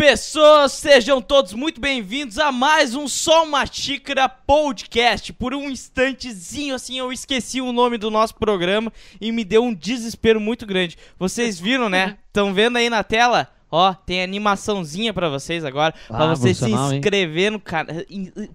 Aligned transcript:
Pessoas! 0.00 0.72
Sejam 0.72 1.20
todos 1.20 1.52
muito 1.52 1.78
bem-vindos 1.78 2.38
a 2.38 2.50
mais 2.50 2.94
um 2.94 3.06
Só 3.06 3.44
Uma 3.44 3.66
Xícara 3.66 4.30
Podcast. 4.30 5.30
Por 5.30 5.52
um 5.52 5.68
instantezinho, 5.68 6.74
assim, 6.74 6.98
eu 6.98 7.12
esqueci 7.12 7.60
o 7.60 7.70
nome 7.70 7.98
do 7.98 8.10
nosso 8.10 8.34
programa 8.36 8.90
e 9.20 9.30
me 9.30 9.44
deu 9.44 9.62
um 9.62 9.74
desespero 9.74 10.40
muito 10.40 10.64
grande. 10.64 10.96
Vocês 11.18 11.60
viram, 11.60 11.90
né? 11.90 12.16
Estão 12.28 12.54
vendo 12.54 12.78
aí 12.78 12.88
na 12.88 13.04
tela? 13.04 13.52
Ó, 13.70 13.94
tem 13.94 14.22
animaçãozinha 14.22 15.12
pra 15.14 15.28
vocês 15.28 15.64
agora, 15.64 15.94
Ah, 16.08 16.16
pra 16.16 16.26
vocês 16.34 16.56
se 16.56 16.60
profissional, 16.64 16.92
hein? 16.92 16.98
inscrever 16.98 17.52
no 17.52 17.60
canal. 17.60 17.96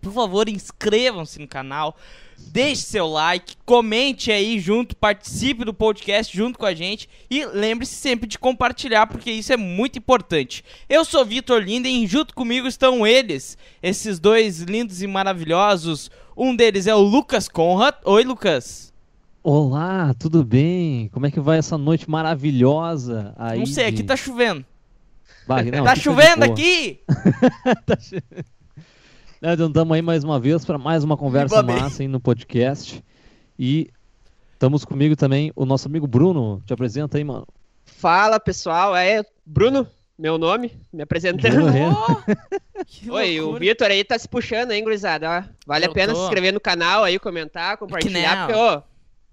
Por 0.01 0.11
favor, 0.11 0.49
inscrevam-se 0.49 1.39
no 1.39 1.47
canal. 1.47 1.95
Deixe 2.37 2.81
seu 2.81 3.07
like, 3.07 3.55
comente 3.65 4.29
aí 4.29 4.59
junto, 4.59 4.93
participe 4.93 5.63
do 5.63 5.73
podcast 5.73 6.35
junto 6.35 6.59
com 6.59 6.65
a 6.65 6.73
gente 6.73 7.07
e 7.31 7.45
lembre-se 7.45 7.95
sempre 7.95 8.27
de 8.27 8.37
compartilhar, 8.37 9.07
porque 9.07 9.31
isso 9.31 9.53
é 9.53 9.57
muito 9.57 9.97
importante. 9.97 10.61
Eu 10.89 11.05
sou 11.05 11.23
Vitor 11.23 11.61
Linden 11.61 12.03
e 12.03 12.07
junto 12.07 12.35
comigo 12.35 12.67
estão 12.67 13.07
eles, 13.07 13.57
esses 13.81 14.19
dois 14.19 14.59
lindos 14.59 15.01
e 15.01 15.07
maravilhosos. 15.07 16.11
Um 16.35 16.53
deles 16.53 16.87
é 16.87 16.93
o 16.93 16.99
Lucas 16.99 17.47
Conrad. 17.47 17.95
Oi, 18.03 18.25
Lucas. 18.25 18.93
Olá, 19.41 20.13
tudo 20.19 20.43
bem? 20.43 21.07
Como 21.13 21.25
é 21.25 21.31
que 21.31 21.39
vai 21.39 21.57
essa 21.59 21.77
noite 21.77 22.09
maravilhosa 22.09 23.33
aí? 23.37 23.59
Não 23.59 23.65
sei, 23.65 23.85
aqui 23.85 24.03
tá 24.03 24.17
chovendo. 24.17 24.65
Bah, 25.47 25.63
não, 25.63 25.83
tá 25.83 25.91
aqui 25.91 25.99
de 25.99 26.03
chovendo 26.03 26.43
aqui? 26.45 26.99
Tá 27.85 27.97
cho- 27.99 28.15
Né, 29.41 29.53
Então 29.53 29.67
estamos 29.67 29.95
aí 29.95 30.01
mais 30.01 30.23
uma 30.23 30.39
vez 30.39 30.65
para 30.65 30.77
mais 30.77 31.03
uma 31.03 31.15
conversa 31.17 31.61
massa 31.61 32.01
aí 32.03 32.07
no 32.07 32.19
podcast. 32.19 33.03
E 33.59 33.89
estamos 34.53 34.83
comigo 34.85 35.15
também 35.15 35.51
o 35.55 35.65
nosso 35.65 35.87
amigo 35.87 36.07
Bruno. 36.07 36.61
Te 36.65 36.73
apresenta 36.73 37.17
aí, 37.17 37.23
mano. 37.23 37.45
Fala 37.85 38.39
pessoal, 38.39 38.95
é 38.95 39.23
Bruno, 39.45 39.87
meu 40.17 40.37
nome, 40.37 40.71
me 40.91 41.03
apresentando. 41.03 41.65
Oh, 43.07 43.11
Oi, 43.13 43.39
o. 43.39 43.57
Vitor 43.59 43.87
aí 43.91 44.03
tá 44.03 44.17
se 44.17 44.27
puxando, 44.27 44.71
hein, 44.71 44.83
gurizada? 44.83 45.47
Vale 45.65 45.85
Eu 45.85 45.91
a 45.91 45.93
pena 45.93 46.13
tô. 46.13 46.19
se 46.19 46.23
inscrever 46.25 46.51
no 46.53 46.59
canal 46.59 47.03
aí, 47.03 47.19
comentar, 47.19 47.71
não. 47.71 47.77
compartilhar, 47.77 48.47
porque, 48.47 48.59
ó, 48.59 48.81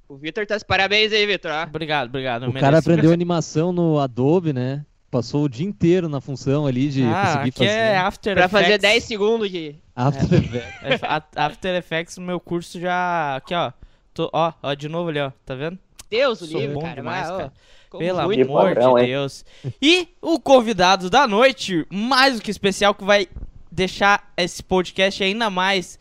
o 0.08 0.16
Vitor 0.16 0.46
tá 0.46 0.58
de 0.58 0.64
parabéns 0.64 1.12
aí, 1.12 1.26
Vitor. 1.26 1.50
Obrigado, 1.68 2.08
obrigado. 2.08 2.42
O 2.42 2.46
mereço. 2.48 2.60
cara 2.64 2.78
aprendeu 2.78 3.12
animação 3.12 3.72
no 3.72 3.98
Adobe, 3.98 4.52
né? 4.52 4.84
Passou 5.12 5.44
o 5.44 5.48
dia 5.48 5.66
inteiro 5.66 6.08
na 6.08 6.22
função 6.22 6.66
ali 6.66 6.88
de 6.88 7.02
Ah, 7.04 7.22
conseguir 7.26 7.48
aqui 7.50 7.58
fazer. 7.58 7.70
é 7.70 7.96
After 7.98 8.34
Pra 8.34 8.48
fazer 8.48 8.64
Effects. 8.64 8.90
10 8.90 9.04
segundos 9.04 9.50
de... 9.50 9.74
After 9.94 10.24
Effects. 10.42 11.02
É, 11.02 11.22
After 11.36 11.74
Effects 11.76 12.16
no 12.16 12.24
meu 12.24 12.40
curso 12.40 12.80
já. 12.80 13.36
Aqui, 13.36 13.52
ó. 13.54 13.72
Tô- 14.14 14.30
ó, 14.32 14.54
ó, 14.62 14.72
de 14.74 14.88
novo 14.88 15.10
ali, 15.10 15.20
ó. 15.20 15.30
Tá 15.44 15.54
vendo? 15.54 15.78
Deus 16.10 16.40
o 16.40 16.46
Sou 16.46 16.66
bom 16.68 16.80
cara. 16.80 16.94
demais, 16.94 17.28
ó. 17.30 17.36
cara. 17.36 17.52
Como 17.90 18.02
Pelo 18.02 18.22
muito 18.22 18.42
amor 18.42 18.64
padrão, 18.74 18.94
de 18.94 19.00
hein? 19.02 19.06
Deus. 19.08 19.44
E 19.82 20.08
o 20.22 20.40
convidado 20.40 21.10
da 21.10 21.26
noite, 21.28 21.86
mais 21.92 22.36
do 22.36 22.42
que 22.42 22.50
especial, 22.50 22.94
que 22.94 23.04
vai 23.04 23.28
deixar 23.70 24.32
esse 24.34 24.62
podcast 24.62 25.22
ainda 25.22 25.50
mais 25.50 25.98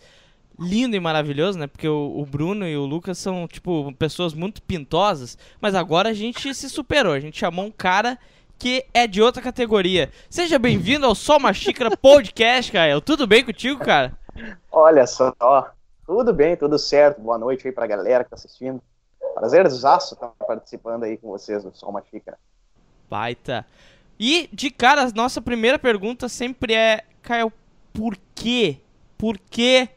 lindo 0.57 0.95
e 0.95 0.99
maravilhoso, 1.01 1.59
né? 1.59 1.67
Porque 1.67 1.87
o, 1.87 2.13
o 2.17 2.25
Bruno 2.25 2.65
e 2.65 2.77
o 2.77 2.85
Lucas 2.85 3.17
são, 3.17 3.45
tipo, 3.45 3.93
pessoas 3.99 4.33
muito 4.33 4.61
pintosas. 4.61 5.37
Mas 5.59 5.75
agora 5.75 6.07
a 6.09 6.13
gente 6.13 6.53
se 6.55 6.69
superou. 6.69 7.11
A 7.13 7.19
gente 7.19 7.37
chamou 7.37 7.65
um 7.65 7.71
cara 7.71 8.17
que 8.61 8.85
é 8.93 9.07
de 9.07 9.19
outra 9.23 9.41
categoria. 9.41 10.11
Seja 10.29 10.59
bem-vindo 10.59 11.07
ao 11.07 11.15
Só 11.15 11.37
Uma 11.37 11.51
Xícara 11.51 11.97
Podcast, 11.97 12.71
Caio. 12.71 13.01
Tudo 13.01 13.25
bem 13.25 13.43
contigo, 13.43 13.83
cara? 13.83 14.15
Olha 14.71 15.07
só, 15.07 15.33
tudo 16.05 16.31
bem, 16.31 16.55
tudo 16.55 16.77
certo. 16.77 17.19
Boa 17.19 17.39
noite 17.39 17.67
aí 17.67 17.73
pra 17.73 17.87
galera 17.87 18.23
que 18.23 18.29
tá 18.29 18.35
assistindo. 18.35 18.79
Prazerzaço 19.33 20.13
estar 20.13 20.27
participando 20.45 21.05
aí 21.05 21.17
com 21.17 21.29
vocês 21.29 21.63
do 21.63 21.75
Só 21.75 21.89
Uma 21.89 22.03
Xícara. 22.03 22.37
Baita. 23.09 23.65
E, 24.19 24.47
de 24.53 24.69
cara, 24.69 25.05
a 25.05 25.09
nossa 25.09 25.41
primeira 25.41 25.79
pergunta 25.79 26.29
sempre 26.29 26.75
é, 26.75 27.03
Caio, 27.23 27.51
por 27.91 28.15
quê? 28.35 28.77
Por 29.17 29.39
que 29.39 29.89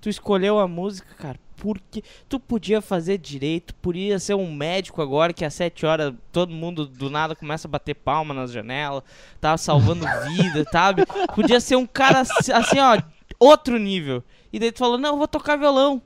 tu 0.00 0.08
escolheu 0.08 0.58
a 0.58 0.66
música, 0.66 1.14
cara? 1.14 1.38
Por 1.60 1.78
que 1.90 2.02
tu 2.28 2.38
podia 2.38 2.80
fazer 2.80 3.18
direito, 3.18 3.74
podia 3.76 4.18
ser 4.18 4.34
um 4.34 4.52
médico 4.52 5.02
agora 5.02 5.32
que 5.32 5.44
às 5.44 5.54
sete 5.54 5.84
horas 5.84 6.14
todo 6.32 6.52
mundo 6.52 6.86
do 6.86 7.10
nada 7.10 7.34
começa 7.34 7.66
a 7.66 7.70
bater 7.70 7.94
palma 7.94 8.32
nas 8.32 8.52
janelas, 8.52 9.02
tava 9.40 9.58
salvando 9.58 10.06
vida, 10.28 10.64
sabe? 10.70 11.04
Podia 11.34 11.60
ser 11.60 11.76
um 11.76 11.86
cara 11.86 12.20
assi- 12.20 12.52
assim, 12.52 12.78
ó, 12.78 13.00
outro 13.38 13.78
nível. 13.78 14.22
E 14.52 14.58
daí 14.58 14.72
tu 14.72 14.78
falou, 14.78 14.96
não, 14.98 15.10
eu 15.10 15.18
vou 15.18 15.28
tocar 15.28 15.56
violão. 15.56 15.96
O 15.96 16.02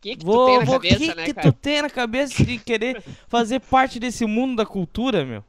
que 0.00 0.16
que 0.16 0.24
tu 0.24 0.26
Vou, 0.26 0.46
tem 0.46 0.58
na 0.58 0.64
vou, 0.64 0.74
cabeça, 0.74 0.98
que 0.98 1.14
né, 1.14 1.24
que 1.26 1.34
cara? 1.34 1.52
tu 1.52 1.58
tem 1.58 1.82
na 1.82 1.90
cabeça 1.90 2.44
de 2.44 2.58
querer 2.58 3.02
fazer 3.28 3.60
parte 3.60 4.00
desse 4.00 4.24
mundo 4.26 4.56
da 4.56 4.66
cultura, 4.66 5.24
meu? 5.24 5.44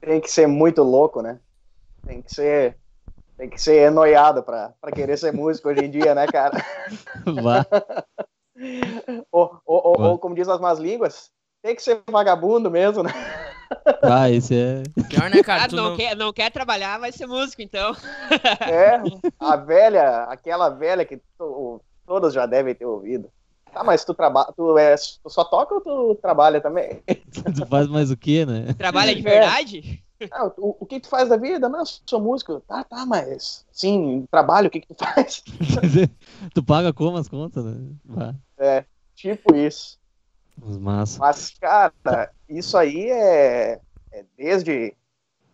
Tem 0.00 0.20
que 0.20 0.30
ser 0.30 0.46
muito 0.46 0.82
louco, 0.82 1.20
né? 1.22 1.38
Tem 2.06 2.22
que 2.22 2.32
ser, 2.32 2.76
tem 3.36 3.48
que 3.50 3.60
ser 3.60 3.88
enoiado 3.88 4.42
pra, 4.42 4.72
pra 4.80 4.92
querer 4.92 5.16
ser 5.16 5.32
músico 5.32 5.68
hoje 5.68 5.84
em 5.84 5.90
dia, 5.90 6.14
né, 6.14 6.26
cara? 6.26 6.64
Vá. 7.42 7.66
Ou, 9.30 9.60
ou, 9.66 10.00
ou- 10.00 10.18
como 10.18 10.34
diz 10.34 10.48
as 10.48 10.60
más 10.60 10.78
línguas, 10.78 11.30
tem 11.62 11.74
que 11.74 11.82
ser 11.82 12.00
vagabundo 12.10 12.70
mesmo, 12.70 13.02
né? 13.02 13.10
Ah, 14.02 14.30
esse 14.30 14.54
é. 14.54 14.82
Pior, 15.08 15.28
né, 15.28 15.42
cara? 15.42 15.64
Ah, 15.64 15.68
Tu 15.68 15.76
não, 15.76 15.90
não- 15.90 15.96
Quer, 15.96 16.16
não 16.16 16.32
quer 16.32 16.50
trabalhar, 16.50 16.98
vai 16.98 17.12
ser 17.12 17.26
músico, 17.26 17.62
então. 17.62 17.92
É, 18.68 19.00
a 19.38 19.56
velha, 19.56 20.24
aquela 20.24 20.68
velha 20.68 21.04
que 21.04 21.20
to- 21.38 21.80
todos 22.06 22.32
já 22.34 22.46
devem 22.46 22.74
ter 22.74 22.84
ouvido. 22.86 23.28
Tá, 23.72 23.84
mas 23.84 24.04
tu, 24.04 24.14
traba, 24.14 24.52
tu, 24.56 24.76
é, 24.78 24.94
tu 24.96 25.28
só 25.28 25.44
toca 25.44 25.74
ou 25.74 25.80
tu 25.80 26.14
trabalha 26.20 26.60
também? 26.60 27.02
Tu 27.54 27.66
faz 27.66 27.86
mais 27.88 28.10
o 28.10 28.16
quê, 28.16 28.46
né? 28.46 28.72
Trabalha 28.78 29.14
de 29.14 29.20
verdade? 29.22 30.02
Ah, 30.30 30.46
o, 30.56 30.76
o 30.80 30.86
que 30.86 31.00
tu 31.00 31.08
faz 31.08 31.28
da 31.28 31.36
vida? 31.36 31.68
Não, 31.68 31.80
eu 31.80 31.86
sou 31.86 32.20
músico. 32.20 32.60
Tá, 32.60 32.82
tá, 32.84 33.04
mas 33.04 33.66
sim, 33.70 34.24
trabalho, 34.30 34.68
o 34.68 34.70
que 34.70 34.80
que 34.80 34.88
tu 34.88 34.96
faz? 34.98 35.42
tu 36.54 36.62
paga 36.62 36.92
como 36.92 37.18
as 37.18 37.28
contas, 37.28 37.64
né? 37.64 38.34
É, 38.56 38.84
tipo 39.14 39.54
isso. 39.54 39.98
Mas. 40.80 41.18
Mas, 41.18 41.50
cara, 41.60 42.32
isso 42.48 42.78
aí 42.78 43.10
é, 43.10 43.80
é 44.10 44.24
desde, 44.36 44.96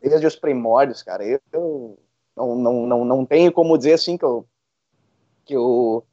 desde 0.01 0.27
os 0.27 0.37
primórdios, 0.37 1.03
cara. 1.03 1.25
Eu, 1.25 1.41
eu 1.53 1.99
não, 2.37 2.55
não, 2.55 2.87
não, 2.87 3.05
não 3.05 3.27
tenho 3.27 3.53
como 3.53 3.77
dizer 3.77 3.95
assim 3.95 4.17
que 4.17 4.25
eu, 4.25 4.47
que 5.45 5.55
eu 5.55 6.06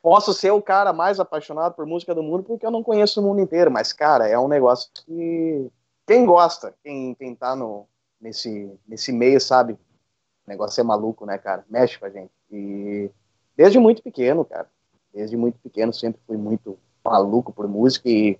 posso 0.00 0.32
ser 0.32 0.52
o 0.52 0.62
cara 0.62 0.92
mais 0.92 1.18
apaixonado 1.18 1.74
por 1.74 1.84
música 1.86 2.14
do 2.14 2.22
mundo, 2.22 2.44
porque 2.44 2.64
eu 2.64 2.70
não 2.70 2.84
conheço 2.84 3.20
o 3.20 3.24
mundo 3.24 3.40
inteiro. 3.40 3.70
Mas, 3.70 3.92
cara, 3.92 4.28
é 4.28 4.38
um 4.38 4.46
negócio 4.46 4.88
que 4.94 5.68
quem 6.06 6.24
gosta, 6.24 6.72
quem, 6.84 7.14
quem 7.16 7.34
tá 7.34 7.56
no, 7.56 7.88
nesse, 8.20 8.70
nesse 8.86 9.12
meio, 9.12 9.40
sabe? 9.40 9.74
O 9.74 9.78
negócio 10.48 10.80
é 10.80 10.84
maluco, 10.84 11.26
né, 11.26 11.38
cara? 11.38 11.64
Mexe 11.68 11.98
com 11.98 12.06
a 12.06 12.10
gente. 12.10 12.30
E 12.50 13.10
desde 13.56 13.78
muito 13.78 14.02
pequeno, 14.02 14.44
cara. 14.44 14.68
Desde 15.12 15.36
muito 15.36 15.58
pequeno 15.60 15.92
sempre 15.92 16.20
fui 16.26 16.36
muito 16.36 16.78
maluco 17.04 17.52
por 17.52 17.66
música 17.68 18.08
e 18.08 18.38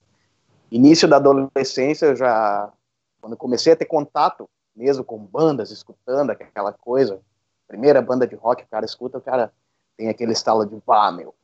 início 0.70 1.08
da 1.08 1.16
adolescência 1.16 2.06
eu 2.06 2.16
já 2.16 2.72
quando 3.20 3.36
comecei 3.36 3.72
a 3.72 3.76
ter 3.76 3.86
contato 3.86 4.48
mesmo 4.74 5.02
com 5.02 5.18
bandas, 5.18 5.70
escutando 5.70 6.30
aquela 6.30 6.72
coisa, 6.72 7.20
primeira 7.66 8.02
banda 8.02 8.26
de 8.26 8.34
rock, 8.36 8.62
o 8.62 8.68
cara 8.68 8.84
escuta, 8.84 9.16
o 9.18 9.22
cara 9.22 9.52
tem 9.96 10.08
aquele 10.08 10.32
estalo 10.32 10.66
de, 10.66 10.78
pá, 10.82 11.10
meu, 11.10 11.34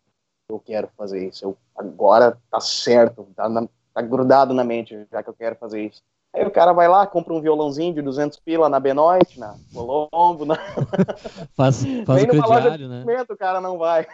eu 0.49 0.61
quero 0.61 0.89
fazer 0.97 1.27
isso, 1.29 1.45
eu, 1.45 1.57
agora 1.75 2.39
tá 2.51 2.61
certo, 2.61 3.27
tá, 3.35 3.49
na- 3.49 3.67
tá 3.95 4.03
grudado 4.03 4.53
na 4.53 4.63
mente, 4.65 5.07
já 5.11 5.23
que 5.23 5.31
eu 5.31 5.35
quero 5.35 5.57
fazer 5.57 5.83
isso. 5.87 6.03
Aí 6.35 6.47
o 6.47 6.51
cara 6.51 6.73
vai 6.73 6.89
lá, 6.89 7.07
compra 7.07 7.35
um 7.35 7.41
violãozinho 7.41 7.93
de 7.93 8.01
200 8.01 8.39
pila 8.39 8.69
na 8.69 8.81
Benoit, 8.81 9.39
na 9.39 9.55
Colombo, 9.73 10.47
na... 10.47 10.57
Faz, 11.55 11.85
faz 12.07 12.23
o 12.25 12.27
numa 12.27 12.47
loja 12.47 12.71
crediário, 12.71 12.89
né? 12.89 13.05
o 13.29 13.37
cara 13.37 13.61
não 13.61 13.77
vai. 13.77 14.07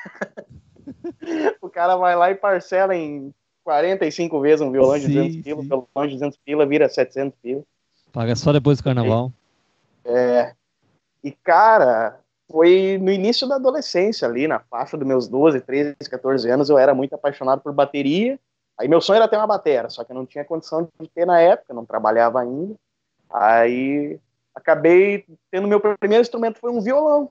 o 1.63 1.69
cara 1.69 1.97
vai 1.97 2.17
lá 2.17 2.31
e 2.31 2.35
parcela 2.35 2.97
em 2.97 3.33
45 3.63 4.41
vezes 4.41 4.61
um 4.61 4.73
violão 4.73 4.99
de 4.99 5.07
Sim, 5.07 5.13
200 5.13 5.43
pila, 5.43 5.63
sim. 5.63 5.69
violão 5.69 6.07
de 6.09 6.15
200 6.15 6.39
pila 6.45 6.67
vira 6.67 6.89
700 6.89 7.39
pila. 7.41 7.63
Paga 8.13 8.35
só 8.35 8.53
depois 8.53 8.79
do 8.79 8.85
carnaval. 8.85 9.33
É, 10.05 10.55
e, 11.23 11.31
cara, 11.31 12.19
foi 12.51 12.99
no 13.01 13.13
início 13.13 13.47
da 13.47 13.57
adolescência 13.57 14.27
ali, 14.27 14.49
na 14.49 14.59
faixa 14.59 14.97
dos 14.97 15.07
meus 15.07 15.29
12, 15.29 15.61
13, 15.61 15.97
14 16.11 16.51
anos, 16.51 16.71
eu 16.71 16.79
era 16.79 16.95
muito 16.95 17.15
apaixonado 17.15 17.61
por 17.61 17.73
bateria. 17.73 18.39
Aí 18.79 18.87
meu 18.87 19.01
sonho 19.01 19.17
era 19.17 19.29
ter 19.29 19.37
uma 19.37 19.47
bateria, 19.47 19.91
só 19.91 20.05
que 20.05 20.13
eu 20.13 20.17
não 20.17 20.25
tinha 20.25 20.45
condição 20.45 20.89
de 21.01 21.09
ter 21.09 21.27
na 21.27 21.41
época, 21.41 21.75
não 21.75 21.85
trabalhava 21.85 22.41
ainda. 22.41 22.75
Aí 23.29 24.19
acabei 24.55 25.25
tendo 25.51 25.67
meu 25.67 25.81
primeiro 25.81 26.23
instrumento 26.23 26.61
foi 26.61 26.71
um 26.71 26.81
violão. 26.81 27.31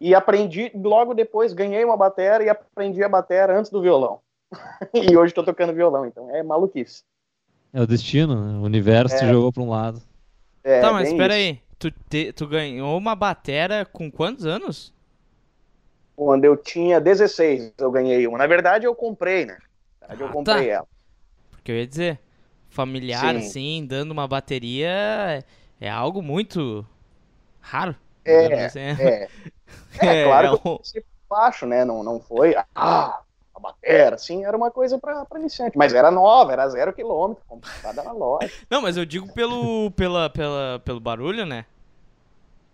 E 0.00 0.14
aprendi 0.14 0.70
logo 0.74 1.14
depois, 1.14 1.52
ganhei 1.52 1.84
uma 1.84 1.96
bateria 1.96 2.46
e 2.46 2.48
aprendi 2.48 3.02
a 3.04 3.08
bateria 3.08 3.56
antes 3.56 3.70
do 3.70 3.82
violão. 3.82 4.20
e 4.94 5.16
hoje 5.16 5.30
estou 5.30 5.44
tocando 5.44 5.74
violão, 5.74 6.06
então 6.06 6.34
é 6.34 6.42
maluquice. 6.42 7.02
É 7.72 7.80
o 7.80 7.86
destino, 7.86 8.34
né? 8.34 8.58
O 8.58 8.62
universo 8.62 9.16
te 9.16 9.24
É. 9.24 9.28
jogou 9.28 9.52
pra 9.52 9.62
um 9.62 9.68
lado. 9.68 10.00
É, 10.64 10.80
tá, 10.80 10.92
mas 10.92 11.08
espera 11.08 11.34
aí. 11.34 11.60
Tu, 11.78 11.90
te- 11.90 12.32
tu 12.32 12.46
ganhou 12.46 12.96
uma 12.96 13.14
batera 13.14 13.84
com 13.84 14.10
quantos 14.10 14.46
anos? 14.46 14.92
Quando 16.14 16.44
eu 16.46 16.56
tinha 16.56 16.98
16, 16.98 17.74
eu 17.76 17.90
ganhei 17.90 18.26
uma. 18.26 18.38
Na 18.38 18.46
verdade, 18.46 18.86
eu 18.86 18.94
comprei, 18.94 19.44
né? 19.44 19.58
Na 20.06 20.08
verdade, 20.08 20.22
eu 20.22 20.28
Ah, 20.28 20.36
comprei 20.36 20.68
tá. 20.68 20.70
ela. 20.70 20.88
Porque 21.52 21.72
eu 21.72 21.76
ia 21.76 21.86
dizer, 21.88 22.20
familiar 22.70 23.36
Sim. 23.36 23.36
assim, 23.36 23.86
dando 23.86 24.12
uma 24.12 24.28
bateria 24.28 24.88
é, 24.90 25.44
é 25.80 25.90
algo 25.90 26.22
muito 26.22 26.86
raro. 27.60 27.96
É, 28.24 28.64
assim. 28.64 28.80
É, 28.98 29.30
é, 29.98 29.98
É, 30.02 30.16
claro 30.16 30.48
é 30.48 30.50
que 30.50 30.56
eu 30.56 30.60
um- 30.64 30.78
por 31.28 31.38
baixo, 31.38 31.66
né? 31.66 31.84
Não, 31.84 32.02
não 32.04 32.20
foi, 32.20 32.54
ah, 32.74 33.22
a 33.54 33.60
batera, 33.60 34.16
assim, 34.16 34.44
era 34.44 34.56
uma 34.56 34.70
coisa 34.70 34.98
pra, 35.00 35.24
pra 35.26 35.40
iniciante. 35.40 35.78
Mas 35.78 35.94
era 35.94 36.10
nova, 36.10 36.52
era 36.52 36.68
zero 36.68 36.94
quilômetro, 36.94 37.44
comprada 37.46 38.02
na 38.04 38.12
loja. 38.12 38.54
Não, 38.70 38.82
mas 38.82 38.96
eu 38.96 39.04
digo 39.04 39.28
pelo, 39.28 39.90
pela, 39.92 40.30
pela, 40.30 40.80
pelo 40.84 41.00
barulho, 41.00 41.44
né? 41.46 41.64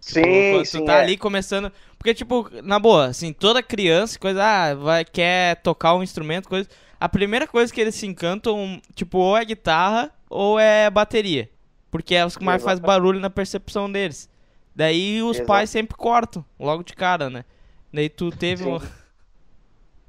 Sim, 0.00 0.42
Quando 0.48 0.66
sim, 0.66 0.68
tu 0.68 0.80
tá 0.82 0.96
é. 0.96 0.98
ali 0.98 1.16
começando. 1.16 1.72
Porque, 1.98 2.14
tipo, 2.14 2.48
na 2.62 2.78
boa, 2.78 3.06
assim, 3.06 3.32
toda 3.32 3.62
criança, 3.62 4.18
coisa, 4.18 4.42
ah, 4.44 4.74
vai, 4.74 5.04
quer 5.04 5.56
tocar 5.62 5.94
um 5.94 6.02
instrumento, 6.02 6.48
coisa. 6.48 6.68
A 7.02 7.08
primeira 7.08 7.48
coisa 7.48 7.74
que 7.74 7.80
eles 7.80 7.96
se 7.96 8.06
encantam, 8.06 8.80
tipo, 8.94 9.18
ou 9.18 9.36
é 9.36 9.44
guitarra 9.44 10.12
ou 10.30 10.56
é 10.56 10.88
bateria. 10.88 11.50
Porque 11.90 12.14
é 12.14 12.24
os 12.24 12.36
que 12.36 12.44
mais 12.44 12.62
faz 12.62 12.78
barulho 12.78 13.18
na 13.18 13.28
percepção 13.28 13.90
deles. 13.90 14.30
Daí 14.72 15.20
os 15.20 15.38
Exato. 15.38 15.48
pais 15.48 15.68
sempre 15.68 15.96
cortam, 15.96 16.44
logo 16.60 16.84
de 16.84 16.94
cara, 16.94 17.28
né? 17.28 17.44
Daí 17.92 18.08
tu 18.08 18.30
teve 18.30 18.68
um. 18.68 18.78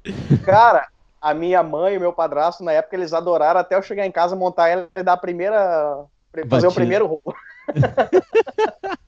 Cara, 0.46 0.86
a 1.20 1.34
minha 1.34 1.64
mãe 1.64 1.94
e 1.94 1.96
o 1.96 2.00
meu 2.00 2.12
padrasto, 2.12 2.62
na 2.62 2.70
época, 2.70 2.94
eles 2.94 3.12
adoraram 3.12 3.58
até 3.58 3.74
eu 3.74 3.82
chegar 3.82 4.06
em 4.06 4.12
casa, 4.12 4.36
montar 4.36 4.68
ela 4.68 4.88
e 4.94 5.02
dar 5.02 5.14
a 5.14 5.16
primeira. 5.16 6.04
Fazer 6.32 6.46
Batida. 6.46 6.68
o 6.68 6.74
primeiro 6.74 7.06
rolo. 7.06 7.36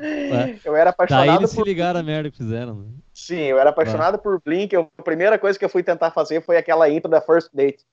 É. 0.00 0.56
Eu 0.64 0.74
era 0.76 0.84
Daí 0.86 0.90
apaixonado 0.90 1.40
eles 1.40 1.50
se 1.50 1.56
por. 1.56 1.66
ligaram 1.66 2.00
a 2.00 2.02
merda 2.02 2.30
que 2.30 2.36
fizeram. 2.36 2.74
né? 2.76 2.86
Sim, 3.14 3.40
eu 3.40 3.58
era 3.58 3.70
apaixonado 3.70 4.18
por 4.18 4.40
Blink. 4.44 4.72
eu- 4.74 4.90
A 4.98 5.02
primeira 5.02 5.38
coisa 5.38 5.58
que 5.58 5.64
eu 5.64 5.68
fui 5.68 5.82
tentar 5.82 6.10
fazer 6.10 6.42
foi 6.42 6.56
aquela 6.56 6.88
intro 6.88 7.10
da 7.10 7.20
First 7.20 7.48
Date. 7.54 7.84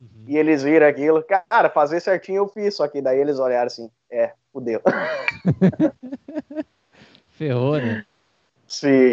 Uhum. 0.00 0.24
E 0.26 0.36
eles 0.36 0.62
viram 0.62 0.86
aquilo. 0.86 1.22
Cara, 1.48 1.68
fazer 1.70 2.00
certinho 2.00 2.38
eu 2.38 2.48
fiz, 2.48 2.74
só 2.76 2.88
que 2.88 3.00
daí 3.02 3.18
eles 3.20 3.38
olharam 3.38 3.66
assim: 3.66 3.88
é, 4.10 4.32
fudeu. 4.52 4.80
Ferrou, 7.30 7.76
né? 7.76 8.04
Sim. 8.66 9.12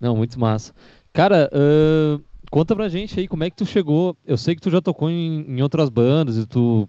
Não, 0.00 0.16
muito 0.16 0.38
massa. 0.38 0.72
Cara, 1.12 1.48
ahn, 1.52 2.20
conta 2.50 2.74
pra 2.74 2.88
gente 2.88 3.18
aí 3.18 3.28
como 3.28 3.44
é 3.44 3.50
que 3.50 3.56
tu 3.56 3.64
chegou. 3.66 4.16
Eu 4.26 4.36
sei 4.36 4.54
que 4.54 4.60
tu 4.60 4.70
já 4.70 4.80
tocou 4.80 5.08
em, 5.10 5.44
em 5.48 5.62
outras 5.62 5.88
bandas 5.88 6.36
e 6.36 6.46
tu 6.46 6.88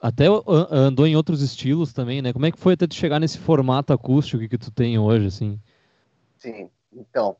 até 0.00 0.26
an- 0.26 0.68
andou 0.70 1.06
em 1.06 1.16
outros 1.16 1.42
estilos 1.42 1.92
também, 1.92 2.22
né? 2.22 2.32
Como 2.32 2.46
é 2.46 2.50
que 2.50 2.58
foi 2.58 2.74
até 2.74 2.86
tu 2.86 2.94
chegar 2.94 3.20
nesse 3.20 3.38
formato 3.38 3.92
acústico 3.92 4.48
que 4.48 4.58
tu 4.58 4.70
tem 4.70 4.98
hoje, 4.98 5.26
assim? 5.26 5.60
Sim, 6.38 6.70
então, 6.92 7.36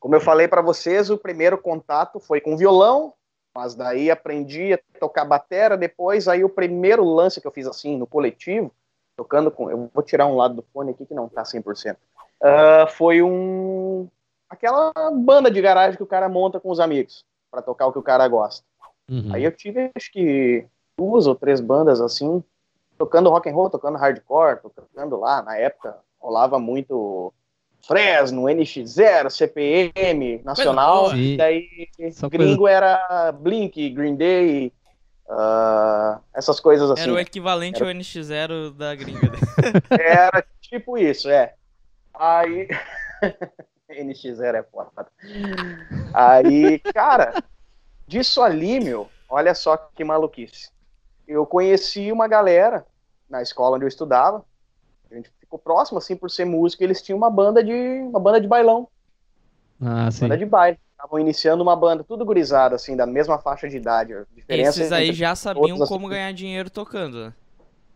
como 0.00 0.14
eu 0.14 0.20
falei 0.20 0.48
para 0.48 0.60
vocês, 0.62 1.10
o 1.10 1.18
primeiro 1.18 1.56
contato 1.58 2.18
foi 2.18 2.40
com 2.40 2.56
violão, 2.56 3.14
mas 3.54 3.74
daí 3.74 4.10
aprendi 4.10 4.74
a 4.74 4.78
tocar 5.00 5.24
batera 5.24 5.76
depois, 5.76 6.28
aí 6.28 6.44
o 6.44 6.48
primeiro 6.48 7.04
lance 7.04 7.40
que 7.40 7.46
eu 7.46 7.52
fiz 7.52 7.66
assim, 7.66 7.96
no 7.96 8.06
coletivo, 8.06 8.72
tocando 9.16 9.50
com, 9.50 9.70
eu 9.70 9.90
vou 9.94 10.02
tirar 10.02 10.26
um 10.26 10.36
lado 10.36 10.54
do 10.54 10.64
fone 10.72 10.90
aqui 10.90 11.06
que 11.06 11.14
não 11.14 11.28
tá 11.28 11.44
100%, 11.44 11.96
ah, 12.42 12.86
foi 12.88 13.22
um, 13.22 14.08
aquela 14.50 14.92
banda 15.12 15.50
de 15.50 15.60
garagem 15.62 15.96
que 15.96 16.02
o 16.02 16.06
cara 16.06 16.28
monta 16.28 16.60
com 16.60 16.70
os 16.70 16.80
amigos, 16.80 17.24
para 17.50 17.62
tocar 17.62 17.86
o 17.86 17.92
que 17.92 17.98
o 17.98 18.02
cara 18.02 18.28
gosta. 18.28 18.64
Uhum. 19.08 19.30
Aí 19.32 19.44
eu 19.44 19.52
tive, 19.52 19.90
acho 19.94 20.12
que, 20.12 20.66
duas 20.96 21.26
ou 21.26 21.34
três 21.34 21.60
bandas 21.60 22.00
assim, 22.00 22.42
tocando 22.98 23.28
rock 23.30 23.48
and 23.48 23.54
roll, 23.54 23.70
tocando 23.70 23.98
hardcore, 23.98 24.58
tocando 24.74 25.16
lá, 25.16 25.42
na 25.42 25.56
época 25.56 25.96
rolava 26.18 26.58
muito 26.58 27.32
Fresno, 27.86 28.44
NX0, 28.44 29.30
CPM, 29.30 30.40
Nacional. 30.44 31.10
Sim. 31.10 31.36
daí 31.36 31.88
Só 32.12 32.28
coisa- 32.28 32.44
gringo 32.44 32.66
era 32.66 33.30
Blink, 33.32 33.90
Green 33.90 34.16
Day, 34.16 34.72
ah, 35.28 36.18
essas 36.34 36.58
coisas 36.58 36.90
assim. 36.90 37.02
Era 37.02 37.12
o 37.12 37.18
equivalente 37.18 37.82
ao 37.82 37.88
NX0 37.88 38.72
da 38.74 38.94
gringa. 38.94 39.30
né? 39.30 39.38
Era 40.00 40.44
tipo 40.60 40.96
isso, 40.98 41.28
é. 41.28 41.54
Aí. 42.14 42.66
NX0 43.88 44.54
é 44.56 44.62
foda. 44.64 45.06
Aí, 46.12 46.80
cara, 46.92 47.40
disso 48.06 48.42
ali, 48.42 48.80
meu, 48.80 49.08
olha 49.28 49.54
só 49.54 49.76
que 49.76 50.02
maluquice. 50.02 50.70
Eu 51.26 51.44
conheci 51.46 52.12
uma 52.12 52.28
galera 52.28 52.86
na 53.28 53.42
escola 53.42 53.76
onde 53.76 53.84
eu 53.84 53.88
estudava. 53.88 54.44
A 55.10 55.14
gente 55.14 55.30
ficou 55.40 55.58
próximo, 55.58 55.98
assim, 55.98 56.16
por 56.16 56.30
ser 56.30 56.44
músico. 56.44 56.82
Eles 56.82 57.02
tinham 57.02 57.16
uma 57.16 57.30
banda 57.30 57.62
de. 57.62 57.72
uma 57.72 58.20
banda 58.20 58.40
de 58.40 58.48
bailão, 58.48 58.88
Ah, 59.80 60.10
sim. 60.10 60.22
banda 60.22 60.38
de 60.38 60.46
baile. 60.46 60.78
Estavam 60.92 61.18
iniciando 61.20 61.62
uma 61.62 61.76
banda, 61.76 62.02
tudo 62.02 62.24
gurizado, 62.24 62.74
assim, 62.74 62.96
da 62.96 63.06
mesma 63.06 63.38
faixa 63.38 63.68
de 63.68 63.76
idade. 63.76 64.14
Esses 64.48 64.90
aí 64.90 65.12
já 65.12 65.34
sabiam 65.36 65.76
como 65.78 66.06
assim, 66.06 66.08
ganhar 66.08 66.32
dinheiro 66.32 66.70
tocando, 66.70 67.26
né? 67.26 67.34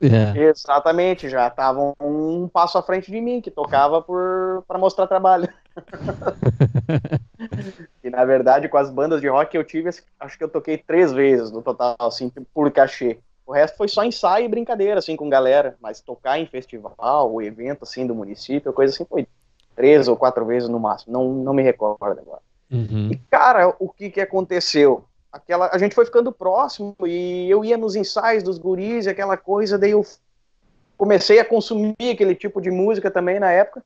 É. 0.02 0.38
Exatamente, 0.48 1.28
já 1.28 1.48
estavam 1.48 1.94
um 2.00 2.48
passo 2.48 2.78
à 2.78 2.82
frente 2.82 3.10
de 3.10 3.20
mim, 3.20 3.40
que 3.40 3.50
tocava 3.50 4.00
por 4.02 4.64
para 4.66 4.78
mostrar 4.78 5.06
trabalho. 5.06 5.48
e 8.02 8.10
na 8.10 8.24
verdade, 8.24 8.68
com 8.68 8.76
as 8.76 8.90
bandas 8.90 9.20
de 9.20 9.28
rock 9.28 9.52
que 9.52 9.58
eu 9.58 9.64
tive, 9.64 9.90
acho 10.18 10.38
que 10.38 10.44
eu 10.44 10.48
toquei 10.48 10.78
três 10.78 11.12
vezes 11.12 11.50
no 11.50 11.62
total, 11.62 11.96
assim, 12.00 12.30
por 12.52 12.70
cachê. 12.70 13.18
O 13.46 13.52
resto 13.52 13.76
foi 13.76 13.88
só 13.88 14.04
ensaio 14.04 14.44
e 14.44 14.48
brincadeira, 14.48 14.98
assim, 14.98 15.16
com 15.16 15.28
galera. 15.28 15.76
Mas 15.80 16.00
tocar 16.00 16.38
em 16.38 16.46
festival, 16.46 17.32
ou 17.32 17.42
evento, 17.42 17.82
assim, 17.82 18.06
do 18.06 18.14
município, 18.14 18.72
coisa 18.72 18.94
assim, 18.94 19.04
foi 19.04 19.26
três 19.74 20.08
ou 20.08 20.16
quatro 20.16 20.44
vezes 20.46 20.68
no 20.68 20.78
máximo. 20.78 21.12
Não, 21.12 21.32
não 21.32 21.52
me 21.52 21.62
recordo 21.62 22.02
agora. 22.02 22.42
Uhum. 22.70 23.10
E, 23.10 23.16
cara, 23.28 23.74
o 23.78 23.88
que 23.88 24.10
que 24.10 24.20
aconteceu? 24.20 25.04
Aquela, 25.32 25.70
a 25.72 25.78
gente 25.78 25.94
foi 25.94 26.04
ficando 26.04 26.30
próximo 26.30 26.94
e 27.04 27.50
eu 27.50 27.64
ia 27.64 27.76
nos 27.76 27.96
ensaios 27.96 28.42
dos 28.42 28.58
guris 28.58 29.06
e 29.06 29.10
aquela 29.10 29.36
coisa, 29.36 29.78
daí 29.78 29.92
eu 29.92 30.04
comecei 30.96 31.38
a 31.38 31.44
consumir 31.44 31.94
aquele 32.12 32.34
tipo 32.34 32.60
de 32.60 32.70
música 32.70 33.10
também 33.10 33.40
na 33.40 33.50
época 33.50 33.82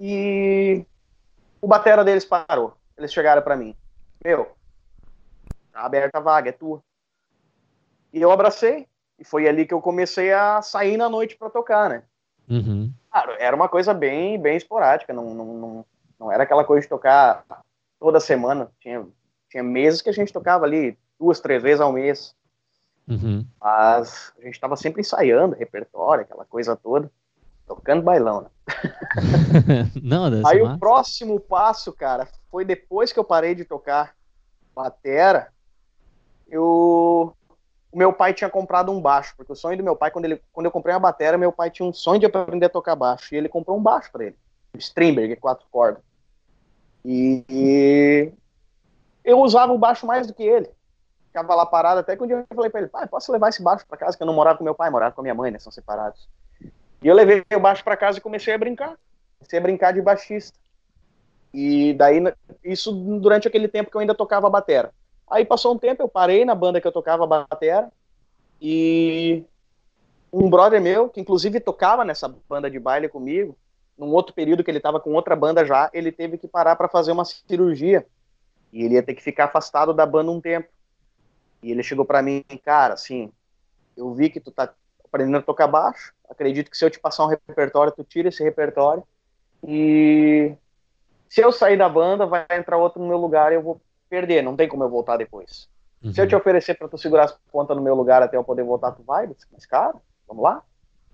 e 0.00 0.84
o 1.60 1.66
batera 1.66 2.04
deles 2.04 2.24
parou. 2.24 2.74
Eles 2.96 3.12
chegaram 3.12 3.42
pra 3.42 3.56
mim, 3.56 3.74
meu, 4.24 4.50
tá 5.72 5.80
aberta 5.80 6.18
a 6.18 6.20
vaga, 6.20 6.50
é 6.50 6.52
tua. 6.52 6.82
E 8.12 8.20
eu 8.20 8.30
abracei 8.30 8.86
e 9.18 9.24
foi 9.24 9.48
ali 9.48 9.66
que 9.66 9.74
eu 9.74 9.80
comecei 9.80 10.32
a 10.32 10.60
sair 10.62 10.96
na 10.96 11.08
noite 11.08 11.36
pra 11.36 11.48
tocar, 11.50 11.88
né? 11.88 12.02
Uhum. 12.48 12.92
Claro, 13.10 13.32
era 13.38 13.54
uma 13.54 13.68
coisa 13.68 13.94
bem, 13.94 14.40
bem 14.40 14.56
esporádica, 14.56 15.12
não, 15.12 15.34
não, 15.34 15.44
não, 15.46 15.86
não 16.18 16.32
era 16.32 16.42
aquela 16.42 16.64
coisa 16.64 16.82
de 16.82 16.88
tocar 16.88 17.44
toda 17.98 18.20
semana. 18.20 18.70
Tinha, 18.80 19.06
tinha 19.48 19.62
meses 19.62 20.02
que 20.02 20.10
a 20.10 20.12
gente 20.12 20.32
tocava 20.32 20.64
ali 20.64 20.98
duas, 21.18 21.40
três 21.40 21.62
vezes 21.62 21.80
ao 21.80 21.92
mês, 21.92 22.34
Uhum. 23.08 23.44
mas 23.60 24.32
a 24.38 24.42
gente 24.42 24.54
estava 24.54 24.76
sempre 24.76 25.00
ensaiando 25.00 25.56
repertório, 25.56 26.22
aquela 26.22 26.44
coisa 26.44 26.76
toda, 26.76 27.10
tocando 27.70 28.02
bailão. 28.02 28.42
Né? 28.42 28.48
Não, 30.02 30.24
Aí 30.24 30.56
ser 30.56 30.62
o 30.62 30.66
massa. 30.66 30.78
próximo 30.78 31.38
passo, 31.38 31.92
cara, 31.92 32.26
foi 32.50 32.64
depois 32.64 33.12
que 33.12 33.18
eu 33.18 33.24
parei 33.24 33.54
de 33.54 33.64
tocar 33.64 34.14
batera, 34.74 35.52
eu 36.48 37.32
o 37.92 37.98
meu 37.98 38.12
pai 38.12 38.32
tinha 38.32 38.48
comprado 38.48 38.92
um 38.92 39.00
baixo, 39.00 39.34
porque 39.36 39.52
o 39.52 39.56
sonho 39.56 39.76
do 39.76 39.82
meu 39.82 39.96
pai, 39.96 40.12
quando, 40.12 40.24
ele, 40.24 40.40
quando 40.52 40.66
eu 40.66 40.70
comprei 40.70 40.94
uma 40.94 41.00
batera, 41.00 41.36
meu 41.36 41.50
pai 41.50 41.70
tinha 41.70 41.88
um 41.88 41.92
sonho 41.92 42.20
de 42.20 42.26
aprender 42.26 42.66
a 42.66 42.70
tocar 42.70 42.94
baixo, 42.94 43.34
e 43.34 43.38
ele 43.38 43.48
comprou 43.48 43.76
um 43.76 43.82
baixo 43.82 44.12
para 44.12 44.26
ele, 44.26 44.36
um 44.72 44.78
Strindberg, 44.78 45.34
quatro 45.36 45.66
cordas. 45.72 46.02
E, 47.04 47.44
e 47.48 48.32
eu 49.24 49.40
usava 49.40 49.72
o 49.72 49.78
baixo 49.78 50.06
mais 50.06 50.26
do 50.28 50.34
que 50.34 50.44
ele. 50.44 50.70
Ficava 51.26 51.52
lá 51.56 51.66
parado, 51.66 51.98
até 51.98 52.16
que 52.16 52.22
um 52.22 52.26
dia 52.28 52.36
eu 52.36 52.46
falei 52.54 52.70
para 52.70 52.80
ele, 52.80 52.88
pai, 52.88 53.08
posso 53.08 53.32
levar 53.32 53.48
esse 53.48 53.62
baixo 53.62 53.84
para 53.88 53.98
casa, 53.98 54.16
que 54.16 54.22
eu 54.22 54.26
não 54.26 54.34
morava 54.34 54.58
com 54.58 54.64
meu 54.64 54.74
pai, 54.74 54.88
morava 54.88 55.12
com 55.12 55.20
a 55.20 55.24
minha 55.24 55.34
mãe, 55.34 55.50
né, 55.50 55.58
são 55.58 55.72
separados. 55.72 56.28
E 57.02 57.08
eu 57.08 57.14
levei 57.14 57.44
o 57.54 57.60
baixo 57.60 57.82
para 57.82 57.96
casa 57.96 58.18
e 58.18 58.20
comecei 58.20 58.54
a 58.54 58.58
brincar. 58.58 58.96
Comecei 59.38 59.58
a 59.58 59.62
brincar 59.62 59.92
de 59.92 60.02
baixista. 60.02 60.58
E 61.52 61.94
daí, 61.94 62.22
isso 62.62 62.92
durante 62.92 63.48
aquele 63.48 63.68
tempo 63.68 63.90
que 63.90 63.96
eu 63.96 64.00
ainda 64.00 64.14
tocava 64.14 64.48
batera. 64.48 64.92
Aí 65.28 65.44
passou 65.44 65.74
um 65.74 65.78
tempo, 65.78 66.02
eu 66.02 66.08
parei 66.08 66.44
na 66.44 66.54
banda 66.54 66.80
que 66.80 66.86
eu 66.86 66.92
tocava 66.92 67.26
batera 67.26 67.90
e 68.60 69.44
um 70.32 70.50
brother 70.50 70.80
meu, 70.80 71.08
que 71.08 71.20
inclusive 71.20 71.58
tocava 71.60 72.04
nessa 72.04 72.32
banda 72.48 72.70
de 72.70 72.78
baile 72.78 73.08
comigo, 73.08 73.56
num 73.96 74.12
outro 74.12 74.34
período 74.34 74.62
que 74.62 74.70
ele 74.70 74.78
estava 74.78 75.00
com 75.00 75.12
outra 75.12 75.34
banda 75.34 75.64
já, 75.64 75.90
ele 75.92 76.12
teve 76.12 76.38
que 76.38 76.48
parar 76.48 76.76
para 76.76 76.88
fazer 76.88 77.12
uma 77.12 77.24
cirurgia 77.24 78.06
e 78.72 78.84
ele 78.84 78.94
ia 78.94 79.02
ter 79.02 79.14
que 79.14 79.22
ficar 79.22 79.44
afastado 79.44 79.92
da 79.92 80.06
banda 80.06 80.30
um 80.30 80.40
tempo. 80.40 80.68
E 81.62 81.70
ele 81.70 81.82
chegou 81.82 82.04
para 82.04 82.22
mim, 82.22 82.44
cara, 82.64 82.94
assim, 82.94 83.30
eu 83.96 84.12
vi 84.14 84.30
que 84.30 84.40
tu 84.40 84.50
tá 84.50 84.72
aprendendo 85.10 85.38
a 85.38 85.42
tocar 85.42 85.66
baixo, 85.66 86.12
acredito 86.28 86.70
que 86.70 86.76
se 86.76 86.84
eu 86.84 86.90
te 86.90 86.98
passar 86.98 87.24
um 87.24 87.28
repertório, 87.28 87.92
tu 87.92 88.04
tira 88.04 88.28
esse 88.28 88.42
repertório 88.42 89.02
e 89.66 90.54
se 91.28 91.40
eu 91.40 91.52
sair 91.52 91.76
da 91.76 91.88
banda, 91.88 92.26
vai 92.26 92.46
entrar 92.52 92.76
outro 92.76 93.00
no 93.00 93.08
meu 93.08 93.18
lugar 93.18 93.52
e 93.52 93.56
eu 93.56 93.62
vou 93.62 93.80
perder, 94.08 94.42
não 94.42 94.56
tem 94.56 94.68
como 94.68 94.82
eu 94.82 94.88
voltar 94.88 95.16
depois. 95.16 95.68
Uhum. 96.02 96.12
Se 96.12 96.20
eu 96.20 96.26
te 96.26 96.34
oferecer 96.34 96.74
para 96.74 96.88
tu 96.88 96.96
segurar 96.96 97.24
as 97.24 97.36
pontas 97.52 97.76
no 97.76 97.82
meu 97.82 97.94
lugar 97.94 98.22
até 98.22 98.36
eu 98.36 98.44
poder 98.44 98.64
voltar, 98.64 98.92
tu 98.92 99.02
vai? 99.02 99.28
Mas, 99.52 99.66
cara, 99.66 99.94
vamos 100.26 100.42
lá. 100.42 100.62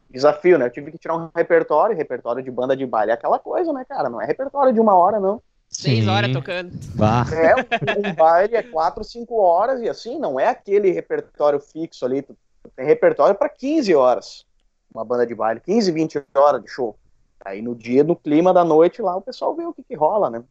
Desafio, 0.09 0.59
né? 0.59 0.67
Eu 0.67 0.71
tive 0.71 0.93
que 0.93 0.99
tirar 0.99 1.17
um 1.17 1.31
repertório, 1.35 1.97
repertório 1.97 2.43
de 2.43 2.51
banda 2.51 2.77
de 2.77 2.87
baile. 2.87 3.11
É 3.11 3.15
aquela 3.15 3.39
coisa, 3.39 3.73
né, 3.73 3.85
cara? 3.85 4.09
Não 4.09 4.23
é 4.23 4.27
repertório 4.27 4.73
de 4.73 4.81
uma 4.81 4.95
hora, 4.95 5.19
não. 5.19 5.43
Seis 5.69 6.05
Sim. 6.05 6.11
horas 6.11 6.33
tocando. 6.33 6.71
Bah. 6.95 7.25
É, 7.33 7.55
um, 7.99 8.15
baile 8.15 8.55
é 8.55 8.63
quatro, 8.63 9.03
cinco 9.03 9.41
horas 9.41 9.81
e 9.81 9.89
assim, 9.89 10.19
não 10.19 10.39
é 10.39 10.47
aquele 10.47 10.93
repertório 10.93 11.59
fixo 11.59 12.07
ali. 12.07 12.23
Tu 12.23 12.37
tem 12.75 12.87
repertório 12.87 13.35
para 13.35 13.49
15 13.49 13.95
horas. 13.95 14.47
uma 14.93 15.05
banda 15.05 15.27
de 15.27 15.35
baile, 15.35 15.61
15, 15.61 15.93
20 15.93 16.25
horas 16.35 16.63
de 16.63 16.69
show. 16.71 16.97
Aí 17.45 17.63
no 17.63 17.75
dia, 17.75 18.03
no 18.03 18.17
clima 18.17 18.53
da 18.53 18.65
noite 18.65 19.01
lá, 19.01 19.15
o 19.17 19.21
pessoal 19.21 19.55
vê 19.55 19.65
o 19.65 19.73
que, 19.73 19.83
que 19.83 19.95
rola, 19.95 20.31
né? 20.31 20.43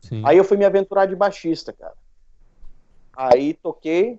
Sim. 0.00 0.22
Aí 0.24 0.36
eu 0.36 0.44
fui 0.44 0.56
me 0.56 0.64
aventurar 0.64 1.06
de 1.06 1.14
baixista, 1.14 1.72
cara. 1.72 1.94
Aí 3.16 3.54
toquei 3.54 4.18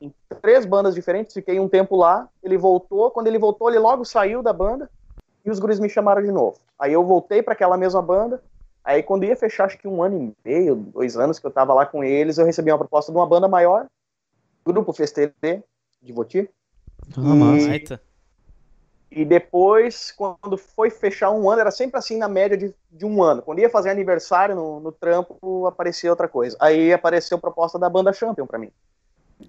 em 0.00 0.12
três 0.42 0.66
bandas 0.66 0.94
diferentes, 0.94 1.32
fiquei 1.32 1.58
um 1.60 1.68
tempo 1.68 1.96
lá, 1.96 2.28
ele 2.42 2.58
voltou, 2.58 3.10
quando 3.10 3.26
ele 3.26 3.38
voltou, 3.38 3.70
ele 3.70 3.78
logo 3.78 4.04
saiu 4.04 4.42
da 4.42 4.52
banda 4.52 4.90
e 5.44 5.50
os 5.50 5.58
guris 5.58 5.78
me 5.78 5.88
chamaram 5.88 6.22
de 6.22 6.32
novo. 6.32 6.58
Aí 6.78 6.92
eu 6.92 7.04
voltei 7.04 7.42
para 7.42 7.52
aquela 7.52 7.76
mesma 7.76 8.02
banda, 8.02 8.42
aí 8.82 9.02
quando 9.02 9.24
ia 9.24 9.36
fechar, 9.36 9.66
acho 9.66 9.78
que 9.78 9.88
um 9.88 10.02
ano 10.02 10.34
e 10.44 10.48
meio, 10.48 10.74
dois 10.74 11.16
anos 11.16 11.38
que 11.38 11.46
eu 11.46 11.50
tava 11.50 11.72
lá 11.72 11.86
com 11.86 12.02
eles, 12.02 12.36
eu 12.36 12.44
recebi 12.44 12.70
uma 12.70 12.78
proposta 12.78 13.12
de 13.12 13.16
uma 13.16 13.26
banda 13.26 13.48
maior, 13.48 13.86
Grupo 14.64 14.92
Festelê, 14.92 15.62
de 16.02 16.12
Voti, 16.12 16.50
Ah, 17.16 17.20
massa. 17.20 17.68
Baita. 17.68 18.02
e 19.10 19.24
depois, 19.24 20.12
quando 20.12 20.56
foi 20.56 20.90
fechar 20.90 21.30
um 21.30 21.48
ano, 21.48 21.60
era 21.60 21.70
sempre 21.70 21.98
assim 21.98 22.16
na 22.16 22.28
média 22.28 22.56
de, 22.56 22.74
de 22.90 23.04
um 23.04 23.22
ano. 23.22 23.42
Quando 23.42 23.60
ia 23.60 23.70
fazer 23.70 23.90
aniversário 23.90 24.54
no, 24.54 24.80
no 24.80 24.92
trampo, 24.92 25.66
aparecia 25.66 26.10
outra 26.10 26.28
coisa. 26.28 26.56
Aí 26.60 26.92
apareceu 26.92 27.36
a 27.36 27.40
proposta 27.40 27.78
da 27.78 27.88
banda 27.88 28.12
Champion 28.12 28.46
pra 28.46 28.58
mim. 28.58 28.70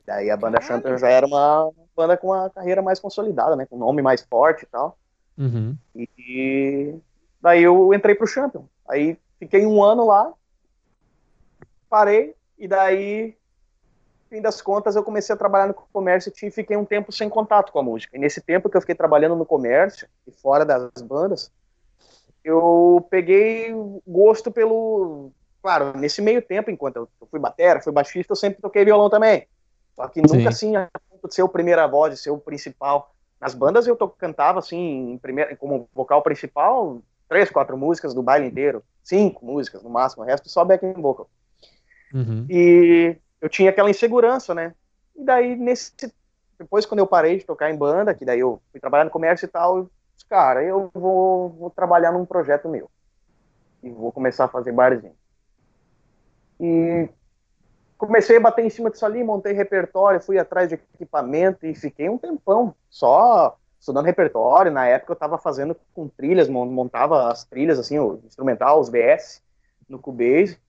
Daí 0.05 0.29
a 0.29 0.37
banda 0.37 0.59
Caralho. 0.59 0.83
Champion 0.83 0.97
já 0.97 1.09
era 1.09 1.25
uma 1.25 1.71
banda 1.95 2.17
com 2.17 2.27
uma 2.27 2.49
carreira 2.49 2.81
mais 2.81 2.99
consolidada, 2.99 3.55
né? 3.55 3.65
Com 3.65 3.75
um 3.75 3.79
nome 3.79 4.01
mais 4.01 4.21
forte 4.21 4.63
e 4.63 4.67
tal. 4.67 4.97
Uhum. 5.37 5.75
E 5.95 6.95
daí 7.41 7.63
eu 7.63 7.93
entrei 7.93 8.15
pro 8.15 8.27
Champion. 8.27 8.65
Aí 8.87 9.17
fiquei 9.39 9.65
um 9.65 9.83
ano 9.83 10.05
lá, 10.05 10.31
parei, 11.89 12.35
e 12.57 12.67
daí, 12.67 13.35
fim 14.35 14.41
das 14.41 14.61
contas, 14.61 14.95
eu 14.95 15.03
comecei 15.03 15.33
a 15.33 15.37
trabalhar 15.37 15.67
no 15.67 15.73
comércio 15.73 16.31
e 16.43 16.51
fiquei 16.51 16.75
um 16.75 16.83
tempo 16.83 17.11
sem 17.11 17.29
contato 17.29 17.71
com 17.71 17.79
a 17.79 17.83
música. 17.83 18.17
E 18.17 18.19
nesse 18.19 18.41
tempo 18.41 18.69
que 18.69 18.75
eu 18.75 18.81
fiquei 18.81 18.95
trabalhando 18.95 19.35
no 19.35 19.45
comércio 19.45 20.07
e 20.27 20.31
fora 20.31 20.65
das 20.65 20.91
bandas, 21.01 21.49
eu 22.43 23.07
peguei 23.09 23.73
gosto 24.05 24.51
pelo. 24.51 25.31
Claro, 25.61 25.97
nesse 25.97 26.21
meio 26.21 26.41
tempo, 26.41 26.69
enquanto 26.69 26.97
eu 26.97 27.27
fui 27.31 27.39
batera, 27.39 27.81
fui 27.81 27.93
baixista, 27.93 28.33
eu 28.33 28.35
sempre 28.35 28.61
toquei 28.61 28.83
violão 28.83 29.09
também. 29.09 29.47
Só 29.95 30.07
que 30.09 30.21
nunca 30.21 30.49
assim, 30.49 30.75
a 30.75 30.89
ponto 31.09 31.29
de 31.29 31.33
ser 31.33 31.43
o 31.43 31.49
primeira 31.49 31.87
voz, 31.87 32.13
de 32.13 32.19
ser 32.19 32.29
o 32.29 32.37
principal. 32.37 33.15
Nas 33.39 33.55
bandas 33.55 33.87
eu 33.87 33.95
to- 33.95 34.09
cantava 34.09 34.59
assim, 34.59 35.13
em 35.13 35.17
primeira, 35.17 35.55
como 35.55 35.87
vocal 35.93 36.21
principal, 36.21 37.01
três, 37.29 37.49
quatro 37.49 37.77
músicas 37.77 38.13
do 38.13 38.21
baile 38.21 38.47
inteiro, 38.47 38.83
cinco 39.01 39.45
músicas 39.45 39.81
no 39.81 39.89
máximo, 39.89 40.23
o 40.23 40.25
resto 40.25 40.49
só 40.49 40.63
backing 40.65 40.93
vocal. 40.93 41.29
Uhum. 42.13 42.45
E 42.49 43.17
eu 43.41 43.49
tinha 43.49 43.69
aquela 43.69 43.89
insegurança, 43.89 44.53
né? 44.55 44.73
E 45.15 45.23
daí, 45.23 45.55
nesse. 45.55 45.93
Depois, 46.59 46.85
quando 46.85 46.99
eu 46.99 47.07
parei 47.07 47.37
de 47.37 47.45
tocar 47.45 47.69
em 47.69 47.77
banda, 47.77 48.15
que 48.15 48.25
daí 48.25 48.39
eu 48.39 48.61
fui 48.71 48.79
trabalhar 48.79 49.05
no 49.05 49.11
comércio 49.11 49.45
e 49.45 49.49
tal, 49.49 49.77
eu 49.79 49.91
disse, 50.15 50.25
cara, 50.29 50.63
eu 50.63 50.89
vou, 50.93 51.49
vou 51.49 51.69
trabalhar 51.69 52.11
num 52.13 52.25
projeto 52.25 52.69
meu. 52.69 52.89
E 53.83 53.91
vou 53.91 54.11
começar 54.11 54.45
a 54.45 54.49
fazer 54.49 54.71
barzinho. 54.73 55.15
E 56.59 57.09
comecei 57.97 58.37
a 58.37 58.41
bater 58.41 58.65
em 58.65 58.71
cima 58.71 58.89
disso 58.91 59.05
ali, 59.05 59.23
montei 59.23 59.53
repertório, 59.53 60.21
fui 60.21 60.39
atrás 60.39 60.69
de 60.69 60.75
equipamento 60.75 61.65
e 61.65 61.75
fiquei 61.75 62.09
um 62.09 62.17
tempão 62.17 62.75
só 62.89 63.57
estudando 63.79 64.05
repertório. 64.05 64.71
Na 64.71 64.87
época 64.87 65.13
eu 65.13 65.15
estava 65.15 65.37
fazendo 65.37 65.75
com 65.93 66.09
trilhas, 66.09 66.49
mon- 66.49 66.65
montava 66.67 67.31
as 67.31 67.45
trilhas, 67.45 67.79
assim, 67.79 67.99
o 67.99 68.21
instrumental, 68.25 68.79
os 68.81 68.89
VS, 68.89 69.41
no 69.89 69.99
Cubase 69.99 70.59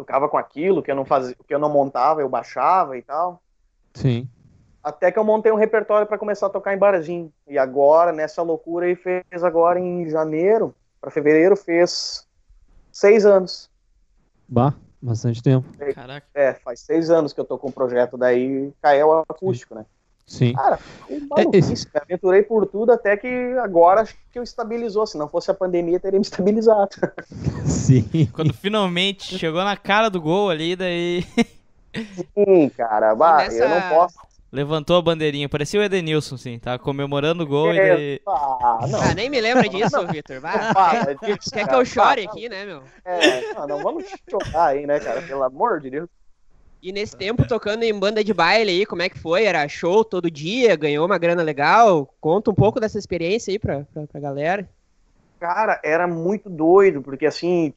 tocava 0.00 0.28
com 0.28 0.38
aquilo, 0.38 0.82
que 0.82 0.90
eu 0.90 0.96
não 0.96 1.04
fazia, 1.04 1.36
que 1.46 1.54
eu 1.54 1.58
não 1.58 1.68
montava, 1.68 2.22
eu 2.22 2.28
baixava 2.28 2.96
e 2.96 3.02
tal. 3.02 3.42
Sim. 3.94 4.28
Até 4.82 5.12
que 5.12 5.18
eu 5.18 5.24
montei 5.24 5.52
um 5.52 5.56
repertório 5.56 6.06
para 6.06 6.16
começar 6.16 6.46
a 6.46 6.50
tocar 6.50 6.74
em 6.74 6.78
barzinho. 6.78 7.30
E 7.46 7.58
agora, 7.58 8.12
nessa 8.12 8.40
loucura 8.42 8.86
aí, 8.86 8.96
fez 8.96 9.44
agora 9.44 9.78
em 9.78 10.08
janeiro, 10.08 10.74
para 11.00 11.10
fevereiro, 11.10 11.54
fez 11.54 12.26
seis 12.90 13.26
anos. 13.26 13.70
Bah, 14.48 14.72
bastante 15.02 15.42
tempo. 15.42 15.68
Caraca. 15.94 16.26
É, 16.32 16.54
faz 16.54 16.80
seis 16.80 17.10
anos 17.10 17.34
que 17.34 17.40
eu 17.40 17.44
tô 17.44 17.58
com 17.58 17.68
o 17.68 17.72
projeto 17.72 18.16
daí, 18.16 18.72
Cael 18.80 19.24
Acústico, 19.28 19.74
né? 19.74 19.84
Sim. 20.30 20.52
Cara, 20.52 20.76
foi 20.78 21.18
maluquice, 21.28 21.88
me 21.92 22.00
aventurei 22.00 22.42
por 22.44 22.64
tudo 22.64 22.92
até 22.92 23.16
que 23.16 23.26
agora 23.60 24.02
acho 24.02 24.14
que 24.32 24.38
eu 24.38 24.44
estabilizou. 24.44 25.04
Se 25.04 25.18
não 25.18 25.28
fosse 25.28 25.50
a 25.50 25.54
pandemia, 25.54 25.98
teria 25.98 26.20
me 26.20 26.24
estabilizado. 26.24 26.90
Sim. 27.66 28.28
Quando 28.32 28.54
finalmente 28.54 29.36
chegou 29.36 29.64
na 29.64 29.76
cara 29.76 30.08
do 30.08 30.20
gol 30.20 30.48
ali, 30.48 30.76
daí 30.76 31.24
Sim, 32.32 32.68
cara, 32.76 33.12
bah, 33.16 33.38
nessa- 33.38 33.64
eu 33.64 33.68
não 33.68 33.82
posso. 33.88 34.14
levantou 34.52 34.96
a 34.98 35.02
bandeirinha. 35.02 35.48
Parecia 35.48 35.80
o 35.80 35.82
Edenilson, 35.82 36.36
sim. 36.36 36.60
Tava 36.60 36.78
comemorando 36.78 37.42
o 37.42 37.46
gol 37.46 37.74
e 37.74 37.78
É, 37.78 37.88
daí... 37.96 38.20
ah, 38.28 38.86
não. 38.88 39.00
Ah, 39.02 39.14
nem 39.14 39.28
me 39.28 39.40
lembra 39.40 39.68
disso, 39.68 40.06
Vitor. 40.06 40.40
Quer 41.52 41.66
que 41.66 41.74
eu 41.74 41.84
chore 41.84 42.26
aqui, 42.28 42.48
né, 42.48 42.64
meu? 42.64 42.84
É, 43.04 43.52
não, 43.54 43.66
não 43.66 43.82
vamos 43.82 44.04
chorar 44.30 44.66
aí, 44.68 44.86
né, 44.86 45.00
cara? 45.00 45.22
Pelo 45.22 45.42
amor 45.42 45.80
de 45.80 45.90
Deus. 45.90 46.08
E 46.82 46.92
nesse 46.92 47.14
tempo, 47.14 47.46
tocando 47.46 47.82
em 47.82 47.98
banda 47.98 48.24
de 48.24 48.32
baile 48.32 48.70
aí, 48.70 48.86
como 48.86 49.02
é 49.02 49.08
que 49.08 49.18
foi? 49.18 49.44
Era 49.44 49.68
show 49.68 50.02
todo 50.02 50.30
dia? 50.30 50.74
Ganhou 50.76 51.04
uma 51.04 51.18
grana 51.18 51.42
legal? 51.42 52.14
Conta 52.20 52.50
um 52.50 52.54
pouco 52.54 52.80
dessa 52.80 52.98
experiência 52.98 53.52
aí 53.52 53.58
pra, 53.58 53.84
pra, 53.92 54.06
pra 54.06 54.20
galera. 54.20 54.68
Cara, 55.38 55.80
era 55.84 56.06
muito 56.06 56.48
doido, 56.48 57.02
porque 57.02 57.26
assim, 57.26 57.74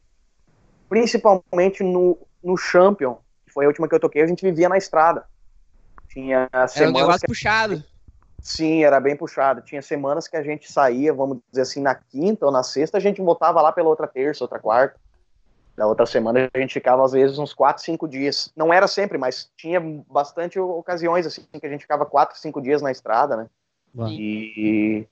principalmente 0.89 1.83
no, 1.83 2.17
no 2.43 2.55
Champion, 2.57 3.15
que 3.45 3.53
foi 3.53 3.65
a 3.65 3.67
última 3.67 3.87
que 3.89 3.95
eu 3.95 3.99
toquei, 3.99 4.21
a 4.21 4.27
gente 4.27 4.43
vivia 4.43 4.69
na 4.69 4.77
estrada. 4.77 5.25
Tinha 6.07 6.49
Era 6.53 6.63
um 6.89 6.93
semanas 6.93 6.93
negócio 6.93 7.21
que, 7.21 7.27
puxado. 7.27 7.83
sim, 8.39 8.83
era 8.83 8.99
bem 9.01 9.17
puxado. 9.17 9.61
Tinha 9.61 9.81
semanas 9.81 10.27
que 10.27 10.37
a 10.37 10.43
gente 10.43 10.71
saía, 10.71 11.13
vamos 11.13 11.39
dizer 11.49 11.63
assim, 11.63 11.81
na 11.81 11.95
quinta 11.95 12.45
ou 12.45 12.51
na 12.51 12.63
sexta, 12.63 12.97
a 12.97 13.01
gente 13.01 13.21
voltava 13.21 13.61
lá 13.61 13.71
pela 13.71 13.89
outra 13.89 14.07
terça, 14.07 14.43
outra 14.43 14.59
quarta. 14.59 14.99
Da 15.75 15.87
outra 15.87 16.05
semana 16.05 16.49
a 16.53 16.59
gente 16.59 16.73
ficava 16.73 17.03
às 17.03 17.13
vezes 17.13 17.39
uns 17.39 17.53
quatro, 17.53 17.83
cinco 17.83 18.07
dias. 18.07 18.51
Não 18.55 18.71
era 18.71 18.87
sempre, 18.87 19.17
mas 19.17 19.51
tinha 19.57 19.81
bastante 20.07 20.59
ocasiões 20.59 21.25
assim 21.25 21.43
que 21.59 21.65
a 21.65 21.69
gente 21.69 21.81
ficava 21.81 22.05
quatro, 22.05 22.37
cinco 22.37 22.61
dias 22.61 22.81
na 22.81 22.91
estrada, 22.91 23.35
né? 23.35 23.49
Bah. 23.93 24.07
E 24.09 25.07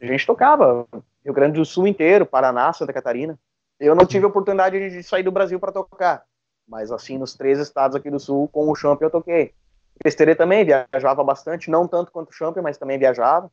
a 0.00 0.06
gente 0.06 0.26
tocava 0.26 0.86
Rio 1.24 1.34
Grande 1.34 1.58
do 1.58 1.64
Sul 1.64 1.86
inteiro, 1.86 2.26
Paraná, 2.26 2.72
Santa 2.72 2.92
Catarina. 2.92 3.38
Eu 3.80 3.94
não 3.94 4.04
tive 4.04 4.24
a 4.24 4.28
oportunidade 4.28 4.90
de 4.90 5.02
sair 5.02 5.22
do 5.22 5.32
Brasil 5.32 5.58
para 5.58 5.72
tocar, 5.72 6.24
mas 6.68 6.92
assim, 6.92 7.18
nos 7.18 7.34
três 7.34 7.58
estados 7.58 7.96
aqui 7.96 8.10
do 8.10 8.20
Sul, 8.20 8.48
com 8.48 8.70
o 8.70 8.74
Champion 8.74 9.06
eu 9.06 9.10
toquei. 9.10 9.54
Pesterê 10.02 10.34
também 10.34 10.64
viajava 10.64 11.24
bastante, 11.24 11.70
não 11.70 11.86
tanto 11.88 12.12
quanto 12.12 12.30
o 12.30 12.32
Champion, 12.32 12.62
mas 12.62 12.78
também 12.78 12.98
viajava. 12.98 13.50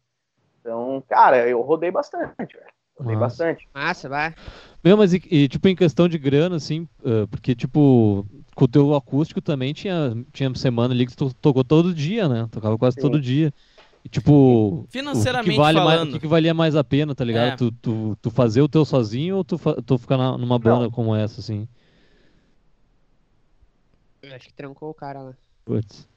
Então, 0.60 1.04
cara, 1.08 1.48
eu 1.48 1.62
rodei 1.62 1.90
bastante, 1.92 2.36
velho. 2.38 2.74
Rodei 2.98 3.16
Massa. 3.16 3.44
bastante. 3.44 3.70
Massa, 3.74 4.10
vai. 4.10 4.36
Meu, 4.84 4.96
mas 4.96 5.14
e, 5.14 5.22
e, 5.30 5.48
tipo, 5.48 5.68
em 5.68 5.76
questão 5.76 6.08
de 6.08 6.18
grana, 6.18 6.56
assim, 6.56 6.88
ah, 7.04 7.28
porque, 7.30 7.56
tipo, 7.56 8.26
com 8.56 8.66
o 8.66 8.68
teu 8.68 8.96
acústico 8.96 9.42
também 9.42 9.74
tinha, 9.74 10.16
tinha 10.32 10.54
semana 10.56 10.94
ali 10.94 11.06
que 11.06 11.16
tu 11.16 11.34
tocou 11.34 11.64
todo 11.64 11.94
dia, 11.94 12.28
né? 12.30 12.48
Tocava 12.52 12.78
quase 12.78 12.96
Sim. 12.96 13.02
todo 13.02 13.20
dia. 13.20 13.54
E, 14.04 14.10
tipo, 14.10 14.86
Financeiramente 14.90 15.50
o 15.50 15.52
que, 15.52 15.58
vale 15.58 15.80
mais, 15.80 16.00
falando. 16.00 16.14
o 16.16 16.20
que, 16.20 16.28
valia 16.28 16.54
mais 16.54 16.76
a 16.76 16.84
pena, 16.84 17.14
tá 17.14 17.24
ligado? 17.26 17.54
É. 17.54 17.56
Tu, 17.58 17.72
tu, 17.82 18.18
tu 18.22 18.32
fazer 18.32 18.62
o 18.62 18.70
teu 18.70 18.86
sozinho 18.86 19.38
ou 19.38 19.44
tu, 19.44 19.58
tu 19.86 19.98
ficar 19.98 20.18
na- 20.18 20.38
numa 20.38 20.58
banda 20.58 20.90
como 20.90 21.14
essa, 21.14 21.42
assim? 21.42 21.68
Acho 24.24 24.48
que 24.48 24.54
trancou 24.54 24.90
o 24.90 24.94
cara 24.94 25.22
lá. 25.22 25.34
Putz. 25.66 26.08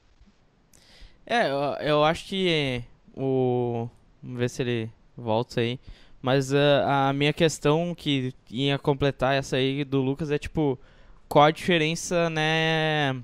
É, 1.25 1.49
eu, 1.49 1.57
eu 1.81 2.03
acho 2.03 2.25
que 2.27 2.83
o. 3.15 3.87
Vamos 4.21 4.39
ver 4.39 4.49
se 4.49 4.61
ele 4.61 4.89
volta 5.17 5.61
aí. 5.61 5.79
Mas 6.23 6.53
ah, 6.53 7.09
a 7.09 7.13
minha 7.13 7.33
questão 7.33 7.93
que 7.93 8.33
ia 8.49 8.79
completar 8.79 9.35
essa 9.35 9.57
aí 9.57 9.83
do 9.83 10.01
Lucas 10.01 10.31
é 10.31 10.37
tipo, 10.37 10.79
qual 11.27 11.43
a 11.43 11.51
diferença, 11.51 12.29
né? 12.29 13.17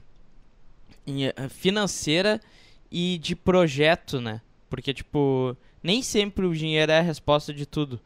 eh, 1.07 1.47
financeira 1.47 2.41
e 2.91 3.17
de 3.17 3.37
projeto, 3.37 4.19
né? 4.19 4.41
Porque, 4.69 4.93
tipo, 4.93 5.55
nem 5.81 6.01
sempre 6.01 6.45
o 6.45 6.53
dinheiro 6.53 6.91
é 6.91 6.99
a 6.99 7.01
resposta 7.01 7.53
de 7.53 7.65
tudo. 7.65 8.01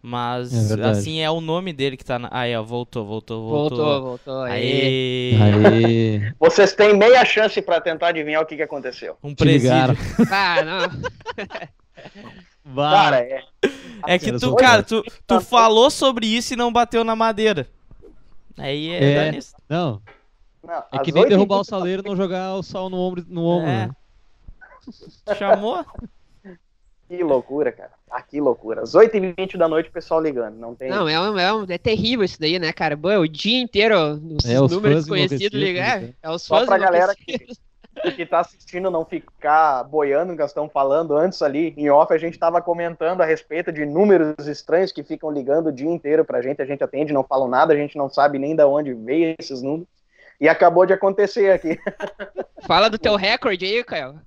Mas, 0.00 0.70
É 0.70 0.84
assim, 0.84 1.20
é 1.20 1.28
o 1.28 1.40
nome 1.40 1.72
dele 1.72 1.96
que 1.96 2.04
tá 2.04 2.16
na. 2.16 2.28
Aí, 2.30 2.54
ó, 2.54 2.62
voltou, 2.62 3.04
voltou, 3.04 3.48
voltou. 3.48 3.76
Voltou, 3.76 4.02
voltou. 4.02 4.42
Aí. 4.42 5.34
Aê. 5.34 5.64
Aê. 5.74 6.32
Vocês 6.38 6.72
têm 6.74 6.96
meia 6.96 7.24
chance 7.24 7.60
para 7.60 7.80
tentar 7.80 8.08
adivinhar 8.10 8.40
o 8.40 8.46
que, 8.46 8.54
que 8.54 8.62
aconteceu. 8.62 9.16
Um 9.20 9.34
presídio. 9.34 9.96
Ah, 10.30 10.62
não. 10.62 11.68
Cara, 12.74 13.20
é. 13.20 13.44
É 14.06 14.18
que 14.18 14.28
Era 14.28 14.38
tu, 14.38 14.50
só 14.50 14.54
cara, 14.56 14.82
tu, 14.82 15.02
tu 15.26 15.40
falou 15.40 15.90
sobre 15.90 16.26
isso 16.26 16.52
e 16.54 16.56
não 16.56 16.72
bateu 16.72 17.02
na 17.04 17.16
madeira. 17.16 17.68
Aí 18.56 18.90
é, 18.90 19.28
É. 19.28 19.38
Não, 19.68 20.00
Não, 20.62 20.82
é 20.92 20.98
que 20.98 21.12
nem 21.12 21.26
derrubar 21.28 21.58
o 21.60 21.64
saleiro 21.64 22.02
e 22.04 22.08
não 22.08 22.16
jogar 22.16 22.54
o 22.54 22.62
sal 22.62 22.88
no 22.90 22.96
ombro, 22.98 23.24
no 23.28 23.44
ombro 23.44 23.68
É. 23.68 23.86
né? 23.86 23.90
Chamou? 25.36 25.84
Que 27.08 27.22
loucura, 27.22 27.72
cara. 27.72 27.92
Ah, 28.10 28.20
que 28.20 28.38
loucura. 28.38 28.82
Às 28.82 28.92
8h20 28.94 29.56
da 29.56 29.66
noite 29.66 29.88
o 29.88 29.92
pessoal 29.92 30.20
ligando. 30.20 30.56
Não 30.56 30.74
tem. 30.74 30.90
Não, 30.90 31.08
é, 31.08 31.18
um, 31.18 31.38
é, 31.38 31.54
um, 31.54 31.64
é 31.66 31.78
terrível 31.78 32.22
isso 32.22 32.38
daí, 32.38 32.58
né, 32.58 32.70
cara? 32.70 32.94
Bom, 32.96 33.20
o 33.20 33.26
dia 33.26 33.58
inteiro, 33.58 33.96
os 34.36 34.44
É, 34.44 34.60
os 34.60 34.70
números 34.70 35.06
desconhecidos 35.06 35.58
ligar. 35.58 36.02
né? 36.02 36.12
É, 36.22 36.28
os 36.30 36.42
Só 36.42 36.58
fãs 36.58 36.66
pra 36.66 36.76
galera 36.76 37.14
que. 37.16 37.46
que 38.00 38.26
tá 38.26 38.40
assistindo 38.40 38.90
não 38.90 39.04
ficar 39.04 39.84
boiando 39.84 40.32
que 40.32 40.38
nós 40.38 40.50
estamos 40.50 40.72
falando 40.72 41.16
antes 41.16 41.42
ali, 41.42 41.74
em 41.76 41.90
off, 41.90 42.12
a 42.12 42.18
gente 42.18 42.34
estava 42.34 42.60
comentando 42.60 43.20
a 43.20 43.24
respeito 43.24 43.72
de 43.72 43.84
números 43.84 44.46
estranhos 44.46 44.92
que 44.92 45.02
ficam 45.02 45.30
ligando 45.30 45.68
o 45.68 45.72
dia 45.72 45.90
inteiro 45.90 46.24
pra 46.24 46.42
gente, 46.42 46.62
a 46.62 46.66
gente 46.66 46.82
atende, 46.82 47.12
não 47.12 47.24
falam 47.24 47.48
nada, 47.48 47.72
a 47.72 47.76
gente 47.76 47.96
não 47.96 48.08
sabe 48.08 48.38
nem 48.38 48.54
de 48.54 48.64
onde 48.64 48.94
veio 48.94 49.34
esses 49.38 49.62
números. 49.62 49.88
E 50.40 50.48
acabou 50.48 50.86
de 50.86 50.92
acontecer 50.92 51.50
aqui. 51.50 51.78
Fala 52.66 52.88
do 52.88 52.98
teu 52.98 53.16
recorde 53.16 53.64
aí, 53.64 53.82
Caio. 53.82 54.20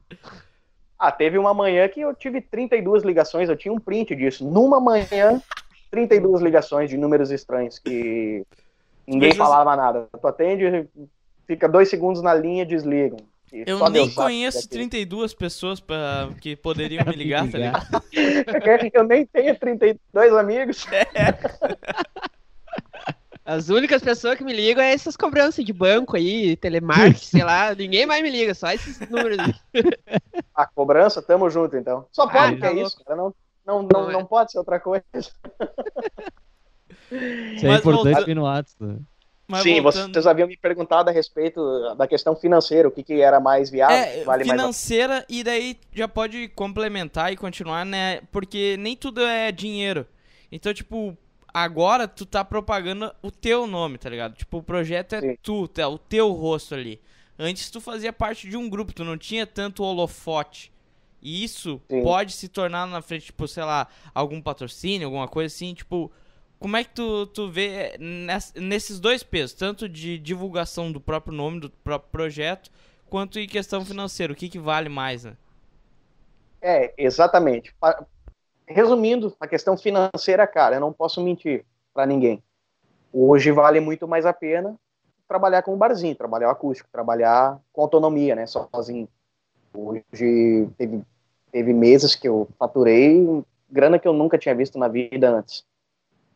Ah, 0.99 1.11
teve 1.11 1.37
uma 1.37 1.53
manhã 1.53 1.87
que 1.87 2.01
eu 2.01 2.13
tive 2.13 2.41
32 2.41 3.03
ligações, 3.03 3.49
eu 3.49 3.57
tinha 3.57 3.73
um 3.73 3.79
print 3.79 4.15
disso. 4.15 4.45
Numa 4.45 4.79
manhã, 4.79 5.41
32 5.89 6.41
ligações 6.41 6.89
de 6.89 6.97
números 6.97 7.31
estranhos 7.31 7.79
que 7.79 8.45
ninguém 9.07 9.33
falava 9.33 9.75
nada. 9.75 10.07
Tu 10.19 10.27
atende, 10.27 10.87
fica 11.47 11.67
dois 11.67 11.89
segundos 11.89 12.21
na 12.21 12.33
linha 12.33 12.63
e 12.63 12.67
desligam. 12.67 13.17
Eu 13.51 13.77
só 13.79 13.89
nem 13.89 14.05
sabe 14.09 14.15
conheço 14.15 14.59
o 14.59 14.61
que 14.61 14.67
é 14.75 14.77
32 14.79 15.33
pessoas 15.33 15.79
pra, 15.79 16.29
que 16.39 16.55
poderiam 16.55 17.03
me 17.07 17.15
ligar, 17.15 17.49
tá 17.51 17.57
ligado? 17.57 17.87
aquilo. 17.97 18.91
Eu 18.93 19.03
nem 19.03 19.25
tenho 19.25 19.57
32 19.59 20.33
amigos. 20.33 20.85
As 23.43 23.69
únicas 23.69 24.01
pessoas 24.01 24.37
que 24.37 24.43
me 24.43 24.53
ligam 24.53 24.83
é 24.83 24.93
essas 24.93 25.17
cobranças 25.17 25.65
de 25.65 25.73
banco 25.73 26.15
aí, 26.15 26.55
telemarketing, 26.55 27.25
sei 27.25 27.43
lá. 27.43 27.73
Ninguém 27.75 28.05
mais 28.05 28.21
me 28.23 28.29
liga, 28.29 28.53
só 28.53 28.71
esses 28.71 28.99
números 29.09 29.37
aí. 29.39 29.53
A 30.55 30.65
cobrança, 30.67 31.21
tamo 31.21 31.49
junto 31.49 31.75
então. 31.75 32.05
Só 32.11 32.23
Ah, 32.23 32.29
pode, 32.29 32.55
que 32.55 32.61
tá 32.61 32.67
é 32.67 32.69
louco. 32.69 32.87
isso, 32.87 33.03
cara. 33.03 33.17
Não, 33.17 33.33
não, 33.65 33.81
Não 33.83 34.11
não, 34.11 34.19
é. 34.21 34.23
pode 34.23 34.51
ser 34.51 34.59
outra 34.59 34.79
coisa. 34.79 35.03
Isso 35.17 35.31
é 37.65 37.67
Mas 37.67 37.79
importante 37.79 38.15
volta- 38.15 38.35
no 38.35 38.43
WhatsApp. 38.43 39.01
Mas 39.51 39.63
Sim, 39.63 39.81
voltando- 39.81 40.13
vocês 40.13 40.25
haviam 40.25 40.47
me 40.47 40.55
perguntado 40.55 41.09
a 41.09 41.11
respeito 41.11 41.61
da 41.95 42.07
questão 42.07 42.35
financeira, 42.37 42.87
o 42.87 42.91
que, 42.91 43.03
que 43.03 43.19
era 43.19 43.37
mais 43.41 43.69
viável, 43.69 43.97
É, 43.97 44.23
vale 44.23 44.45
mais 44.45 44.49
financeira 44.61 45.25
e 45.27 45.43
daí 45.43 45.77
já 45.93 46.07
pode 46.07 46.47
complementar 46.49 47.33
e 47.33 47.35
continuar, 47.35 47.85
né? 47.85 48.21
Porque 48.31 48.77
nem 48.77 48.95
tudo 48.95 49.21
é 49.21 49.51
dinheiro. 49.51 50.07
Então, 50.49 50.73
tipo, 50.73 51.17
agora 51.53 52.07
tu 52.07 52.25
tá 52.25 52.45
propagando 52.45 53.13
o 53.21 53.29
teu 53.29 53.67
nome, 53.67 53.97
tá 53.97 54.09
ligado? 54.09 54.35
Tipo, 54.35 54.59
o 54.59 54.63
projeto 54.63 55.13
é 55.15 55.19
Sim. 55.21 55.37
tu, 55.43 55.69
é 55.77 55.85
o 55.85 55.97
teu 55.97 56.31
rosto 56.31 56.73
ali. 56.73 57.01
Antes 57.37 57.69
tu 57.69 57.81
fazia 57.81 58.13
parte 58.13 58.47
de 58.47 58.55
um 58.55 58.69
grupo, 58.69 58.93
tu 58.93 59.03
não 59.03 59.17
tinha 59.17 59.45
tanto 59.45 59.83
holofote. 59.83 60.71
E 61.21 61.43
isso 61.43 61.81
Sim. 61.91 62.01
pode 62.03 62.31
se 62.33 62.47
tornar 62.47 62.87
na 62.87 63.01
frente, 63.01 63.25
tipo, 63.25 63.47
sei 63.49 63.63
lá, 63.63 63.87
algum 64.15 64.41
patrocínio, 64.41 65.07
alguma 65.07 65.27
coisa 65.27 65.53
assim, 65.53 65.73
tipo. 65.73 66.09
Como 66.61 66.77
é 66.77 66.83
que 66.85 66.91
tu, 66.91 67.27
tu 67.27 67.49
vê 67.49 67.97
ness- 67.99 68.53
nesses 68.55 68.99
dois 69.01 69.23
pesos, 69.23 69.53
tanto 69.55 69.89
de 69.89 70.17
divulgação 70.19 70.91
do 70.91 71.01
próprio 71.01 71.35
nome, 71.35 71.59
do 71.59 71.69
próprio 71.69 72.11
projeto, 72.11 72.71
quanto 73.09 73.39
em 73.39 73.47
questão 73.47 73.83
financeira? 73.85 74.31
O 74.31 74.35
que, 74.35 74.47
que 74.49 74.59
vale 74.59 74.87
mais, 74.89 75.25
né? 75.25 75.35
É, 76.61 76.93
exatamente. 76.97 77.73
Resumindo, 78.67 79.35
a 79.39 79.47
questão 79.47 79.77
financeira, 79.77 80.47
cara, 80.47 80.75
eu 80.77 80.81
não 80.81 80.93
posso 80.93 81.21
mentir 81.23 81.65
para 81.93 82.05
ninguém. 82.05 82.43
Hoje 83.13 83.51
vale 83.51 83.79
muito 83.79 84.07
mais 84.07 84.25
a 84.25 84.33
pena 84.33 84.75
trabalhar 85.27 85.63
com 85.63 85.73
um 85.75 85.79
barzinho, 85.79 86.15
trabalhar 86.15 86.49
o 86.49 86.51
acústico, 86.51 86.89
trabalhar 86.91 87.59
com 87.73 87.81
autonomia, 87.83 88.35
né, 88.35 88.45
sozinho. 88.47 89.07
Hoje 89.73 90.67
teve, 90.77 91.03
teve 91.51 91.73
meses 91.73 92.15
que 92.15 92.27
eu 92.27 92.49
faturei 92.59 93.25
grana 93.69 93.99
que 93.99 94.07
eu 94.07 94.13
nunca 94.13 94.37
tinha 94.37 94.55
visto 94.55 94.79
na 94.79 94.87
vida 94.87 95.29
antes. 95.29 95.65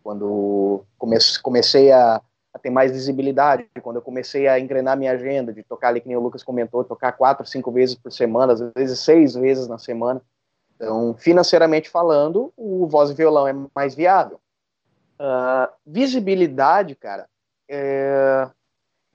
Quando 0.06 0.86
come 1.00 1.18
comecei 1.42 1.92
a, 1.92 2.22
a 2.54 2.60
ter 2.60 2.70
mais 2.70 2.92
visibilidade, 2.92 3.68
quando 3.82 3.96
eu 3.96 4.04
comecei 4.04 4.48
a 4.48 4.60
engrenar 4.60 4.96
minha 4.96 5.12
agenda, 5.12 5.52
de 5.52 5.64
tocar 5.64 5.88
ali, 5.88 6.00
que 6.00 6.08
nem 6.08 6.16
o 6.16 6.20
Lucas 6.20 6.44
comentou, 6.44 6.84
tocar 6.84 7.14
quatro, 7.14 7.44
cinco 7.44 7.72
vezes 7.72 7.96
por 7.96 8.12
semana, 8.12 8.54
às 8.54 8.60
vezes 8.76 9.00
seis 9.00 9.34
vezes 9.34 9.68
na 9.68 9.80
semana. 9.80 10.22
Então, 10.76 11.16
financeiramente 11.18 11.90
falando, 11.90 12.54
o 12.56 12.86
voz 12.86 13.10
e 13.10 13.16
violão 13.16 13.48
é 13.48 13.56
mais 13.74 13.96
viável. 13.96 14.40
Ah, 15.18 15.74
visibilidade, 15.84 16.94
cara, 16.94 17.28
é, 17.68 18.48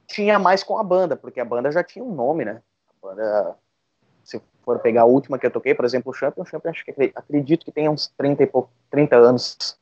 tinha 0.09 0.41
mais 0.41 0.65
com 0.65 0.77
a 0.77 0.83
banda, 0.83 1.15
porque 1.15 1.39
a 1.39 1.45
banda 1.45 1.71
já 1.71 1.85
tinha 1.85 2.05
um 2.05 2.13
nome, 2.13 2.45
né? 2.45 2.61
A 2.89 3.07
banda, 3.07 3.57
se 4.25 4.43
for 4.65 4.81
pegar 4.81 5.03
a 5.03 5.07
última 5.07 5.39
que 5.39 5.47
eu 5.47 5.53
toquei, 5.53 5.73
por 5.73 5.85
exemplo, 5.85 6.11
o 6.11 6.15
Champion, 6.15 6.43
o 6.43 6.47
Champion 6.47 6.71
acho 6.73 6.85
que 6.85 6.91
acre- 6.91 7.13
acredito 7.15 7.65
que 7.65 7.71
tenha 7.71 7.93
uns 7.93 8.09
30 8.19 8.43
e 8.43 8.47
pouco, 8.49 8.73
30 8.91 9.15
anos, 9.15 9.79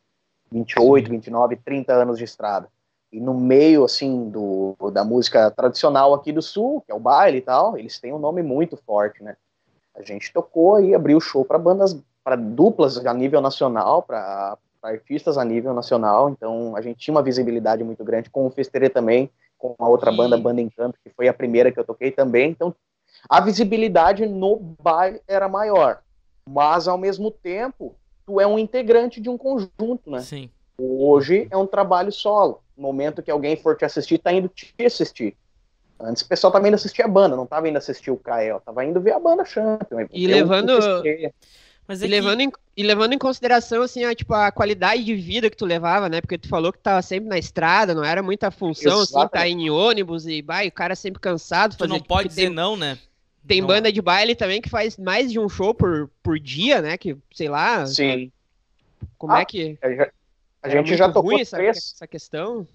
28, 0.51 1.07
Sim. 1.07 1.13
29, 1.13 1.57
30 1.57 1.93
anos 1.93 2.19
de 2.19 2.25
estrada. 2.25 2.69
E 3.13 3.21
no 3.21 3.35
meio, 3.35 3.85
assim, 3.85 4.29
do, 4.29 4.77
da 4.93 5.05
música 5.05 5.51
tradicional 5.51 6.13
aqui 6.13 6.31
do 6.31 6.43
Sul, 6.43 6.83
que 6.83 6.93
é 6.93 6.95
o 6.95 7.01
baile 7.01 7.39
e 7.39 7.43
tal, 7.43 7.79
eles 7.79 7.99
têm 7.99 8.13
um 8.13 8.19
nome 8.19 8.43
muito 8.43 8.77
forte, 8.77 9.23
né? 9.23 9.37
A 9.95 10.03
gente 10.03 10.33
tocou 10.33 10.81
e 10.81 10.95
abriu 10.95 11.21
show 11.21 11.45
para 11.45 11.59
bandas, 11.59 11.99
para 12.23 12.37
duplas 12.37 13.05
a 13.05 13.15
nível 13.15 13.41
nacional, 13.41 14.03
para 14.03 14.57
artistas 14.83 15.37
a 15.39 15.45
nível 15.45 15.75
nacional. 15.75 16.31
Então 16.31 16.77
a 16.77 16.81
gente 16.81 16.99
tinha 16.99 17.15
uma 17.15 17.23
visibilidade 17.23 17.83
muito 17.83 18.05
grande 18.05 18.31
com 18.31 18.47
o 18.47 18.51
Festerê 18.51 18.89
também, 18.89 19.31
com 19.57 19.75
a 19.79 19.89
outra 19.89 20.13
E- 20.13 20.17
banda, 20.17 20.37
Banda 20.37 20.61
Encanto, 20.61 20.99
que 21.03 21.11
foi 21.11 21.29
a 21.29 21.35
primeira 21.35 21.73
que 21.73 21.81
eu 21.81 21.85
toquei 21.85 22.11
também. 22.13 22.51
Então 22.51 22.75
a 23.29 23.41
visibilidade 23.41 24.27
no 24.27 24.57
baile 24.81 25.21
era 25.27 25.49
maior, 25.49 26.01
mas 26.49 26.87
ao 26.87 26.99
mesmo 26.99 27.31
tempo 27.31 27.95
tu 28.29 28.39
é 28.39 28.47
um 28.47 28.59
integrante 28.59 29.21
de 29.23 29.31
um 29.31 29.39
conjunto, 29.39 30.03
né? 30.11 30.21
Sim. 30.21 30.51
Hoje 30.79 31.49
é 31.51 31.57
um 31.57 31.67
trabalho 31.67 32.13
solo. 32.13 32.61
No 32.77 32.83
momento 32.83 33.23
que 33.23 33.31
alguém 33.31 33.57
for 33.57 33.75
te 33.75 33.87
assistir, 33.87 34.19
tá 34.19 34.31
indo 34.33 34.49
te 34.49 34.73
assistir. 34.85 35.35
Antes 35.99 36.23
o 36.23 36.29
pessoal 36.29 36.53
tava 36.53 36.69
indo 36.69 36.75
assistir 36.75 37.03
a 37.03 37.09
banda, 37.09 37.35
não 37.35 37.47
tava 37.47 37.69
indo 37.69 37.79
assistir 37.79 38.11
o 38.11 38.17
Kael, 38.19 38.61
tava 38.65 38.85
indo 38.85 39.01
ver 39.01 39.13
a 39.13 39.19
banda 39.19 39.45
Champion. 39.47 40.07
E 40.13 40.27
levando-. 40.27 40.79
Mas 41.89 42.03
E 42.03 42.05
é 42.05 42.07
que- 42.07 42.15
levando, 42.15 42.41
em, 42.43 42.53
e 42.77 42.83
levando 42.83 43.15
em 43.15 43.19
consideração, 43.19 43.81
assim, 43.83 44.05
a, 44.05 44.15
tipo, 44.15 44.35
a 44.35 44.53
qualidade 44.53 45.03
de 45.03 45.15
vida 45.15 45.49
que 45.49 45.57
tu 45.57 45.65
levava, 45.65 46.07
né? 46.07 46.21
Porque 46.21 46.37
tu 46.37 46.47
falou 46.47 46.71
que 46.71 46.79
tava 46.79 47.01
sempre 47.01 47.31
na 47.31 47.39
estrada, 47.39 47.95
não 47.95 48.05
era 48.05 48.23
muita 48.23 48.51
função, 48.51 49.01
assim, 49.01 49.13
Exatamente. 49.15 49.31
tá 49.33 49.49
em 49.49 49.71
ônibus 49.71 50.27
e, 50.27 50.43
vai, 50.43 50.69
o 50.69 50.73
cara 50.73 50.95
sempre 50.95 51.19
cansado. 51.19 51.73
tu 51.75 51.79
fazer- 51.79 51.89
não 51.91 51.99
pode 52.01 52.29
dizer 52.29 52.43
tem, 52.43 52.51
não, 52.51 52.77
né? 52.77 52.99
Tem 53.49 53.61
Não. 53.63 53.67
banda 53.67 53.91
de 53.91 54.03
baile 54.03 54.35
também 54.37 54.61
que 54.61 54.69
faz 54.69 54.97
mais 54.99 55.33
de 55.33 55.41
um 55.41 55.49
show 55.49 55.75
por, 55.75 56.11
por 56.23 56.39
dia, 56.39 56.83
né? 56.83 56.99
Que, 56.99 57.17
sei 57.35 57.49
lá, 57.49 57.85
Sim. 57.87 58.31
como 59.17 59.33
Ah, 59.33 59.41
é 59.41 59.45
que... 59.45 59.79
A 59.83 59.89
gente- 59.89 60.13
era 60.63 60.73
gente 60.77 60.87
muito 60.89 60.99
já 60.99 61.07
tocou 61.09 61.31
ruim 61.33 61.41
essa, 61.41 61.57
três. 61.57 61.77
essa 61.95 62.07
questão. 62.07 62.67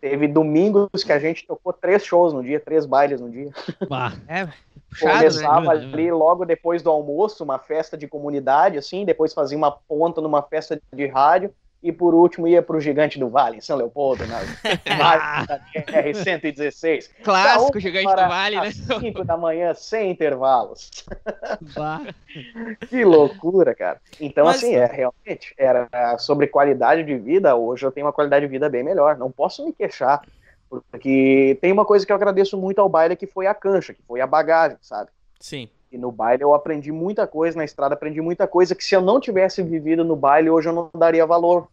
Teve 0.00 0.26
domingos 0.26 0.88
que 1.04 1.12
a 1.12 1.18
gente 1.20 1.46
tocou 1.46 1.72
três 1.72 2.04
shows 2.04 2.32
no 2.32 2.42
dia, 2.42 2.58
três 2.58 2.84
bailes 2.84 3.20
no 3.20 3.30
dia. 3.30 3.50
Bah, 3.88 4.12
É, 4.26 4.46
puxado, 4.90 5.12
né? 5.12 5.20
Começava 5.20 5.74
né? 5.76 5.84
ali 5.92 6.10
logo 6.10 6.44
depois 6.44 6.82
do 6.82 6.90
almoço, 6.90 7.44
uma 7.44 7.58
festa 7.60 7.96
de 7.96 8.08
comunidade, 8.08 8.76
assim, 8.76 9.04
depois 9.04 9.32
fazia 9.32 9.56
uma 9.56 9.70
ponta 9.70 10.20
numa 10.20 10.42
festa 10.42 10.80
de 10.92 11.06
rádio, 11.06 11.54
e 11.82 11.90
por 11.90 12.14
último 12.14 12.46
ia 12.46 12.62
pro 12.62 12.80
Gigante 12.80 13.18
do 13.18 13.28
Vale, 13.28 13.56
em 13.56 13.60
São 13.60 13.76
Leopoldo, 13.76 14.24
na 14.26 14.38
Vale 14.96 15.46
da 15.46 15.60
R-116. 15.74 17.10
Clássico, 17.24 17.80
Gigante 17.80 18.06
do 18.06 18.28
Vale, 18.28 18.60
né? 18.60 18.68
às 18.68 18.74
cinco 18.76 19.24
da 19.24 19.36
manhã, 19.36 19.74
sem 19.74 20.10
intervalos. 20.10 20.90
Que 22.88 23.04
loucura, 23.04 23.74
cara. 23.74 24.00
Então, 24.20 24.46
Mas- 24.46 24.56
assim, 24.56 24.74
é 24.74 24.86
realmente, 24.86 25.54
era 25.58 25.88
sobre 26.18 26.46
qualidade 26.46 27.02
de 27.04 27.16
vida, 27.18 27.54
hoje 27.56 27.84
eu 27.84 27.92
tenho 27.92 28.06
uma 28.06 28.12
qualidade 28.12 28.46
de 28.46 28.50
vida 28.50 28.68
bem 28.68 28.82
melhor. 28.82 29.16
Não 29.18 29.30
posso 29.30 29.64
me 29.64 29.72
queixar, 29.72 30.22
porque 30.70 31.58
tem 31.60 31.72
uma 31.72 31.84
coisa 31.84 32.06
que 32.06 32.12
eu 32.12 32.16
agradeço 32.16 32.56
muito 32.56 32.80
ao 32.80 32.88
baile, 32.88 33.16
que 33.16 33.26
foi 33.26 33.46
a 33.46 33.54
cancha, 33.54 33.92
que 33.92 34.02
foi 34.02 34.20
a 34.20 34.26
bagagem, 34.26 34.78
sabe? 34.80 35.10
Sim. 35.38 35.68
E 35.90 35.98
no 35.98 36.10
baile 36.10 36.42
eu 36.42 36.54
aprendi 36.54 36.90
muita 36.90 37.26
coisa, 37.26 37.58
na 37.58 37.64
estrada 37.64 37.94
aprendi 37.94 38.20
muita 38.22 38.46
coisa 38.46 38.74
que 38.74 38.82
se 38.82 38.94
eu 38.94 39.02
não 39.02 39.20
tivesse 39.20 39.62
vivido 39.62 40.02
no 40.02 40.16
baile, 40.16 40.48
hoje 40.48 40.68
eu 40.68 40.72
não 40.72 40.88
daria 40.94 41.26
valor. 41.26 41.68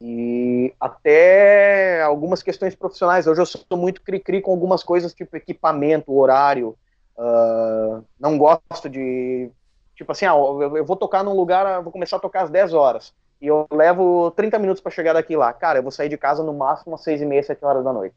E 0.00 0.72
até 0.80 2.02
algumas 2.02 2.42
questões 2.42 2.74
profissionais. 2.74 3.26
Hoje 3.26 3.40
eu 3.42 3.46
sou 3.46 3.62
muito 3.76 4.00
cri-cri 4.02 4.40
com 4.40 4.50
algumas 4.50 4.82
coisas, 4.82 5.12
tipo 5.12 5.36
equipamento, 5.36 6.12
horário. 6.16 6.74
ah, 7.18 8.00
não 8.18 8.38
gosto 8.38 8.88
de. 8.88 9.50
Tipo 9.94 10.12
assim, 10.12 10.24
ah, 10.24 10.32
eu, 10.34 10.84
vou 10.84 10.96
tocar 10.96 11.22
num 11.22 11.34
lugar, 11.34 11.82
vou 11.82 11.92
começar 11.92 12.16
a 12.16 12.20
tocar 12.20 12.44
às 12.44 12.50
10 12.50 12.72
horas. 12.72 13.12
E 13.40 13.46
eu 13.46 13.66
levo 13.70 14.30
30 14.32 14.58
minutos 14.58 14.82
para 14.82 14.90
chegar 14.92 15.12
daqui 15.12 15.36
lá. 15.36 15.52
Cara, 15.52 15.78
eu 15.78 15.82
vou 15.82 15.92
sair 15.92 16.08
de 16.08 16.16
casa 16.16 16.42
no 16.42 16.54
máximo 16.54 16.94
às 16.94 17.02
6 17.02 17.20
e 17.20 17.26
meia, 17.26 17.42
7 17.42 17.62
horas 17.64 17.84
da 17.84 17.92
noite. 17.92 18.14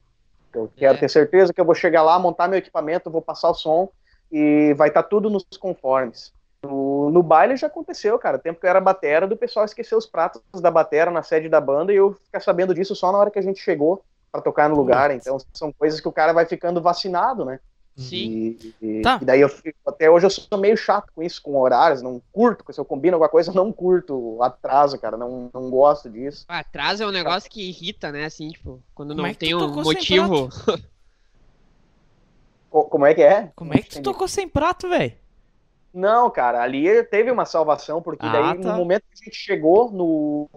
Eu 0.53 0.69
quero 0.75 0.95
É. 0.95 0.99
ter 0.99 1.09
certeza 1.09 1.53
que 1.53 1.59
eu 1.59 1.65
vou 1.65 1.75
chegar 1.75 2.03
lá, 2.03 2.17
montar 2.19 2.47
meu 2.47 2.59
equipamento, 2.59 3.09
vou 3.09 3.21
passar 3.21 3.49
o 3.49 3.53
som 3.53 3.89
e 4.31 4.73
vai 4.75 4.87
estar 4.89 5.03
tudo 5.03 5.29
nos 5.29 5.45
conformes. 5.59 6.31
No, 6.63 7.09
no 7.11 7.21
baile 7.21 7.57
já 7.57 7.67
aconteceu, 7.67 8.17
cara. 8.17 8.37
O 8.37 8.39
tempo 8.39 8.59
que 8.59 8.65
eu 8.65 8.69
era 8.69 8.79
batera, 8.79 9.27
do 9.27 9.35
pessoal 9.35 9.65
esquecer 9.65 9.95
os 9.95 10.05
pratos 10.05 10.41
da 10.61 10.71
batera 10.71 11.11
na 11.11 11.21
sede 11.21 11.49
da 11.49 11.59
banda 11.59 11.91
e 11.91 11.97
eu 11.97 12.13
ficar 12.13 12.39
sabendo 12.39 12.73
disso 12.73 12.95
só 12.95 13.11
na 13.11 13.17
hora 13.17 13.29
que 13.31 13.39
a 13.39 13.43
gente 13.43 13.59
chegou 13.59 14.03
para 14.31 14.41
tocar 14.41 14.69
no 14.69 14.75
lugar. 14.75 15.11
Então 15.11 15.37
são 15.53 15.71
coisas 15.73 15.99
que 15.99 16.07
o 16.07 16.11
cara 16.13 16.31
vai 16.33 16.45
ficando 16.45 16.81
vacinado, 16.81 17.43
né? 17.43 17.59
Sim. 17.95 18.57
E, 18.59 18.75
e- 18.81 19.01
Tá. 19.03 19.19
e 19.21 19.25
daí 19.25 19.41
eu 19.41 19.49
fico, 19.49 19.77
até 19.85 20.09
hoje 20.09 20.25
eu 20.25 20.29
sou 20.29 20.57
meio 20.57 20.75
chato 20.77 21.11
com 21.13 21.21
isso, 21.21 21.41
com 21.41 21.55
horários, 21.59 22.01
não 22.01 22.19
curto, 22.31 22.63
se 22.73 22.79
eu 22.79 22.85
combino 22.85 23.15
alguma 23.15 23.29
coisa, 23.29 23.51
eu 23.51 23.53
não 23.55 23.71
curto 23.71 24.15
o 24.37 24.41
atraso, 24.41 24.97
cara, 24.97 25.15
não, 25.17 25.49
não 25.53 25.69
gosto 25.69 26.09
disso. 26.09 26.45
Ah, 26.47 26.59
Atraso 26.59 27.03
é 27.03 27.05
um 27.07 27.11
negócio 27.11 27.51
que 27.51 27.69
irrita, 27.69 28.11
né? 28.11 28.25
Assim, 28.25 28.49
tipo, 28.49 28.81
quando 28.95 29.13
não 29.13 29.25
é 29.25 29.33
que 29.33 29.39
tem 29.39 29.53
um 29.53 29.67
motivo. 29.83 30.49
Co- 32.69 32.85
como 32.85 33.05
é 33.05 33.13
que 33.13 33.21
é? 33.21 33.51
Como 33.55 33.73
é 33.73 33.77
que 33.81 33.89
tu 33.89 34.01
tocou 34.01 34.27
sem 34.27 34.47
prato, 34.47 34.89
velho? 34.89 35.13
Não, 35.93 36.29
cara, 36.29 36.61
ali 36.61 37.03
teve 37.03 37.29
uma 37.29 37.45
salvação, 37.45 38.01
porque 38.01 38.25
Ah, 38.25 38.31
daí 38.31 38.59
tá. 38.59 38.71
no 38.71 38.77
momento 38.77 39.03
que 39.03 39.21
a 39.21 39.25
gente 39.25 39.35
chegou 39.37 39.91
no, 39.91 40.49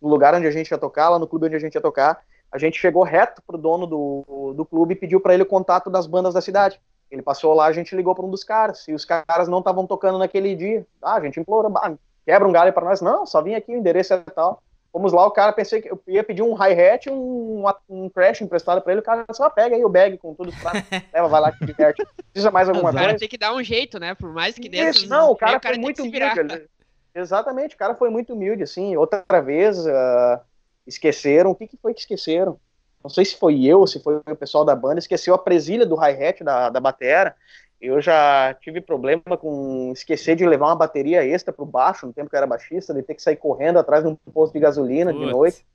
no 0.00 0.08
lugar 0.08 0.34
onde 0.34 0.46
a 0.46 0.50
gente 0.50 0.70
ia 0.70 0.78
tocar, 0.78 1.08
lá 1.08 1.18
no 1.18 1.26
clube 1.26 1.46
onde 1.46 1.56
a 1.56 1.60
gente 1.60 1.74
ia 1.74 1.80
tocar, 1.80 2.20
a 2.52 2.58
gente 2.58 2.78
chegou 2.78 3.02
reto 3.02 3.42
pro 3.46 3.56
dono 3.58 3.86
do, 3.86 4.52
do 4.54 4.64
clube 4.66 4.92
e 4.92 4.96
pediu 4.96 5.20
pra 5.20 5.32
ele 5.34 5.42
o 5.42 5.46
contato 5.46 5.88
das 5.90 6.06
bandas 6.06 6.34
da 6.34 6.40
cidade. 6.40 6.80
Ele 7.10 7.22
passou 7.22 7.54
lá, 7.54 7.66
a 7.66 7.72
gente 7.72 7.96
ligou 7.96 8.14
pra 8.14 8.24
um 8.24 8.30
dos 8.30 8.44
caras, 8.44 8.86
e 8.86 8.92
os 8.92 9.04
caras 9.04 9.48
não 9.48 9.60
estavam 9.60 9.86
tocando 9.86 10.18
naquele 10.18 10.54
dia. 10.54 10.86
Ah, 11.02 11.14
a 11.14 11.20
gente 11.20 11.40
implorou, 11.40 11.70
"Bah, 11.70 11.94
quebra 12.26 12.46
um 12.46 12.52
galho 12.52 12.72
pra 12.72 12.84
nós. 12.84 13.00
Não, 13.00 13.24
só 13.24 13.40
vim 13.42 13.54
aqui, 13.54 13.72
o 13.74 13.78
endereço 13.78 14.12
é 14.12 14.18
tal. 14.18 14.62
Fomos 14.92 15.12
lá, 15.12 15.26
o 15.26 15.30
cara 15.30 15.52
pensei 15.52 15.82
que 15.82 15.90
eu 15.90 16.00
ia 16.08 16.24
pedir 16.24 16.42
um 16.42 16.54
hi-hat, 16.54 17.10
um, 17.10 17.62
um 17.88 18.08
crash 18.08 18.40
emprestado 18.40 18.80
pra 18.80 18.92
ele, 18.92 19.00
o 19.00 19.04
cara 19.04 19.26
só 19.32 19.48
pega 19.50 19.76
aí 19.76 19.84
o 19.84 19.88
bag 19.88 20.16
com 20.18 20.34
tudo 20.34 20.48
os 20.48 20.56
pratos, 20.60 20.82
leva, 21.12 21.28
vai 21.28 21.40
lá 21.40 21.52
que 21.52 21.58
te 21.58 21.66
diverte. 21.66 22.06
Precisa 22.32 22.50
mais 22.50 22.68
alguma 22.68 22.90
O 22.90 22.94
cara 22.94 23.04
coisa? 23.08 23.18
tem 23.18 23.28
que 23.28 23.38
dar 23.38 23.54
um 23.54 23.62
jeito, 23.62 23.98
né? 24.00 24.14
Por 24.14 24.32
mais 24.32 24.54
que 24.58 24.68
dentro. 24.68 25.00
Isso, 25.02 25.08
não, 25.08 25.30
o 25.30 25.36
cara 25.36 25.52
meio, 25.52 25.62
foi 25.62 25.72
tem 25.72 25.80
muito 25.80 26.02
humilde. 26.02 26.40
ele- 26.40 26.68
Exatamente, 27.14 27.74
o 27.74 27.78
cara 27.78 27.94
foi 27.94 28.10
muito 28.10 28.32
humilde, 28.32 28.62
assim. 28.62 28.96
Outra 28.96 29.24
vez, 29.42 29.86
ah, 29.86 30.40
esqueceram. 30.86 31.50
O 31.50 31.54
que, 31.54 31.66
que 31.66 31.76
foi 31.76 31.92
que 31.92 32.00
esqueceram? 32.00 32.58
Não 33.02 33.10
sei 33.10 33.24
se 33.24 33.36
foi 33.36 33.62
eu, 33.64 33.86
se 33.86 34.02
foi 34.02 34.16
o 34.16 34.36
pessoal 34.36 34.64
da 34.64 34.74
banda, 34.74 34.98
esqueceu 34.98 35.34
a 35.34 35.38
presilha 35.38 35.86
do 35.86 35.96
hi-hat 35.96 36.42
da, 36.42 36.68
da 36.70 36.80
batera. 36.80 37.34
Eu 37.80 38.00
já 38.00 38.54
tive 38.60 38.80
problema 38.80 39.36
com 39.36 39.92
esquecer 39.92 40.34
de 40.34 40.44
levar 40.44 40.66
uma 40.66 40.76
bateria 40.76 41.24
extra 41.24 41.52
pro 41.52 41.64
baixo, 41.64 42.06
no 42.06 42.12
tempo 42.12 42.28
que 42.28 42.34
eu 42.34 42.38
era 42.38 42.46
baixista, 42.46 42.92
de 42.92 43.02
ter 43.02 43.14
que 43.14 43.22
sair 43.22 43.36
correndo 43.36 43.78
atrás 43.78 44.02
de 44.02 44.10
um 44.10 44.16
posto 44.32 44.52
de 44.52 44.60
gasolina 44.60 45.12
de 45.12 45.20
Putz. 45.20 45.30
noite. 45.30 45.66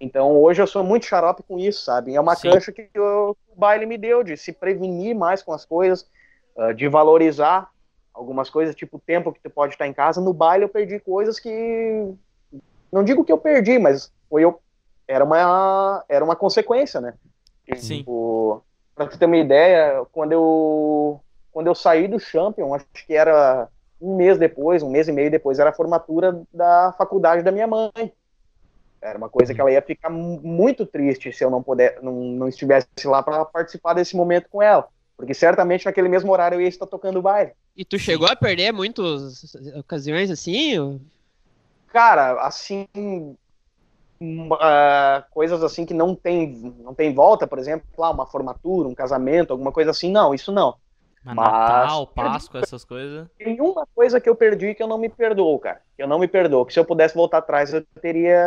Então 0.00 0.32
hoje 0.32 0.60
eu 0.60 0.66
sou 0.66 0.82
muito 0.82 1.06
xarope 1.06 1.42
com 1.42 1.58
isso, 1.58 1.84
sabe? 1.84 2.14
É 2.14 2.20
uma 2.20 2.34
Sim. 2.34 2.50
cancha 2.50 2.72
que 2.72 2.88
o 2.98 3.36
o 3.54 3.60
baile 3.60 3.86
me 3.86 3.96
deu, 3.96 4.22
de 4.22 4.36
se 4.36 4.52
prevenir 4.52 5.14
mais 5.14 5.42
com 5.42 5.52
as 5.52 5.64
coisas, 5.64 6.06
ah, 6.56 6.72
de 6.72 6.88
valorizar 6.88 7.70
algumas 8.12 8.50
coisas, 8.50 8.74
tipo 8.74 8.96
o 8.96 9.00
tempo 9.00 9.32
que 9.32 9.40
tu 9.40 9.48
pode 9.48 9.74
estar 9.74 9.86
em 9.86 9.92
casa. 9.92 10.20
No 10.20 10.32
baile 10.32 10.64
eu 10.64 10.68
perdi 10.68 10.98
coisas 10.98 11.38
que. 11.38 12.12
Não 12.92 13.02
digo 13.02 13.24
que 13.24 13.32
eu 13.32 13.38
perdi, 13.38 13.78
mas 13.78 14.12
foi 14.28 14.44
eu. 14.44 14.60
Era 15.06 15.24
uma, 15.24 16.04
era 16.08 16.24
uma 16.24 16.36
consequência, 16.36 17.00
né? 17.00 17.14
Sim. 17.76 17.98
Tipo, 17.98 18.62
pra 18.94 19.06
tu 19.06 19.18
ter 19.18 19.26
uma 19.26 19.36
ideia, 19.36 20.04
quando 20.12 20.32
eu, 20.32 21.20
quando 21.54 21.68
eu 21.68 21.76
saí 21.76 22.08
do 22.08 22.20
Champion, 22.20 22.74
acho 22.74 22.86
que 23.06 23.14
era 23.14 23.68
um 24.00 24.16
mês 24.16 24.38
depois, 24.38 24.82
um 24.84 24.90
mês 24.90 25.08
e 25.08 25.12
meio 25.12 25.30
depois, 25.32 25.60
era 25.60 25.70
a 25.70 25.74
formatura 25.74 26.42
da 26.52 26.94
faculdade 26.98 27.44
da 27.44 27.52
minha 27.52 27.68
mãe. 27.68 27.92
Era 29.02 29.18
uma 29.18 29.28
coisa 29.28 29.54
que 29.54 29.60
ela 29.60 29.70
ia 29.70 29.82
ficar 29.82 30.08
mu- 30.10 30.40
muito 30.42 30.86
triste 30.86 31.32
se 31.32 31.44
eu 31.44 31.50
não 31.50 31.62
puder, 31.62 32.02
não, 32.02 32.12
não 32.14 32.48
estivesse 32.48 32.88
lá 33.04 33.22
para 33.22 33.44
participar 33.44 33.94
desse 33.94 34.16
momento 34.16 34.48
com 34.48 34.62
ela. 34.62 34.88
Porque 35.16 35.34
certamente 35.34 35.84
naquele 35.84 36.08
mesmo 36.08 36.32
horário 36.32 36.56
eu 36.56 36.62
ia 36.62 36.68
estar 36.68 36.86
tocando 36.86 37.22
baile. 37.22 37.52
E 37.76 37.84
tu 37.84 37.98
chegou 37.98 38.28
a 38.28 38.36
perder 38.36 38.72
muitas 38.72 39.54
ocasiões 39.76 40.30
assim? 40.30 40.78
ou- 40.78 41.00
Cara, 41.88 42.40
assim, 42.46 42.86
hum, 44.20 44.48
ah, 44.60 45.26
coisas 45.30 45.62
assim 45.62 45.84
que 45.86 45.94
não 45.94 46.14
tem, 46.14 46.52
não 46.78 46.94
tem 46.94 47.14
volta, 47.14 47.46
por 47.46 47.58
exemplo, 47.58 47.86
lá 47.98 48.10
uma 48.10 48.26
formatura, 48.26 48.88
um 48.88 48.94
casamento, 48.94 49.52
alguma 49.52 49.72
coisa 49.72 49.90
assim, 49.90 50.10
não, 50.10 50.34
isso 50.34 50.52
não. 50.52 50.76
Mas 51.24 51.36
Natal, 51.36 52.06
Páscoa, 52.08 52.60
essas 52.60 52.84
coisas. 52.84 53.26
Tem 53.38 53.58
uma 53.58 53.86
coisa 53.94 54.20
que 54.20 54.28
eu 54.28 54.36
perdi 54.36 54.74
que 54.74 54.82
eu 54.82 54.86
não 54.86 54.98
me 54.98 55.08
perdoo, 55.08 55.58
cara. 55.58 55.80
Que 55.96 56.02
eu 56.02 56.06
não 56.06 56.18
me 56.18 56.28
perdoo. 56.28 56.66
Que 56.66 56.72
se 56.74 56.78
eu 56.78 56.84
pudesse 56.84 57.14
voltar 57.14 57.38
atrás, 57.38 57.72
eu 57.72 57.82
teria. 58.02 58.46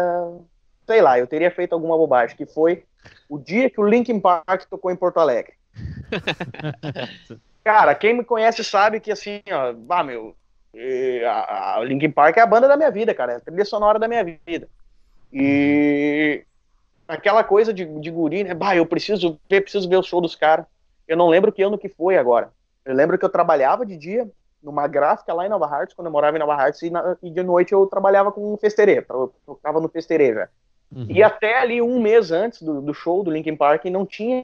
Sei 0.85 1.01
lá, 1.01 1.17
eu 1.17 1.25
teria 1.25 1.49
feito 1.49 1.73
alguma 1.73 1.97
bobagem. 1.97 2.37
Que 2.37 2.45
foi 2.45 2.83
o 3.27 3.39
dia 3.39 3.69
que 3.69 3.81
o 3.81 3.87
Linkin 3.87 4.19
Park 4.19 4.65
tocou 4.69 4.91
em 4.91 4.95
Porto 4.95 5.19
Alegre. 5.19 5.53
cara, 7.63 7.95
quem 7.95 8.13
me 8.13 8.23
conhece 8.23 8.63
sabe 8.63 8.99
que 8.99 9.11
assim, 9.11 9.41
ó, 9.51 9.73
bah, 9.73 10.03
meu. 10.03 10.35
A, 11.25 11.77
a 11.77 11.83
Linkin 11.83 12.11
Park 12.11 12.37
é 12.37 12.41
a 12.41 12.45
banda 12.45 12.67
da 12.67 12.77
minha 12.77 12.91
vida, 12.91 13.11
cara. 13.15 13.33
É 13.33 13.35
a 13.37 13.41
trilha 13.41 13.65
sonora 13.65 13.97
da 13.97 14.07
minha 14.07 14.23
vida. 14.23 14.69
E. 15.33 16.43
Aquela 17.07 17.43
coisa 17.43 17.73
de, 17.73 17.85
de 17.85 18.11
guri, 18.11 18.43
né? 18.43 18.53
Bah, 18.53 18.75
eu 18.75 18.85
preciso 18.85 19.39
ver, 19.49 19.61
preciso 19.61 19.89
ver 19.89 19.95
o 19.95 20.03
show 20.03 20.21
dos 20.21 20.35
caras. 20.35 20.65
Eu 21.07 21.17
não 21.17 21.29
lembro 21.29 21.51
que 21.53 21.63
ano 21.63 21.77
que 21.77 21.87
foi 21.87 22.17
agora. 22.17 22.51
Eu 22.88 22.95
lembro 22.95 23.17
que 23.17 23.26
eu 23.26 23.30
trabalhava 23.30 23.86
de 23.86 23.97
dia 23.97 24.28
numa 24.63 24.88
gráfica 24.88 25.34
lá 25.34 25.45
em 25.45 25.50
Nova 25.50 25.67
Hartz, 25.67 25.93
quando 25.93 26.08
eu 26.08 26.12
morava 26.12 26.36
em 26.36 26.39
Nova 26.39 26.56
Hartz, 26.56 26.82
e, 26.82 26.89
na- 26.89 27.15
e 27.21 27.30
de 27.30 27.43
noite 27.43 27.73
eu 27.73 27.86
trabalhava 27.86 28.32
com 28.32 28.54
um 28.54 28.58
festeirê, 28.58 29.06
eu 29.10 29.34
tocava 29.45 29.80
no 29.80 29.88
festeirê 29.89 30.34
já. 30.34 30.50
Uhum. 30.95 31.06
E 31.10 31.21
até 31.21 31.60
ali 31.60 31.82
um 31.82 32.00
mês 32.02 32.32
antes 32.32 32.62
do, 32.62 32.82
do 32.82 32.93
show 32.93 33.23
do 33.23 33.30
Linkin 33.30 33.56
Park 33.56 33.86
não 33.86 34.06
tinha 34.06 34.43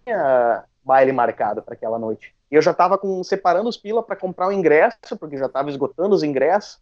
baile 0.83 1.11
marcado 1.11 1.61
para 1.61 1.73
aquela 1.73 1.97
noite. 1.97 2.33
E 2.51 2.55
eu 2.55 2.61
já 2.61 2.73
tava 2.73 2.97
com, 2.97 3.23
separando 3.23 3.69
os 3.69 3.77
pila 3.77 4.03
para 4.03 4.15
comprar 4.15 4.47
o 4.47 4.51
ingresso, 4.51 5.17
porque 5.19 5.37
já 5.37 5.47
tava 5.49 5.69
esgotando 5.69 6.13
os 6.13 6.21
ingressos, 6.21 6.79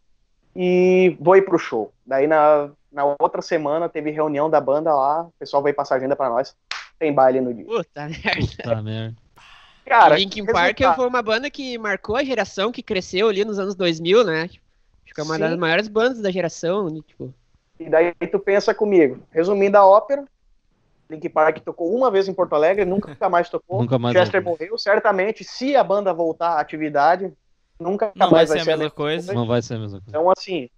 e 0.56 1.16
vou 1.20 1.36
ir 1.38 1.44
pro 1.44 1.58
show. 1.58 1.94
Daí 2.06 2.28
na, 2.28 2.70
na 2.92 3.16
outra 3.20 3.42
semana 3.42 3.88
teve 3.88 4.12
reunião 4.12 4.50
da 4.50 4.60
banda 4.60 4.94
lá, 4.94 5.24
o 5.24 5.34
pessoal 5.40 5.64
veio 5.64 5.76
passar 5.76 5.96
agenda 5.96 6.16
para 6.16 6.30
nós, 6.30 6.56
tem 7.00 7.14
baile 7.14 7.40
no 7.40 7.54
dia. 7.54 7.66
Puta 7.66 8.08
merda. 8.08 8.64
Tá 8.64 8.82
merda. 8.82 9.16
Cara, 9.86 10.16
Linkin 10.16 10.46
Park 10.46 10.78
resultado- 10.80 10.96
foi 10.96 11.08
uma 11.08 11.22
banda 11.22 11.50
que 11.50 11.78
marcou 11.78 12.16
a 12.16 12.24
geração 12.24 12.72
que 12.72 12.82
cresceu 12.84 13.28
ali 13.30 13.44
nos 13.44 13.60
anos 13.60 13.76
2000, 13.76 14.24
né? 14.24 14.44
Acho 14.44 15.14
que 15.14 15.20
é 15.20 15.24
uma 15.24 15.36
Sim. 15.36 15.42
das 15.42 15.58
maiores 15.58 15.88
bandas 15.88 16.22
da 16.22 16.32
geração, 16.32 16.90
né? 16.90 17.02
tipo. 17.06 17.34
E 17.80 17.90
daí 17.90 18.14
tu 18.32 18.40
pensa 18.40 18.74
comigo, 18.74 19.20
resumindo 19.32 19.76
a 19.78 19.86
ópera, 19.86 20.24
Link 21.10 21.28
Park 21.28 21.60
tocou 21.60 21.94
uma 21.94 22.10
vez 22.10 22.28
em 22.28 22.34
Porto 22.34 22.54
Alegre, 22.54 22.86
nunca 22.86 23.08
mais 23.30 23.50
tocou. 23.50 23.82
Nunca 23.82 23.98
mais 24.00 24.16
Chester 24.16 24.42
morreu, 24.42 24.78
certamente, 24.78 25.44
se 25.44 25.76
a 25.76 25.84
banda 25.84 26.14
voltar 26.14 26.52
à 26.52 26.60
atividade, 26.62 27.34
nunca 27.80 28.12
Não 28.16 28.30
vai 28.30 28.46
mais 28.46 28.50
ser 28.50 28.60
a 28.60 28.78
mesma 28.78 28.90
coisa. 28.92 29.34
Não 29.34 29.46
vai 29.48 29.62
ser 29.62 29.74
a 29.74 29.80
mesma 29.80 30.00
coisa. 30.00 30.10
Então, 30.10 30.30
assim, 30.30 30.70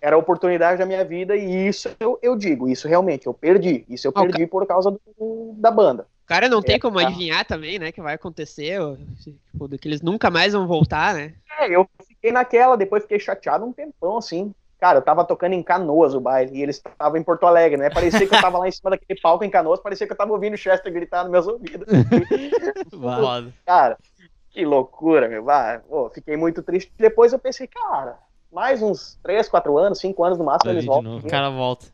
era 0.00 0.14
a 0.14 0.18
oportunidade 0.18 0.78
da 0.78 0.86
minha 0.86 1.04
vida 1.04 1.34
e 1.34 1.66
isso 1.66 1.88
eu, 1.98 2.18
eu 2.22 2.36
digo, 2.36 2.68
isso 2.68 2.86
realmente, 2.86 3.26
eu 3.26 3.34
perdi. 3.34 3.84
Isso 3.88 4.06
eu 4.06 4.12
perdi 4.12 4.46
por 4.46 4.66
causa 4.66 4.90
do- 4.90 5.54
da 5.56 5.70
banda. 5.70 6.06
O 6.30 6.32
cara 6.32 6.48
não 6.48 6.62
tem 6.62 6.76
É, 6.76 6.78
como 6.78 7.00
tá. 7.00 7.08
adivinhar 7.08 7.44
também, 7.44 7.76
né? 7.76 7.90
Que 7.90 8.00
vai 8.00 8.14
acontecer, 8.14 8.80
ou, 8.80 8.96
tipo, 9.18 9.68
que 9.76 9.88
eles 9.88 10.00
nunca 10.00 10.30
mais 10.30 10.52
vão 10.52 10.64
voltar, 10.64 11.12
né? 11.12 11.34
É, 11.58 11.68
eu 11.68 11.90
fiquei 12.06 12.30
naquela, 12.30 12.76
depois 12.76 13.02
fiquei 13.02 13.18
chateado 13.18 13.64
um 13.64 13.72
tempão, 13.72 14.18
assim. 14.18 14.54
Cara, 14.78 14.98
eu 14.98 15.02
tava 15.02 15.24
tocando 15.24 15.54
em 15.54 15.62
Canoas 15.62 16.14
o 16.14 16.20
baile, 16.20 16.56
e 16.56 16.62
eles 16.62 16.76
estavam 16.76 17.18
em 17.18 17.24
Porto 17.24 17.48
Alegre, 17.48 17.76
né? 17.76 17.90
Parecia 17.90 18.28
que 18.28 18.32
eu 18.32 18.40
tava 18.40 18.58
lá 18.58 18.68
em 18.68 18.70
cima 18.70 18.90
daquele 18.90 19.20
palco 19.20 19.42
em 19.42 19.50
Canoas, 19.50 19.80
parecia 19.80 20.06
que 20.06 20.12
eu 20.12 20.16
tava 20.16 20.30
ouvindo 20.30 20.54
o 20.54 20.56
Chester 20.56 20.92
gritar 20.92 21.24
nos 21.24 21.32
meus 21.32 21.48
ouvidos. 21.48 21.88
Foda. 22.94 23.52
Cara, 23.66 23.98
que 24.50 24.64
loucura, 24.64 25.28
meu. 25.28 25.50
Ah, 25.50 25.80
pô, 25.88 26.10
fiquei 26.10 26.36
muito 26.36 26.62
triste. 26.62 26.92
Depois 26.96 27.32
eu 27.32 27.40
pensei, 27.40 27.66
cara, 27.66 28.16
mais 28.52 28.80
uns 28.80 29.18
3, 29.24 29.48
4 29.48 29.76
anos, 29.76 29.98
5 29.98 30.22
anos 30.24 30.38
no 30.38 30.44
máximo, 30.44 30.70
eles 30.70 30.84
voltam. 30.84 31.16
O 31.18 31.28
cara 31.28 31.50
volta. 31.50 31.86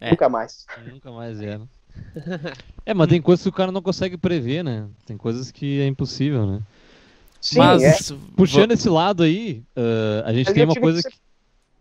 É. 0.00 0.10
Nunca 0.10 0.28
mais. 0.28 0.66
Nunca 0.92 1.12
mais 1.12 1.40
era. 1.40 1.62
É, 2.86 2.92
mas 2.94 3.08
tem 3.08 3.20
coisas 3.20 3.42
que 3.42 3.48
o 3.48 3.52
cara 3.52 3.72
não 3.72 3.82
consegue 3.82 4.16
prever, 4.16 4.62
né? 4.62 4.86
Tem 5.06 5.16
coisas 5.16 5.50
que 5.50 5.80
é 5.80 5.86
impossível, 5.86 6.46
né? 6.46 6.60
Sim, 7.40 7.58
Mas 7.58 8.10
é. 8.10 8.16
Puxando 8.36 8.72
esse 8.72 8.88
lado 8.88 9.22
aí, 9.22 9.62
ah, 9.76 10.22
a 10.26 10.32
gente 10.32 10.46
Mas 10.46 10.54
tem 10.54 10.64
uma 10.64 10.74
coisa 10.74 11.02
que 11.02 11.10
que. 11.10 11.24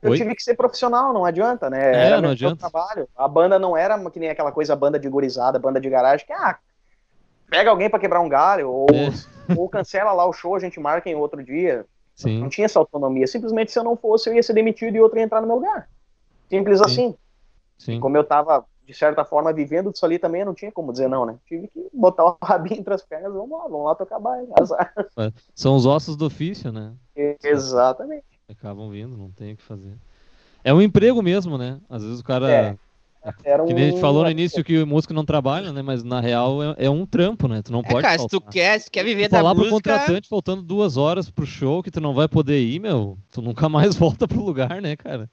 Eu 0.01 0.11
Oi? 0.11 0.17
tive 0.17 0.35
que 0.35 0.43
ser 0.43 0.55
profissional, 0.55 1.13
não 1.13 1.23
adianta, 1.23 1.69
né? 1.69 1.79
É, 1.95 2.07
Era 2.07 2.21
não 2.21 2.31
adianta. 2.31 2.69
trabalho. 2.69 3.07
A 3.15 3.25
banda 3.25 3.57
não 3.57 3.75
era 3.77 3.97
que 4.09 4.19
nem 4.19 4.29
aquela 4.29 4.51
coisa 4.51 4.75
banda 4.75 4.99
de 4.99 5.07
gorizada, 5.07 5.57
banda 5.57 5.79
de 5.79 5.89
garagem, 5.89 6.25
que 6.25 6.33
ah, 6.33 6.57
pega 7.49 7.69
alguém 7.69 7.89
pra 7.89 7.99
quebrar 7.99 8.19
um 8.19 8.27
galho, 8.27 8.69
ou, 8.69 8.87
É. 8.91 9.09
ou 9.57 9.69
cancela 9.69 10.11
lá 10.11 10.25
o 10.25 10.33
show, 10.33 10.55
a 10.55 10.59
gente 10.59 10.77
marca 10.77 11.09
em 11.09 11.15
outro 11.15 11.41
dia. 11.41 11.85
Sim, 12.15 12.41
Não 12.41 12.49
tinha 12.49 12.65
essa 12.65 12.77
autonomia. 12.77 13.25
Simplesmente 13.25 13.71
se 13.71 13.79
eu 13.79 13.83
não 13.83 13.95
fosse, 13.95 14.29
eu 14.29 14.33
ia 14.33 14.43
ser 14.43 14.53
demitido 14.53 14.95
e 14.95 14.99
outro 14.99 15.17
ia 15.17 15.23
entrar 15.23 15.39
no 15.39 15.47
meu 15.47 15.55
lugar. 15.55 15.87
Simples 16.49 16.79
Sim. 16.79 16.85
assim. 16.85 17.15
sim. 17.77 17.99
Como 18.01 18.17
eu 18.17 18.25
tava, 18.25 18.65
de 18.85 18.93
certa 18.93 19.23
forma, 19.23 19.53
vivendo 19.53 19.91
disso 19.91 20.05
ali 20.05 20.19
também, 20.19 20.41
eu 20.41 20.47
não 20.47 20.53
tinha 20.53 20.71
como 20.71 20.91
dizer 20.91 21.07
não, 21.07 21.25
né? 21.25 21.35
Tive 21.47 21.67
que 21.67 21.87
botar 21.93 22.25
o 22.25 22.37
rabinho 22.43 22.79
entre 22.79 22.93
as 22.93 23.01
pernas, 23.01 23.33
vamos 23.33 23.57
lá, 23.57 23.63
vamos 23.67 23.85
lá 23.85 23.95
tocar 23.95 24.19
baile. 24.19 24.49
Azar. 24.59 24.93
São 25.55 25.75
os 25.75 25.85
ossos 25.85 26.15
do 26.15 26.25
ofício, 26.25 26.71
né? 26.71 26.93
Exatamente. 27.43 28.25
Acabam 28.49 28.89
vindo, 28.89 29.17
não 29.17 29.31
tem 29.31 29.53
o 29.53 29.57
que 29.57 29.63
fazer. 29.63 29.93
É 30.63 30.73
um 30.73 30.81
emprego 30.81 31.21
mesmo, 31.21 31.57
né? 31.57 31.79
Às 31.89 32.03
vezes 32.03 32.19
o 32.19 32.23
cara. 32.23 32.51
É. 32.51 32.77
Era 33.45 33.63
um... 33.63 33.67
Que 33.67 33.73
nem 33.73 33.85
a 33.85 33.89
gente 33.91 34.01
falou 34.01 34.23
no 34.23 34.29
início 34.29 34.63
que 34.65 34.81
o 34.81 34.87
músico 34.87 35.13
não 35.13 35.23
trabalha, 35.23 35.71
né? 35.71 35.81
Mas 35.81 36.03
na 36.03 36.19
real 36.19 36.61
é, 36.61 36.75
é 36.77 36.89
um 36.89 37.05
trampo, 37.05 37.47
né? 37.47 37.61
Tu 37.61 37.71
não 37.71 37.79
É, 37.79 37.83
pode 37.83 38.01
cara, 38.01 38.19
se 38.19 38.27
tu 38.27 38.41
quer, 38.41 38.79
se 38.79 38.91
quer 38.91 39.03
viver 39.05 39.29
Tu 39.29 39.31
da 39.31 39.37
falar 39.37 39.55
pro 39.55 39.63
música... 39.63 39.75
contratante 39.75 40.27
faltando 40.27 40.61
duas 40.61 40.97
horas 40.97 41.29
pro 41.29 41.45
show 41.45 41.81
que 41.81 41.89
tu 41.89 42.01
não 42.01 42.13
vai 42.13 42.27
poder 42.27 42.59
ir, 42.61 42.79
meu, 42.79 43.17
tu 43.31 43.41
nunca 43.41 43.67
mais 43.69 43.95
volta 43.95 44.27
pro 44.27 44.43
lugar, 44.43 44.81
né, 44.81 44.97
cara? 44.97 45.29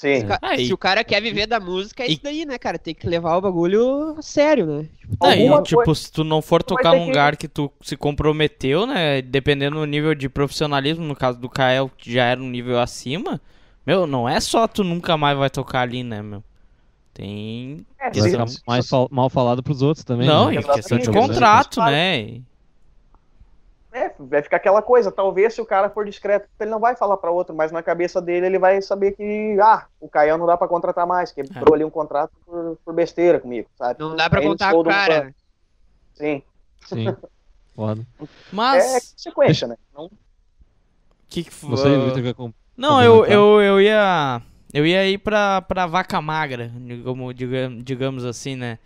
Sim. 0.00 0.26
Ca- 0.26 0.38
Aí. 0.40 0.66
Se 0.66 0.72
o 0.72 0.78
cara 0.78 1.04
quer 1.04 1.20
viver 1.20 1.46
da 1.46 1.60
música, 1.60 2.02
é 2.02 2.08
E- 2.08 2.12
isso 2.12 2.22
daí, 2.22 2.46
né, 2.46 2.56
cara? 2.56 2.78
Tem 2.78 2.94
que 2.94 3.06
levar 3.06 3.36
o 3.36 3.40
bagulho 3.42 4.14
a 4.18 4.22
sério, 4.22 4.64
né? 4.64 4.86
Aí, 5.22 5.46
tipo, 5.62 5.82
coisa- 5.84 6.00
se 6.00 6.10
tu 6.10 6.24
não 6.24 6.40
for 6.40 6.62
tocar 6.62 6.92
ter 6.92 6.96
num 6.96 7.02
que- 7.04 7.08
lugar 7.10 7.36
que 7.36 7.46
tu 7.46 7.70
se 7.82 7.96
comprometeu, 7.98 8.86
né? 8.86 9.20
Dependendo 9.20 9.76
do 9.78 9.84
nível 9.84 10.14
de 10.14 10.26
profissionalismo, 10.30 11.04
no 11.04 11.14
caso 11.14 11.38
do 11.38 11.50
Kael, 11.50 11.90
que 11.98 12.10
já 12.12 12.24
era 12.24 12.40
um 12.40 12.48
nível 12.48 12.80
acima, 12.80 13.38
meu, 13.86 14.06
não 14.06 14.26
é 14.26 14.40
só 14.40 14.66
tu 14.66 14.82
nunca 14.82 15.18
mais 15.18 15.36
vai 15.36 15.50
tocar 15.50 15.82
ali, 15.82 16.02
né, 16.02 16.22
meu? 16.22 16.42
Tem. 17.12 17.84
É, 18.00 18.10
se- 18.14 18.30
ficar 18.30 18.46
mais 18.66 18.88
fal- 18.88 19.08
mal 19.10 19.28
falado 19.28 19.62
pros 19.62 19.82
outros 19.82 20.04
também. 20.04 20.26
não, 20.26 20.46
né? 20.46 20.54
e 20.54 20.58
Exatamente. 20.58 20.88
questão 20.88 20.98
de 20.98 21.10
contrato, 21.18 21.80
né? 21.80 22.40
É, 23.92 24.12
vai 24.18 24.42
ficar 24.42 24.58
aquela 24.58 24.80
coisa. 24.80 25.10
Talvez 25.10 25.54
se 25.54 25.60
o 25.60 25.66
cara 25.66 25.90
for 25.90 26.04
discreto, 26.04 26.48
ele 26.60 26.70
não 26.70 26.78
vai 26.78 26.94
falar 26.94 27.16
para 27.16 27.30
outro, 27.30 27.54
mas 27.54 27.72
na 27.72 27.82
cabeça 27.82 28.20
dele 28.22 28.46
ele 28.46 28.58
vai 28.58 28.80
saber 28.80 29.12
que, 29.12 29.58
ah, 29.60 29.86
o 30.00 30.08
Caião 30.08 30.38
não 30.38 30.46
dá 30.46 30.56
para 30.56 30.68
contratar 30.68 31.06
mais, 31.06 31.32
quebrou 31.32 31.74
é. 31.74 31.76
ali 31.76 31.84
um 31.84 31.90
contrato 31.90 32.30
por, 32.46 32.78
por, 32.84 32.94
besteira 32.94 33.40
comigo, 33.40 33.68
sabe? 33.76 33.98
Não 33.98 34.14
dá 34.14 34.30
para 34.30 34.42
contar 34.42 34.72
com 34.72 34.80
o 34.80 34.84
cara. 34.84 35.24
Né? 35.24 35.34
Sim. 36.14 36.42
Sim. 36.86 37.16
Foda. 37.74 38.06
Mas. 38.52 38.94
É 38.94 39.00
consequência, 39.00 39.66
né? 39.66 39.76
Não... 39.92 40.10
Que 41.28 41.44
que 41.44 41.50
foi? 41.50 41.70
Você, 41.70 41.98
Victor, 41.98 42.22
quer 42.22 42.34
comp 42.34 42.54
Não, 42.76 43.02
eu, 43.02 43.24
eu, 43.24 43.60
eu 43.60 43.80
ia. 43.80 44.42
Eu 44.72 44.86
ia 44.86 45.04
ir 45.08 45.18
pra, 45.18 45.62
pra 45.62 45.86
vaca 45.86 46.20
magra, 46.20 46.70
como 47.02 47.32
digamos 47.34 48.24
assim, 48.24 48.54
né? 48.54 48.78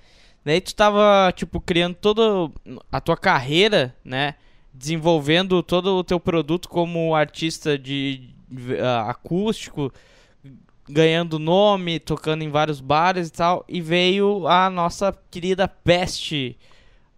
Daí 0.42 0.60
tu 0.60 0.74
tava, 0.74 1.32
tipo, 1.34 1.60
criando 1.60 1.94
toda 1.94 2.50
a 2.90 3.00
tua 3.00 3.16
carreira, 3.16 3.94
né? 4.02 4.34
Desenvolvendo 4.74 5.62
todo 5.62 5.96
o 5.96 6.04
teu 6.04 6.18
produto 6.18 6.68
como 6.68 7.14
artista 7.14 7.78
de 7.78 8.34
uh, 8.50 9.08
acústico, 9.08 9.92
ganhando 10.88 11.38
nome, 11.38 11.98
tocando 12.00 12.42
em 12.42 12.50
vários 12.50 12.80
bares 12.80 13.28
e 13.28 13.32
tal. 13.32 13.64
E 13.68 13.80
veio 13.80 14.46
a 14.48 14.68
nossa 14.68 15.16
querida 15.30 15.68
peste 15.68 16.56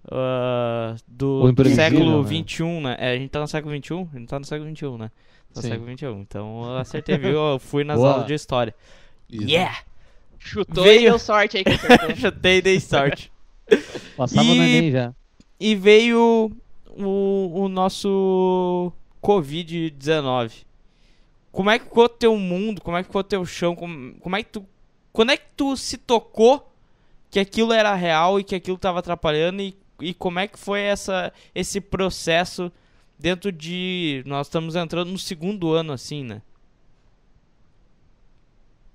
uh, 0.07 0.97
do, 1.07 1.51
do 1.53 1.69
século 1.71 2.23
XXI, 2.25 2.65
né? 2.65 2.81
né? 2.81 2.97
É, 2.99 3.13
a 3.13 3.19
gente 3.19 3.31
tá 3.31 3.41
no 3.41 3.49
século 3.49 3.75
XXI? 3.75 3.95
A 3.95 4.19
gente 4.19 4.29
tá 4.29 4.39
no 4.39 4.45
século 4.45 4.77
XXI, 4.77 4.99
né? 4.99 5.11
No 5.55 5.63
Sim. 5.63 5.69
século 5.69 5.97
XXI. 5.97 6.07
Então 6.21 6.65
eu 6.65 6.77
acertei, 6.79 7.19
viu? 7.19 7.33
Eu 7.33 7.59
fui 7.59 7.85
nas 7.85 7.97
Boa. 7.97 8.13
aulas 8.13 8.27
de 8.27 8.35
história. 8.35 8.75
Isso. 9.31 9.49
Yeah! 9.49 9.79
Chutou 10.39 10.85
veio... 10.85 11.01
e 11.01 11.05
deu 11.05 11.19
sorte 11.19 11.57
aí 11.57 11.65
que 11.65 11.73
Chutei 12.21 12.59
e 12.59 12.63
dei 12.63 12.79
sorte. 12.79 13.33
Passava 14.17 14.45
e... 14.45 14.57
no 14.57 14.63
Enem 14.63 14.93
já. 14.93 15.15
E 15.59 15.75
veio 15.75 16.53
o, 16.99 17.63
o 17.63 17.69
nosso 17.69 18.93
Covid-19. 19.23 20.65
Como 21.53 21.71
é 21.71 21.79
que 21.79 21.87
ficou 21.87 22.09
teu 22.09 22.37
mundo? 22.37 22.81
Como 22.83 22.97
é 22.97 23.03
que 23.03 23.09
ficou 23.09 23.25
teu 23.25 23.45
chão? 23.45 23.75
Como, 23.75 24.15
como 24.21 24.37
é 24.37 24.43
que 24.43 24.51
tu. 24.51 24.67
Quando 25.13 25.33
é 25.33 25.37
que 25.37 25.47
tu 25.57 25.77
se 25.77 25.97
tocou 25.97 26.71
que 27.31 27.41
aquilo 27.41 27.73
era 27.73 27.95
real 27.95 28.39
e 28.39 28.45
que 28.45 28.55
aquilo 28.55 28.77
estava 28.77 28.99
atrapalhando? 28.99 29.63
E, 29.63 29.77
e 30.01 30.13
como 30.13 30.39
é 30.39 30.47
que 30.47 30.59
foi 30.59 30.81
essa, 30.81 31.33
esse 31.55 31.81
processo 31.81 32.71
dentro 33.19 33.51
de. 33.51 34.23
Nós 34.27 34.47
estamos 34.47 34.77
entrando 34.77 35.11
no 35.11 35.19
segundo 35.19 35.73
ano, 35.73 35.93
assim, 35.93 36.23
né? 36.23 36.43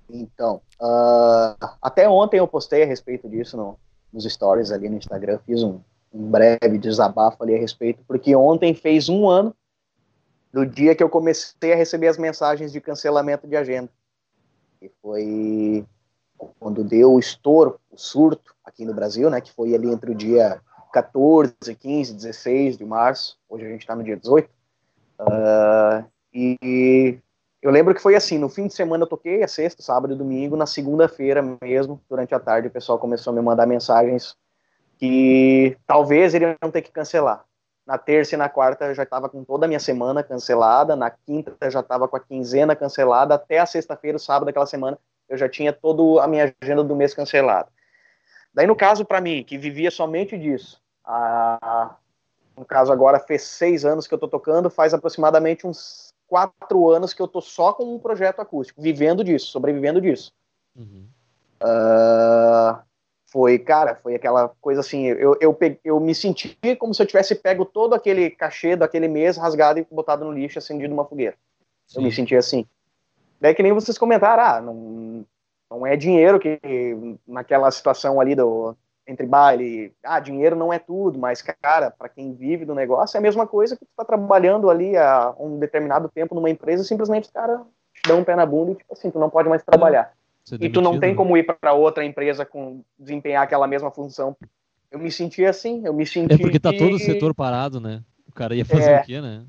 Então, 0.08 0.60
uh, 0.80 1.56
até 1.80 2.08
ontem 2.08 2.38
eu 2.38 2.46
postei 2.46 2.82
a 2.82 2.86
respeito 2.86 3.28
disso 3.28 3.56
no, 3.56 3.78
nos 4.12 4.24
stories 4.24 4.70
ali 4.70 4.88
no 4.88 4.98
Instagram, 4.98 5.38
fiz 5.46 5.62
um, 5.62 5.80
um, 6.12 6.30
breve 6.30 6.78
desabafo 6.78 7.42
ali 7.42 7.54
a 7.54 7.58
respeito, 7.58 8.02
porque 8.06 8.34
ontem 8.34 8.74
fez 8.74 9.08
um 9.08 9.28
ano 9.28 9.54
do 10.52 10.66
dia 10.66 10.94
que 10.94 11.02
eu 11.02 11.08
comecei 11.08 11.72
a 11.72 11.76
receber 11.76 12.08
as 12.08 12.18
mensagens 12.18 12.72
de 12.72 12.80
cancelamento 12.80 13.46
de 13.46 13.56
agenda. 13.56 13.88
E 14.80 14.90
foi 15.00 15.86
quando 16.58 16.82
deu 16.82 17.12
o 17.12 17.18
estouro, 17.18 17.78
o 17.90 17.96
surto 17.96 18.54
aqui 18.64 18.84
no 18.84 18.94
Brasil, 18.94 19.30
né, 19.30 19.40
que 19.40 19.52
foi 19.52 19.74
ali 19.74 19.88
entre 19.88 20.10
o 20.10 20.14
dia 20.14 20.60
14, 20.92 21.54
15, 21.78 22.14
16 22.14 22.76
de 22.76 22.84
março, 22.84 23.38
hoje 23.48 23.64
a 23.64 23.68
gente 23.68 23.80
está 23.80 23.94
no 23.94 24.02
dia 24.02 24.16
18, 24.16 24.50
uh, 25.20 26.04
e 26.34 27.18
eu 27.62 27.70
lembro 27.70 27.94
que 27.94 28.02
foi 28.02 28.16
assim, 28.16 28.38
no 28.38 28.48
fim 28.48 28.66
de 28.66 28.74
semana 28.74 29.04
eu 29.04 29.08
toquei, 29.08 29.42
a 29.42 29.48
sexta, 29.48 29.82
sábado 29.82 30.12
e 30.12 30.16
domingo, 30.16 30.56
na 30.56 30.66
segunda-feira 30.66 31.42
mesmo, 31.62 32.00
durante 32.08 32.34
a 32.34 32.40
tarde, 32.40 32.68
o 32.68 32.72
pessoal 32.72 32.98
começou 32.98 33.32
a 33.32 33.34
me 33.34 33.40
mandar 33.40 33.66
mensagens 33.66 34.36
que 35.02 35.76
talvez 35.84 36.32
iriam 36.32 36.56
ter 36.72 36.80
que 36.80 36.92
cancelar. 36.92 37.44
Na 37.84 37.98
terça 37.98 38.36
e 38.36 38.38
na 38.38 38.48
quarta 38.48 38.84
eu 38.84 38.94
já 38.94 39.02
estava 39.02 39.28
com 39.28 39.42
toda 39.42 39.66
a 39.66 39.68
minha 39.68 39.80
semana 39.80 40.22
cancelada, 40.22 40.94
na 40.94 41.10
quinta 41.10 41.52
eu 41.60 41.70
já 41.72 41.80
estava 41.80 42.06
com 42.06 42.14
a 42.14 42.20
quinzena 42.20 42.76
cancelada, 42.76 43.34
até 43.34 43.58
a 43.58 43.66
sexta-feira, 43.66 44.14
o 44.14 44.20
sábado 44.20 44.46
daquela 44.46 44.64
semana, 44.64 44.96
eu 45.28 45.36
já 45.36 45.48
tinha 45.48 45.72
toda 45.72 46.22
a 46.22 46.28
minha 46.28 46.54
agenda 46.62 46.84
do 46.84 46.94
mês 46.94 47.14
cancelada. 47.14 47.68
Daí, 48.54 48.64
no 48.64 48.76
caso, 48.76 49.04
para 49.04 49.20
mim, 49.20 49.42
que 49.42 49.58
vivia 49.58 49.90
somente 49.90 50.38
disso, 50.38 50.80
a, 51.04 51.96
no 52.56 52.64
caso 52.64 52.92
agora 52.92 53.18
fez 53.18 53.42
seis 53.42 53.84
anos 53.84 54.06
que 54.06 54.14
eu 54.14 54.18
estou 54.18 54.28
tocando, 54.28 54.70
faz 54.70 54.94
aproximadamente 54.94 55.66
uns 55.66 56.14
quatro 56.28 56.88
anos 56.90 57.12
que 57.12 57.20
eu 57.20 57.26
tô 57.26 57.40
só 57.40 57.72
com 57.72 57.92
um 57.92 57.98
projeto 57.98 58.38
acústico, 58.38 58.80
vivendo 58.80 59.24
disso, 59.24 59.46
sobrevivendo 59.46 60.00
disso. 60.00 60.30
Uhum. 60.76 61.08
Uh, 61.60 62.78
foi, 63.32 63.58
cara, 63.58 63.94
foi 63.94 64.14
aquela 64.14 64.50
coisa 64.60 64.80
assim, 64.82 65.06
eu, 65.06 65.34
eu, 65.40 65.54
peguei, 65.54 65.80
eu 65.82 65.98
me 65.98 66.14
senti 66.14 66.58
como 66.78 66.92
se 66.92 67.02
eu 67.02 67.06
tivesse 67.06 67.34
pego 67.34 67.64
todo 67.64 67.94
aquele 67.94 68.28
cachê 68.28 68.76
daquele 68.76 69.08
mês, 69.08 69.38
rasgado 69.38 69.78
e 69.78 69.86
botado 69.90 70.22
no 70.22 70.30
lixo, 70.30 70.58
acendido 70.58 70.90
numa 70.90 71.06
fogueira. 71.06 71.34
Sim. 71.86 72.00
Eu 72.00 72.02
me 72.02 72.12
senti 72.12 72.36
assim. 72.36 72.66
Daí 73.40 73.54
que 73.54 73.62
nem 73.62 73.72
vocês 73.72 73.96
comentaram, 73.96 74.42
ah, 74.44 74.60
não, 74.60 75.24
não 75.70 75.86
é 75.86 75.96
dinheiro 75.96 76.38
que 76.38 76.60
naquela 77.26 77.70
situação 77.70 78.20
ali 78.20 78.34
do, 78.34 78.76
entre 79.06 79.26
baile, 79.26 79.94
ah, 80.04 80.20
dinheiro 80.20 80.54
não 80.54 80.70
é 80.70 80.78
tudo, 80.78 81.18
mas, 81.18 81.40
cara, 81.40 81.90
para 81.90 82.10
quem 82.10 82.34
vive 82.34 82.66
do 82.66 82.74
negócio, 82.74 83.16
é 83.16 83.18
a 83.18 83.22
mesma 83.22 83.46
coisa 83.46 83.78
que 83.78 83.84
tu 83.86 83.90
tá 83.96 84.04
trabalhando 84.04 84.68
ali 84.68 84.94
há 84.94 85.34
um 85.40 85.58
determinado 85.58 86.06
tempo 86.10 86.34
numa 86.34 86.50
empresa, 86.50 86.84
simplesmente 86.84 87.24
os 87.24 87.30
caras 87.30 87.62
te 87.94 88.02
dão 88.06 88.20
um 88.20 88.24
pé 88.24 88.36
na 88.36 88.44
bunda 88.44 88.72
e, 88.72 88.74
tipo 88.74 88.92
assim, 88.92 89.10
tu 89.10 89.18
não 89.18 89.30
pode 89.30 89.48
mais 89.48 89.64
trabalhar. 89.64 90.12
E 90.60 90.68
tu 90.68 90.80
não 90.80 90.98
tem 90.98 91.10
né? 91.10 91.16
como 91.16 91.36
ir 91.36 91.44
para 91.44 91.72
outra 91.72 92.04
empresa 92.04 92.44
com 92.44 92.82
desempenhar 92.98 93.42
aquela 93.42 93.66
mesma 93.66 93.90
função. 93.90 94.36
Eu 94.90 94.98
me 94.98 95.10
senti 95.10 95.44
assim, 95.44 95.82
eu 95.84 95.94
me 95.94 96.06
senti. 96.06 96.34
É 96.34 96.38
porque 96.38 96.60
tá 96.60 96.72
todo 96.72 96.94
o 96.94 96.98
setor 96.98 97.34
parado, 97.34 97.80
né? 97.80 98.02
O 98.28 98.32
cara 98.32 98.54
ia 98.54 98.64
fazer 98.64 98.90
é... 98.90 99.00
o 99.00 99.04
quê, 99.04 99.20
né? 99.20 99.44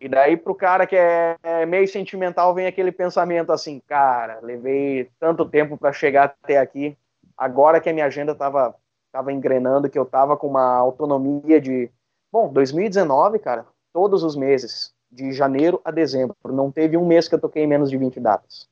E 0.00 0.08
daí 0.08 0.36
pro 0.36 0.54
cara 0.54 0.86
que 0.86 0.96
é, 0.96 1.36
é 1.42 1.64
meio 1.64 1.86
sentimental 1.86 2.52
vem 2.54 2.66
aquele 2.66 2.90
pensamento 2.90 3.52
assim, 3.52 3.80
cara, 3.86 4.40
levei 4.42 5.08
tanto 5.20 5.44
tempo 5.44 5.76
para 5.76 5.92
chegar 5.92 6.24
até 6.24 6.58
aqui, 6.58 6.96
agora 7.36 7.80
que 7.80 7.88
a 7.88 7.92
minha 7.92 8.06
agenda 8.06 8.32
estava 8.32 8.74
tava 9.12 9.30
engrenando, 9.32 9.90
que 9.90 9.98
eu 9.98 10.04
estava 10.04 10.36
com 10.36 10.48
uma 10.48 10.74
autonomia 10.74 11.60
de. 11.60 11.90
Bom, 12.32 12.50
2019, 12.50 13.38
cara, 13.38 13.66
todos 13.92 14.22
os 14.22 14.34
meses, 14.34 14.92
de 15.10 15.32
janeiro 15.32 15.80
a 15.84 15.90
dezembro, 15.90 16.34
não 16.46 16.72
teve 16.72 16.96
um 16.96 17.06
mês 17.06 17.28
que 17.28 17.34
eu 17.34 17.40
toquei 17.40 17.66
menos 17.66 17.90
de 17.90 17.98
20 17.98 18.18
datas. 18.18 18.66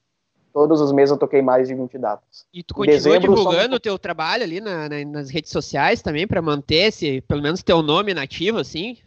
Todos 0.53 0.81
os 0.81 0.93
meses 0.93 1.13
eu 1.13 1.19
toquei 1.19 1.43
mais 1.43 1.69
de 1.69 1.75
20 1.75 1.97
datas. 1.99 2.47
E 2.53 2.63
tu 2.63 2.75
continua 2.75 2.97
dezembro, 2.97 3.21
divulgando 3.21 3.71
só... 3.71 3.77
o 3.77 3.81
teu 3.81 3.99
trabalho 3.99 4.43
ali 4.43 4.61
na, 4.61 4.89
na, 4.89 5.05
nas 5.05 5.31
redes 5.31 5.53
sociais 5.53 6.03
também, 6.03 6.27
para 6.27 6.43
manter 6.43 6.89
esse, 6.89 7.21
pelo 7.23 7.43
menos 7.43 7.63
teu 7.63 7.83
nome 7.83 8.13
nativo, 8.13 8.59
assim? 8.59 8.99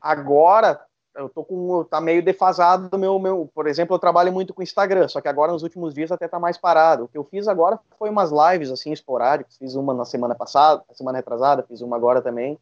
Agora, 0.00 0.80
eu 1.14 1.28
tô 1.28 1.44
com 1.44 1.84
tá 1.84 2.00
meio 2.00 2.22
defasado 2.22 2.98
meu 2.98 3.18
meu, 3.18 3.50
por 3.54 3.66
exemplo, 3.66 3.94
eu 3.94 3.98
trabalho 3.98 4.32
muito 4.32 4.54
com 4.54 4.62
Instagram, 4.62 5.08
só 5.08 5.20
que 5.20 5.28
agora 5.28 5.52
nos 5.52 5.62
últimos 5.62 5.92
dias 5.92 6.10
até 6.10 6.26
tá 6.26 6.38
mais 6.38 6.56
parado. 6.56 7.04
O 7.04 7.08
que 7.08 7.18
eu 7.18 7.24
fiz 7.24 7.46
agora 7.48 7.78
foi 7.98 8.08
umas 8.08 8.30
lives 8.30 8.70
assim 8.70 8.92
esporádicas, 8.92 9.56
fiz 9.58 9.74
uma 9.74 9.92
na 9.92 10.04
semana 10.04 10.34
passada, 10.34 10.82
na 10.88 10.94
semana 10.94 11.18
retrasada, 11.18 11.64
fiz 11.68 11.82
uma 11.82 11.96
agora 11.96 12.22
também. 12.22 12.58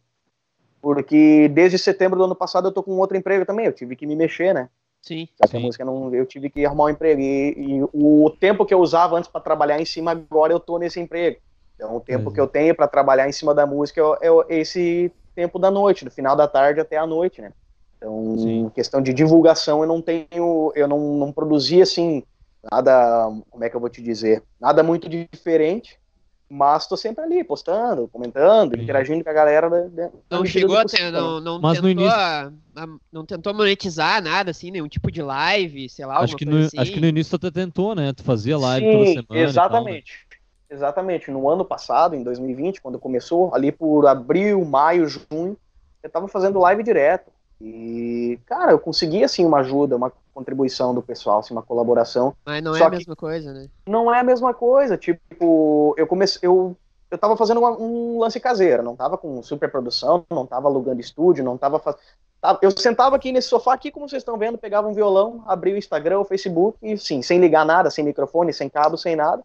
Porque 0.82 1.48
desde 1.48 1.78
setembro 1.78 2.18
do 2.18 2.24
ano 2.24 2.34
passado 2.34 2.68
eu 2.68 2.72
tô 2.72 2.82
com 2.82 2.98
outro 2.98 3.16
emprego 3.16 3.44
também, 3.44 3.66
eu 3.66 3.72
tive 3.72 3.94
que 3.94 4.06
me 4.06 4.16
mexer, 4.16 4.52
né? 4.52 4.68
Sim. 5.02 5.28
sim. 5.46 5.56
A 5.56 5.60
música 5.60 5.84
não, 5.84 6.14
eu 6.14 6.26
tive 6.26 6.50
que 6.50 6.64
arrumar 6.64 6.84
um 6.84 6.90
emprego 6.90 7.20
e, 7.20 7.54
e 7.56 7.82
o 7.92 8.30
tempo 8.38 8.66
que 8.66 8.74
eu 8.74 8.80
usava 8.80 9.16
antes 9.16 9.30
para 9.30 9.40
trabalhar 9.40 9.80
em 9.80 9.84
cima 9.84 10.12
agora 10.12 10.52
eu 10.52 10.60
tô 10.60 10.78
nesse 10.78 11.00
emprego. 11.00 11.38
Então 11.74 11.96
o 11.96 12.00
tempo 12.00 12.30
que 12.30 12.40
eu 12.40 12.46
tenho 12.46 12.74
para 12.74 12.86
trabalhar 12.86 13.28
em 13.28 13.32
cima 13.32 13.54
da 13.54 13.66
música 13.66 14.00
é, 14.20 14.28
é 14.28 14.58
esse 14.58 15.12
tempo 15.34 15.58
da 15.58 15.70
noite, 15.70 16.04
do 16.04 16.10
final 16.10 16.36
da 16.36 16.46
tarde 16.46 16.80
até 16.80 16.96
a 16.96 17.06
noite, 17.06 17.40
né? 17.40 17.52
Então, 17.96 18.38
Sim. 18.38 18.70
questão 18.74 19.02
de 19.02 19.12
divulgação, 19.12 19.82
eu 19.82 19.86
não 19.86 20.00
tenho, 20.00 20.72
eu 20.74 20.88
não, 20.88 20.98
não 21.16 21.32
produzi 21.32 21.82
assim 21.82 22.22
nada, 22.70 23.24
como 23.50 23.62
é 23.62 23.70
que 23.70 23.76
eu 23.76 23.80
vou 23.80 23.88
te 23.88 24.02
dizer, 24.02 24.42
nada 24.58 24.82
muito 24.82 25.08
diferente, 25.08 25.98
mas 26.50 26.82
estou 26.82 26.98
sempre 26.98 27.22
ali 27.22 27.44
postando, 27.44 28.08
comentando, 28.08 28.74
Sim. 28.74 28.82
interagindo 28.82 29.22
com 29.22 29.30
a 29.30 29.32
galera. 29.32 29.70
Da, 29.70 29.86
da 30.06 30.10
não 30.30 30.44
chegou 30.44 30.76
até, 30.76 31.08
não, 31.08 31.40
não 31.40 31.60
mas 31.60 31.74
tentou, 31.76 31.90
início... 31.90 32.10
a, 32.10 32.52
a, 32.74 32.86
não 33.12 33.24
tentou 33.24 33.54
monetizar 33.54 34.20
nada 34.20 34.50
assim, 34.50 34.72
nenhum 34.72 34.88
tipo 34.88 35.12
de 35.12 35.22
live, 35.22 35.88
sei 35.88 36.04
lá, 36.04 36.18
acho 36.18 36.36
que 36.36 36.44
no, 36.44 36.58
assim. 36.58 36.76
acho 36.76 36.92
que 36.92 37.00
no 37.00 37.06
início 37.06 37.38
tu 37.38 37.46
até 37.46 37.60
tentou, 37.60 37.94
né? 37.94 38.12
Tu 38.12 38.24
fazia 38.24 38.58
live 38.58 38.84
Sim, 38.84 38.92
toda 38.92 39.06
semana. 39.06 39.48
Exatamente. 39.48 40.12
Tal, 40.12 40.30
né? 40.30 40.76
Exatamente. 40.76 41.30
No 41.30 41.48
ano 41.48 41.64
passado, 41.64 42.16
em 42.16 42.22
2020, 42.24 42.80
quando 42.80 42.98
começou, 42.98 43.54
ali 43.54 43.70
por 43.70 44.08
abril, 44.08 44.64
maio, 44.64 45.06
junho, 45.06 45.56
eu 46.02 46.06
estava 46.08 46.26
fazendo 46.26 46.58
live 46.58 46.82
direto 46.82 47.30
e, 47.60 48.38
cara, 48.46 48.72
eu 48.72 48.78
consegui, 48.78 49.22
assim, 49.22 49.44
uma 49.44 49.58
ajuda, 49.58 49.94
uma 49.94 50.10
contribuição 50.32 50.94
do 50.94 51.02
pessoal, 51.02 51.40
assim, 51.40 51.52
uma 51.52 51.62
colaboração. 51.62 52.34
Mas 52.44 52.62
não 52.62 52.74
é 52.74 52.82
a 52.82 52.88
mesma 52.88 53.14
coisa, 53.14 53.52
né? 53.52 53.68
Não 53.86 54.12
é 54.12 54.20
a 54.20 54.24
mesma 54.24 54.54
coisa. 54.54 54.96
Tipo, 54.96 55.94
eu 55.98 56.06
comecei. 56.06 56.40
Eu, 56.42 56.74
eu 57.10 57.18
tava 57.18 57.36
fazendo 57.36 57.58
uma, 57.58 57.70
um 57.72 58.18
lance 58.18 58.40
caseiro, 58.40 58.82
não 58.82 58.96
tava 58.96 59.18
com 59.18 59.42
super 59.42 59.70
produção, 59.70 60.24
não 60.30 60.46
tava 60.46 60.68
alugando 60.68 61.00
estúdio, 61.00 61.44
não 61.44 61.58
tava 61.58 61.78
fazendo. 61.78 62.00
Eu 62.62 62.70
sentava 62.70 63.16
aqui 63.16 63.30
nesse 63.30 63.48
sofá 63.48 63.74
aqui, 63.74 63.90
como 63.90 64.08
vocês 64.08 64.22
estão 64.22 64.38
vendo, 64.38 64.56
pegava 64.56 64.88
um 64.88 64.94
violão, 64.94 65.44
abria 65.46 65.74
o 65.74 65.78
Instagram, 65.78 66.20
o 66.20 66.24
Facebook, 66.24 66.78
e 66.80 66.96
sim, 66.96 67.20
sem 67.20 67.38
ligar 67.38 67.66
nada, 67.66 67.90
sem 67.90 68.02
microfone, 68.02 68.54
sem 68.54 68.70
cabo, 68.70 68.96
sem 68.96 69.14
nada, 69.14 69.42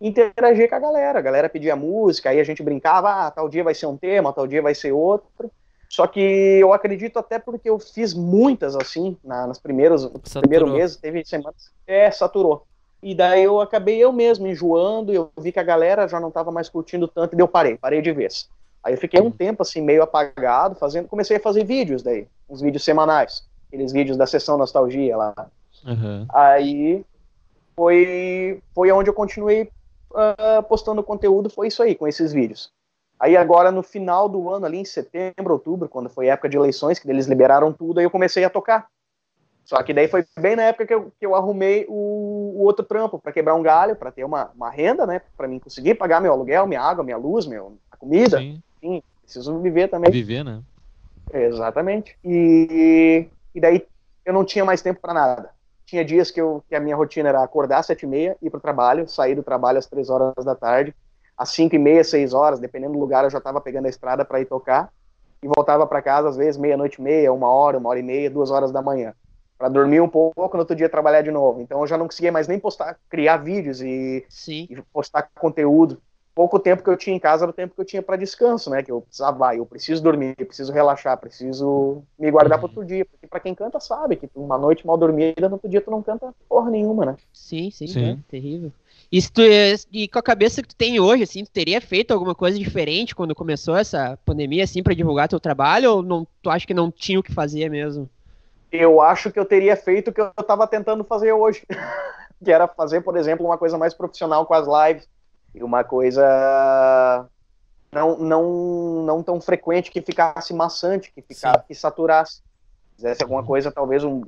interagia 0.00 0.68
com 0.68 0.74
a 0.76 0.78
galera. 0.78 1.18
A 1.18 1.22
galera 1.22 1.48
pedia 1.48 1.74
música, 1.74 2.30
aí 2.30 2.38
a 2.38 2.44
gente 2.44 2.62
brincava, 2.62 3.26
ah, 3.26 3.30
tal 3.32 3.48
dia 3.48 3.64
vai 3.64 3.74
ser 3.74 3.86
um 3.86 3.96
tema, 3.96 4.32
tal 4.32 4.46
dia 4.46 4.62
vai 4.62 4.76
ser 4.76 4.92
outro. 4.92 5.50
Só 5.88 6.06
que 6.06 6.20
eu 6.20 6.72
acredito 6.72 7.18
até 7.18 7.38
porque 7.38 7.70
eu 7.70 7.78
fiz 7.78 8.12
muitas 8.12 8.74
assim, 8.76 9.16
na, 9.22 9.46
nas 9.46 9.58
no 9.58 9.62
Saturou. 9.62 10.40
primeiro 10.40 10.68
mês, 10.68 10.96
teve 10.96 11.24
semanas. 11.24 11.70
É, 11.86 12.10
saturou. 12.10 12.66
E 13.02 13.14
daí 13.14 13.44
eu 13.44 13.60
acabei 13.60 13.98
eu 13.98 14.12
mesmo 14.12 14.46
enjoando, 14.46 15.12
eu 15.12 15.30
vi 15.38 15.52
que 15.52 15.60
a 15.60 15.64
galera 15.64 16.08
já 16.08 16.18
não 16.18 16.28
estava 16.28 16.50
mais 16.50 16.68
curtindo 16.68 17.06
tanto, 17.06 17.34
e 17.34 17.36
daí 17.36 17.42
eu 17.42 17.48
parei, 17.48 17.76
parei 17.76 18.02
de 18.02 18.12
vez. 18.12 18.48
Aí 18.82 18.94
eu 18.94 18.98
fiquei 18.98 19.20
um 19.20 19.30
tempo 19.30 19.62
assim, 19.62 19.80
meio 19.80 20.02
apagado, 20.02 20.74
fazendo, 20.74 21.08
comecei 21.08 21.36
a 21.36 21.40
fazer 21.40 21.64
vídeos 21.64 22.02
daí, 22.02 22.26
uns 22.48 22.60
vídeos 22.60 22.84
semanais, 22.84 23.44
aqueles 23.68 23.92
vídeos 23.92 24.16
da 24.16 24.26
sessão 24.26 24.56
nostalgia 24.56 25.16
lá. 25.16 25.34
Aham. 25.84 26.26
Aí 26.32 27.04
foi, 27.76 28.60
foi 28.74 28.90
onde 28.90 29.10
eu 29.10 29.14
continuei 29.14 29.70
ah, 30.14 30.64
postando 30.66 31.02
conteúdo, 31.02 31.50
foi 31.50 31.68
isso 31.68 31.82
aí, 31.82 31.94
com 31.94 32.08
esses 32.08 32.32
vídeos. 32.32 32.70
Aí 33.18 33.36
agora 33.36 33.70
no 33.70 33.82
final 33.82 34.28
do 34.28 34.50
ano, 34.50 34.66
ali 34.66 34.78
em 34.78 34.84
setembro, 34.84 35.54
outubro, 35.54 35.88
quando 35.88 36.10
foi 36.10 36.28
época 36.28 36.48
de 36.48 36.56
eleições, 36.56 36.98
que 36.98 37.08
eles 37.08 37.26
liberaram 37.26 37.72
tudo, 37.72 37.98
aí 37.98 38.04
eu 38.04 38.10
comecei 38.10 38.44
a 38.44 38.50
tocar. 38.50 38.88
Só 39.64 39.82
que 39.82 39.92
daí 39.92 40.06
foi 40.06 40.24
bem 40.38 40.54
na 40.54 40.62
época 40.62 40.86
que 40.86 40.94
eu, 40.94 41.12
que 41.18 41.26
eu 41.26 41.34
arrumei 41.34 41.86
o, 41.88 42.54
o 42.56 42.62
outro 42.62 42.84
trampo, 42.84 43.18
para 43.18 43.32
quebrar 43.32 43.54
um 43.54 43.62
galho, 43.62 43.96
para 43.96 44.12
ter 44.12 44.22
uma, 44.22 44.50
uma 44.54 44.70
renda, 44.70 45.06
né, 45.06 45.20
para 45.36 45.48
mim 45.48 45.58
conseguir 45.58 45.94
pagar 45.94 46.20
meu 46.20 46.32
aluguel, 46.32 46.66
minha 46.66 46.80
água, 46.80 47.02
minha 47.02 47.16
luz, 47.16 47.46
meu, 47.46 47.76
a 47.90 47.96
comida. 47.96 48.38
Sim. 48.38 48.62
Enfim, 48.80 49.02
preciso 49.22 49.58
viver 49.58 49.88
também. 49.88 50.12
Viver, 50.12 50.44
né? 50.44 50.60
Exatamente. 51.32 52.16
E, 52.24 53.26
e 53.54 53.60
daí 53.60 53.84
eu 54.24 54.32
não 54.32 54.44
tinha 54.44 54.64
mais 54.64 54.82
tempo 54.82 55.00
para 55.00 55.14
nada. 55.14 55.50
Tinha 55.84 56.04
dias 56.04 56.30
que, 56.30 56.40
eu, 56.40 56.62
que 56.68 56.74
a 56.74 56.80
minha 56.80 56.96
rotina 56.96 57.28
era 57.28 57.42
acordar 57.42 57.78
às 57.78 57.86
sete 57.86 58.02
e 58.02 58.06
meia, 58.06 58.36
ir 58.42 58.50
para 58.50 58.58
o 58.58 58.60
trabalho, 58.60 59.08
sair 59.08 59.34
do 59.34 59.42
trabalho 59.42 59.78
às 59.78 59.86
três 59.86 60.10
horas 60.10 60.44
da 60.44 60.54
tarde, 60.54 60.94
às 61.36 61.50
cinco 61.50 61.74
e 61.74 61.78
meia, 61.78 62.02
seis 62.02 62.32
horas, 62.32 62.58
dependendo 62.58 62.94
do 62.94 62.98
lugar, 62.98 63.24
eu 63.24 63.30
já 63.30 63.38
estava 63.38 63.60
pegando 63.60 63.86
a 63.86 63.90
estrada 63.90 64.24
para 64.24 64.40
ir 64.40 64.46
tocar 64.46 64.90
e 65.42 65.46
voltava 65.46 65.86
para 65.86 66.02
casa 66.02 66.28
às 66.28 66.36
vezes 66.36 66.58
meia-noite 66.58 67.00
e 67.00 67.02
meia, 67.02 67.32
uma 67.32 67.48
hora, 67.50 67.78
uma 67.78 67.90
hora 67.90 67.98
e 67.98 68.02
meia, 68.02 68.30
duas 68.30 68.50
horas 68.50 68.72
da 68.72 68.80
manhã, 68.80 69.14
para 69.58 69.68
dormir 69.68 70.00
um 70.00 70.08
pouco, 70.08 70.56
no 70.56 70.60
outro 70.60 70.74
dia 70.74 70.88
trabalhar 70.88 71.22
de 71.22 71.30
novo. 71.30 71.60
Então 71.60 71.80
eu 71.80 71.86
já 71.86 71.98
não 71.98 72.06
conseguia 72.06 72.32
mais 72.32 72.48
nem 72.48 72.58
postar, 72.58 72.98
criar 73.08 73.36
vídeos 73.38 73.80
e 73.82 74.24
Sim. 74.28 74.66
e 74.70 74.80
postar 74.92 75.28
conteúdo. 75.38 76.00
Pouco 76.34 76.58
tempo 76.58 76.82
que 76.82 76.90
eu 76.90 76.98
tinha 76.98 77.16
em 77.16 77.18
casa 77.18 77.44
era 77.44 77.50
o 77.50 77.54
tempo 77.54 77.74
que 77.74 77.80
eu 77.80 77.84
tinha 77.84 78.02
para 78.02 78.14
descanso, 78.16 78.68
né? 78.68 78.82
Que 78.82 78.92
eu 78.92 79.00
precisava, 79.00 79.48
ah, 79.48 79.56
eu 79.56 79.64
preciso 79.64 80.02
dormir, 80.02 80.34
eu 80.38 80.44
preciso 80.44 80.70
relaxar, 80.70 81.16
preciso 81.16 82.02
me 82.18 82.30
guardar 82.30 82.58
para 82.58 82.66
outro 82.66 82.84
dia. 82.84 83.06
Porque 83.06 83.26
para 83.26 83.40
quem 83.40 83.54
canta 83.54 83.80
sabe 83.80 84.16
que 84.16 84.28
uma 84.34 84.58
noite 84.58 84.86
mal 84.86 84.98
dormida, 84.98 85.48
no 85.48 85.54
outro 85.54 85.66
dia 85.66 85.80
tu 85.80 85.90
não 85.90 86.02
canta 86.02 86.34
porra 86.46 86.70
nenhuma, 86.70 87.06
né? 87.06 87.16
Sim, 87.32 87.70
sim, 87.70 87.86
Sim. 87.86 88.10
é 88.10 88.18
terrível. 88.28 88.70
E, 89.10 89.22
tu, 89.22 89.40
e 89.92 90.08
com 90.08 90.18
a 90.18 90.22
cabeça 90.22 90.60
que 90.60 90.68
tu 90.68 90.76
tem 90.76 90.98
hoje, 90.98 91.22
assim, 91.22 91.44
tu 91.44 91.50
teria 91.50 91.80
feito 91.80 92.12
alguma 92.12 92.34
coisa 92.34 92.58
diferente 92.58 93.14
quando 93.14 93.34
começou 93.34 93.76
essa 93.76 94.18
pandemia, 94.24 94.64
assim, 94.64 94.82
pra 94.82 94.94
divulgar 94.94 95.28
teu 95.28 95.38
trabalho, 95.38 95.92
ou 95.92 96.02
não, 96.02 96.26
tu 96.42 96.50
acha 96.50 96.66
que 96.66 96.74
não 96.74 96.90
tinha 96.90 97.18
o 97.18 97.22
que 97.22 97.32
fazer 97.32 97.70
mesmo? 97.70 98.10
Eu 98.70 99.00
acho 99.00 99.30
que 99.30 99.38
eu 99.38 99.44
teria 99.44 99.76
feito 99.76 100.08
o 100.08 100.12
que 100.12 100.20
eu 100.20 100.32
tava 100.46 100.66
tentando 100.66 101.04
fazer 101.04 101.32
hoje. 101.32 101.62
que 102.44 102.52
era 102.52 102.68
fazer, 102.68 103.00
por 103.00 103.16
exemplo, 103.16 103.46
uma 103.46 103.56
coisa 103.56 103.78
mais 103.78 103.94
profissional 103.94 104.44
com 104.44 104.54
as 104.54 104.66
lives. 104.66 105.08
E 105.54 105.62
uma 105.62 105.82
coisa 105.82 107.28
não, 107.90 108.18
não, 108.18 109.02
não 109.04 109.22
tão 109.22 109.40
frequente 109.40 109.90
que 109.90 110.02
ficasse 110.02 110.52
maçante, 110.52 111.10
que 111.12 111.22
ficasse, 111.22 111.64
que 111.66 111.74
saturasse. 111.74 112.42
Fizesse 112.94 113.22
alguma 113.22 113.44
coisa, 113.44 113.72
talvez 113.72 114.04
um. 114.04 114.22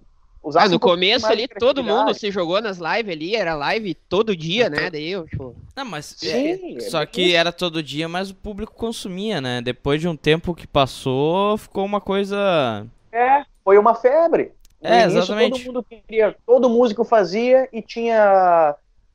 Ah, 0.56 0.68
no 0.68 0.78
começo 0.78 1.26
ali 1.26 1.46
todo 1.48 1.82
mundo 1.82 2.14
se 2.14 2.30
jogou 2.30 2.60
nas 2.60 2.78
lives 2.78 3.12
ali, 3.12 3.36
era 3.36 3.54
live 3.54 3.94
todo 3.94 4.36
dia, 4.36 4.70
né? 4.70 4.90
Daí 4.90 5.10
eu, 5.10 5.26
tipo, 5.26 5.54
Não, 5.76 5.84
mas 5.84 6.14
Sim, 6.16 6.28
é- 6.28 6.76
é 6.76 6.80
só 6.80 7.04
que 7.04 7.34
era 7.34 7.52
todo 7.52 7.82
dia, 7.82 8.08
mas 8.08 8.30
o 8.30 8.34
público 8.34 8.72
consumia, 8.72 9.40
né? 9.40 9.60
Depois 9.60 10.00
de 10.00 10.08
um 10.08 10.16
tempo 10.16 10.54
que 10.54 10.66
passou, 10.66 11.58
ficou 11.58 11.84
uma 11.84 12.00
coisa. 12.00 12.86
É, 13.12 13.42
foi 13.64 13.78
uma 13.78 13.94
febre. 13.94 14.52
No 14.80 14.88
É, 14.88 15.00
início, 15.02 15.18
exatamente. 15.18 15.50
Todo 15.50 15.64
mundo 15.66 15.84
queria, 15.84 16.36
todo 16.46 16.70
músico 16.70 17.04
fazia 17.04 17.68
e 17.72 17.82
tinha 17.82 18.74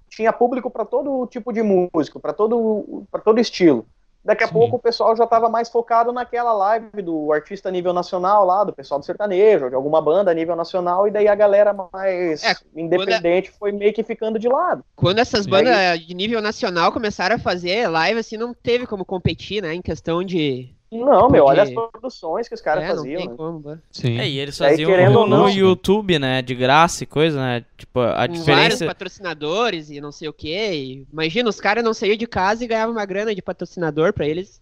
tinha 0.10 0.32
público 0.32 0.70
para 0.70 0.86
todo 0.86 1.26
tipo 1.28 1.52
de 1.52 1.64
músico, 1.64 2.20
para 2.20 2.34
todo 2.34 3.06
para 3.12 3.22
todo 3.22 3.40
estilo. 3.40 3.88
Daqui 4.24 4.44
a 4.44 4.48
Sim. 4.48 4.54
pouco 4.54 4.78
o 4.78 4.80
pessoal 4.80 5.16
já 5.16 5.26
estava 5.26 5.50
mais 5.50 5.70
focado 5.70 6.14
naquela 6.14 6.54
live 6.54 7.02
do 7.02 7.32
artista 7.34 7.68
a 7.68 7.72
nível 7.72 7.92
nacional 7.92 8.46
lá, 8.46 8.64
do 8.64 8.72
pessoal 8.72 9.00
do 9.00 9.06
sertanejo, 9.06 9.70
de 9.70 9.76
alguma 9.76 10.02
banda 10.02 10.32
a 10.32 10.34
nível 10.34 10.56
nacional, 10.56 11.08
e 11.08 11.12
daí 11.12 11.28
a 11.28 11.36
galera 11.36 11.76
mais 11.92 12.44
É, 12.44 12.56
independente 12.76 13.52
foi 13.52 13.72
meio 13.72 13.94
que 13.94 14.04
ficando 14.04 14.40
de 14.40 14.48
lado. 14.48 14.84
quando 14.96 15.20
essas 15.20 15.46
bandas 15.46 16.00
de 16.00 16.14
nível 16.14 16.42
nacional 16.42 16.92
começaram 16.92 17.36
a 17.36 17.40
fazer 17.40 17.88
live, 17.88 18.20
assim, 18.20 18.38
não 18.38 18.54
teve 18.54 18.88
como 18.88 19.04
competir, 19.04 19.62
né? 19.62 19.74
Em 19.74 19.82
questão 19.82 20.24
de. 20.24 20.74
Não, 21.00 21.30
meu, 21.30 21.46
olha 21.46 21.64
as 21.64 21.72
produções 21.72 22.48
que 22.48 22.54
os 22.56 22.62
caras 22.62 22.84
é, 22.84 22.88
não 22.90 22.96
faziam. 22.98 23.18
tem 23.20 23.30
né? 23.30 23.36
como. 23.36 23.60
né? 23.70 23.80
Sim. 23.92 24.20
É, 24.20 24.28
e 24.30 24.40
eles 24.40 24.58
faziam 24.58 24.90
querendo 24.90 25.14
no, 25.14 25.28
não- 25.28 25.44
no 25.44 25.50
YouTube, 25.50 26.20
né? 26.20 26.42
De 26.42 26.54
graça 26.56 27.04
e 27.04 27.08
coisa, 27.08 27.40
né? 27.40 27.66
Tipo, 27.78 28.00
a 28.02 28.06
Com 28.06 28.16
vários 28.16 28.40
diferença. 28.40 28.86
patrocinadores 28.86 29.90
e 29.90 30.00
não 30.02 30.12
sei 30.12 30.28
o 30.28 30.34
quê. 30.34 31.06
Imagina, 31.12 31.50
os 31.50 31.60
caras 31.60 31.84
não 31.84 31.94
saíam 31.94 32.16
de 32.18 32.28
casa 32.28 32.64
e 32.64 32.68
ganhavam 32.68 32.94
uma 32.96 33.06
grana 33.06 33.34
de 33.34 33.42
patrocinador 33.42 34.14
pra 34.14 34.28
eles. 34.28 34.62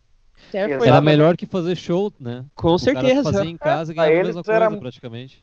É, 0.54 0.60
Era 0.62 1.00
melhor 1.02 1.38
que 1.38 1.46
fazer 1.46 1.76
show, 1.76 2.12
né? 2.20 2.44
Com 2.56 2.76
O 2.76 2.80
cara 2.80 2.80
certeza. 3.02 3.24
fazer 3.24 3.46
em 3.48 3.58
casa 3.58 3.91
e 3.91 3.96
ganhava 3.96 4.20
a 4.22 4.24
mesma 4.24 4.44
coisa, 4.44 4.56
era- 4.65 4.72
praticamente. 4.78 5.41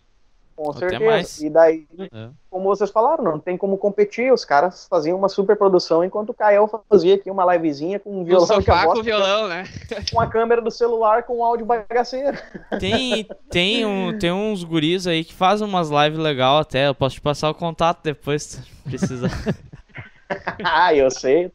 Com 0.58 0.70
Até 0.70 0.88
certeza. 0.88 1.04
mais. 1.04 1.40
E 1.40 1.48
daí, 1.48 1.86
É. 2.12 2.30
como 2.50 2.64
vocês 2.64 2.90
falaram, 2.90 3.22
não 3.22 3.38
tem 3.38 3.56
como 3.56 3.78
competir. 3.78 4.32
Os 4.32 4.44
caras 4.44 4.88
faziam 4.90 5.16
uma 5.16 5.28
super 5.28 5.54
produção, 5.56 6.02
enquanto 6.02 6.30
o 6.30 6.34
Kael 6.34 6.68
fazia 6.90 7.14
aqui 7.14 7.30
uma 7.30 7.54
livezinha 7.54 8.00
com 8.00 8.10
um 8.10 8.24
violão 8.24 8.44
que 8.44 8.54
sofá 8.54 8.84
voz 8.86 8.98
com 8.98 9.04
violão, 9.04 9.46
né? 9.46 9.62
com 10.12 10.20
a 10.20 10.26
câmera 10.26 10.60
do 10.60 10.72
celular 10.72 11.22
com 11.22 11.44
áudio 11.44 11.64
bagaceiro. 11.64 12.36
Tem, 12.80 13.24
tem, 13.48 13.86
um, 13.86 14.18
tem 14.18 14.32
uns 14.32 14.64
guris 14.64 15.06
aí 15.06 15.22
que 15.22 15.32
fazem 15.32 15.64
umas 15.64 15.90
lives 15.90 16.18
legal 16.18 16.58
até. 16.58 16.88
Eu 16.88 16.94
posso 16.94 17.14
te 17.14 17.20
passar 17.20 17.48
o 17.50 17.54
contato 17.54 18.02
depois, 18.02 18.42
se 18.42 18.62
precisar. 18.82 19.30
ah, 20.64 20.92
eu 20.92 21.08
sei. 21.08 21.52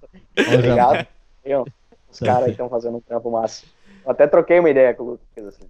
Obrigado. 0.48 1.06
Eu, 1.44 1.66
os 2.10 2.20
caras 2.22 2.46
aí 2.46 2.52
estão 2.52 2.70
fazendo 2.70 2.96
um 2.96 3.02
trampo 3.02 3.30
massa. 3.30 3.66
Eu 4.06 4.12
até 4.12 4.28
troquei 4.28 4.62
uma 4.62 4.70
ideia 4.70 4.94
com 4.94 5.04
o 5.04 5.06
Lucas. 5.36 5.46
Assim. 5.46 5.68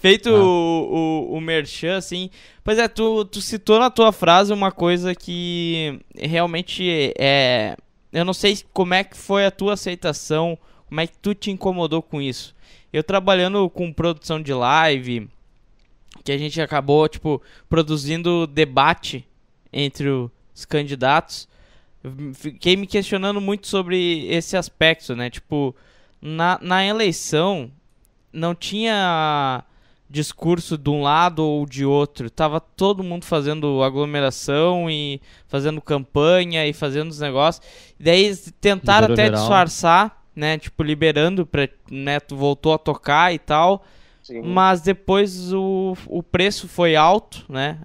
Feito 0.00 0.28
Ah. 0.28 0.42
o, 0.42 1.28
o, 1.32 1.36
o 1.36 1.40
merchan, 1.40 1.96
assim. 1.96 2.30
Pois 2.64 2.78
é, 2.78 2.88
tu, 2.88 3.24
tu 3.24 3.40
citou 3.40 3.78
na 3.78 3.90
tua 3.90 4.12
frase 4.12 4.52
uma 4.52 4.70
coisa 4.72 5.14
que 5.14 6.00
realmente 6.16 7.12
é. 7.18 7.76
Eu 8.12 8.24
não 8.24 8.32
sei 8.34 8.58
como 8.72 8.94
é 8.94 9.04
que 9.04 9.16
foi 9.16 9.46
a 9.46 9.50
tua 9.50 9.74
aceitação, 9.74 10.58
como 10.88 11.00
é 11.00 11.06
que 11.06 11.16
tu 11.18 11.34
te 11.34 11.50
incomodou 11.50 12.02
com 12.02 12.20
isso. 12.20 12.54
Eu 12.92 13.04
trabalhando 13.04 13.70
com 13.70 13.92
produção 13.92 14.42
de 14.42 14.52
live, 14.52 15.28
que 16.24 16.32
a 16.32 16.38
gente 16.38 16.60
acabou, 16.60 17.08
tipo, 17.08 17.40
produzindo 17.68 18.46
debate 18.48 19.24
entre 19.72 20.08
os 20.08 20.64
candidatos, 20.68 21.48
fiquei 22.34 22.76
me 22.76 22.86
questionando 22.86 23.40
muito 23.40 23.68
sobre 23.68 24.26
esse 24.26 24.56
aspecto, 24.56 25.14
né? 25.14 25.30
Tipo, 25.30 25.74
na, 26.20 26.58
na 26.60 26.84
eleição, 26.84 27.70
não 28.32 28.54
tinha 28.54 29.64
discurso 30.10 30.76
de 30.76 30.90
um 30.90 31.02
lado 31.02 31.44
ou 31.44 31.64
de 31.64 31.84
outro. 31.84 32.28
Tava 32.28 32.60
todo 32.60 33.04
mundo 33.04 33.24
fazendo 33.24 33.82
aglomeração 33.82 34.90
e 34.90 35.20
fazendo 35.46 35.80
campanha 35.80 36.66
e 36.66 36.72
fazendo 36.72 37.10
os 37.10 37.20
negócios. 37.20 37.64
E 37.98 38.02
daí 38.02 38.24
eles 38.24 38.52
tentaram 38.60 39.12
até 39.12 39.26
geral. 39.26 39.40
disfarçar, 39.40 40.24
né? 40.34 40.58
Tipo, 40.58 40.82
liberando 40.82 41.46
pra, 41.46 41.68
né? 41.88 42.18
Voltou 42.28 42.74
a 42.74 42.78
tocar 42.78 43.32
e 43.32 43.38
tal. 43.38 43.84
Sim. 44.20 44.42
Mas 44.42 44.80
depois 44.80 45.52
o, 45.52 45.96
o 46.06 46.22
preço 46.22 46.68
foi 46.68 46.96
alto, 46.96 47.44
né? 47.48 47.78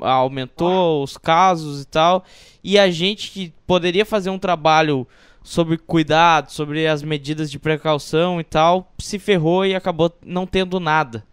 Aumentou 0.00 1.02
os 1.02 1.16
casos 1.16 1.82
e 1.82 1.86
tal. 1.86 2.24
E 2.64 2.78
a 2.78 2.90
gente 2.90 3.30
que 3.30 3.52
poderia 3.66 4.04
fazer 4.04 4.30
um 4.30 4.38
trabalho 4.38 5.06
sobre 5.46 5.78
cuidado, 5.78 6.50
sobre 6.50 6.86
as 6.88 7.02
medidas 7.04 7.48
de 7.50 7.56
precaução 7.58 8.40
e 8.40 8.44
tal, 8.44 8.90
se 8.98 9.16
ferrou 9.18 9.64
e 9.64 9.74
acabou 9.76 10.10
não 10.24 10.44
tendo 10.44 10.80
nada. 10.80 11.24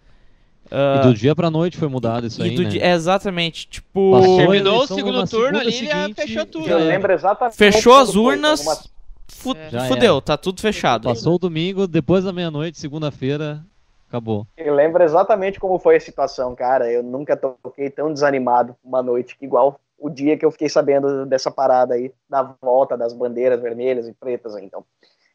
E 0.71 1.01
do 1.07 1.13
dia 1.13 1.35
pra 1.35 1.49
noite 1.49 1.77
foi 1.77 1.87
mudado 1.87 2.25
isso 2.27 2.39
E 2.41 2.45
aí, 2.45 2.55
do 2.55 2.63
né? 2.63 2.69
di- 2.69 2.79
Exatamente, 2.81 3.67
tipo. 3.67 4.11
Passou 4.11 4.37
Terminou 4.37 4.83
o 4.83 4.87
segundo 4.87 5.27
turno 5.27 5.59
ali, 5.59 5.71
seguinte, 5.71 6.13
fechou 6.15 6.45
tudo. 6.45 6.67
Eu 6.67 6.77
lembro 6.79 7.11
exatamente. 7.11 7.57
Fechou 7.57 7.95
as 7.95 8.11
foi, 8.13 8.21
urnas, 8.21 8.59
algumas- 8.59 8.89
fu- 9.27 9.55
É. 9.55 9.69
Já 9.69 9.85
fudeu, 9.87 10.21
tá 10.21 10.37
tudo 10.37 10.61
fechado. 10.61 11.07
Passou 11.07 11.35
o 11.35 11.39
domingo, 11.39 11.87
depois 11.87 12.23
da 12.23 12.31
meia-noite, 12.31 12.79
segunda-feira, 12.79 13.63
acabou. 14.09 14.47
Eu 14.57 14.73
lembro 14.73 15.03
exatamente 15.03 15.59
como 15.59 15.77
foi 15.77 15.97
a 15.97 15.99
situação, 15.99 16.55
cara. 16.55 16.89
Eu 16.91 17.03
nunca 17.03 17.35
toquei 17.35 17.89
tão 17.89 18.11
desanimado 18.13 18.75
uma 18.83 19.03
noite 19.03 19.35
que 19.37 19.45
igual 19.45 19.79
o 20.03 20.09
dia 20.09 20.37
que 20.37 20.45
eu 20.45 20.51
fiquei 20.51 20.67
sabendo 20.67 21.25
dessa 21.25 21.49
parada 21.49 21.93
aí, 21.93 22.13
da 22.29 22.43
volta 22.61 22.97
das 22.97 23.13
bandeiras 23.13 23.61
vermelhas 23.61 24.05
e 24.05 24.11
pretas. 24.11 24.53
Então, 24.57 24.83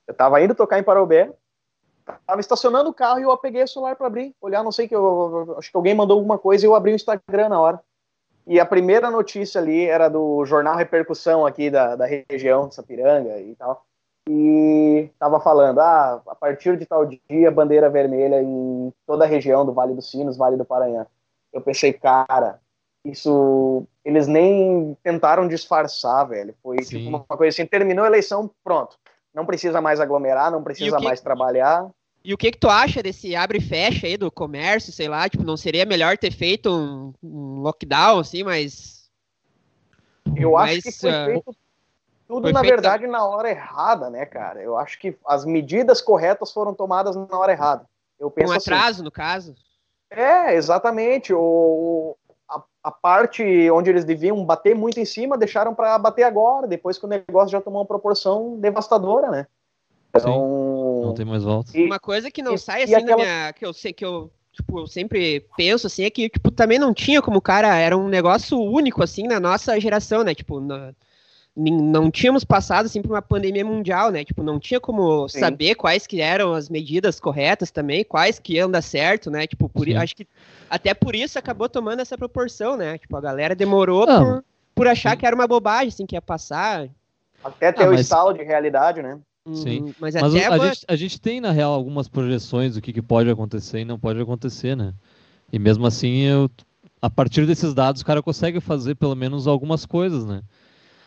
eu 0.07 0.13
tava 0.13 0.43
indo 0.43 0.55
tocar 0.55 0.79
em 0.79 0.83
Parobé, 0.83 1.33
tava 2.27 2.43
estacionando 2.43 2.91
o 2.91 2.93
carro 2.93 3.19
e 3.19 3.23
eu 3.23 3.35
peguei 3.39 3.63
o 3.63 3.69
celular 3.69 3.97
para 3.97 4.07
abrir, 4.07 4.37
olhar, 4.43 4.63
não 4.63 4.71
sei 4.71 4.87
que 4.87 4.95
eu 4.95 5.57
acho 5.57 5.71
que 5.71 5.77
alguém 5.77 5.95
mandou 5.95 6.19
alguma 6.19 6.39
coisa 6.39 6.67
e 6.67 6.69
eu 6.69 6.75
abri 6.75 6.93
o 6.93 6.95
Instagram 6.95 7.49
na 7.49 7.59
hora. 7.59 7.81
E 8.47 8.61
a 8.61 8.67
primeira 8.67 9.11
notícia 9.11 9.59
ali 9.59 9.87
era 9.87 10.11
do 10.11 10.45
jornal 10.45 10.77
Repercussão 10.77 11.47
aqui 11.47 11.71
da, 11.71 11.97
da 11.97 12.05
região, 12.05 12.71
Sapiranga 12.71 13.41
e 13.41 13.55
tal. 13.57 13.87
e 14.29 15.09
tava 15.19 15.41
falando, 15.41 15.81
ah, 15.81 16.21
a 16.27 16.35
partir 16.35 16.77
de 16.77 16.85
tal 16.85 17.07
dia, 17.07 17.51
bandeira 17.51 17.89
vermelha 17.89 18.43
em 18.43 18.93
toda 19.07 19.25
a 19.25 19.27
região 19.27 19.65
do 19.65 19.73
Vale 19.73 19.95
dos 19.95 20.11
Sinos, 20.11 20.37
Vale 20.37 20.59
do 20.59 20.65
Paranhã. 20.67 21.07
Eu 21.55 21.63
pensei, 21.63 21.95
cara, 21.95 22.61
isso 23.11 23.87
eles 24.05 24.27
nem 24.27 24.97
tentaram 25.03 25.47
disfarçar, 25.49 26.29
velho. 26.29 26.55
Foi 26.63 26.83
Sim. 26.83 26.99
tipo 26.99 27.09
uma 27.09 27.21
coisa 27.21 27.49
assim, 27.55 27.67
terminou 27.67 28.05
a 28.05 28.09
eleição, 28.09 28.51
pronto. 28.65 28.99
Não 29.35 29.45
precisa 29.47 29.81
mais 29.81 30.01
aglomerar, 30.01 30.51
não 30.51 30.63
precisa 30.63 30.97
que- 30.97 31.05
mais 31.05 31.21
trabalhar. 31.21 31.89
E 32.25 32.35
o 32.35 32.39
que 32.39 32.51
que 32.51 32.59
tu 32.59 32.69
acha 32.69 33.03
desse 33.03 33.35
abre 33.37 33.59
e 33.59 33.61
fecha 33.61 34.07
aí 34.07 34.17
do 34.17 34.31
comércio, 34.31 34.93
sei 34.93 35.09
lá, 35.09 35.29
tipo, 35.29 35.45
não 35.45 35.57
seria 35.57 35.87
melhor 35.87 36.19
ter 36.19 36.33
feito 36.33 36.69
um, 36.71 37.13
um 37.23 37.61
lockdown, 37.61 38.19
assim, 38.19 38.43
mas... 38.43 39.09
Eu 40.37 40.53
Mas, 40.53 40.79
acho 40.79 40.83
que 40.83 40.93
foi 40.93 41.11
ah, 41.11 41.25
feito 41.25 41.57
tudo, 42.27 42.43
foi 42.43 42.53
na 42.53 42.61
feito 42.61 42.73
verdade, 42.73 43.07
na 43.07 43.25
hora 43.25 43.49
errada, 43.49 44.11
né, 44.11 44.27
cara? 44.27 44.63
Eu 44.63 44.77
acho 44.77 44.99
que 44.99 45.17
as 45.27 45.45
medidas 45.47 46.03
corretas 46.03 46.53
foram 46.53 46.75
tomadas 46.75 47.17
na 47.17 47.39
hora 47.39 47.53
errada. 47.53 47.87
Eu 48.21 48.31
penso 48.31 48.53
Com 48.53 48.59
assim. 48.59 48.71
atraso, 48.71 49.03
no 49.03 49.11
caso. 49.11 49.55
É, 50.11 50.55
exatamente. 50.55 51.33
O, 51.33 52.17
a, 52.89 52.91
parte 52.91 53.43
onde 53.71 53.91
eles 53.91 54.05
deviam 54.05 54.45
bater 54.45 54.75
muito 54.75 54.99
em 54.99 55.05
cima, 55.05 55.37
deixaram 55.39 55.75
para 55.75 55.97
bater 55.99 56.23
agora, 56.25 56.67
depois 56.67 56.99
que 56.99 57.05
o 57.05 57.09
negócio 57.09 57.51
já 57.51 57.61
tomou 57.61 57.81
uma 57.81 57.87
proporção 57.87 58.59
devastadora, 58.59 59.31
né? 59.31 59.47
Então, 60.15 61.03
Não 61.05 61.15
tem 61.15 61.25
mais 61.25 61.45
volta. 61.45 61.77
e- 61.77 61.85
Uma 61.85 61.99
coisa 61.99 62.31
que 62.31 62.43
não 62.43 62.55
e- 62.55 62.59
sai 62.59 62.83
assim 62.83 62.93
da 62.93 62.99
aquela- 62.99 63.17
minha. 63.23 63.53
Que 63.53 63.65
eu 63.67 63.73
sei 63.73 63.93
que 63.93 64.05
eu. 64.05 64.31
Tipo, 64.53 64.81
eu 64.81 64.87
sempre 64.89 65.47
penso 65.57 65.87
assim, 65.87 66.03
é 66.05 66.11
que, 66.11 66.29
tipo, 66.29 66.51
também 66.51 66.79
não 66.81 66.93
tinha 66.93 67.23
como, 67.23 67.41
cara, 67.41 67.77
era 67.77 67.97
um 67.97 68.09
negócio 68.09 68.59
único, 68.61 69.05
assim, 69.05 69.25
na 69.29 69.39
nossa 69.39 69.79
geração, 69.79 70.25
né? 70.25 70.35
Tipo, 70.35 70.59
na- 70.59 70.93
não 71.57 72.11
tínhamos 72.11 72.45
passado, 72.45 72.87
assim, 72.87 73.03
por 73.03 73.13
uma 73.13 73.23
pandemia 73.23 73.65
mundial, 73.65 74.11
né? 74.11 74.25
Tipo, 74.25 74.43
não 74.43 74.59
tinha 74.59 74.81
como 74.81 75.29
Sim. 75.29 75.39
saber 75.41 75.75
quais 75.77 76.07
que 76.07 76.21
eram 76.21 76.55
as 76.55 76.69
medidas 76.69 77.21
corretas 77.21 77.71
também, 77.71 78.05
quais 78.05 78.39
que 78.39 78.55
iam 78.55 78.71
dar 78.71 78.83
certo, 78.83 79.31
né? 79.31 79.47
Tipo, 79.47 79.69
por, 79.69 79.85
Sim. 79.85 79.95
acho 79.97 80.17
que 80.17 80.27
até 80.71 80.95
por 80.95 81.15
isso 81.15 81.39
acabou 81.39 81.69
tomando 81.69 82.01
essa 82.01 82.17
proporção, 82.19 82.77
né? 82.77 82.99
Tipo, 82.99 83.17
a 83.17 83.21
galera 83.21 83.55
demorou 83.55 84.07
Não. 84.07 84.25
por, 84.25 84.45
por 84.75 84.87
achar 84.89 85.13
Sim. 85.13 85.17
que 85.19 85.27
era 85.27 85.35
uma 85.37 85.47
bobagem, 85.47 85.89
assim, 85.89 86.07
que 86.07 86.15
ia 86.17 86.23
passar. 86.23 86.89
até 87.43 87.71
ter 87.73 87.85
Ah, 87.85 87.89
o 87.89 87.91
mas- 87.93 88.01
estalo 88.01 88.33
de 88.33 88.43
realidade, 88.43 89.01
né? 89.03 89.19
Sim. 89.55 89.83
Hum, 89.85 89.95
Mas, 89.99 90.15
Mas 90.15 90.35
até 90.35 90.45
a, 90.47 90.55
agora- 90.55 90.75
gente, 90.75 90.85
a 90.89 90.97
gente 90.97 91.21
tem, 91.21 91.41
na 91.41 91.51
real, 91.53 91.73
algumas 91.73 92.07
projeções 92.09 92.75
do 92.75 92.83
que, 92.83 92.93
que 92.93 93.01
pode 93.01 93.31
acontecer 93.31 93.81
e 93.81 93.85
não 93.85 93.99
pode 93.99 94.21
acontecer, 94.21 94.77
né? 94.77 94.93
E 95.51 95.59
mesmo 95.59 95.87
assim, 95.87 96.19
eu, 96.25 96.51
a 97.01 97.09
partir 97.09 97.47
desses 97.47 97.73
dados, 97.73 98.03
o 98.03 98.05
cara 98.05 98.23
consegue 98.23 98.61
fazer 98.61 98.95
pelo 98.97 99.15
menos 99.15 99.47
algumas 99.47 99.87
coisas, 99.87 100.27
né? 100.27 100.43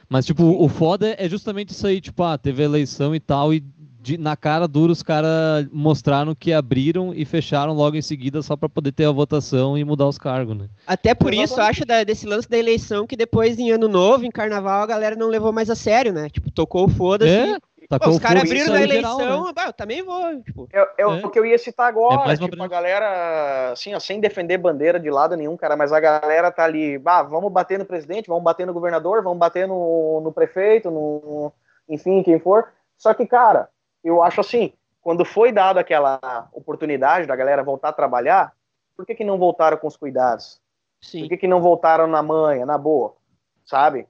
Mas, 0.09 0.26
tipo, 0.26 0.43
o 0.43 0.68
foda 0.68 1.16
é 1.18 1.30
justamente 1.30 1.70
isso 1.70 1.86
aí, 1.86 2.01
tipo, 2.01 2.24
ah, 2.24 2.38
teve 2.38 2.64
a 2.64 2.66
eleição 2.66 3.14
e 3.16 3.20
tal, 3.20 3.53
e 3.53 3.64
de- 4.02 4.18
na 4.18 4.36
cara 4.36 4.68
dura 4.68 4.91
os 4.91 5.04
caras 5.04 5.68
mostraram 5.72 6.34
que 6.34 6.52
abriram 6.52 7.14
e 7.14 7.24
fecharam 7.24 7.74
logo 7.74 7.95
em 7.95 8.02
seguida 8.02 8.41
só 8.41 8.56
pra 8.58 8.68
poder 8.68 8.91
ter 8.91 9.06
a 9.06 9.12
votação 9.12 9.78
e 9.78 9.84
mudar 9.84 10.08
os 10.08 10.18
cargos, 10.18 10.58
né? 10.58 10.68
Até 10.88 11.14
por 11.14 11.34
isso, 11.34 11.60
eu 11.60 11.64
acho 11.64 11.86
da- 11.86 12.04
desse 12.04 12.26
lance 12.26 12.49
da 12.49 12.58
eleição 12.58 13.06
que 13.06 13.16
depois, 13.16 13.60
em 13.60 13.72
ano 13.72 13.88
novo, 13.88 14.26
em 14.26 14.32
carnaval, 14.32 14.82
a 14.82 14.88
galera 14.88 15.16
não 15.16 15.28
levou 15.28 15.52
mais 15.54 15.70
a 15.70 15.76
sério, 15.76 16.12
né? 16.12 16.30
Tipo, 16.30 16.49
tocou 16.52 16.86
o 16.86 16.89
foda-se. 16.89 17.32
É, 17.32 17.58
Pô, 17.99 18.10
os 18.10 18.20
caras 18.20 18.43
e 18.43 18.45
abriram 18.45 18.72
na 18.74 18.80
geral, 18.88 19.20
eleição, 19.20 19.45
né? 19.47 19.52
bah, 19.54 19.66
eu 19.66 19.74
também 19.74 20.02
vou. 20.02 20.41
Tipo, 20.43 20.70
É, 20.72 20.80
é 20.99 21.02
É. 21.02 21.06
o 21.06 21.30
que 21.30 21.38
eu 21.38 21.45
ia 21.45 21.58
citar 21.58 21.89
agora. 21.89 22.32
É 22.32 22.38
tipo, 22.38 22.64
a 22.64 22.68
galera, 22.68 23.72
assim, 23.74 23.93
ó, 23.93 23.99
sem 23.99 24.20
defender 24.22 24.58
bandeira 24.58 24.97
de 24.97 25.10
lado 25.10 25.36
nenhum, 25.36 25.58
cara, 25.58 25.76
mas 25.76 25.91
a 25.91 25.99
galera 25.99 26.49
tá 26.52 26.64
ali, 26.64 26.97
bah, 26.97 27.22
vamos 27.22 27.52
bater 27.52 27.78
no 27.78 27.84
presidente, 27.86 28.28
vamos 28.30 28.43
bater 28.45 28.66
no 28.66 28.72
governador, 28.74 29.22
vamos 29.22 29.39
bater 29.39 29.68
no, 29.68 30.22
no 30.24 30.32
prefeito, 30.32 30.89
no, 30.89 31.52
enfim, 31.89 32.24
quem 32.24 32.39
for. 32.39 32.66
Só 32.97 33.14
que, 33.14 33.26
cara, 33.26 33.68
eu 34.04 34.22
acho 34.24 34.41
assim, 34.41 34.74
quando 35.02 35.26
foi 35.26 35.52
dada 35.52 35.80
aquela 35.80 36.49
oportunidade 36.54 37.28
da 37.28 37.36
galera 37.36 37.64
voltar 37.64 37.89
a 37.89 37.93
trabalhar, 37.93 38.54
por 38.95 39.06
que, 39.06 39.16
que 39.16 39.24
não 39.24 39.38
voltaram 39.38 39.78
com 39.78 39.88
os 39.88 39.97
cuidados? 39.97 40.62
sim. 41.02 41.22
Por 41.22 41.30
que, 41.30 41.38
que 41.38 41.47
não 41.47 41.62
voltaram 41.62 42.06
na 42.08 42.22
manha, 42.22 42.66
na 42.66 42.78
boa, 42.78 43.16
sabe? 43.66 44.08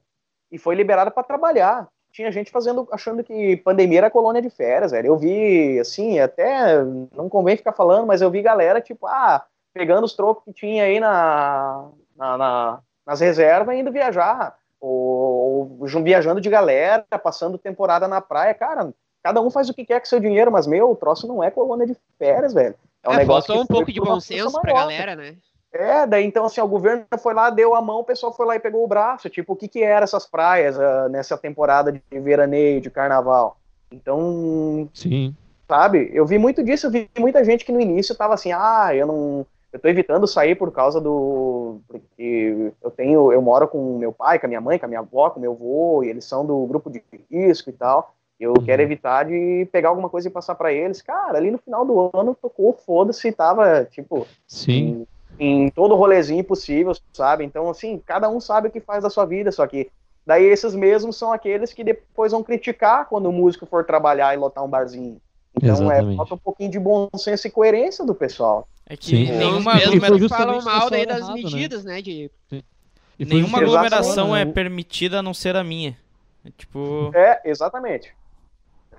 E 0.50 0.58
foi 0.58 0.74
liberado 0.74 1.10
para 1.10 1.22
trabalhar. 1.22 1.88
Tinha 2.12 2.30
gente 2.30 2.50
fazendo, 2.50 2.86
achando 2.92 3.24
que 3.24 3.56
pandemia 3.56 4.00
era 4.00 4.10
colônia 4.10 4.42
de 4.42 4.50
férias, 4.50 4.92
velho. 4.92 5.06
Eu 5.06 5.16
vi, 5.16 5.80
assim, 5.80 6.20
até 6.20 6.84
não 7.16 7.30
convém 7.30 7.56
ficar 7.56 7.72
falando, 7.72 8.06
mas 8.06 8.20
eu 8.20 8.30
vi 8.30 8.42
galera, 8.42 8.82
tipo, 8.82 9.06
ah, 9.06 9.46
pegando 9.72 10.04
os 10.04 10.14
trocos 10.14 10.44
que 10.44 10.52
tinha 10.52 10.84
aí 10.84 11.00
na, 11.00 11.88
na- 12.14 12.36
na- 12.36 12.80
nas 13.06 13.20
reservas 13.20 13.74
e 13.74 13.78
indo 13.78 13.90
viajar. 13.90 14.58
Ou, 14.78 15.78
ou 15.80 16.02
viajando 16.02 16.40
de 16.40 16.50
galera, 16.50 17.06
passando 17.22 17.56
temporada 17.56 18.06
na 18.06 18.20
praia. 18.20 18.52
Cara, 18.52 18.92
cada 19.22 19.40
um 19.40 19.50
faz 19.50 19.68
o 19.68 19.74
que 19.74 19.84
quer 19.84 20.00
com 20.00 20.06
seu 20.06 20.20
dinheiro, 20.20 20.50
mas, 20.50 20.66
meu, 20.66 20.90
o 20.90 20.96
troço 20.96 21.26
não 21.26 21.42
é 21.42 21.50
colônia 21.50 21.86
de 21.86 21.96
férias, 22.18 22.52
velho. 22.52 22.74
É 23.02 23.08
um 23.08 23.14
É, 23.14 23.16
negócio 23.18 23.46
faltou 23.48 23.62
um 23.64 23.66
pouco 23.66 23.92
de 23.92 24.00
bom 24.00 24.20
senso 24.20 24.50
pra 24.60 24.72
maior. 24.72 24.82
galera, 24.82 25.16
né? 25.16 25.36
É, 25.72 26.06
daí 26.06 26.24
então 26.24 26.44
assim, 26.44 26.60
o 26.60 26.68
governo 26.68 27.06
foi 27.18 27.32
lá, 27.32 27.48
deu 27.48 27.74
a 27.74 27.80
mão, 27.80 28.00
o 28.00 28.04
pessoal 28.04 28.30
foi 28.32 28.44
lá 28.44 28.54
e 28.56 28.60
pegou 28.60 28.84
o 28.84 28.86
braço. 28.88 29.30
Tipo, 29.30 29.54
o 29.54 29.56
que 29.56 29.66
que 29.68 29.82
eram 29.82 30.04
essas 30.04 30.26
praias 30.26 30.78
ah, 30.78 31.08
nessa 31.08 31.36
temporada 31.38 31.90
de 31.90 32.20
veraneio, 32.20 32.80
de 32.80 32.90
carnaval? 32.90 33.56
Então, 33.90 34.88
Sim. 34.92 35.34
sabe, 35.66 36.10
eu 36.12 36.26
vi 36.26 36.38
muito 36.38 36.62
disso, 36.62 36.86
eu 36.86 36.90
vi 36.90 37.08
muita 37.18 37.42
gente 37.44 37.64
que 37.64 37.72
no 37.72 37.80
início 37.80 38.14
tava 38.14 38.34
assim, 38.34 38.52
ah, 38.52 38.90
eu 38.94 39.06
não. 39.06 39.46
Eu 39.72 39.80
tô 39.80 39.88
evitando 39.88 40.26
sair 40.26 40.54
por 40.54 40.70
causa 40.70 41.00
do. 41.00 41.80
Porque 41.88 42.72
eu 42.82 42.90
tenho. 42.90 43.32
Eu 43.32 43.40
moro 43.40 43.66
com 43.66 43.96
meu 43.96 44.12
pai, 44.12 44.38
com 44.38 44.44
a 44.44 44.48
minha 44.48 44.60
mãe, 44.60 44.78
com 44.78 44.84
a 44.84 44.88
minha 44.88 45.00
avó, 45.00 45.30
com 45.30 45.40
meu 45.40 45.52
avô, 45.52 46.02
e 46.04 46.08
eles 46.10 46.26
são 46.26 46.44
do 46.44 46.66
grupo 46.66 46.90
de 46.90 47.02
risco 47.30 47.70
e 47.70 47.72
tal. 47.72 48.14
Eu 48.42 48.54
Uhum. 48.58 48.64
quero 48.64 48.82
evitar 48.82 49.24
de 49.24 49.68
pegar 49.70 49.90
alguma 49.90 50.08
coisa 50.10 50.26
e 50.26 50.30
passar 50.30 50.56
pra 50.56 50.72
eles. 50.72 51.00
Cara, 51.00 51.38
ali 51.38 51.48
no 51.50 51.58
final 51.58 51.84
do 51.86 52.10
ano 52.12 52.36
tocou, 52.40 52.72
foda-se, 52.72 53.30
tava, 53.30 53.84
tipo, 53.84 54.26
Sim. 54.48 55.06
em, 55.38 55.66
em 55.66 55.70
todo 55.70 55.94
rolezinho 55.94 56.42
possível, 56.42 56.92
sabe? 57.12 57.44
Então, 57.44 57.70
assim, 57.70 58.02
cada 58.04 58.28
um 58.28 58.40
sabe 58.40 58.66
o 58.66 58.70
que 58.70 58.80
faz 58.80 59.04
da 59.04 59.10
sua 59.10 59.24
vida, 59.24 59.52
só 59.52 59.64
que 59.64 59.88
daí 60.26 60.44
esses 60.44 60.74
mesmos 60.74 61.16
são 61.16 61.32
aqueles 61.32 61.72
que 61.72 61.84
depois 61.84 62.32
vão 62.32 62.42
criticar 62.42 63.08
quando 63.08 63.26
o 63.26 63.32
músico 63.32 63.64
for 63.64 63.84
trabalhar 63.84 64.34
e 64.34 64.38
lotar 64.38 64.64
um 64.64 64.68
barzinho. 64.68 65.20
Então, 65.54 65.70
é, 65.92 65.96
Exatamente. 65.98 66.16
falta 66.16 66.34
um 66.34 66.38
pouquinho 66.38 66.70
de 66.70 66.80
bom 66.80 67.08
senso 67.16 67.46
e 67.46 67.50
coerência 67.50 68.04
do 68.04 68.14
pessoal. 68.14 68.66
É 68.88 68.96
que 68.96 69.10
Sim. 69.10 69.36
Nenhuma, 69.36 69.78
justamente 69.78 70.28
falam 70.28 70.62
mal 70.62 70.90
daí 70.90 71.06
das 71.06 71.18
errada, 71.18 71.34
né? 71.34 71.42
medidas, 71.42 71.84
né? 71.84 72.02
De... 72.02 72.28
E 72.50 73.24
foi 73.24 73.36
nenhuma 73.36 73.58
aglomeração 73.58 74.34
é 74.34 74.44
permitida 74.44 75.20
a 75.20 75.22
não 75.22 75.32
ser 75.32 75.54
a 75.54 75.62
minha. 75.62 75.96
É 76.44 76.50
tipo. 76.50 77.12
É, 77.14 77.40
exatamente. 77.44 78.12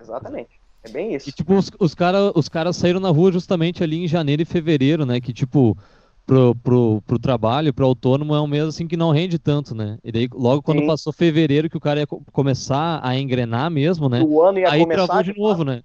Exatamente. 0.03 0.61
É 0.83 0.89
bem 0.89 1.15
isso. 1.15 1.29
E, 1.29 1.31
tipo, 1.31 1.53
os, 1.55 1.71
os 1.79 1.95
caras 1.95 2.31
os 2.35 2.49
cara 2.49 2.73
saíram 2.73 2.99
na 2.99 3.09
rua 3.09 3.31
justamente 3.31 3.83
ali 3.83 4.03
em 4.03 4.07
janeiro 4.07 4.41
e 4.41 4.45
fevereiro, 4.45 5.05
né? 5.05 5.21
Que, 5.21 5.31
tipo, 5.33 5.77
pro, 6.25 6.53
pro, 6.55 7.01
pro 7.05 7.19
trabalho, 7.19 7.73
pro 7.73 7.85
autônomo, 7.85 8.35
é 8.35 8.41
um 8.41 8.47
mês, 8.47 8.65
assim, 8.67 8.87
que 8.87 8.97
não 8.97 9.11
rende 9.11 9.39
tanto, 9.39 9.73
né? 9.73 9.97
E 10.03 10.11
daí, 10.11 10.27
logo 10.33 10.61
quando 10.61 10.79
Sim. 10.81 10.87
passou 10.87 11.13
fevereiro, 11.13 11.69
que 11.69 11.77
o 11.77 11.79
cara 11.79 12.01
ia 12.01 12.07
co- 12.07 12.21
começar 12.31 12.99
a 13.03 13.17
engrenar 13.17 13.71
mesmo, 13.71 14.09
né? 14.09 14.21
O 14.21 14.41
ano 14.41 14.59
ia 14.59 14.69
Aí 14.69 14.81
começar 14.81 15.07
travou 15.07 15.23
de 15.23 15.33
novo, 15.39 15.63
né? 15.63 15.81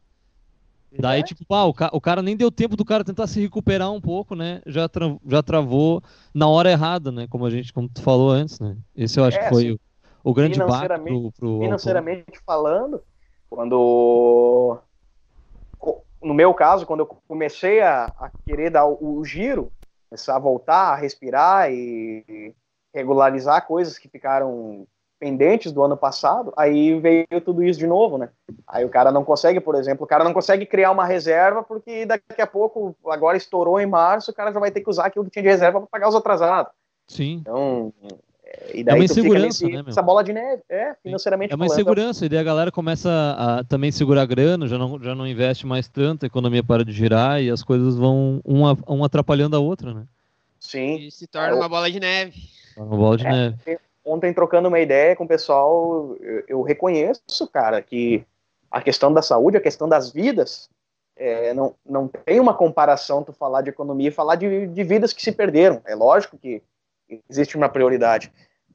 Daí, 1.00 1.20
É. 1.20 1.22
tipo, 1.22 1.44
pá, 1.46 1.64
o, 1.64 1.74
ca- 1.74 1.90
o 1.92 2.00
cara 2.00 2.22
nem 2.22 2.36
deu 2.36 2.50
tempo 2.50 2.74
do 2.74 2.84
cara 2.84 3.04
tentar 3.04 3.26
se 3.26 3.40
recuperar 3.40 3.92
um 3.92 4.00
pouco, 4.00 4.34
né? 4.34 4.60
Já, 4.66 4.88
tra- 4.88 5.16
já 5.28 5.42
travou 5.42 6.02
na 6.34 6.48
hora 6.48 6.70
errada, 6.70 7.12
né? 7.12 7.26
Como 7.28 7.44
a 7.46 7.50
gente, 7.50 7.72
como 7.72 7.88
tu 7.88 8.02
falou 8.02 8.30
antes, 8.30 8.58
né? 8.58 8.76
Esse 8.96 9.20
eu 9.20 9.24
acho 9.24 9.38
É, 9.38 9.42
que 9.42 9.48
foi 9.48 9.64
sim. 9.66 9.72
o, 9.72 9.80
o 10.24 10.34
grande 10.34 10.60
baque 10.60 10.98
pro, 11.04 11.30
pro 11.32 11.48
autônomo. 11.64 11.64
financeiramente 11.64 12.40
falando, 12.46 13.02
quando 13.51 14.80
no 16.22 16.34
meu 16.34 16.53
caso, 16.53 16.86
quando 16.86 17.01
eu 17.01 17.07
comecei 17.07 17.80
a, 17.80 18.05
a 18.18 18.30
querer 18.44 18.70
dar 18.70 18.86
o, 18.86 19.18
o 19.18 19.24
giro, 19.24 19.70
começar 20.09 20.36
a 20.36 20.40
voltar, 20.40 20.92
a 20.92 20.96
respirar 20.96 21.70
e, 21.70 22.24
e 22.28 22.55
regularizar 22.94 23.66
coisas 23.66 23.99
que 23.99 24.09
ficaram 24.09 24.86
pendentes 25.20 25.72
do 25.72 25.82
ano 25.82 25.96
passado, 25.96 26.53
aí 26.57 26.99
veio 27.01 27.26
tudo 27.44 27.62
isso 27.62 27.78
de 27.78 27.86
novo, 27.86 28.18
né? 28.18 28.30
Aí 28.66 28.84
o 28.84 28.88
cara 28.88 29.11
não 29.11 29.24
consegue, 29.24 29.61
por 29.61 29.74
exemplo, 29.74 30.05
o 30.05 30.09
cara 30.09 30.22
não 30.22 30.32
consegue 30.32 30.64
criar 30.64 30.92
uma 30.92 31.05
reserva 31.05 31.62
porque 31.62 32.07
daqui 32.07 32.40
a 32.40 32.46
pouco, 32.46 32.96
agora 33.07 33.36
estourou 33.36 33.80
em 33.80 33.86
março, 33.86 34.30
o 34.30 34.34
cara 34.34 34.53
já 34.53 34.61
vai 34.61 34.70
ter 34.70 34.80
que 34.80 34.90
usar 34.90 35.07
aquilo 35.07 35.24
que 35.24 35.30
tinha 35.32 35.42
de 35.42 35.49
reserva 35.49 35.80
para 35.80 35.88
pagar 35.88 36.09
os 36.09 36.14
atrasados. 36.14 36.72
Sim. 37.09 37.38
Então, 37.40 37.92
é, 38.51 38.76
e 38.76 38.80
É 38.80 38.84
daí 38.84 39.01
uma 39.01 39.07
tu 39.07 39.14
fica 39.14 39.20
insegurança, 39.20 39.46
nesse, 39.46 39.64
né, 39.66 39.82
meu? 39.82 39.90
essa 39.90 40.03
bola 40.03 40.24
de 40.24 40.32
neve, 40.32 40.62
é, 40.68 40.94
financeiramente 41.03 41.53
É 41.53 41.55
uma 41.55 41.66
falando, 41.66 41.74
insegurança, 41.80 42.24
e 42.24 42.28
daí 42.28 42.38
a 42.38 42.42
galera 42.42 42.72
começa 42.72 43.11
a 43.38 43.64
também 43.64 43.90
segurar 43.92 44.24
grana, 44.26 44.66
já 44.66 44.78
não, 44.78 45.03
já 45.03 45.14
não 45.14 45.26
investe 45.26 45.66
mais 45.66 45.86
tanto, 45.88 46.24
a 46.24 46.26
economia 46.26 46.62
para 46.64 46.84
de 46.84 46.92
girar 46.92 47.42
e 47.42 47.51
as 47.51 47.62
coisas 47.62 47.96
vão 47.96 48.40
uma, 48.44 48.76
um 48.88 49.05
atrapalhando 49.05 49.55
a 49.57 49.59
outra, 49.61 49.92
né? 49.92 50.05
Sim. 50.59 50.96
E 50.96 51.11
se 51.11 51.26
torna 51.26 51.55
uma 51.55 51.68
bola 51.68 51.90
de 51.90 52.01
neve. 52.01 52.34
É 52.76 52.80
Uma 52.80 52.96
bola 52.96 53.16
de 53.16 53.26
É. 53.26 53.30
neve. 53.30 53.78
Ontem, 54.05 54.32
trocando 54.32 54.68
uma 54.68 54.80
ideia 54.80 55.14
com 55.14 55.24
o 55.24 55.28
pessoal, 55.28 56.16
eu, 56.20 56.44
eu 56.49 56.62
reconheço, 56.62 57.46
cara, 57.53 57.82
que 57.82 58.24
a 58.70 58.80
questão 58.80 59.12
da 59.12 59.20
saúde, 59.20 59.59
a 59.59 59.61
questão 59.61 59.86
das 59.88 60.11
vidas, 60.11 60.70
é, 61.14 61.53
não, 61.53 61.74
não 61.84 62.09
tem 62.09 62.40
uma 62.40 62.55
comparação 62.55 63.22
tu 63.22 63.32
falar 63.32 63.61
de 63.61 63.68
economia 63.70 64.09
e 64.09 64.12
falar 64.12 64.36
de, 64.36 64.66
de 64.68 64.84
vidas 64.84 65.12
que 65.12 65.20
se 65.20 65.32
perderam. 65.32 65.82
É 65.84 65.94
lógico 65.94 66.38
que 66.38 66.62
existe 67.28 67.56
uma 67.56 67.68
prioridade. 67.68 68.32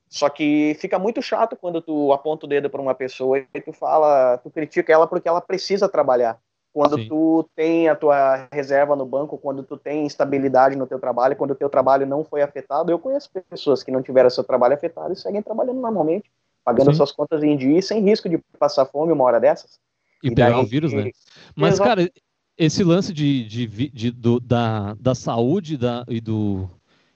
Só 0.10 0.30
que 0.30 0.76
fica 0.80 1.00
muito 1.00 1.22
chato 1.22 1.56
quando 1.56 1.82
tu 1.82 2.14
aponta 2.14 2.46
o 2.46 2.50
dedo 2.50 2.70
para 2.70 2.82
uma 2.82 2.94
pessoa 2.94 3.40
e 3.40 3.62
tu 3.62 3.74
fala, 3.74 4.38
tu 4.38 4.50
critica 4.50 4.94
ela 4.94 5.08
porque 5.08 5.28
ela 5.28 5.42
precisa 5.42 5.90
trabalhar. 5.90 6.40
Quando 6.72 6.98
Sim. 6.98 7.08
tu 7.08 7.50
tem 7.56 7.88
a 7.88 7.96
tua 7.96 8.48
reserva 8.52 8.96
no 8.96 9.06
banco, 9.06 9.38
quando 9.38 9.64
tu 9.64 9.78
tem 9.78 10.08
estabilidade 10.08 10.76
no 10.76 10.88
teu 10.88 11.00
trabalho, 11.00 11.36
quando 11.36 11.52
o 11.52 11.56
teu 11.56 11.70
trabalho 11.70 12.06
não 12.06 12.24
foi 12.24 12.42
afetado, 12.42 12.92
eu 12.92 12.98
conheço 12.98 13.30
pessoas 13.50 13.84
que 13.84 13.92
não 13.92 14.02
tiveram 14.02 14.30
seu 14.30 14.44
trabalho 14.44 14.74
afetado 14.74 15.14
e 15.14 15.16
seguem 15.16 15.42
trabalhando 15.42 15.80
normalmente, 15.80 16.32
pagando 16.66 16.92
Sim. 16.92 16.98
suas 16.98 17.12
contas 17.12 17.44
em 17.44 17.56
dia 17.56 17.78
e 17.78 17.82
sem 17.82 18.02
risco 18.02 18.28
de 18.28 18.40
passar 18.58 18.86
fome 18.86 19.12
uma 19.12 19.24
hora 19.24 19.40
dessas. 19.40 19.80
E, 20.24 20.30
E 20.30 20.36
pegar 20.36 20.60
o 20.60 20.66
vírus, 20.66 20.94
né? 20.94 21.12
Mas, 21.56 21.80
cara, 21.80 22.10
esse 22.58 22.84
lance 22.84 23.14
de, 23.14 23.46
de, 23.46 23.68
vi- 23.68 23.90
de- 23.90 24.12
do- 24.12 24.40
da, 24.40 24.96
da 25.00 25.14
saúde 25.14 25.78
da, 25.78 26.04
e, 26.08 26.20
do, 26.20 26.70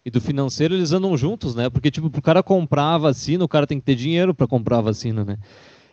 e 0.08 0.10
do 0.10 0.22
financeiro, 0.22 0.74
eles 0.74 0.93
andam 0.93 1.18
juntos, 1.18 1.53
né? 1.53 1.70
Porque, 1.70 1.91
tipo, 1.91 2.10
pro 2.10 2.22
cara 2.22 2.41
comprar 2.41 2.93
a 2.93 2.97
vacina, 2.97 3.43
o 3.43 3.47
cara 3.47 3.68
tem 3.68 3.78
que 3.78 3.84
ter 3.86 3.93
dinheiro 3.93 4.34
para 4.34 4.47
comprar 4.47 4.78
a 4.78 4.82
vacina, 4.82 5.26
né? 5.26 5.38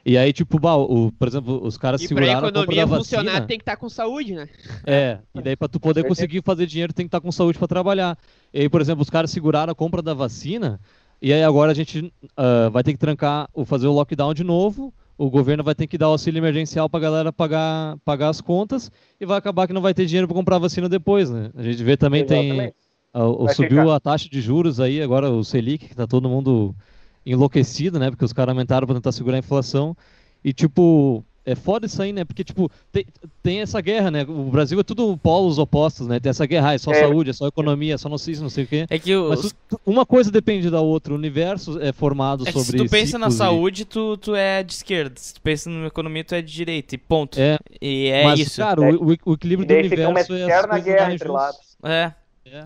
E 0.07 0.17
aí, 0.17 0.33
tipo, 0.33 0.57
bah, 0.57 0.77
o, 0.77 1.11
por 1.11 1.27
exemplo, 1.27 1.61
os 1.67 1.77
caras 1.77 2.01
E 2.01 2.07
pra 2.07 2.09
seguraram 2.09 2.47
a 2.47 2.53
compra 2.53 2.62
economia 2.62 2.87
da 2.87 2.97
funcionar, 2.97 3.25
vacina. 3.25 3.47
tem 3.49 3.59
que 3.59 3.62
estar 3.62 3.77
com 3.77 3.89
saúde, 3.89 4.35
né? 4.35 4.49
É, 4.87 5.19
e 5.35 5.43
daí 5.43 5.57
pra 5.57 5.67
tu 5.67 5.81
poder 5.81 6.07
conseguir 6.07 6.43
fazer 6.45 6.65
dinheiro 6.65 6.93
tem 6.93 7.07
que 7.07 7.09
estar 7.09 7.21
com 7.21 7.33
saúde 7.33 7.59
para 7.59 7.67
trabalhar. 7.67 8.17
E 8.53 8.61
aí, 8.61 8.69
por 8.69 8.81
exemplo, 8.81 9.03
os 9.03 9.11
caras 9.11 9.33
seguraram 9.33 9.73
a 9.73 9.75
compra 9.75 10.01
da 10.01 10.15
vacina 10.15 10.79
e 11.21 11.33
aí 11.33 11.43
agora 11.43 11.73
a 11.73 11.75
gente 11.75 12.12
ah, 12.37 12.69
vai 12.69 12.85
ter 12.85 12.93
que 12.93 12.99
trancar, 12.99 13.49
ou 13.53 13.65
fazer 13.65 13.89
o 13.89 13.93
lockdown 13.93 14.33
de 14.33 14.45
novo. 14.45 14.95
O 15.19 15.29
governo 15.29 15.65
vai 15.65 15.75
ter 15.75 15.89
que 15.89 15.99
dar 15.99 16.07
auxílio 16.07 16.39
emergencial 16.39 16.89
pra 16.89 17.01
galera 17.01 17.33
pagar, 17.33 17.97
pagar 18.05 18.29
as 18.29 18.41
contas 18.41 18.93
e 19.21 19.27
vai 19.27 19.39
acabar 19.39 19.67
que 19.67 19.73
não 19.73 19.81
vai 19.81 19.95
ter 19.95 20.07
dinheiro 20.07 20.29
para 20.29 20.37
comprar 20.37 20.59
vacina 20.59 20.89
depois, 20.89 21.31
né? 21.31 21.51
A 21.57 21.62
gente 21.62 21.83
vê 21.83 21.97
também 21.97 22.25
tem 22.25 22.51
Exatamente. 22.51 22.75
ah, 22.79 22.84
o- 23.23 23.45
Vai 23.47 23.55
subiu 23.55 23.83
ficar. 23.83 23.95
a 23.95 24.01
taxa 24.01 24.29
de 24.29 24.41
juros 24.41 24.81
aí, 24.81 25.01
agora 25.03 25.31
o 25.31 25.45
Selic, 25.45 25.89
que 25.89 25.95
tá 25.95 26.07
todo 26.07 26.29
mundo 26.29 26.75
enlouquecido, 27.25 27.99
né? 27.99 28.11
Porque 28.11 28.25
os 28.25 28.33
caras 28.33 28.51
aumentaram 28.53 28.87
para 28.87 28.97
tentar 28.97 29.12
segurar 29.12 29.37
a 29.37 29.41
inflação. 29.41 29.97
E, 30.45 30.53
tipo, 30.53 31.25
é 31.47 31.55
foda 31.55 31.87
isso 31.87 32.03
aí, 32.03 32.12
né? 32.12 32.23
Porque, 32.25 32.45
tipo, 32.45 32.71
tem, 32.93 33.07
tem 33.43 33.61
essa 33.61 33.81
guerra, 33.81 34.11
né? 34.11 34.25
O 34.29 34.45
Brasil 34.51 34.79
é 34.79 34.83
tudo 34.83 35.17
polos 35.17 35.59
opostos, 35.59 36.07
né? 36.07 36.21
Tem 36.21 36.29
essa 36.31 36.45
guerra, 36.45 36.71
ah, 36.71 36.75
é 36.75 36.79
só 36.79 36.91
É. 36.93 37.01
saúde, 37.01 37.31
é 37.31 37.33
só 37.33 37.47
economia, 37.47 37.95
é 37.95 37.99
só 37.99 38.09
não 38.11 38.19
sei, 38.19 38.35
não 38.37 38.51
sei 38.51 38.65
o 38.65 38.67
quê. 38.67 38.87
É 38.91 38.99
que 38.99 39.17
Mas 39.17 39.45
os, 39.45 39.55
tu- 39.69 39.81
uma 39.87 40.05
coisa 40.05 40.31
depende 40.31 40.69
da 40.69 40.81
outra. 40.83 41.15
O 41.15 41.17
universo 41.17 41.81
é 41.81 41.93
formado 41.93 42.47
é 42.47 42.53
que 42.53 42.59
se 42.59 42.67
sobre. 42.67 42.85
tu 42.85 42.91
pensa 42.91 43.19
na 43.19 43.31
ciclos 43.31 43.35
e- 43.35 43.39
saúde, 43.39 43.85
tu, 43.87 44.17
tu 44.19 44.35
é 44.35 44.62
de 44.62 44.73
esquerda. 44.75 45.15
Se 45.17 45.33
tu 45.35 45.41
pensa 45.41 45.71
na 45.71 45.87
economia, 45.87 46.25
tu 46.25 46.35
é 46.35 46.43
de 46.43 46.53
direita. 46.53 46.95
E 46.95 46.99
ponto. 46.99 47.41
É, 47.41 47.59
E 47.81 48.09
é 48.09 48.25
mas, 48.25 48.41
isso. 48.41 48.61
cara, 48.61 48.81
o, 48.83 49.12
o- 49.12 49.17
o 49.25 49.33
equilíbrio 49.35 49.65
E 49.65 49.69
do 49.69 49.75
universo 49.95 50.35
é 50.35 50.43
eterna 50.43 50.79
guerra 50.79 51.15
entre 51.15 51.29
lados. 51.29 51.77
É. 51.83 52.12
É. 52.47 52.65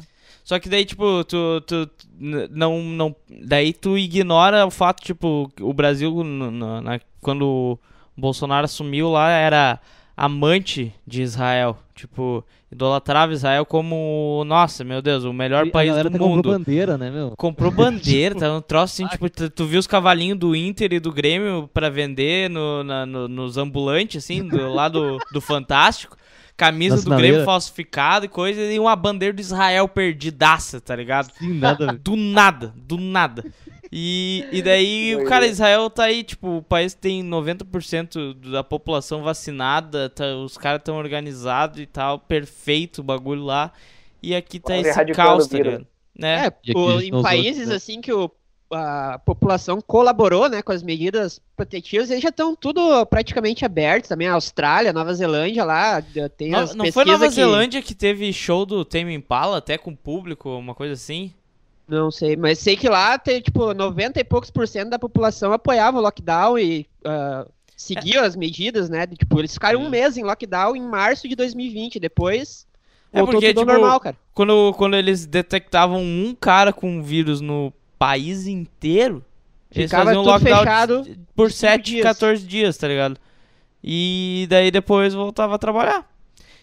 Só 0.49 0.59
que 0.59 0.67
daí, 0.67 0.83
tipo, 0.87 1.23
tu, 1.25 1.61
tu, 1.67 1.91
não, 2.19 2.81
não. 2.83 3.15
Daí 3.45 3.71
tu 3.75 3.99
ignora 3.99 4.65
o 4.65 4.71
fato, 4.71 5.03
tipo, 5.05 5.53
o 5.61 5.75
Brasil, 5.75 6.25
n- 6.25 6.47
n- 6.51 6.81
na- 6.81 6.99
quando 7.21 7.43
o 7.47 7.79
Bolsonaro 8.17 8.65
assumiu 8.65 9.11
lá, 9.11 9.29
era 9.31 9.79
amante 10.17 10.91
de 11.07 11.21
Israel. 11.21 11.77
Tipo, 11.95 12.43
idolatrava 12.73 13.35
Israel 13.35 13.67
como, 13.67 14.43
nossa, 14.47 14.83
meu 14.85 15.03
Deus, 15.03 15.23
o 15.25 15.35
melhor 15.35 15.67
E 15.67 15.71
país 15.71 15.93
do 15.93 15.99
até 16.01 16.11
comprou 16.13 16.29
mundo. 16.37 16.49
bandeira, 16.51 16.97
né, 16.97 17.11
meu? 17.11 17.35
Comprou 17.37 17.71
bandeira, 17.71 18.35
tá 18.35 18.51
um 18.57 18.63
troço 18.63 18.95
assim, 18.95 19.07
tipo, 19.07 19.29
tu, 19.29 19.51
tu 19.51 19.67
viu 19.67 19.79
os 19.79 19.87
cavalinhos 19.87 20.39
do 20.39 20.57
Inter 20.57 20.95
e 20.95 20.99
do 21.01 21.13
Grêmio 21.13 21.69
pra 21.75 21.91
vender 21.91 22.49
no, 22.49 22.83
na- 22.83 23.05
no- 23.05 23.29
nos 23.29 23.59
ambulantes, 23.59 24.25
assim, 24.25 24.43
do 24.49 24.73
lado 24.73 25.19
do 25.31 25.43
Fantástico. 25.43 26.17
Camisa 26.59 26.97
do 26.97 27.17
Grêmio 27.17 27.45
falsificada 27.45 28.27
e 28.27 28.29
coisa, 28.29 28.61
e 28.61 28.79
uma 28.81 28.95
bandeira 28.97 29.33
do 29.33 29.41
Israel 29.41 29.89
perdidaça, 29.89 30.81
tá 30.81 30.95
ligado? 30.97 31.33
Sim, 31.39 31.55
nada. 31.55 31.93
Do 32.03 32.17
nada, 32.17 32.75
do 32.77 32.99
nada. 32.99 33.45
E, 33.91 34.45
e 34.53 34.61
daí, 34.61 35.15
o 35.17 35.25
cara, 35.25 35.47
Israel 35.47 35.89
tá 35.89 36.05
aí, 36.05 36.25
tipo, 36.25 36.59
o 36.59 36.63
país 36.63 36.93
tem 36.95 37.23
90% 37.25 38.35
da 38.51 38.65
população 38.65 39.23
vacinada, 39.23 40.11
tá- 40.11 40.35
os 40.37 40.59
caras 40.59 40.83
tão 40.85 40.97
organizados 40.97 41.81
e 41.81 41.87
tal, 41.87 42.19
perfeito 42.19 42.99
o 42.99 43.05
bagulho 43.05 43.45
lá. 43.45 43.73
E 44.21 44.35
aqui 44.35 44.59
tá 44.59 44.73
Olha, 44.75 44.81
esse 44.91 45.05
caos, 45.13 45.47
o 45.47 45.49
tá 45.49 45.59
ligado? 45.59 45.87
Né? 46.19 46.47
É, 46.47 46.53
o- 46.77 47.01
em 47.01 47.23
países 47.23 47.69
né? 47.69 47.77
assim 47.77 48.01
que 48.01 48.13
o- 48.13 48.29
a 48.71 49.19
população 49.25 49.81
colaborou 49.81 50.49
né, 50.49 50.61
com 50.63 50.73
as 50.73 50.83
medidas 50.83 51.41
protetivas, 51.57 52.11
eles 52.11 52.23
já 52.23 52.29
estão 52.29 52.55
tudo 52.55 53.05
praticamente 53.07 53.65
abertos 53.65 54.09
também. 54.09 54.29
A 54.29 54.35
Austrália, 54.35 54.93
Nova 54.93 55.13
Zelândia 55.15 55.65
lá, 55.65 56.03
eh, 56.15 56.29
tem 56.29 56.51
No- 56.51 56.59
as 56.59 56.75
não 56.75 56.93
foi 56.93 57.05
Nova 57.05 57.29
que... 57.29 57.35
Zelândia 57.35 57.83
que 57.83 57.95
teve 57.95 58.33
show 58.33 58.67
do 58.67 58.85
Tame 58.85 59.15
Impala 59.15 59.57
até 59.59 59.79
com 59.79 59.95
público, 59.95 60.51
uma 60.51 60.75
coisa 60.75 60.95
assim? 60.95 61.33
Não 61.89 62.11
sei, 62.11 62.37
mas 62.37 62.59
sei 62.59 62.77
que 62.77 62.89
lá 62.89 63.17
tem, 63.19 63.41
tipo, 63.41 63.73
90 63.73 64.21
e 64.21 64.25
poucos 64.25 64.51
por 64.51 64.69
cento 64.69 64.91
da 64.91 64.99
população 64.99 65.53
apoiava 65.55 65.97
o 65.99 66.03
lockdown 66.03 66.59
e 66.59 66.87
ah, 67.03 67.47
seguia 67.75 68.21
as 68.23 68.37
medidas, 68.37 68.91
né? 68.91 69.07
Tipo, 69.07 69.39
eles 69.41 69.55
ficaram 69.55 69.81
um 69.81 69.85
Sim. 69.85 69.91
mês 69.91 70.17
em 70.19 70.23
lockdown 70.25 70.77
em 70.77 70.83
março 70.83 71.27
de 71.27 71.35
2020, 71.35 71.99
depois 71.99 72.67
É 73.11 73.21
porque, 73.25 73.55
tudo 73.55 73.61
tipo, 73.61 73.73
normal, 73.73 74.01
cara. 74.01 74.15
Quando, 74.35 74.75
quando 74.75 74.97
eles 74.97 75.25
detectavam 75.25 76.03
um 76.03 76.37
cara 76.39 76.75
com 76.75 77.03
vírus 77.03 77.41
no 77.41 77.73
país 77.99 78.47
inteiro, 78.47 79.25
eles 79.75 79.91
Ficava 79.91 80.05
faziam 80.07 80.23
lockdown 80.25 80.59
fechado 80.61 81.19
por 81.35 81.51
cinco 81.51 81.61
7, 81.61 81.83
dias. 81.85 82.03
14 82.03 82.47
dias, 82.47 82.77
tá 82.77 82.89
ligado? 82.89 83.19
E 83.83 84.47
daí 84.51 84.71
depois 84.71 85.15
voltava 85.15 85.55
a 85.55 85.59
trabalhar. 85.59 86.09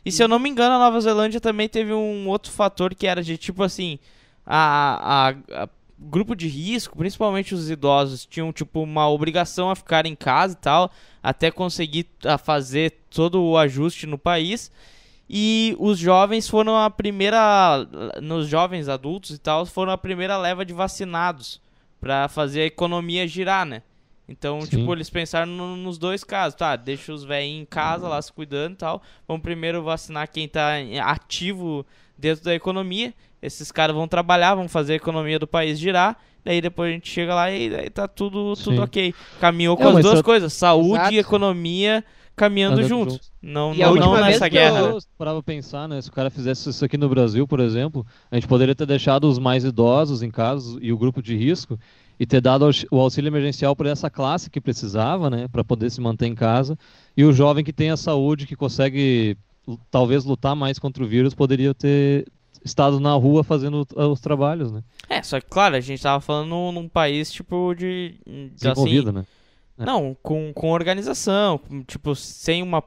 E 0.06 0.12
se 0.12 0.22
eu 0.24 0.28
não 0.28 0.38
me 0.40 0.50
engano, 0.50 0.76
a 0.76 0.80
Nova 0.80 1.00
Zelândia 1.02 1.40
também 1.42 1.68
teve 1.68 1.94
um 1.94 2.28
outro 2.28 2.52
fator 2.52 2.94
que 2.94 3.08
era 3.08 3.24
de 3.24 3.38
tipo 3.38 3.64
assim, 3.64 3.98
a, 4.46 5.30
a- 5.30 5.64
a- 5.64 5.70
grupo 5.98 6.36
de 6.36 6.48
risco, 6.48 6.98
principalmente 6.98 7.56
os 7.56 7.70
idosos, 7.70 8.26
tinham 8.26 8.52
tipo 8.52 8.82
uma 8.82 9.10
obrigação 9.10 9.70
a 9.72 9.76
ficar 9.76 10.06
em 10.06 10.16
casa 10.16 10.54
e 10.54 10.58
tal, 10.58 10.92
até 11.24 11.50
conseguir 11.50 12.06
a 12.26 12.38
fazer 12.38 12.94
todo 13.10 13.42
o 13.42 13.58
ajuste 13.58 14.06
no 14.06 14.18
país. 14.18 14.72
E 15.30 15.76
os 15.80 15.98
jovens 15.98 16.48
foram 16.48 16.78
a 16.78 16.90
primeira, 16.90 17.88
nos 18.22 18.48
jovens 18.48 18.88
adultos 18.88 19.32
e 19.32 19.38
tal, 19.40 19.66
foram 19.66 19.92
a 19.92 19.98
primeira 19.98 20.38
leva 20.38 20.64
de 20.64 20.74
vacinados 20.74 21.60
pra 22.00 22.28
fazer 22.28 22.62
a 22.62 22.66
economia 22.66 23.28
girar, 23.28 23.66
né? 23.66 23.82
Então, 24.28 24.62
Sim. 24.62 24.78
tipo, 24.78 24.94
eles 24.94 25.10
pensaram 25.10 25.52
no- 25.52 25.76
nos 25.76 25.98
dois 25.98 26.24
casos, 26.24 26.56
tá? 26.56 26.76
Deixa 26.76 27.12
os 27.14 27.24
velhinhos 27.24 27.62
em 27.62 27.66
casa 27.66 28.08
lá 28.08 28.22
se 28.22 28.32
cuidando 28.34 28.74
e 28.74 28.78
tal. 28.78 29.02
Vamos 29.28 29.42
primeiro 29.44 29.84
vacinar 29.84 30.30
quem 30.32 30.48
tá 30.48 30.74
ativo 31.04 31.86
dentro 32.18 32.44
da 32.46 32.54
economia. 32.56 33.14
Esses 33.42 33.72
caras 33.72 33.96
vão 33.96 34.08
trabalhar, 34.08 34.56
vão 34.56 34.68
fazer 34.68 34.94
a 34.94 34.96
economia 34.98 35.38
do 35.38 35.46
país 35.48 35.78
girar. 35.80 36.18
Daí 36.44 36.62
depois 36.62 36.90
a 36.90 36.94
gente 36.94 37.10
chega 37.10 37.34
lá 37.36 37.52
e 37.52 37.70
daí 37.70 37.90
tá 37.90 38.08
tudo, 38.08 38.56
tudo 38.56 38.76
Sim. 38.78 38.80
ok. 38.80 39.14
Caminhou 39.40 39.76
com 39.78 39.84
É, 39.84 39.88
as 39.98 40.02
duas 40.04 40.18
só- 40.18 40.24
coisas, 40.24 40.54
saúde 40.54 40.94
Exato. 41.00 41.14
e 41.14 41.20
economia 41.20 42.04
caminhando 42.36 42.84
junto. 42.84 43.12
juntos. 43.12 43.32
Não, 43.42 43.74
E 43.74 43.82
a 43.82 43.86
não, 43.88 43.94
última 43.94 44.06
não 44.08 44.14
vez 44.16 44.26
nessa 44.28 44.50
que 44.50 44.56
eu- 44.58 44.62
guerra. 44.62 44.82
né? 44.82 44.90
Eu 44.94 45.00
parava 45.18 45.42
pensar, 45.44 45.88
né? 45.88 46.02
Se 46.02 46.10
o 46.10 46.12
cara 46.12 46.30
fizesse 46.30 46.70
isso 46.70 46.84
aqui 46.84 46.98
no 46.98 47.08
Brasil, 47.10 47.48
por 47.48 47.60
exemplo, 47.60 48.06
a 48.30 48.36
gente 48.36 48.48
poderia 48.48 48.76
ter 48.76 48.86
deixado 48.86 49.30
os 49.30 49.40
mais 49.40 49.64
idosos 49.64 50.22
em 50.22 50.30
casa 50.32 50.78
e 50.82 50.92
o 50.92 50.98
grupo 50.98 51.22
de 51.22 51.36
risco 51.36 51.80
e 52.20 52.26
ter 52.26 52.42
dado 52.42 52.70
o 52.92 53.00
auxílio 53.00 53.28
emergencial 53.30 53.76
para 53.76 53.90
essa 53.90 54.10
classe 54.10 54.50
que 54.50 54.62
precisava, 54.62 55.30
né? 55.30 55.48
Para 55.48 55.64
poder 55.64 55.90
se 55.90 56.00
manter 56.02 56.28
em 56.28 56.36
casa. 56.36 56.78
E 57.16 57.24
o 57.26 57.34
jovem 57.34 57.64
que 57.64 57.74
tem 57.74 57.90
a 57.92 57.98
saúde, 57.98 58.46
que 58.48 58.56
consegue 58.56 59.38
talvez 59.92 60.24
lutar 60.26 60.56
mais 60.56 60.78
contra 60.80 61.04
o 61.04 61.08
vírus, 61.08 61.34
poderia 61.34 61.74
ter 61.74 62.26
estado 62.64 63.00
na 63.00 63.14
rua 63.14 63.44
fazendo 63.44 63.86
os 63.96 64.20
trabalhos, 64.20 64.72
né? 64.72 64.82
É, 65.10 65.22
só 65.22 65.40
que, 65.40 65.46
claro, 65.48 65.76
a 65.76 65.80
gente 65.80 66.02
tava 66.02 66.20
falando 66.22 66.50
num, 66.72 66.88
país, 66.88 67.32
tipo, 67.32 67.74
de. 67.76 68.16
de, 68.26 68.68
assim, 68.68 69.04
né? 69.12 69.26
É. 69.78 69.86
Não, 69.86 70.16
com, 70.24 70.54
com 70.54 70.72
organização, 70.72 71.60
tipo, 71.88 72.16
sem 72.16 72.64
uma, 72.64 72.84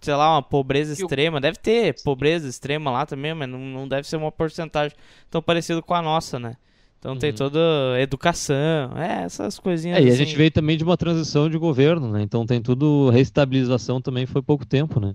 sei 0.00 0.14
lá, 0.14 0.34
uma 0.36 0.42
pobreza 0.42 0.92
extrema. 0.92 1.40
Deve 1.40 1.58
ter 1.58 2.02
pobreza 2.02 2.48
extrema 2.48 2.90
lá 2.90 3.06
também, 3.06 3.34
mas 3.34 3.48
não, 3.48 3.58
não 3.58 3.88
deve 3.88 4.08
ser 4.08 4.16
uma 4.16 4.32
porcentagem 4.32 4.96
tão 5.30 5.40
parecida 5.42 5.80
com 5.82 5.94
a 5.94 6.02
nossa, 6.02 6.38
né? 6.38 6.56
Então 6.98 7.16
tem 7.16 7.30
Uhum. 7.30 7.36
toda 7.36 7.60
educação, 8.00 8.96
é, 8.96 9.24
essas 9.24 9.58
coisinhas 9.58 9.98
É, 9.98 10.02
e 10.02 10.06
a 10.06 10.08
assim. 10.08 10.24
gente 10.24 10.36
veio 10.36 10.50
também 10.50 10.76
de 10.76 10.82
uma 10.84 10.96
transição 10.96 11.50
de 11.50 11.58
governo, 11.58 12.10
né? 12.10 12.22
Então 12.22 12.46
tem 12.46 12.60
tudo, 12.62 13.10
reestabilização 13.10 14.00
também 14.00 14.24
foi 14.26 14.42
pouco 14.42 14.64
tempo, 14.64 14.98
né? 14.98 15.14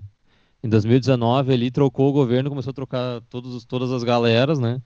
Em 0.62 0.68
2019 0.68 1.52
ali 1.52 1.70
trocou 1.70 2.08
o 2.08 2.12
governo, 2.12 2.50
começou 2.50 2.70
a 2.70 2.74
trocar 2.74 3.20
todos, 3.30 3.54
os- 3.54 3.64
todas 3.64 3.92
as 3.92 4.04
galeras, 4.04 4.58
né? 4.58 4.80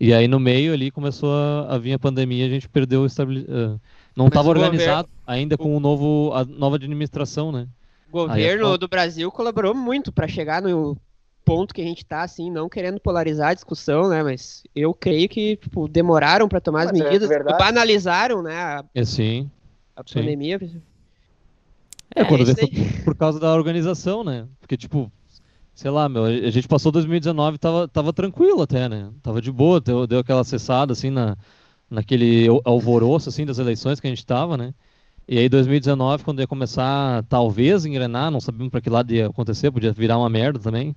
E 0.00 0.12
aí 0.12 0.28
no 0.28 0.40
meio 0.40 0.72
ali 0.72 0.90
começou 0.90 1.32
a, 1.34 1.74
a 1.74 1.78
vir 1.78 1.92
a 1.94 1.98
pandemia, 1.98 2.46
a 2.46 2.48
gente 2.48 2.68
perdeu 2.68 3.02
o 3.02 3.06
estabili... 3.06 3.46
eh, 3.48 3.78
não 4.16 4.26
estava 4.28 4.48
o 4.50 4.54
governo- 4.54 4.66
organizado 4.66 5.08
ainda 5.26 5.56
com 5.56 5.76
o 5.76 5.80
novo, 5.80 6.32
a 6.34 6.44
nova 6.44 6.76
administração, 6.76 7.50
né? 7.52 7.66
O 8.08 8.12
governo 8.12 8.66
foda. 8.66 8.78
do 8.78 8.88
Brasil 8.88 9.30
colaborou 9.32 9.74
muito 9.74 10.12
para 10.12 10.28
chegar 10.28 10.60
no 10.62 10.96
ponto 11.44 11.74
que 11.74 11.80
a 11.80 11.84
gente 11.84 12.04
tá, 12.04 12.22
assim, 12.22 12.50
não 12.50 12.68
querendo 12.68 13.00
polarizar 13.00 13.50
a 13.50 13.54
discussão, 13.54 14.08
né? 14.08 14.22
Mas 14.22 14.62
eu 14.76 14.92
creio 14.94 15.28
que 15.28 15.56
tipo, 15.56 15.88
demoraram 15.88 16.48
para 16.48 16.60
tomar 16.60 16.82
as 16.82 16.92
Mas 16.92 17.00
é 17.00 17.04
medidas, 17.04 17.28
verdade. 17.28 17.58
banalizaram, 17.58 18.42
né, 18.42 18.54
a, 18.56 18.84
É 18.94 19.04
sim. 19.04 19.50
a 19.96 20.02
Sim. 20.06 20.20
pandemia. 20.20 20.60
É, 22.14 22.24
quando 22.24 22.42
isso 22.42 22.54
vê 22.54 22.66
foi 22.68 23.02
por 23.04 23.16
causa 23.16 23.40
da 23.40 23.54
organização, 23.54 24.22
né? 24.22 24.46
Porque, 24.60 24.76
tipo, 24.76 25.10
sei 25.74 25.90
lá, 25.90 26.08
meu, 26.08 26.24
a 26.26 26.50
gente 26.50 26.68
passou 26.68 26.92
2019 26.92 27.58
tava, 27.58 27.88
tava 27.88 28.12
tranquilo 28.12 28.62
até, 28.62 28.88
né? 28.88 29.10
Tava 29.22 29.40
de 29.40 29.50
boa, 29.50 29.80
deu, 29.80 30.06
deu 30.06 30.18
aquela 30.20 30.44
cessada, 30.44 30.92
assim, 30.92 31.10
na, 31.10 31.36
naquele 31.92 32.48
al- 32.48 32.62
alvoroço 32.64 33.28
assim 33.28 33.46
das 33.46 33.58
eleições 33.58 34.00
que 34.00 34.06
a 34.06 34.10
gente 34.10 34.26
tava, 34.26 34.56
né? 34.56 34.74
E 35.28 35.38
aí 35.38 35.48
2019, 35.48 36.24
quando 36.24 36.40
ia 36.40 36.46
começar, 36.48 37.22
talvez 37.24 37.84
engrenar, 37.86 38.30
não 38.30 38.40
sabíamos 38.40 38.70
para 38.70 38.80
que 38.80 38.90
lado 38.90 39.12
ia 39.14 39.26
acontecer, 39.28 39.70
podia 39.70 39.92
virar 39.92 40.18
uma 40.18 40.28
merda 40.28 40.58
também. 40.58 40.96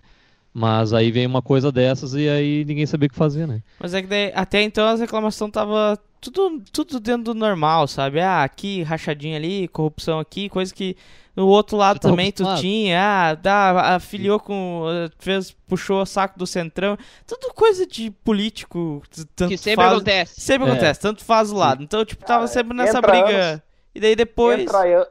Mas 0.53 0.93
aí 0.93 1.11
veio 1.11 1.27
uma 1.29 1.41
coisa 1.41 1.71
dessas 1.71 2.13
e 2.13 2.29
aí 2.29 2.63
ninguém 2.65 2.85
sabia 2.85 3.07
o 3.07 3.09
que 3.09 3.15
fazer, 3.15 3.45
né? 3.47 3.61
Mas 3.79 3.93
é 3.93 4.01
que 4.01 4.07
daí, 4.07 4.31
até 4.33 4.61
então 4.63 4.87
as 4.87 4.99
reclamações 5.01 5.51
tava 5.51 5.99
tudo, 6.31 6.63
tudo 6.71 6.99
dentro 6.99 7.23
do 7.23 7.33
normal, 7.33 7.87
sabe? 7.87 8.19
Ah, 8.21 8.43
aqui 8.43 8.83
rachadinha 8.83 9.37
ali, 9.37 9.67
corrupção 9.69 10.19
aqui, 10.19 10.49
coisa 10.49 10.73
que 10.73 10.95
no 11.35 11.47
outro 11.47 11.75
lado 11.77 11.99
tava 11.99 12.13
também 12.13 12.31
tu 12.31 12.43
tinha, 12.57 12.99
ah, 13.31 13.35
dá, 13.35 13.95
afiliou 13.95 14.39
com, 14.39 14.83
fez, 15.19 15.51
puxou 15.67 16.01
o 16.01 16.05
saco 16.05 16.37
do 16.39 16.47
centrão, 16.47 16.97
tudo 17.27 17.53
coisa 17.53 17.85
de 17.85 18.09
político, 18.09 19.01
tanto 19.35 19.49
Que 19.49 19.57
sempre 19.57 19.83
faz, 19.83 19.93
acontece. 19.95 20.41
sempre 20.41 20.67
É. 20.67 20.71
acontece, 20.71 20.99
tanto 21.01 21.23
faz 21.25 21.51
o 21.51 21.55
lado. 21.55 21.83
Então, 21.83 22.05
tipo, 22.05 22.23
tava 22.25 22.39
Cara, 22.41 22.47
sempre 22.47 22.75
nessa 22.77 22.97
entra 22.99 23.11
briga. 23.11 23.27
anos- 23.51 23.61
e 23.93 23.99
daí 23.99 24.15
depois 24.15 24.61
Entra, 24.61 25.09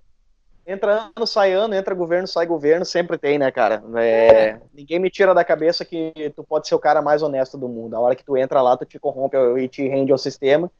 entra 0.66 1.10
ano, 1.14 1.26
sai 1.26 1.52
ano, 1.52 1.74
entra 1.74 1.94
governo, 1.94 2.26
sai 2.26 2.46
governo, 2.46 2.84
sempre 2.86 3.18
tem, 3.18 3.38
né, 3.38 3.50
cara? 3.50 3.82
É, 3.96 4.58
Ninguém 4.72 4.98
me 4.98 5.10
tira 5.10 5.34
da 5.34 5.44
cabeça 5.44 5.84
que 5.84 6.12
tu 6.34 6.42
pode 6.42 6.66
ser 6.66 6.74
o 6.74 6.78
cara 6.78 7.02
mais 7.02 7.22
honesto 7.22 7.58
do 7.58 7.68
mundo. 7.68 7.94
A 7.94 8.00
hora 8.00 8.16
que 8.16 8.24
tu 8.24 8.36
entra 8.36 8.62
lá, 8.62 8.76
tu 8.76 8.84
te 8.86 8.98
corrompe 8.98 9.36
e 9.58 9.68
te 9.68 9.86
rende 9.86 10.10
ao 10.10 10.18
sistema. 10.18 10.70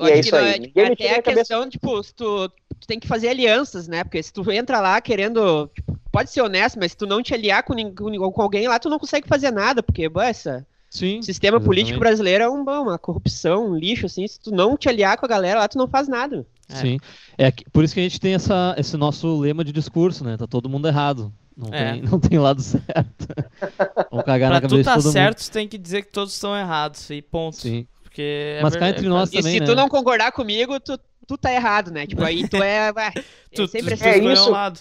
E 0.00 0.10
é 0.10 0.18
isso 0.20 0.34
aí. 0.36 0.54
é- 0.54 0.58
Ninguém 0.58 0.84
me 0.86 0.92
até 0.92 1.10
a 1.18 1.22
cabeça. 1.22 1.38
questão, 1.40 1.68
tipo, 1.68 2.02
se 2.02 2.14
tu, 2.14 2.48
tu 2.48 2.86
tem 2.86 2.98
que 3.00 3.06
fazer 3.08 3.28
alianças, 3.28 3.88
né? 3.88 4.04
Porque 4.04 4.22
se 4.22 4.32
tu 4.32 4.50
entra 4.50 4.80
lá 4.80 5.00
querendo. 5.00 5.68
tipo, 5.74 5.98
pode 6.12 6.30
ser 6.30 6.42
honesto, 6.42 6.78
mas 6.78 6.92
se 6.92 6.96
tu 6.96 7.06
não 7.06 7.22
te 7.22 7.34
aliar 7.34 7.62
com, 7.62 7.74
nin- 7.74 7.94
com, 7.94 8.42
alguém 8.42 8.68
lá, 8.68 8.78
tu 8.78 8.88
não 8.88 8.98
consegue 8.98 9.26
fazer 9.28 9.50
nada, 9.50 9.82
porque 9.82 10.08
essa, 10.22 10.66
Sim. 10.90 11.18
o 11.18 11.22
sistema 11.22 11.60
político 11.60 11.96
exatamente. 11.96 12.00
brasileiro 12.00 12.44
é 12.44 12.48
um, 12.50 12.62
uma 12.62 12.98
corrupção, 12.98 13.70
um 13.70 13.76
lixo, 13.76 14.06
assim. 14.06 14.26
Se 14.26 14.38
tu 14.40 14.50
não 14.50 14.76
te 14.76 14.88
aliar 14.88 15.16
com 15.18 15.26
a 15.26 15.28
galera 15.28 15.60
lá, 15.60 15.68
tu 15.68 15.78
não 15.78 15.88
faz 15.88 16.08
nada. 16.08 16.46
É. 16.70 16.76
Sim. 16.76 16.98
É 17.36 17.50
que- 17.50 17.64
por 17.70 17.82
isso 17.84 17.94
que 17.94 18.00
a 18.00 18.02
gente 18.02 18.20
tem 18.20 18.34
essa, 18.34 18.74
esse 18.78 18.96
nosso 18.96 19.38
lema 19.40 19.64
de 19.64 19.72
discurso, 19.72 20.22
né? 20.24 20.36
Tá 20.36 20.46
todo 20.46 20.68
mundo 20.68 20.86
errado. 20.88 21.32
Não, 21.56 21.74
É. 21.74 21.92
tem, 21.92 22.02
não 22.02 22.20
tem 22.20 22.38
lado 22.38 22.62
certo. 22.62 23.26
Vamos 24.10 24.24
cagar 24.24 24.50
na 24.50 24.60
pra 24.60 24.68
cabeça 24.68 24.90
tu 24.90 24.94
tá 24.94 25.02
todo 25.02 25.12
certo, 25.12 25.44
tu 25.44 25.50
tem 25.50 25.66
que 25.66 25.76
dizer 25.78 26.02
que 26.02 26.12
todos 26.12 26.32
estão 26.34 26.56
errados 26.56 27.08
e 27.10 27.20
ponto. 27.20 27.54
mundo. 27.54 27.62
Sim. 27.62 27.86
Porque 28.18 28.56
é 28.58 28.62
Mas 28.62 28.74
cá 28.74 28.80
verdade, 28.80 28.98
entre 28.98 29.08
nós 29.08 29.32
E 29.32 29.36
também, 29.36 29.52
se 29.52 29.60
né? 29.60 29.66
tu 29.66 29.76
não 29.76 29.88
concordar 29.88 30.32
comigo, 30.32 30.80
tu, 30.80 30.98
tu 31.24 31.38
tá 31.38 31.52
errado, 31.52 31.92
né? 31.92 32.04
Tipo, 32.04 32.24
aí 32.24 32.48
tu 32.48 32.56
é. 32.56 32.90
bah, 32.92 33.12
é 33.14 33.22
tu, 33.54 33.64
tu, 33.64 33.68
sempre 33.68 33.96
tu 33.96 34.02
assim. 34.02 34.08
É 34.08 34.18
isso. 34.18 34.48
um 34.48 34.50
lado. 34.50 34.80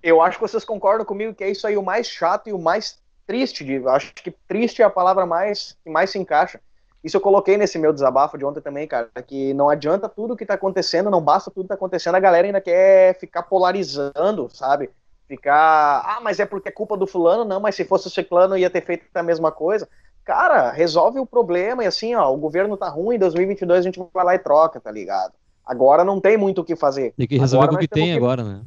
Eu 0.00 0.22
acho 0.22 0.38
que 0.38 0.42
vocês 0.42 0.64
concordam 0.64 1.04
comigo 1.04 1.34
que 1.34 1.42
é 1.42 1.50
isso 1.50 1.66
aí 1.66 1.76
o 1.76 1.82
mais 1.82 2.06
chato 2.06 2.48
e 2.48 2.52
o 2.52 2.58
mais 2.58 2.96
triste. 3.26 3.64
De, 3.64 3.72
eu 3.72 3.88
acho 3.88 4.14
que 4.14 4.30
triste 4.46 4.82
é 4.82 4.84
a 4.84 4.90
palavra 4.90 5.26
mais 5.26 5.76
que 5.82 5.90
mais 5.90 6.10
se 6.10 6.18
encaixa. 6.18 6.60
Isso 7.02 7.16
eu 7.16 7.20
coloquei 7.20 7.56
nesse 7.56 7.76
meu 7.76 7.92
desabafo 7.92 8.38
de 8.38 8.44
ontem 8.44 8.60
também, 8.60 8.86
cara, 8.86 9.10
que 9.26 9.52
não 9.52 9.68
adianta 9.68 10.08
tudo 10.08 10.36
que 10.36 10.46
tá 10.46 10.54
acontecendo, 10.54 11.10
não 11.10 11.20
basta 11.20 11.50
tudo 11.50 11.64
que 11.64 11.68
tá 11.68 11.74
acontecendo, 11.74 12.14
a 12.14 12.20
galera 12.20 12.46
ainda 12.46 12.60
quer 12.60 13.18
ficar 13.18 13.42
polarizando, 13.42 14.48
sabe? 14.50 14.88
Ficar, 15.28 16.02
ah, 16.06 16.20
mas 16.22 16.38
é 16.38 16.46
porque 16.46 16.68
é 16.68 16.72
culpa 16.72 16.96
do 16.96 17.06
fulano, 17.06 17.44
não, 17.44 17.60
mas 17.60 17.74
se 17.74 17.84
fosse 17.84 18.06
o 18.06 18.10
ciclano 18.10 18.56
ia 18.56 18.70
ter 18.70 18.82
feito 18.82 19.04
a 19.12 19.22
mesma 19.22 19.52
coisa. 19.52 19.86
Cara, 20.24 20.70
resolve 20.70 21.18
o 21.18 21.26
problema 21.26 21.84
e 21.84 21.86
assim, 21.86 22.14
ó, 22.14 22.32
o 22.32 22.36
governo 22.36 22.76
tá 22.76 22.88
ruim, 22.88 23.16
em 23.16 23.18
2022 23.18 23.80
a 23.80 23.82
gente 23.82 24.00
vai 24.12 24.24
lá 24.24 24.34
e 24.34 24.38
troca, 24.38 24.80
tá 24.80 24.90
ligado? 24.90 25.32
Agora 25.66 26.04
não 26.04 26.20
tem 26.20 26.36
muito 26.36 26.60
o 26.60 26.64
que 26.64 26.76
fazer. 26.76 27.14
Tem 27.16 27.26
que 27.26 27.38
resolver 27.38 27.64
Agora 27.64 27.78
com 27.78 27.84
o 27.84 27.88
que 27.88 27.94
tem 27.94 28.06
que- 28.06 28.16
agora, 28.16 28.42
né? 28.44 28.60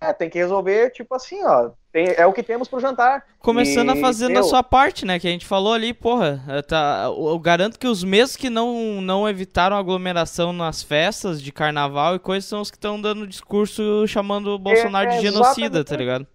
É, 0.00 0.12
tem 0.12 0.28
que 0.28 0.38
resolver, 0.38 0.90
tipo 0.90 1.14
assim, 1.14 1.44
ó. 1.44 1.70
tem- 1.92 2.14
é 2.16 2.26
o 2.26 2.32
que 2.32 2.42
temos 2.42 2.66
pro 2.68 2.80
jantar. 2.80 3.24
Começando 3.40 3.88
E, 3.88 3.98
a 3.98 4.00
fazer 4.00 4.28
na 4.28 4.34
meu, 4.34 4.44
sua 4.44 4.62
parte, 4.62 5.04
né? 5.04 5.18
Que 5.18 5.26
a 5.28 5.30
gente 5.30 5.44
falou 5.46 5.72
ali, 5.72 5.92
porra. 5.94 6.40
eh, 6.48 6.62
Tá, 6.62 7.04
eu 7.06 7.38
garanto 7.38 7.78
que 7.78 7.86
os 7.86 8.02
mesmos 8.04 8.36
que 8.36 8.48
não, 8.50 9.00
não 9.00 9.28
evitaram 9.28 9.76
aglomeração 9.76 10.52
nas 10.52 10.82
festas 10.82 11.40
de 11.42 11.50
carnaval 11.52 12.14
e 12.16 12.18
coisas 12.20 12.48
são 12.48 12.60
os 12.60 12.70
que 12.70 12.76
estão 12.76 13.00
dando 13.00 13.26
discurso 13.26 14.06
chamando 14.08 14.48
o 14.48 14.58
Bolsonaro 14.58 15.10
de 15.10 15.16
é, 15.16 15.20
genocida, 15.20 15.78
exatamente. 15.78 15.86
tá 15.88 15.96
ligado? 15.96 16.26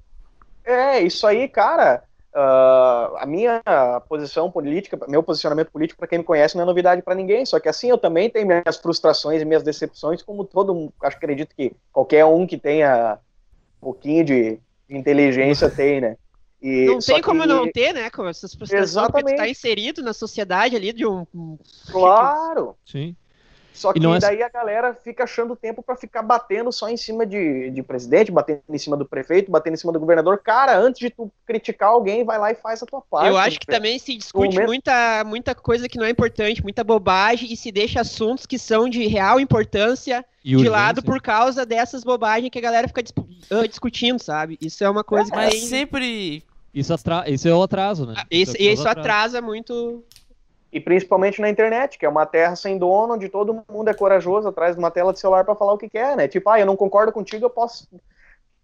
É, 0.65 0.99
isso 1.01 1.25
aí, 1.27 1.47
cara. 1.47 2.03
Ah, 2.35 3.13
a 3.19 3.25
minha 3.25 3.61
posição 4.09 4.51
política, 4.51 4.99
meu 5.07 5.23
posicionamento 5.23 5.71
político, 5.71 5.97
pra 5.97 6.07
quem 6.07 6.19
me 6.19 6.23
conhece, 6.25 6.55
não 6.55 6.63
é 6.63 6.65
novidade 6.65 7.01
pra 7.01 7.15
ninguém. 7.15 7.45
Só 7.45 7.59
que 7.59 7.69
assim, 7.69 7.89
eu 7.89 7.97
também 7.97 8.29
tenho 8.29 8.45
minhas 8.45 8.77
frustrações 8.77 9.41
e 9.41 9.45
minhas 9.45 9.63
decepções, 9.63 10.21
como 10.21 10.43
todo 10.43 10.73
mundo. 10.75 10.93
Acho 11.01 11.17
que 11.17 11.25
acredito 11.25 11.55
que 11.55 11.73
qualquer 11.91 12.25
um 12.25 12.45
que 12.45 12.57
tenha 12.57 13.17
um 13.81 13.85
pouquinho 13.85 14.23
de, 14.25 14.59
de 14.89 14.97
inteligência 14.97 15.69
tem, 15.71 16.01
né? 16.01 16.17
E, 16.61 16.85
Não 16.87 16.99
tem 16.99 17.21
como 17.21 17.41
que- 17.41 17.47
não 17.47 17.71
ter, 17.71 17.93
né? 17.93 18.09
Com 18.09 18.27
essas 18.27 18.53
frustrações, 18.53 18.91
porque 18.91 19.11
tu 19.11 19.17
Exatamente. 19.19 19.37
tá 19.37 19.47
inserido 19.47 20.01
na 20.01 20.13
sociedade 20.13 20.75
ali 20.75 20.91
de 20.91 21.05
um- 21.05 21.25
Claro. 21.91 22.75
Sim. 22.85 23.15
Só 23.75 23.91
que 23.91 23.99
é- 23.99 24.19
daí 24.19 24.41
a 24.41 24.49
galera 24.49 24.97
fica 25.03 25.25
achando 25.25 25.55
tempo 25.55 25.83
pra 25.83 25.95
ficar 25.95 26.21
batendo 26.21 26.71
só 26.71 26.87
em 26.89 26.95
cima 26.97 27.25
de, 27.25 27.69
de 27.69 27.83
presidente, 27.83 28.31
batendo 28.31 28.61
em 28.69 28.77
cima 28.77 28.95
do 28.95 29.05
prefeito, 29.05 29.51
batendo 29.51 29.73
em 29.73 29.77
cima 29.77 29.91
do 29.91 29.99
governador. 29.99 30.37
Cara, 30.39 30.77
antes 30.77 30.99
de 30.99 31.09
tu 31.09 31.29
criticar 31.45 31.89
alguém, 31.89 32.23
vai 32.23 32.39
lá 32.39 32.51
e 32.51 32.55
faz 32.55 32.81
a 32.81 32.85
tua 32.85 33.01
parte. 33.01 33.27
Eu 33.27 33.37
acho 33.37 33.59
que 33.59 33.67
também 33.67 33.99
se 33.99 34.15
discute 34.17 34.55
momento- 34.55 34.67
muita, 34.67 35.23
muita 35.25 35.53
coisa 35.53 35.89
que 35.89 35.97
não 35.97 36.05
é 36.05 36.09
importante, 36.09 36.63
muita 36.63 36.83
bobagem, 36.83 37.51
e 37.51 37.57
se 37.57 37.71
deixa 37.71 38.01
assuntos 38.01 38.45
que 38.45 38.57
são 38.57 38.87
de 38.89 39.05
real 39.07 39.39
importância 39.39 40.25
E 40.43 40.49
de 40.49 40.55
urgência. 40.55 40.71
lado 40.71 41.03
por 41.03 41.21
causa 41.21 41.65
dessas 41.65 42.03
bobagens 42.03 42.49
que 42.49 42.57
a 42.57 42.61
galera 42.61 42.87
fica 42.87 43.03
dispu- 43.03 43.27
ah, 43.51 43.67
discutindo, 43.67 44.19
sabe? 44.23 44.57
Isso 44.61 44.83
é 44.83 44.89
uma 44.89 45.03
coisa 45.03 45.29
que 45.29 45.35
Mas 45.35 45.55
sempre. 45.65 46.43
Isso, 46.73 46.93
atra... 46.93 47.23
isso 47.29 47.47
é 47.47 47.53
o 47.53 47.63
atraso, 47.63 48.05
né? 48.05 48.15
Ah, 48.17 48.25
Isso, 48.29 48.55
é 48.57 48.61
isso 48.63 48.87
atrasa 48.87 49.41
muito. 49.41 50.03
E 50.75 50.79
principalmente 50.81 51.39
na 51.39 51.49
internet, 51.49 51.97
que 51.97 52.05
é 52.05 52.09
uma 52.09 52.25
terra 52.25 52.53
sem 52.53 52.77
dono, 52.77 53.13
onde 53.13 53.29
todo 53.29 53.63
mundo 53.69 53.89
é 53.89 53.93
corajoso 53.93 54.49
atrás 54.49 54.75
de 54.75 54.79
uma 54.79 54.91
tela 54.91 55.13
de 55.13 55.19
celular 55.21 55.45
pra 55.45 55.55
falar 55.55 55.71
o 55.71 55.77
que 55.77 55.87
quer, 55.87 56.17
né? 56.17 56.27
Tipo, 56.27 56.49
ah, 56.49 56.59
eu 56.59 56.65
não 56.65 56.75
concordo 56.75 57.13
contigo, 57.13 57.45
eu 57.45 57.49
posso. 57.49 57.87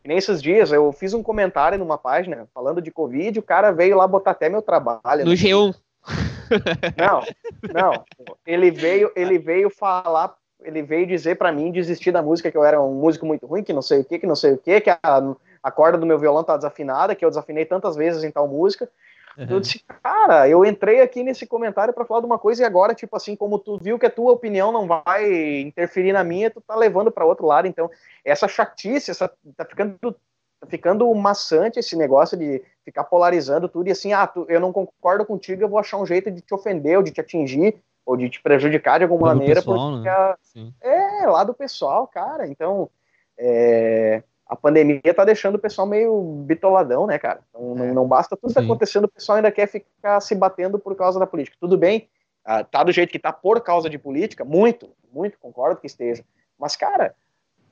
Que 0.01 0.09
Nem 0.09 0.17
esses 0.17 0.41
dias, 0.41 0.73
eu 0.73 0.91
fiz 0.91 1.13
um 1.13 1.23
comentário 1.23 1.79
numa 1.79 1.97
página 1.97 2.49
falando 2.53 2.81
de 2.81 2.91
Covid, 2.91 3.39
o 3.39 3.41
cara 3.41 3.71
veio 3.71 3.95
lá 3.95 4.05
botar 4.05 4.31
até 4.31 4.49
meu 4.49 4.61
trabalho. 4.61 5.23
No 5.23 5.31
né? 5.31 5.37
G1. 5.37 5.73
Não, 6.97 7.23
não. 7.73 8.03
Ele 8.45 8.71
veio, 8.71 9.09
ele 9.15 9.39
veio 9.39 9.69
falar, 9.69 10.35
ele 10.63 10.81
veio 10.81 11.07
dizer 11.07 11.37
pra 11.37 11.49
mim 11.49 11.71
desistir 11.71 12.11
da 12.11 12.21
música, 12.21 12.51
que 12.51 12.57
eu 12.57 12.65
era 12.65 12.81
um 12.81 12.93
músico 12.93 13.25
muito 13.25 13.47
ruim, 13.47 13.63
que 13.63 13.71
não 13.71 13.81
sei 13.81 14.01
o 14.01 14.03
que, 14.03 14.19
que 14.19 14.27
não 14.27 14.35
sei 14.35 14.51
o 14.51 14.57
que, 14.57 14.81
que 14.81 14.89
a, 14.89 14.99
a 15.63 15.71
corda 15.71 15.97
do 15.97 16.05
meu 16.05 16.19
violão 16.19 16.43
tá 16.43 16.57
desafinada, 16.57 17.15
que 17.15 17.23
eu 17.23 17.29
desafinei 17.29 17.63
tantas 17.63 17.95
vezes 17.95 18.21
em 18.25 18.31
tal 18.31 18.49
música. 18.49 18.89
Eu 19.37 19.55
Uhum. 19.55 19.61
disse, 19.61 19.79
cara, 20.03 20.47
eu 20.47 20.65
entrei 20.65 21.01
aqui 21.01 21.23
nesse 21.23 21.47
comentário 21.47 21.93
pra 21.93 22.05
falar 22.05 22.19
de 22.19 22.25
uma 22.25 22.39
coisa 22.39 22.61
e 22.61 22.65
agora, 22.65 22.93
tipo 22.93 23.15
assim, 23.15 23.35
como 23.35 23.57
tu 23.57 23.77
viu 23.81 23.97
que 23.97 24.05
a 24.05 24.11
tua 24.11 24.31
opinião 24.31 24.71
não 24.71 24.87
vai 24.87 25.59
interferir 25.61 26.11
na 26.13 26.23
minha, 26.23 26.51
tu 26.51 26.61
tá 26.61 26.75
levando 26.75 27.11
pra 27.11 27.25
outro 27.25 27.45
lado. 27.45 27.67
Então, 27.67 27.89
essa 28.25 28.47
chatice, 28.47 29.11
essa, 29.11 29.31
tá 29.55 29.65
ficando 29.65 30.15
tá 30.59 30.67
ficando 30.67 31.11
maçante 31.15 31.79
esse 31.79 31.95
negócio 31.95 32.37
de 32.37 32.63
ficar 32.85 33.03
polarizando 33.05 33.67
tudo 33.67 33.87
e 33.87 33.91
assim, 33.91 34.13
ah, 34.13 34.27
tu, 34.27 34.45
eu 34.47 34.59
não 34.59 34.71
concordo 34.71 35.25
contigo, 35.25 35.63
eu 35.63 35.67
vou 35.67 35.79
achar 35.79 35.97
um 35.97 36.05
jeito 36.05 36.29
de 36.29 36.39
te 36.39 36.53
ofender 36.53 36.97
ou 36.97 37.03
de 37.03 37.09
te 37.11 37.19
atingir 37.19 37.81
ou 38.05 38.15
de 38.15 38.29
te 38.29 38.39
prejudicar 38.39 38.99
de 38.99 39.03
alguma 39.05 39.29
maneira, 39.29 39.55
pessoal, 39.55 39.91
porque 39.91 40.07
né? 40.07 40.13
a- 40.13 40.37
é 40.81 41.25
lá 41.27 41.43
do 41.43 41.53
pessoal, 41.53 42.05
cara. 42.07 42.47
Então, 42.47 42.89
é, 43.37 44.21
a 44.51 44.55
pandemia 44.57 45.13
tá 45.15 45.23
deixando 45.23 45.55
o 45.55 45.59
pessoal 45.59 45.87
meio 45.87 46.21
bitoladão, 46.45 47.07
né, 47.07 47.17
cara? 47.17 47.39
Então, 47.49 47.73
não, 47.73 47.93
não 47.93 48.05
basta 48.05 48.35
tudo 48.35 48.49
que 48.49 48.55
tá 48.55 48.59
Sim. 48.59 48.65
acontecendo, 48.65 49.05
o 49.05 49.11
pessoal 49.11 49.37
ainda 49.37 49.49
quer 49.49 49.65
ficar 49.65 50.19
se 50.19 50.35
batendo 50.35 50.77
por 50.77 50.93
causa 50.93 51.17
da 51.17 51.25
política. 51.25 51.55
Tudo 51.57 51.77
bem, 51.77 52.09
ah, 52.43 52.61
tá 52.61 52.83
do 52.83 52.91
jeito 52.91 53.13
que 53.13 53.17
tá 53.17 53.31
por 53.31 53.61
causa 53.61 53.89
de 53.89 53.97
política, 53.97 54.43
muito, 54.43 54.89
muito, 55.09 55.39
concordo 55.39 55.79
que 55.79 55.87
esteja. 55.87 56.25
Mas, 56.59 56.75
cara, 56.75 57.15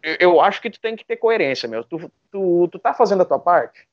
eu, 0.02 0.40
acho 0.40 0.62
que 0.62 0.70
tu 0.70 0.80
tem 0.80 0.96
que 0.96 1.06
ter 1.06 1.18
coerência, 1.18 1.68
meu. 1.68 1.84
Tu, 1.84 2.10
tu, 2.32 2.70
tu 2.70 2.80
tá 2.80 2.94
fazendo 2.94 3.24
a 3.24 3.26
tua 3.26 3.40
parte, 3.40 3.86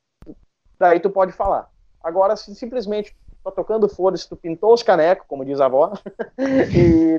daí 0.78 1.01
tu 1.01 1.11
pode 1.11 1.32
falar. 1.32 1.68
Agora, 2.01 2.37
se 2.37 2.55
simplesmente 2.55 3.12
tá 3.43 3.51
tocando 3.51 3.89
foda-se, 3.89 4.28
tu 4.28 4.37
pintou 4.37 4.72
os 4.72 4.84
canecos, 4.84 5.26
como 5.26 5.45
diz 5.45 5.61
a 5.61 5.66
avó, 5.66 5.93
e, 6.72 7.18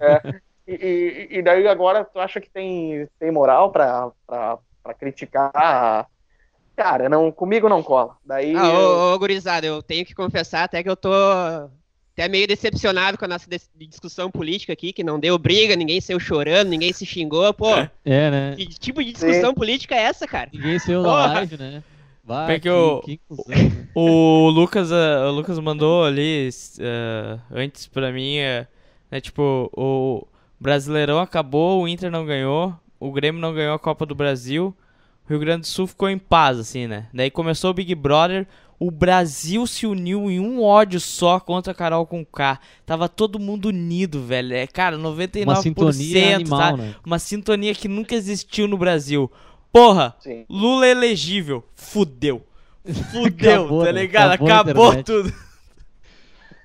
é, 0.00 0.22
e, 0.66 0.72
e- 0.72 1.28
e 1.38 1.42
daí 1.42 1.68
agora 1.68 2.06
tu 2.06 2.18
acha 2.18 2.40
que 2.40 2.48
tem, 2.48 3.06
tem 3.18 3.30
moral 3.30 3.70
pra, 3.70 4.10
pra, 4.26 4.58
pra 4.84 4.94
criticar. 4.94 6.06
Cara, 6.76 7.08
não, 7.08 7.32
comigo 7.32 7.68
não 7.68 7.82
cola. 7.82 8.16
Daí. 8.24 8.54
Ah, 8.56 8.66
eu- 8.68 8.74
ô, 8.80 9.14
ô, 9.14 9.18
gurizada, 9.18 9.66
eu 9.66 9.82
tenho 9.82 10.04
que 10.04 10.14
confessar 10.14 10.64
até 10.64 10.82
que 10.82 10.90
eu 10.90 10.96
tô 10.96 11.10
até 12.12 12.28
meio 12.28 12.46
decepcionado 12.46 13.16
com 13.16 13.24
a 13.24 13.28
nossa 13.28 13.48
dis- 13.48 13.70
discussão 13.74 14.30
política 14.30 14.72
aqui, 14.72 14.92
que 14.92 15.02
não 15.02 15.18
deu 15.18 15.38
briga, 15.38 15.74
ninguém 15.74 16.00
saiu 16.00 16.20
chorando, 16.20 16.68
ninguém 16.68 16.92
se 16.92 17.06
xingou. 17.06 17.52
Pô, 17.54 17.70
É, 18.04 18.30
né? 18.30 18.54
que 18.56 18.66
tipo 18.66 19.02
de 19.02 19.12
discussão 19.12 19.54
política 19.54 19.94
é 19.94 20.00
essa, 20.02 20.26
cara? 20.26 20.50
Ninguém 20.52 20.78
saiu 20.78 21.02
Porra. 21.02 21.26
live, 21.34 21.56
né? 21.56 21.82
Vai, 22.26 22.54
Porque 22.54 22.70
o- 22.70 23.00
que, 23.00 23.06
que 23.06 23.12
inclusão, 23.24 23.44
né? 23.48 23.88
O 23.94 24.48
Lucas, 24.48 24.90
eh, 24.90 25.24
o 25.26 25.30
Lucas 25.30 25.58
mandou 25.58 26.04
ali 26.04 26.48
eh, 26.80 27.38
antes 27.52 27.86
pra 27.86 28.10
mim, 28.10 28.38
eh, 28.38 28.66
né, 29.10 29.20
tipo, 29.20 29.70
o 29.76 30.26
Brasileirão 30.58 31.18
acabou, 31.20 31.82
o 31.82 31.88
Inter 31.88 32.10
não 32.10 32.24
ganhou, 32.24 32.74
o 32.98 33.12
Grêmio 33.12 33.40
não 33.40 33.54
ganhou 33.54 33.74
a 33.74 33.78
Copa 33.78 34.04
do 34.06 34.14
Brasil, 34.14 34.74
o 35.26 35.30
Rio 35.30 35.40
Grande 35.40 35.62
do 35.62 35.66
Sul 35.66 35.86
ficou 35.86 36.08
em 36.08 36.18
paz, 36.18 36.58
assim, 36.58 36.86
né? 36.86 37.06
Daí 37.12 37.30
começou 37.30 37.70
o 37.70 37.74
Big 37.74 37.94
Brother, 37.94 38.46
o 38.78 38.90
Brasil 38.90 39.66
se 39.66 39.86
uniu 39.86 40.30
em 40.30 40.40
um 40.40 40.62
ódio 40.62 41.00
só 41.00 41.38
contra 41.40 41.72
a 41.72 41.74
Carol 41.74 42.06
com 42.06 42.24
K. 42.24 42.58
Tava 42.84 43.08
todo 43.08 43.38
mundo 43.38 43.66
unido, 43.66 44.22
velho. 44.22 44.52
É, 44.54 44.66
cara, 44.66 44.98
99%, 44.98 45.44
Uma 45.44 45.56
sintonia 45.56 46.34
animal, 46.36 46.60
sabe? 46.60 46.82
né? 46.82 46.94
Uma 47.04 47.18
sintonia 47.18 47.74
que 47.74 47.88
nunca 47.88 48.14
existiu 48.14 48.68
no 48.68 48.76
Brasil. 48.76 49.30
Porra, 49.72 50.14
Sim. 50.20 50.44
Lula 50.48 50.86
é 50.86 50.90
elegível. 50.90 51.64
Fudeu. 51.74 52.44
Fudeu, 53.12 53.62
Acabou, 53.62 53.84
tá 53.84 53.92
né? 53.92 54.00
ligado? 54.02 54.32
Acabou 54.32 54.90
Acabou 54.90 55.02
tudo. 55.02 55.32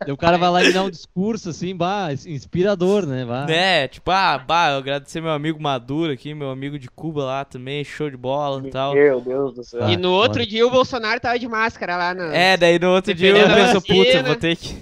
O 0.07 0.15
cara 0.15 0.37
vai 0.37 0.49
lá 0.49 0.63
e 0.63 0.71
dá 0.71 0.83
um 0.83 0.89
discurso 0.91 1.49
assim, 1.49 1.75
bah, 1.75 2.09
inspirador, 2.25 3.05
né? 3.05 3.25
Bah. 3.25 3.45
É, 3.49 3.87
tipo, 3.87 4.09
ah, 4.11 4.37
bah, 4.37 4.71
eu 4.71 4.77
agradecer 4.77 5.21
meu 5.21 5.31
amigo 5.31 5.61
Maduro 5.61 6.11
aqui, 6.11 6.33
meu 6.33 6.49
amigo 6.49 6.79
de 6.79 6.87
Cuba 6.89 7.23
lá 7.23 7.45
também, 7.45 7.83
show 7.83 8.09
de 8.09 8.17
bola 8.17 8.65
e 8.65 8.71
tal. 8.71 8.93
Meu 8.93 9.19
Deus 9.19 9.55
do 9.55 9.63
céu. 9.63 9.83
Ah, 9.83 9.91
E 9.91 9.97
no 9.97 10.11
outro 10.11 10.45
dia 10.45 10.65
o 10.65 10.71
Bolsonaro 10.71 11.19
tava 11.19 11.37
de 11.37 11.47
máscara 11.47 11.97
lá 11.97 12.13
na. 12.13 12.33
É, 12.33 12.55
daí 12.55 12.79
no 12.79 12.91
outro 12.91 13.13
dia 13.13 13.29
eu 13.29 13.47
penso, 13.47 13.81
puta, 13.81 14.09
eu 14.09 14.23
vou 14.23 14.35
ter 14.35 14.55
que. 14.55 14.75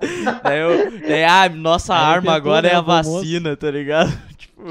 daí 0.42 0.58
eu. 0.58 1.00
Daí, 1.00 1.24
ah, 1.24 1.48
nossa 1.48 1.94
Aí 1.94 2.14
arma 2.14 2.34
agora 2.34 2.66
é 2.66 2.74
a 2.74 2.80
vacina, 2.80 3.56
tá 3.56 3.70
ligado? 3.70 4.12
tipo. 4.36 4.62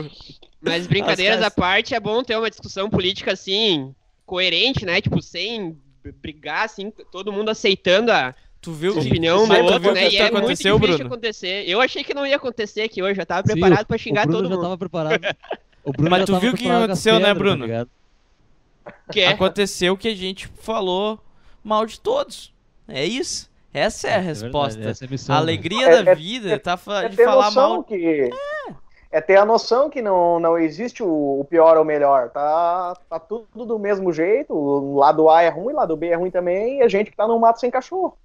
Mas 0.62 0.88
brincadeiras 0.88 1.42
à 1.42 1.52
parte, 1.52 1.94
é 1.94 2.00
bom 2.00 2.24
ter 2.24 2.38
uma 2.38 2.50
discussão 2.50 2.90
política 2.90 3.34
assim, 3.34 3.94
coerente, 4.26 4.86
né? 4.86 5.02
Tipo, 5.02 5.22
sem 5.22 5.78
brigar, 6.22 6.66
assim, 6.66 6.92
todo 7.12 7.34
mundo 7.34 7.50
aceitando 7.50 8.12
a 8.12 8.34
Tu 8.64 8.72
viu 8.72 8.94
que 8.94 9.00
opinião 9.08 9.40
outro, 9.42 9.80
viu 9.80 9.92
né? 9.94 10.10
que 10.10 10.16
E 10.16 10.18
é 10.18 10.24
muito 10.24 10.38
aconteceu, 10.38 10.80
de 10.80 10.88
Bruno? 10.88 11.06
acontecer. 11.06 11.70
Eu 11.70 11.82
achei 11.82 12.04
que 12.04 12.14
não 12.14 12.26
ia 12.26 12.38
acontecer 12.38 12.82
aqui 12.82 13.04
hoje, 13.04 13.22
eu 13.22 13.26
tava 13.26 13.44
preparado 13.44 13.84
o- 13.84 13.86
pra 13.88 13.98
xingar 13.98 14.24
o 14.24 14.28
Bruno 14.28 14.38
todo 14.44 14.50
já 14.50 14.56
mundo. 14.56 14.64
tava 14.64 14.78
preparado. 14.78 15.22
O 15.86 15.92
Bruno 15.92 16.10
Mas 16.10 16.20
já 16.22 16.26
tu 16.28 16.40
viu 16.40 16.54
o 16.54 16.56
que 16.56 16.70
aconteceu, 16.70 17.16
né, 17.16 17.20
pedras, 17.20 17.34
tá 17.38 17.40
Bruno? 17.44 17.66
ligado? 17.66 17.90
Que 19.12 19.20
é? 19.20 19.28
Aconteceu 19.28 19.98
que 19.98 20.08
a 20.08 20.16
gente 20.16 20.48
falou 20.48 21.20
mal 21.62 21.86
de 21.86 22.00
todos. 22.00 22.54
É 22.88 23.04
isso. 23.06 23.50
Essa 23.74 24.08
é 24.08 24.14
a 24.14 24.16
É 24.16 24.20
resposta. 24.20 24.80
verdade, 24.80 25.04
é 25.04 25.06
a 25.06 25.08
a 25.34 25.36
né? 25.36 25.42
alegria 25.42 25.86
É- 25.90 26.04
da 26.04 26.12
é- 26.12 26.16
vida 26.16 26.58
tá 26.58 26.78
fa- 26.78 27.04
É 27.04 27.10
de 27.10 27.18
ter 27.18 27.26
falar 27.26 27.52
mal. 27.52 27.84
que. 27.84 28.30
É 29.12 29.20
ter 29.20 29.36
a 29.36 29.46
noção 29.46 29.90
que 29.90 30.02
não, 30.02 30.40
não 30.40 30.58
existe 30.58 31.04
o, 31.04 31.08
o 31.42 31.46
pior 31.50 31.76
ou 31.76 31.84
o 31.84 31.86
melhor. 31.86 32.30
Tá, 32.30 32.96
tá 33.10 33.20
tudo 33.20 33.66
do 33.66 33.78
mesmo 33.78 34.14
jeito. 34.14 34.54
O 34.54 34.96
lado 34.96 35.30
A 35.30 35.42
é 35.42 35.50
ruim, 35.50 35.74
o 35.74 35.76
lado 35.76 35.98
B 35.98 36.08
é 36.08 36.16
ruim 36.16 36.32
também, 36.32 36.78
e 36.80 36.82
a 36.82 36.88
gente 36.88 37.12
que 37.12 37.18
tá 37.18 37.28
no 37.28 37.38
mato 37.38 37.60
sem 37.60 37.70
cachorro. 37.70 38.18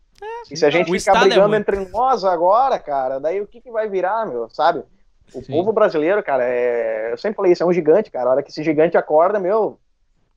E 0.51 0.57
se 0.57 0.65
a 0.67 0.71
gente 0.71 0.91
ficar 0.99 1.17
é 1.17 1.21
brigando 1.21 1.49
ruim. 1.49 1.57
entre 1.59 1.77
nós 1.91 2.25
agora, 2.25 2.79
cara, 2.79 3.19
daí 3.19 3.41
o 3.41 3.47
que, 3.47 3.61
que 3.61 3.71
vai 3.71 3.89
virar, 3.89 4.27
meu, 4.27 4.49
sabe? 4.51 4.83
O 5.35 5.43
Sim. 5.43 5.53
povo 5.53 5.73
brasileiro, 5.73 6.23
cara, 6.23 6.43
é... 6.45 7.13
eu 7.13 7.19
sempre 7.19 7.37
falei 7.37 7.53
isso, 7.53 7.63
é 7.63 7.67
um 7.67 7.73
gigante, 7.73 8.11
cara. 8.11 8.29
A 8.31 8.33
hora 8.33 8.43
que 8.43 8.51
esse 8.51 8.63
gigante 8.65 8.97
acorda, 8.97 9.39
meu. 9.39 9.79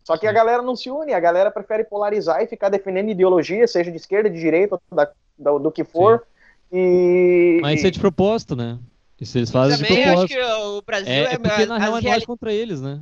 Só 0.03 0.17
que 0.17 0.27
a 0.27 0.31
galera 0.31 0.61
não 0.61 0.75
se 0.75 0.89
une, 0.89 1.13
a 1.13 1.19
galera 1.19 1.49
prefere 1.51 1.83
polarizar 1.83 2.41
e 2.41 2.47
ficar 2.47 2.69
defendendo 2.69 3.09
ideologia, 3.09 3.67
seja 3.67 3.89
de 3.91 3.97
esquerda, 3.97 4.29
de 4.29 4.39
direita, 4.39 4.77
da- 4.91 5.09
da- 5.37 5.57
do 5.57 5.71
que 5.71 5.83
for. 5.83 6.23
E. 6.71 7.59
Mas 7.61 7.79
isso 7.79 7.87
é 7.87 7.91
de 7.91 7.99
propósito, 7.99 8.55
né? 8.55 8.79
Isso 9.19 9.37
eles 9.37 9.51
fazem 9.51 9.77
de 9.77 9.83
Também 9.87 10.03
acho 10.03 10.27
propósito. 10.27 10.35
que 10.39 10.43
o 10.43 10.81
Brasil 10.81 11.13
É, 11.13 11.19
é, 11.19 11.33
é 11.33 11.37
porque 11.37 11.65
na 11.67 11.77
real 11.77 11.97
é 11.97 12.01
reali- 12.01 12.25
contra 12.25 12.51
eles, 12.51 12.81
né? 12.81 12.99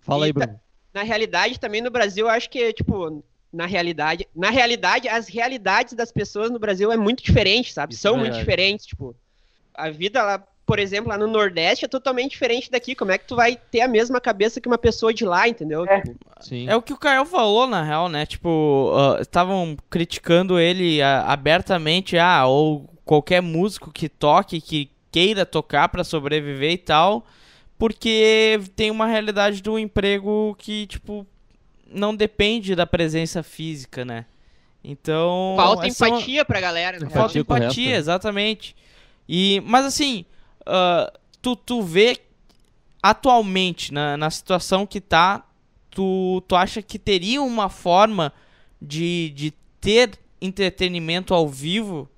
Fala 0.00 0.26
aí, 0.26 0.28
Eita. 0.30 0.40
Bruno. 0.46 0.60
na 0.94 1.02
realidade 1.02 1.58
também 1.58 1.80
no 1.82 1.90
Brasil, 1.90 2.26
eu 2.26 2.30
acho 2.30 2.48
que 2.50 2.72
tipo 2.74 3.22
na 3.56 3.66
realidade, 3.66 4.28
na 4.36 4.50
realidade 4.50 5.08
as 5.08 5.28
realidades 5.28 5.94
das 5.94 6.12
pessoas 6.12 6.50
no 6.50 6.58
Brasil 6.58 6.92
é 6.92 6.96
muito 6.96 7.24
diferente, 7.24 7.72
sabe? 7.72 7.94
Isso 7.94 8.06
é 8.06 8.10
São 8.10 8.18
muito 8.18 8.34
verdade. 8.34 8.44
diferentes, 8.44 8.86
tipo, 8.86 9.16
a 9.74 9.88
vida 9.90 10.22
lá, 10.22 10.42
por 10.66 10.78
exemplo, 10.78 11.08
lá 11.08 11.16
no 11.16 11.26
Nordeste 11.26 11.84
é 11.84 11.88
totalmente 11.88 12.32
diferente 12.32 12.70
daqui. 12.70 12.94
Como 12.94 13.12
é 13.12 13.18
que 13.18 13.26
tu 13.26 13.34
vai 13.34 13.56
ter 13.56 13.80
a 13.80 13.88
mesma 13.88 14.20
cabeça 14.20 14.60
que 14.60 14.68
uma 14.68 14.76
pessoa 14.76 15.14
de 15.14 15.24
lá, 15.24 15.48
entendeu? 15.48 15.86
É. 15.86 16.00
Tipo, 16.00 16.16
Sim. 16.40 16.68
É 16.68 16.76
o 16.76 16.82
que 16.82 16.92
o 16.92 16.98
Caio 16.98 17.24
falou, 17.24 17.66
na 17.66 17.82
real, 17.82 18.08
né? 18.08 18.26
Tipo, 18.26 18.92
estavam 19.20 19.76
criticando 19.88 20.58
ele 20.58 21.00
ah, 21.00 21.24
abertamente, 21.28 22.18
ah, 22.18 22.46
ou 22.46 22.88
qualquer 23.04 23.40
músico 23.40 23.90
que 23.90 24.08
toque, 24.08 24.60
que 24.60 24.90
queira 25.10 25.46
tocar 25.46 25.88
pra 25.88 26.04
sobreviver 26.04 26.72
e 26.72 26.78
tal, 26.78 27.24
porque 27.78 28.60
tem 28.74 28.90
uma 28.90 29.06
realidade 29.06 29.62
do 29.62 29.78
emprego 29.78 30.54
que, 30.58 30.86
tipo, 30.86 31.26
não 31.90 32.14
depende 32.14 32.74
da 32.74 32.86
presença 32.86 33.42
física, 33.42 34.04
né? 34.04 34.26
Então. 34.82 35.54
falta 35.56 35.86
essa 35.86 36.06
é 36.06 36.08
empatia 36.08 36.44
pra 36.44 36.60
galera, 36.60 36.98
né? 36.98 37.06
Empatia 37.06 37.20
Falta 37.20 37.38
empatia, 37.38 37.84
correta. 37.84 37.98
exatamente. 37.98 38.76
E, 39.28 39.60
mas 39.64 39.84
assim, 39.84 40.24
ah, 40.64 41.12
tu, 41.42 41.56
tu 41.56 41.82
vê 41.82 42.18
atualmente, 43.02 43.92
na, 43.92 44.16
na 44.16 44.30
situação 44.30 44.86
que 44.86 45.00
tá, 45.00 45.44
tu, 45.90 46.42
tu 46.46 46.56
acha 46.56 46.82
que 46.82 46.98
teria 46.98 47.40
uma 47.42 47.68
forma 47.68 48.32
de, 48.80 49.30
de 49.30 49.52
ter 49.80 50.18
entretenimento 50.40 51.32
ao 51.32 51.48
vivo? 51.48 52.08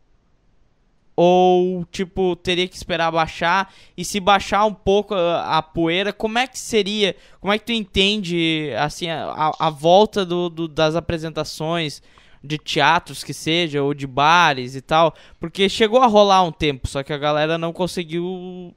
Ou, 1.21 1.85
tipo, 1.87 2.37
teria 2.37 2.69
que 2.69 2.77
esperar 2.77 3.11
baixar? 3.11 3.75
E 3.97 4.05
se 4.05 4.21
baixar 4.21 4.65
um 4.65 4.73
pouco 4.73 5.15
a, 5.15 5.59
a 5.59 5.63
poeira, 5.63 6.13
como 6.13 6.39
é 6.39 6.47
que 6.47 6.57
seria? 6.57 7.17
Como 7.41 7.53
é 7.53 7.59
que 7.59 7.65
tu 7.65 7.73
entende, 7.73 8.71
assim, 8.79 9.09
a, 9.11 9.51
a- 9.59 9.69
volta 9.71 10.25
do, 10.25 10.49
do- 10.49 10.69
das 10.69 10.95
apresentações 10.95 12.01
de 12.43 12.57
teatros 12.57 13.25
que 13.25 13.35
seja, 13.35 13.83
ou 13.83 13.93
de 13.95 14.07
bares 14.07 14.77
e 14.77 14.81
tal? 14.81 15.13
Porque 15.41 15.69
chegou 15.69 16.01
a 16.03 16.07
rolar 16.07 16.45
um 16.45 16.53
tempo, 16.53 16.87
só 16.87 17.03
que 17.03 17.13
a 17.13 17.19
galera 17.19 17.59
não 17.59 17.73
conseguiu 17.73 18.73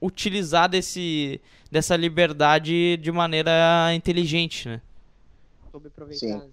utilizar 0.00 0.68
desse, 0.68 1.40
dessa 1.70 1.96
liberdade 1.96 2.96
de 2.98 3.10
maneira 3.12 3.92
inteligente, 3.94 4.68
né? 4.68 4.80
Soube 5.70 5.88
aproveitar. 5.88 6.40
Sim. 6.40 6.52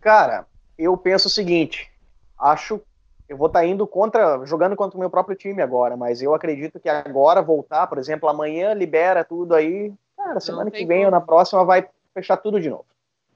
Cara, 0.00 0.46
eu 0.78 0.96
penso 0.96 1.28
o 1.28 1.30
seguinte, 1.30 1.90
acho 2.38 2.80
eu 3.28 3.36
vou 3.36 3.48
estar 3.48 3.64
indo 3.64 3.86
contra, 3.86 4.44
jogando 4.44 4.76
contra 4.76 4.96
o 4.96 5.00
meu 5.00 5.10
próprio 5.10 5.36
time 5.36 5.60
agora, 5.60 5.96
mas 5.96 6.22
eu 6.22 6.34
acredito 6.34 6.78
que 6.78 6.88
agora 6.88 7.42
voltar, 7.42 7.86
por 7.86 7.98
exemplo, 7.98 8.28
amanhã 8.28 8.72
libera 8.72 9.24
tudo 9.24 9.54
aí, 9.54 9.92
cara, 10.16 10.40
semana 10.40 10.70
que 10.70 10.86
vem 10.86 11.04
ou 11.04 11.10
como. 11.10 11.20
na 11.20 11.20
próxima 11.20 11.64
vai 11.64 11.88
fechar 12.14 12.36
tudo 12.36 12.60
de 12.60 12.70
novo. 12.70 12.86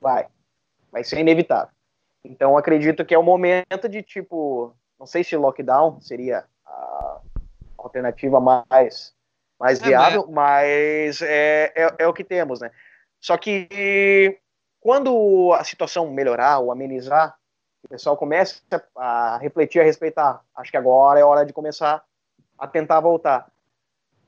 Vai. 0.01 0.27
Vai 0.93 1.05
ser 1.05 1.19
inevitável. 1.19 1.73
Então 2.25 2.57
acredito 2.57 3.05
que 3.05 3.15
é 3.15 3.19
o 3.19 3.23
momento 3.23 3.89
de 3.89 4.03
tipo, 4.03 4.73
não 4.99 5.07
sei 5.07 5.25
se 5.25 5.37
lockdown 5.37 6.01
seria 6.01 6.45
a 6.67 7.21
alternativa 7.79 8.41
mais 8.41 9.15
mais 9.59 9.81
É, 9.83 9.89
viável, 9.89 10.27
mas 10.31 11.21
é, 11.21 11.73
é, 11.77 11.95
é 11.99 12.09
o 12.09 12.15
que 12.15 12.25
temos, 12.25 12.61
né? 12.61 12.71
Só 13.21 13.37
que 13.37 14.39
quando 14.81 15.53
a 15.53 15.63
situação 15.63 16.11
melhorar 16.11 16.59
ou 16.61 16.73
amenizar, 16.73 17.37
o 17.83 17.89
pessoal 17.89 18.17
começa 18.17 18.61
a 18.97 19.39
refletir 19.39 19.81
a 19.81 19.85
respeitar. 19.85 20.43
Acho 20.55 20.71
que 20.71 20.77
agora 20.77 21.19
é 21.19 21.25
hora 21.25 21.45
de 21.45 21.53
começar 21.53 22.05
a 22.59 22.67
tentar 22.67 23.01
voltar. 23.01 23.51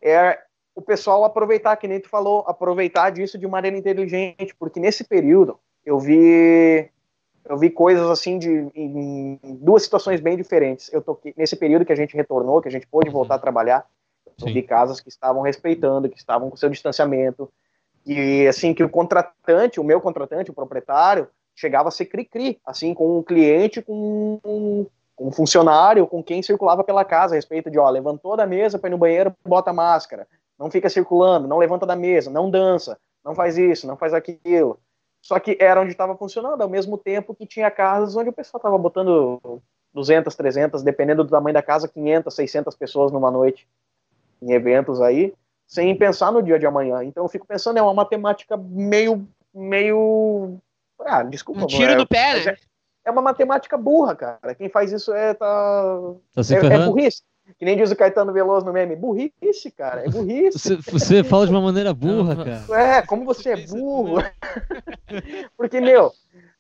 É 0.01 0.41
o 0.75 0.81
pessoal 0.81 1.25
aproveitar, 1.25 1.77
que 1.77 1.87
nem 1.87 2.01
tu 2.01 2.09
falou, 2.09 2.45
aproveitar 2.47 3.11
disso 3.11 3.39
de 3.39 3.47
maneira 3.47 3.77
inteligente, 3.77 4.55
porque 4.59 4.81
nesse 4.81 5.05
período 5.05 5.59
eu 5.85 5.99
vi 5.99 6.91
eu 7.45 7.59
vi 7.59 7.71
coisas 7.71 8.09
assim 8.09 8.39
de 8.39 8.71
em 8.75 9.39
duas 9.61 9.83
situações 9.83 10.21
bem 10.21 10.37
diferentes. 10.37 10.93
Eu 10.93 11.03
toquei 11.03 11.35
nesse 11.37 11.57
período 11.57 11.85
que 11.85 11.93
a 11.93 11.97
gente 11.97 12.17
retornou, 12.17 12.63
que 12.63 12.69
a 12.69 12.71
gente 12.71 12.87
pôde 12.87 13.11
voltar 13.11 13.35
a 13.35 13.39
trabalhar, 13.39 13.87
eu 14.27 14.47
Sim. 14.47 14.55
vi 14.55 14.63
casas 14.63 15.01
que 15.01 15.09
estavam 15.09 15.43
respeitando, 15.43 16.09
que 16.09 16.17
estavam 16.17 16.49
com 16.49 16.57
seu 16.57 16.71
distanciamento, 16.71 17.53
e 18.07 18.47
assim 18.47 18.73
que 18.73 18.83
o 18.83 18.89
contratante, 18.89 19.81
o 19.81 19.85
meu 19.85 20.01
contratante, 20.01 20.51
o 20.51 20.55
proprietário, 20.55 21.29
chegava 21.55 21.89
a 21.89 21.93
ser 21.93 22.07
cri-cri, 22.07 22.61
assim, 22.65 22.95
com 22.95 23.19
um 23.19 23.23
cliente, 23.23 23.83
com 23.83 24.41
um, 24.45 24.87
com 25.15 25.29
um 25.29 25.33
funcionário, 25.33 26.07
com 26.07 26.23
quem 26.23 26.43
circulava 26.43 26.83
pela 26.83 27.05
casa, 27.05 27.35
a 27.35 27.37
respeito 27.37 27.71
de, 27.71 27.79
ó, 27.79 27.89
levantou 27.89 28.37
da 28.37 28.47
mesa 28.47 28.79
para 28.79 28.91
no 28.91 28.99
banheiro, 28.99 29.35
bota 29.45 29.73
máscara, 29.73 30.27
não 30.59 30.71
fica 30.71 30.89
circulando, 30.89 31.49
não 31.49 31.59
levanta 31.59 31.87
da 31.87 31.97
mesa, 31.97 32.31
não 32.31 32.51
dança, 32.51 32.99
não 33.25 33.35
faz 33.35 33.57
isso, 33.59 33.87
não 33.87 33.97
faz 33.97 34.15
aquilo. 34.15 34.79
Só 35.21 35.39
que 35.39 35.57
era 35.61 35.81
onde 35.81 35.93
estava 35.93 36.17
funcionando, 36.17 36.63
ao 36.63 36.69
mesmo 36.69 36.99
tempo 36.99 37.35
que 37.35 37.47
tinha 37.47 37.71
casas 37.71 38.17
onde 38.17 38.31
o 38.31 38.33
pessoal 38.33 38.59
estava 38.59 38.77
botando 38.77 39.41
200, 39.95 40.35
300, 40.35 40.83
dependendo 40.83 41.23
do 41.23 41.31
tamanho 41.31 41.55
da 41.55 41.63
casa, 41.63 41.87
500, 41.87 42.35
600 42.35 42.77
pessoas 42.77 43.13
numa 43.13 43.31
noite 43.31 43.69
em 44.43 44.53
eventos 44.53 45.01
aí, 45.01 45.33
sem 45.67 45.97
pensar 45.97 46.33
no 46.33 46.43
dia 46.43 46.59
de 46.59 46.67
amanhã. 46.67 47.05
Então 47.05 47.25
eu 47.25 47.29
fico 47.29 47.47
pensando, 47.47 47.79
é 47.79 47.83
uma 47.83 47.95
matemática 47.95 48.57
meio, 48.57 49.27
meio, 49.55 50.59
ah, 51.07 51.23
desculpa. 51.23 51.63
Um 51.63 51.67
tiro 51.67 51.93
é, 51.93 51.97
do 51.97 52.07
pé, 52.07 52.45
né? 52.45 52.51
é- 52.53 52.57
É 53.05 53.11
uma 53.11 53.23
matemática 53.23 53.77
burra, 53.77 54.15
cara. 54.15 54.55
Quem 54.55 54.69
faz 54.69 54.93
isso 54.93 55.13
é, 55.13 55.35
tá, 55.35 55.99
Tá 56.35 56.43
se 56.43 56.55
é, 56.55 56.59
é 56.59 56.87
burrice. 56.87 57.23
Que 57.59 57.65
nem 57.65 57.77
diz 57.77 57.91
o 57.91 57.97
Caetano 57.97 58.33
Veloso 58.33 58.65
no 58.65 58.73
meme. 58.73 58.95
Burrice, 58.95 59.71
cara. 59.77 60.05
É 60.05 60.09
burrice. 60.09 60.59
Você, 60.59 60.77
você 60.77 61.25
fala 61.25 61.45
de 61.47 61.53
uma 61.53 61.61
maneira 61.61 61.93
burra, 61.93 62.37
cara. 62.37 62.81
É, 62.81 63.03
como 63.03 63.25
você 63.25 63.51
é 63.51 63.57
burro. 63.67 64.23
Porque, 65.57 65.81
meu, 65.81 66.13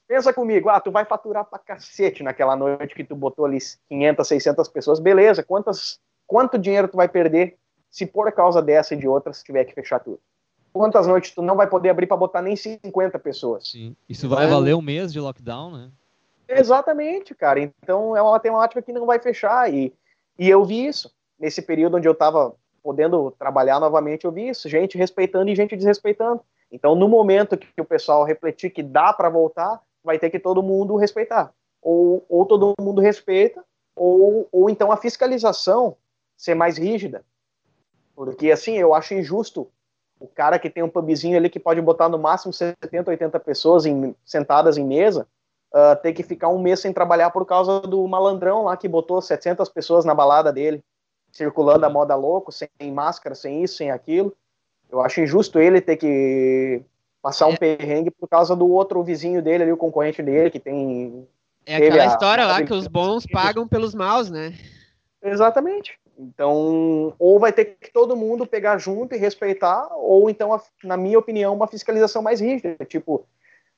pensa 0.07 0.32
comigo, 0.32 0.68
ah, 0.68 0.80
tu 0.80 0.90
vai 0.90 1.05
faturar 1.05 1.45
pra 1.45 1.59
cacete 1.59 2.22
naquela 2.22 2.57
noite 2.57 2.95
que 2.95 3.05
tu 3.05 3.14
botou 3.14 3.45
ali 3.45 3.59
500, 3.88 4.26
600 4.28 4.68
pessoas, 4.68 5.01
beleza, 5.01 5.43
quantas, 5.43 5.99
quanto 6.26 6.59
dinheiro 6.59 6.88
tu 6.88 6.97
vai 6.97 7.09
perder 7.09 7.57
se 7.90 8.05
por 8.05 8.30
causa 8.32 8.61
dessa 8.61 8.95
e 8.95 8.97
de 8.99 9.07
outras 9.07 9.43
tiver 9.43 9.64
que 9.64 9.74
fechar 9.74 10.01
tudo? 10.01 10.20
Quantas 10.72 11.06
noites 11.06 11.34
tu 11.34 11.42
não 11.42 11.56
vai 11.56 11.66
poder 11.66 11.90
abrir 11.90 12.06
para 12.06 12.16
botar 12.16 12.42
nem 12.42 12.56
50 12.56 13.18
pessoas. 13.18 13.68
Sim. 13.68 13.94
Isso 14.08 14.28
vai 14.28 14.46
valer 14.46 14.74
um 14.74 14.82
mês 14.82 15.12
de 15.12 15.20
lockdown, 15.20 15.70
né? 15.70 15.90
Exatamente, 16.48 17.34
cara. 17.34 17.60
Então 17.60 18.16
é 18.16 18.22
uma 18.22 18.40
temática 18.40 18.82
que 18.82 18.92
não 18.92 19.06
vai 19.06 19.18
fechar. 19.18 19.72
E, 19.72 19.92
e 20.38 20.48
eu 20.48 20.64
vi 20.64 20.86
isso. 20.86 21.10
Nesse 21.38 21.62
período 21.62 21.96
onde 21.96 22.08
eu 22.08 22.12
estava 22.12 22.54
podendo 22.82 23.30
trabalhar 23.38 23.78
novamente, 23.78 24.24
eu 24.24 24.32
vi 24.32 24.48
isso. 24.48 24.68
Gente 24.68 24.98
respeitando 24.98 25.50
e 25.50 25.54
gente 25.54 25.76
desrespeitando. 25.76 26.40
Então, 26.70 26.94
no 26.94 27.06
momento 27.06 27.56
que 27.58 27.80
o 27.80 27.84
pessoal 27.84 28.24
refletir 28.24 28.70
que 28.70 28.82
dá 28.82 29.12
para 29.12 29.28
voltar, 29.28 29.80
vai 30.02 30.18
ter 30.18 30.30
que 30.30 30.38
todo 30.38 30.62
mundo 30.62 30.96
respeitar. 30.96 31.52
Ou, 31.82 32.24
ou 32.28 32.46
todo 32.46 32.72
mundo 32.80 33.00
respeita, 33.00 33.62
ou, 33.94 34.48
ou 34.50 34.70
então 34.70 34.90
a 34.90 34.96
fiscalização 34.96 35.96
ser 36.36 36.54
mais 36.54 36.78
rígida. 36.78 37.24
Porque, 38.16 38.50
assim, 38.50 38.74
eu 38.78 38.94
acho 38.94 39.14
injusto 39.14 39.68
o 40.22 40.28
cara 40.28 40.58
que 40.58 40.70
tem 40.70 40.82
um 40.82 40.88
pubzinho 40.88 41.36
ali 41.36 41.50
que 41.50 41.58
pode 41.58 41.80
botar 41.80 42.08
no 42.08 42.18
máximo 42.18 42.52
70, 42.52 43.10
80 43.10 43.40
pessoas 43.40 43.84
em, 43.84 44.14
sentadas 44.24 44.78
em 44.78 44.84
mesa, 44.84 45.26
uh, 45.72 46.00
ter 46.00 46.12
que 46.12 46.22
ficar 46.22 46.48
um 46.48 46.60
mês 46.60 46.78
sem 46.78 46.92
trabalhar 46.92 47.30
por 47.30 47.44
causa 47.44 47.80
do 47.80 48.06
malandrão 48.06 48.64
lá 48.64 48.76
que 48.76 48.86
botou 48.86 49.20
700 49.20 49.68
pessoas 49.68 50.04
na 50.04 50.14
balada 50.14 50.52
dele, 50.52 50.82
circulando 51.32 51.84
a 51.84 51.90
moda 51.90 52.14
louco, 52.14 52.52
sem 52.52 52.68
máscara, 52.92 53.34
sem 53.34 53.64
isso, 53.64 53.76
sem 53.76 53.90
aquilo. 53.90 54.32
Eu 54.90 55.00
acho 55.00 55.20
injusto 55.20 55.58
ele 55.58 55.80
ter 55.80 55.96
que 55.96 56.82
passar 57.20 57.48
um 57.48 57.54
é. 57.54 57.56
perrengue 57.56 58.10
por 58.10 58.28
causa 58.28 58.54
do 58.54 58.68
outro 58.70 59.02
vizinho 59.02 59.42
dele 59.42 59.64
ali, 59.64 59.72
o 59.72 59.76
concorrente 59.76 60.22
dele, 60.22 60.50
que 60.50 60.60
tem. 60.60 61.26
É 61.66 61.76
aquela 61.76 62.06
história 62.06 62.44
a... 62.44 62.46
lá 62.46 62.62
que 62.62 62.72
os 62.72 62.86
bons 62.86 63.26
pagam 63.26 63.66
pelos 63.66 63.94
maus, 63.94 64.30
né? 64.30 64.54
Exatamente. 65.22 65.98
Então, 66.18 67.14
ou 67.18 67.38
vai 67.38 67.52
ter 67.52 67.76
que 67.80 67.92
todo 67.92 68.16
mundo 68.16 68.46
pegar 68.46 68.78
junto 68.78 69.14
e 69.14 69.18
respeitar, 69.18 69.88
ou 69.96 70.28
então, 70.28 70.60
na 70.84 70.96
minha 70.96 71.18
opinião, 71.18 71.54
uma 71.54 71.66
fiscalização 71.66 72.22
mais 72.22 72.40
rígida. 72.40 72.84
Tipo, 72.84 73.26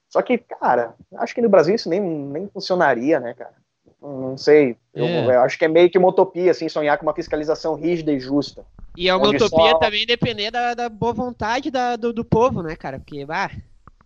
só 0.08 0.20
que, 0.20 0.38
cara, 0.38 0.94
acho 1.16 1.34
que 1.34 1.42
no 1.42 1.48
Brasil 1.48 1.74
isso 1.74 1.88
nem, 1.88 2.00
nem 2.00 2.48
funcionaria, 2.48 3.18
né, 3.20 3.34
cara? 3.34 3.54
Não 4.00 4.36
sei. 4.36 4.76
Eu, 4.92 5.06
é. 5.06 5.36
eu, 5.36 5.40
acho 5.40 5.58
que 5.58 5.64
é 5.64 5.68
meio 5.68 5.88
que 5.88 5.98
uma 5.98 6.08
utopia, 6.08 6.50
assim, 6.50 6.68
sonhar 6.68 6.98
com 6.98 7.06
uma 7.06 7.14
fiscalização 7.14 7.74
rígida 7.74 8.12
e 8.12 8.20
justa. 8.20 8.64
E 8.96 9.08
é 9.08 9.14
uma 9.14 9.28
utopia 9.28 9.70
só... 9.70 9.78
também 9.78 10.06
depender 10.06 10.50
da, 10.50 10.74
da 10.74 10.88
boa 10.88 11.12
vontade 11.12 11.70
da, 11.70 11.96
do, 11.96 12.12
do 12.12 12.24
povo, 12.24 12.62
né, 12.62 12.76
cara? 12.76 12.98
Porque, 12.98 13.24
bah, 13.24 13.50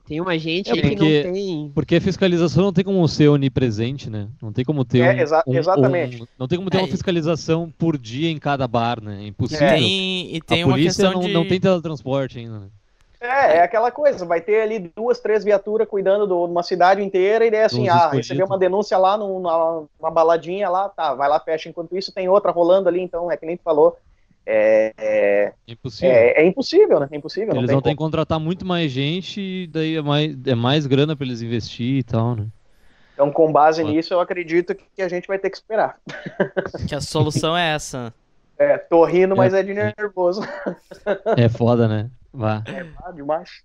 tem 0.09 0.23
uma 0.23 0.39
gente 0.39 0.71
é 0.71 0.73
porque, 0.73 0.97
que 0.97 1.25
não 1.25 1.33
tem. 1.33 1.73
Porque 1.75 1.97
a 1.97 2.01
fiscalização 2.01 2.65
não 2.65 2.73
tem 2.73 2.83
como 2.83 3.07
ser 3.07 3.29
onipresente, 3.29 4.09
né? 4.09 4.29
Não 4.41 4.51
tem 4.51 4.65
como 4.65 4.83
ter. 4.83 5.01
É, 5.01 5.11
um, 5.11 5.21
exa 5.21 5.45
um, 5.47 5.55
exatamente. 5.55 6.23
Um, 6.23 6.27
não 6.39 6.49
tem 6.49 6.57
como 6.57 6.71
ter 6.71 6.79
é, 6.79 6.81
uma 6.81 6.89
fiscalização 6.89 7.71
por 7.79 7.99
dia 7.99 8.31
em 8.31 8.39
cada 8.39 8.67
bar, 8.67 9.03
né? 9.03 9.19
É 9.23 9.27
impossível. 9.27 9.67
É. 9.67 9.75
Tem, 9.75 10.35
e 10.35 10.41
tem 10.41 10.63
a 10.63 10.67
uma 10.67 10.79
questão 10.79 11.13
não, 11.13 11.21
de... 11.21 11.33
não 11.33 11.47
tem 11.47 11.61
teletransporte 11.61 12.39
ainda, 12.39 12.61
né? 12.61 12.67
É, 13.21 13.57
é 13.57 13.63
aquela 13.63 13.91
coisa, 13.91 14.25
vai 14.25 14.41
ter 14.41 14.63
ali 14.63 14.91
duas, 14.97 15.19
três 15.21 15.45
viaturas 15.45 15.89
cuidando 15.89 16.27
de 16.27 16.33
uma 16.33 16.63
cidade 16.63 17.03
inteira 17.03 17.45
e 17.45 17.51
daí 17.51 17.65
assim, 17.65 17.89
ah, 17.89 18.11
recebeu 18.11 18.47
uma 18.47 18.57
denúncia 18.57 18.97
lá 18.97 19.19
numa, 19.19 19.85
numa 20.01 20.11
baladinha 20.11 20.71
lá, 20.71 20.89
tá, 20.89 21.15
vai 21.15 21.29
lá, 21.29 21.39
fecha. 21.41 21.69
Enquanto 21.69 21.99
isso 21.99 22.13
tem 22.13 22.29
outra 22.29 22.53
rolando 22.53 22.89
ali, 22.89 23.01
então 23.01 23.31
é 23.31 23.37
que 23.37 23.45
nem 23.45 23.57
tu 23.57 23.63
falou, 23.63 23.99
é, 24.51 24.95
é, 24.97 25.53
impossível. 25.69 26.11
É, 26.11 26.41
é, 26.41 26.47
impossível, 26.47 27.01
né? 27.01 27.09
É 27.13 27.17
impossível. 27.19 27.55
Eles 27.55 27.71
vão 27.71 27.83
ter 27.83 27.91
que 27.91 27.97
contratar 27.97 28.41
muito 28.41 28.65
mais 28.65 28.91
gente 28.91 29.39
e 29.39 29.67
daí 29.67 29.97
é 29.97 30.01
mais, 30.01 30.35
é 30.47 30.55
mais 30.55 30.87
grana 30.87 31.15
para 31.15 31.27
eles 31.27 31.43
investir 31.43 31.99
e 31.99 32.03
tal, 32.03 32.35
né? 32.35 32.47
Então, 33.13 33.31
com 33.31 33.53
base 33.53 33.85
nisso, 33.85 34.15
eu 34.15 34.21
acredito 34.21 34.75
que 34.75 35.03
a 35.03 35.09
gente 35.09 35.29
vai 35.29 35.39
ter 35.39 35.51
que 35.51 35.57
esperar. 35.57 35.99
Que 36.89 36.95
a 36.95 37.01
solução 37.01 37.55
é 37.55 37.75
essa. 37.75 38.15
É, 38.57 38.79
tô 38.79 39.05
rindo, 39.05 39.37
mas 39.37 39.53
é, 39.53 39.61
é 39.61 39.63
de 39.63 39.75
nervoso. 39.75 40.41
É 41.37 41.49
foda, 41.51 41.87
né? 41.87 42.11
Vá. 42.33 42.63
É, 42.67 42.85
vá 42.85 43.11
demais. 43.11 43.63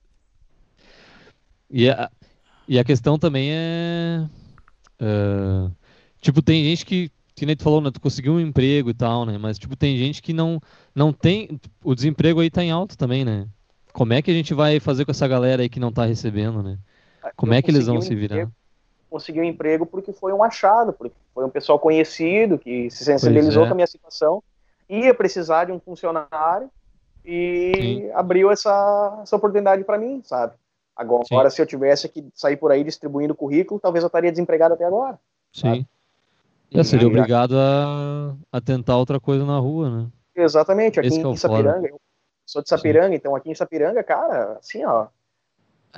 E 1.70 1.90
a, 1.90 2.12
e 2.68 2.78
a 2.78 2.84
questão 2.84 3.18
também 3.18 3.52
é. 3.54 4.26
Uh, 5.02 5.72
tipo, 6.20 6.42
tem 6.42 6.64
gente 6.66 6.86
que 6.86 7.10
que 7.36 7.46
nem 7.46 7.56
tu 7.56 7.64
falou, 7.64 7.82
né? 7.82 7.90
Tu 7.92 8.00
conseguiu 8.00 8.34
um 8.34 8.40
emprego 8.40 8.90
e 8.90 8.94
tal, 8.94 9.26
né? 9.26 9.38
Mas, 9.38 9.58
tipo, 9.58 9.76
tem 9.76 9.98
gente 9.98 10.22
que 10.22 10.34
não, 10.34 10.60
não 10.94 11.12
tem. 11.12 11.60
O 11.84 11.96
desemprego 11.96 12.40
aí 12.40 12.50
tá 12.50 12.64
em 12.64 12.72
alto 12.72 12.98
também, 12.98 13.26
né? 13.26 13.48
Como 13.92 14.14
é 14.14 14.22
que 14.22 14.32
a 14.32 14.34
gente 14.34 14.54
vai 14.54 14.80
fazer 14.80 15.06
com 15.06 15.12
essa 15.12 15.28
galera 15.28 15.62
aí 15.62 15.70
que 15.70 15.80
não 15.80 15.92
tá 15.92 16.06
recebendo, 16.06 16.64
né? 16.64 16.78
Como 17.36 17.54
Eu 17.54 17.58
é 17.58 17.62
que 17.62 17.72
eles 17.72 17.88
vão 17.88 17.98
um 17.98 18.02
se 18.02 18.16
virar? 18.16 18.50
Conseguiu 19.10 19.44
um 19.44 19.46
emprego 19.46 19.86
porque 19.86 20.12
foi 20.12 20.34
um 20.34 20.44
achado, 20.44 20.92
porque 20.92 21.16
foi 21.34 21.46
um 21.46 21.50
pessoal 21.50 21.80
conhecido 21.80 22.58
que 22.58 22.90
se 22.90 23.06
sensibilizou 23.06 23.64
é. 23.64 23.68
com 23.68 23.74
a 23.74 23.76
minha 23.76 23.88
situação, 23.88 24.44
ia 24.90 25.14
precisar 25.14 25.66
de 25.66 25.72
um 25.72 25.80
funcionário 25.80 26.70
e 27.24 27.72
Sim. 27.76 28.12
abriu 28.14 28.52
essa, 28.52 29.20
essa 29.22 29.36
oportunidade 29.36 29.84
para 29.84 29.98
mim, 29.98 30.22
sabe? 30.24 30.54
Agora, 30.96 31.50
Sim. 31.50 31.56
se 31.56 31.62
eu 31.62 31.66
tivesse 31.66 32.10
que 32.10 32.26
sair 32.34 32.58
por 32.58 32.72
aí 32.72 32.84
distribuindo 32.84 33.36
currículo, 33.36 33.80
talvez 33.80 34.04
eu 34.04 34.08
estaria 34.08 34.32
desempregado 34.32 34.74
até 34.74 34.86
agora. 34.86 35.20
Sim. 35.52 35.62
Sabe? 35.62 35.88
É, 36.74 36.84
seria 36.84 37.08
obrigado 37.08 37.56
a, 37.58 38.36
a 38.52 38.62
tentar 38.62 38.98
outra 38.98 39.20
coisa 39.20 39.46
na 39.46 39.58
rua, 39.60 39.90
né? 39.90 40.08
Exatamente, 40.36 41.00
aqui 41.00 41.08
Esse 41.08 41.20
em, 41.20 41.32
é 41.32 41.36
Sapiranga, 41.36 41.88
eu 41.88 42.00
sou 42.46 42.64
de 42.64 42.70
Sapiranga, 42.70 43.10
Sim. 43.10 43.16
então 43.16 43.36
aqui 43.36 43.52
em 43.52 43.56
Sapiranga, 43.56 44.04
cara, 44.04 44.58
assim, 44.58 44.84
ó, 44.84 45.08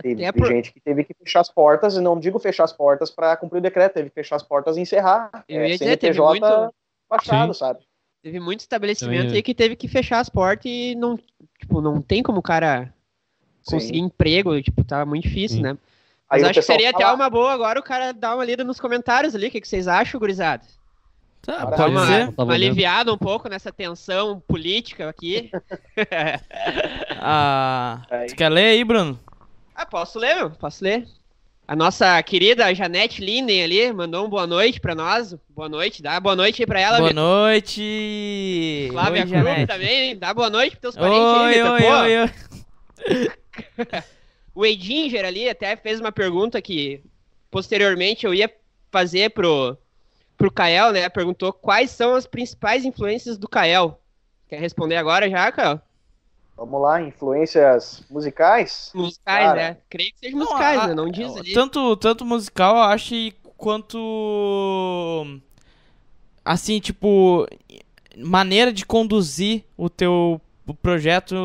teve 0.01 0.31
por... 0.33 0.47
gente 0.47 0.73
que 0.73 0.79
teve 0.81 1.03
que 1.03 1.13
fechar 1.13 1.39
as 1.39 1.49
portas, 1.49 1.95
e 1.95 2.01
não 2.01 2.19
digo 2.19 2.37
fechar 2.39 2.65
as 2.65 2.73
portas 2.73 3.09
para 3.09 3.37
cumprir 3.37 3.59
o 3.59 3.61
decreto, 3.61 3.93
teve 3.93 4.09
que 4.09 4.15
fechar 4.15 4.35
as 4.35 4.43
portas 4.43 4.75
e 4.75 4.81
encerrar. 4.81 5.29
Eu 5.47 5.61
é, 5.61 5.69
ia 5.69 5.77
dizer, 5.77 5.97
teve 5.97 6.19
muito... 6.19 6.73
baixado, 7.09 7.53
Sim. 7.53 7.59
sabe? 7.59 7.79
Teve 8.21 8.39
muito 8.39 8.61
estabelecimento 8.61 9.33
aí 9.33 9.43
que 9.43 9.53
teve 9.53 9.75
que 9.75 9.87
fechar 9.87 10.19
as 10.19 10.29
portas 10.29 10.65
e 10.65 10.95
não, 10.95 11.17
tipo, 11.59 11.79
não 11.79 12.01
tem 12.01 12.23
como 12.23 12.39
o 12.39 12.43
cara 12.43 12.93
conseguir 13.65 13.99
Sim. 13.99 14.05
emprego, 14.05 14.61
tipo, 14.61 14.83
tava 14.83 15.05
muito 15.05 15.23
difícil, 15.23 15.57
Sim. 15.57 15.77
Né? 16.25 16.29
Mas 16.29 16.43
Aí 16.43 16.49
acho 16.49 16.59
que 16.59 16.65
seria 16.65 16.91
fala... 16.91 17.05
até 17.05 17.13
uma 17.13 17.29
boa 17.29 17.53
agora 17.53 17.79
o 17.79 17.83
cara 17.83 18.11
dar 18.11 18.35
uma 18.35 18.43
lida 18.43 18.63
nos 18.63 18.79
comentários 18.79 19.35
ali. 19.35 19.47
O 19.47 19.51
que, 19.51 19.61
que 19.61 19.67
vocês 19.67 19.87
acham, 19.87 20.19
gurizada? 20.19 20.63
Tá, 21.41 21.67
pode 21.67 21.91
uma, 21.91 22.07
ser. 22.07 22.33
Uma 22.35 22.53
aliviada 22.53 23.13
um 23.13 23.17
pouco 23.17 23.47
nessa 23.47 23.71
tensão 23.71 24.41
política 24.47 25.07
aqui. 25.07 25.51
ah, 27.21 28.01
tu 28.27 28.35
quer 28.35 28.49
ler 28.49 28.65
aí, 28.65 28.83
Bruno? 28.83 29.19
Ah, 29.75 29.85
posso 29.85 30.17
ler, 30.17 30.35
meu? 30.35 30.49
Posso 30.49 30.83
ler. 30.83 31.07
A 31.67 31.75
nossa 31.75 32.21
querida 32.23 32.73
Janete 32.73 33.23
Linden 33.23 33.63
ali 33.63 33.91
mandou 33.91 34.25
um 34.25 34.29
boa 34.29 34.47
noite 34.47 34.79
pra 34.79 34.95
nós. 34.95 35.35
Boa 35.49 35.69
noite, 35.69 36.01
dá 36.01 36.19
boa 36.19 36.35
noite 36.35 36.61
aí 36.61 36.67
pra 36.67 36.79
ela. 36.79 36.97
Boa 36.99 37.13
noite. 37.13 38.87
Flávia 38.91 39.25
Cruz 39.25 39.67
também, 39.67 40.17
dá 40.17 40.33
boa 40.33 40.49
noite 40.49 40.77
pros 40.77 40.93
teus 40.93 40.95
parentes 40.95 41.23
oi, 41.23 41.53
aí, 41.53 41.63
Oi, 41.63 41.83
oi, 41.83 42.31
oi. 43.17 43.31
O 44.55 44.65
Edinger 44.65 45.25
ali 45.25 45.49
até 45.49 45.75
fez 45.75 45.99
uma 45.99 46.13
pergunta 46.13 46.61
que 46.61 47.03
posteriormente 47.51 48.25
eu 48.25 48.33
ia 48.33 48.49
fazer 48.89 49.31
pro, 49.31 49.77
pro 50.37 50.49
Kael, 50.49 50.93
né? 50.93 51.09
Perguntou 51.09 51.51
quais 51.51 51.91
são 51.91 52.15
as 52.15 52.25
principais 52.25 52.85
influências 52.85 53.37
do 53.37 53.49
Kael. 53.49 53.99
Quer 54.47 54.61
responder 54.61 54.95
agora 54.95 55.29
já, 55.29 55.51
Kael? 55.51 55.81
Vamos 56.55 56.81
lá, 56.81 57.01
influências 57.01 58.01
musicais? 58.09 58.91
Musicais, 58.95 59.45
Cara. 59.45 59.55
né? 59.55 59.77
Creio 59.89 60.13
que 60.13 60.19
sejam 60.19 60.39
musicais, 60.39 60.79
não, 60.79 60.87
né? 60.87 60.93
Não 60.95 61.09
diz 61.09 61.35
ali. 61.35 61.53
Tanto, 61.53 61.97
tanto 61.97 62.23
musical, 62.23 62.77
eu 62.77 62.81
acho, 62.83 63.13
quanto. 63.57 65.25
Assim, 66.43 66.79
tipo. 66.79 67.45
Maneira 68.17 68.71
de 68.71 68.85
conduzir 68.85 69.65
o 69.75 69.89
teu 69.89 70.39
projeto 70.81 71.35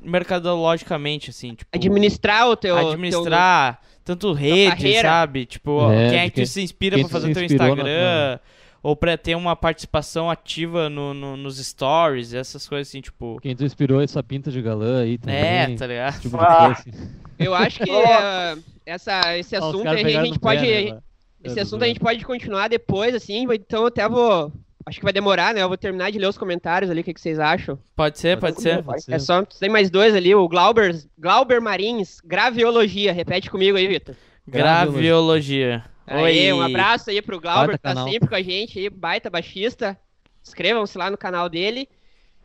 mercadologicamente, 0.00 1.30
assim, 1.30 1.54
tipo... 1.54 1.70
Administrar 1.74 2.48
o 2.48 2.56
teu... 2.56 2.76
Administrar, 2.76 3.80
teu, 3.80 4.16
tanto 4.16 4.32
rede, 4.32 5.00
sabe? 5.00 5.46
Tipo, 5.46 5.90
é, 5.90 6.10
quem 6.10 6.18
é 6.18 6.24
que 6.24 6.36
quem, 6.36 6.46
se 6.46 6.62
inspira 6.62 6.98
pra 6.98 7.08
fazer 7.08 7.30
o 7.30 7.34
teu 7.34 7.44
Instagram... 7.44 8.38
Ou 8.80 8.94
pra 8.94 9.18
ter 9.18 9.34
uma 9.34 9.56
participação 9.56 10.30
ativa 10.30 10.88
no, 10.88 11.12
no, 11.12 11.36
nos 11.36 11.58
stories, 11.58 12.32
essas 12.32 12.68
coisas 12.68 12.86
assim, 12.86 13.00
tipo... 13.00 13.36
Quem 13.42 13.54
tu 13.54 13.64
inspirou 13.64 14.00
essa 14.00 14.22
pinta 14.22 14.52
de 14.52 14.62
galã 14.62 15.02
aí 15.02 15.18
também. 15.18 15.36
É, 15.36 15.74
tá 15.74 15.84
ligado? 15.84 16.20
Tipo 16.20 16.36
ah. 16.36 16.80
Eu 17.36 17.56
acho 17.56 17.80
que 17.80 17.90
uh, 17.90 18.62
essa, 18.86 19.36
esse 19.36 19.56
assunto 19.56 19.88
a 19.88 19.96
gente 19.96 20.38
pode... 20.38 20.60
Pé, 20.60 20.92
né, 20.92 21.00
esse 21.42 21.60
assunto 21.60 21.82
a 21.82 21.86
gente 21.86 22.00
pode 22.00 22.24
continuar 22.24 22.68
depois, 22.68 23.14
assim, 23.14 23.46
então 23.52 23.82
eu 23.82 23.86
até 23.88 24.08
vou 24.08 24.52
Acho 24.88 24.98
que 24.98 25.04
vai 25.04 25.12
demorar, 25.12 25.52
né? 25.52 25.62
Eu 25.62 25.68
vou 25.68 25.76
terminar 25.76 26.10
de 26.10 26.18
ler 26.18 26.26
os 26.26 26.38
comentários 26.38 26.90
ali, 26.90 27.02
o 27.02 27.04
que, 27.04 27.12
que 27.12 27.20
vocês 27.20 27.38
acham? 27.38 27.78
Pode 27.94 28.18
ser, 28.18 28.38
pode, 28.38 28.54
pode 28.54 28.62
ser. 28.62 28.82
Pode 28.82 29.02
ser. 29.02 29.12
É 29.12 29.18
só, 29.18 29.44
tem 29.44 29.68
mais 29.68 29.90
dois 29.90 30.14
ali, 30.14 30.34
o 30.34 30.48
Glauber, 30.48 30.96
Glauber 31.18 31.60
Marins, 31.60 32.20
Graviologia. 32.24 33.12
Repete 33.12 33.50
comigo 33.50 33.76
aí, 33.76 33.86
Vitor. 33.86 34.16
Graviologia. 34.46 35.84
Aí, 36.06 36.50
um 36.52 36.62
abraço 36.62 37.10
aí 37.10 37.20
pro 37.20 37.38
Glauber, 37.38 37.76
que 37.76 37.82
tá 37.82 37.90
canal. 37.90 38.08
sempre 38.08 38.28
com 38.28 38.34
a 38.34 38.42
gente 38.42 38.78
aí, 38.78 38.88
baita 38.88 39.28
baixista. 39.28 39.98
Inscrevam-se 40.42 40.96
lá 40.96 41.10
no 41.10 41.18
canal 41.18 41.50
dele. 41.50 41.86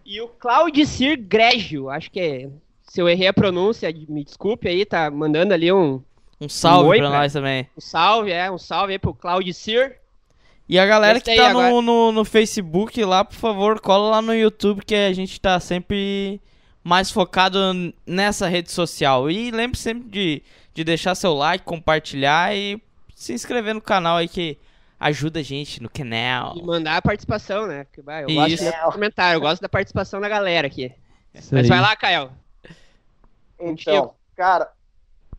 E 0.06 0.20
o 0.20 0.28
Claudicir 0.28 1.18
Grégio, 1.18 1.89
acho 1.89 2.12
que 2.12 2.20
é, 2.20 2.50
se 2.82 3.02
eu 3.02 3.08
errei 3.08 3.28
a 3.28 3.34
pronúncia, 3.34 3.89
me 4.10 4.24
desculpe 4.26 4.68
aí, 4.68 4.86
tá 4.86 5.10
mandando 5.10 5.54
ali 5.54 5.72
um... 5.72 6.04
Um 6.41 6.50
salve 6.50 6.88
um 6.88 6.89
oi, 6.89 6.98
pra, 6.98 7.10
pra 7.10 7.20
nós 7.20 7.32
também. 7.32 7.70
Um 7.78 7.80
salve, 7.80 8.32
é, 8.32 8.52
um 8.52 8.58
salve 8.58 8.91
aí 8.91 9.00
pro 9.00 9.14
Claudicir. 9.14 9.98
E 10.68 10.80
a 10.80 10.86
galera 10.86 11.20
que 11.20 11.36
tá 11.36 11.53
no, 11.53 11.82
no, 11.82 12.11
no, 12.11 12.26
Facebook 12.26 13.03
lá, 13.03 13.26
por 13.26 13.36
favor, 13.36 13.80
cola 13.80 14.09
lá 14.09 14.22
no 14.22 14.34
YouTube 14.34 14.86
que 14.86 14.95
a 14.95 15.14
gente 15.14 15.39
tá 15.39 15.59
sempre 15.59 16.41
mais 16.84 17.11
focado 17.11 17.59
nessa 18.05 18.47
rede 18.47 18.72
social. 18.72 19.30
E 19.30 19.51
lembre 19.51 19.78
sempre 19.78 20.09
de, 20.09 20.43
de 20.74 20.84
deixar 20.84 21.16
seu 21.16 21.34
like, 21.34 21.66
compartilhar 21.66 22.55
e 22.55 22.82
se 23.16 23.34
inscrever 23.34 23.74
no 23.74 23.82
canal 23.82 24.18
aí 24.18 24.28
que 24.28 24.57
ajuda 24.99 25.41
a 25.41 25.43
gente 25.43 25.82
no 25.82 25.89
canal. 25.89 26.55
E 26.55 26.64
mandar 26.64 26.97
a 26.97 27.01
participação, 27.01 27.68
né? 27.68 27.84
Porque, 27.84 28.01
vai, 28.01 28.24
eu 28.24 28.28
gosto 28.28 28.53
Isso. 28.53 28.64
de 28.64 28.91
comentário, 28.91 29.38
eu 29.38 29.41
gosto 29.41 29.61
da 29.61 29.70
participação 29.70 30.22
da 30.22 30.30
galera 30.30 30.68
aqui. 30.68 30.93
Isso 31.34 31.53
Mas 31.53 31.64
aí. 31.64 31.70
vai 31.70 31.82
lá, 31.82 31.95
Caio. 31.95 32.32
Então, 33.59 34.14
cara, 34.36 34.72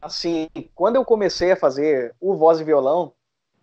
assim, 0.01 0.49
quando 0.75 0.97
eu 0.97 1.05
comecei 1.05 1.53
a 1.53 1.57
fazer 1.57 2.15
o 2.21 2.35
voz 2.37 2.61
e 2.61 2.65
violão, 2.65 3.13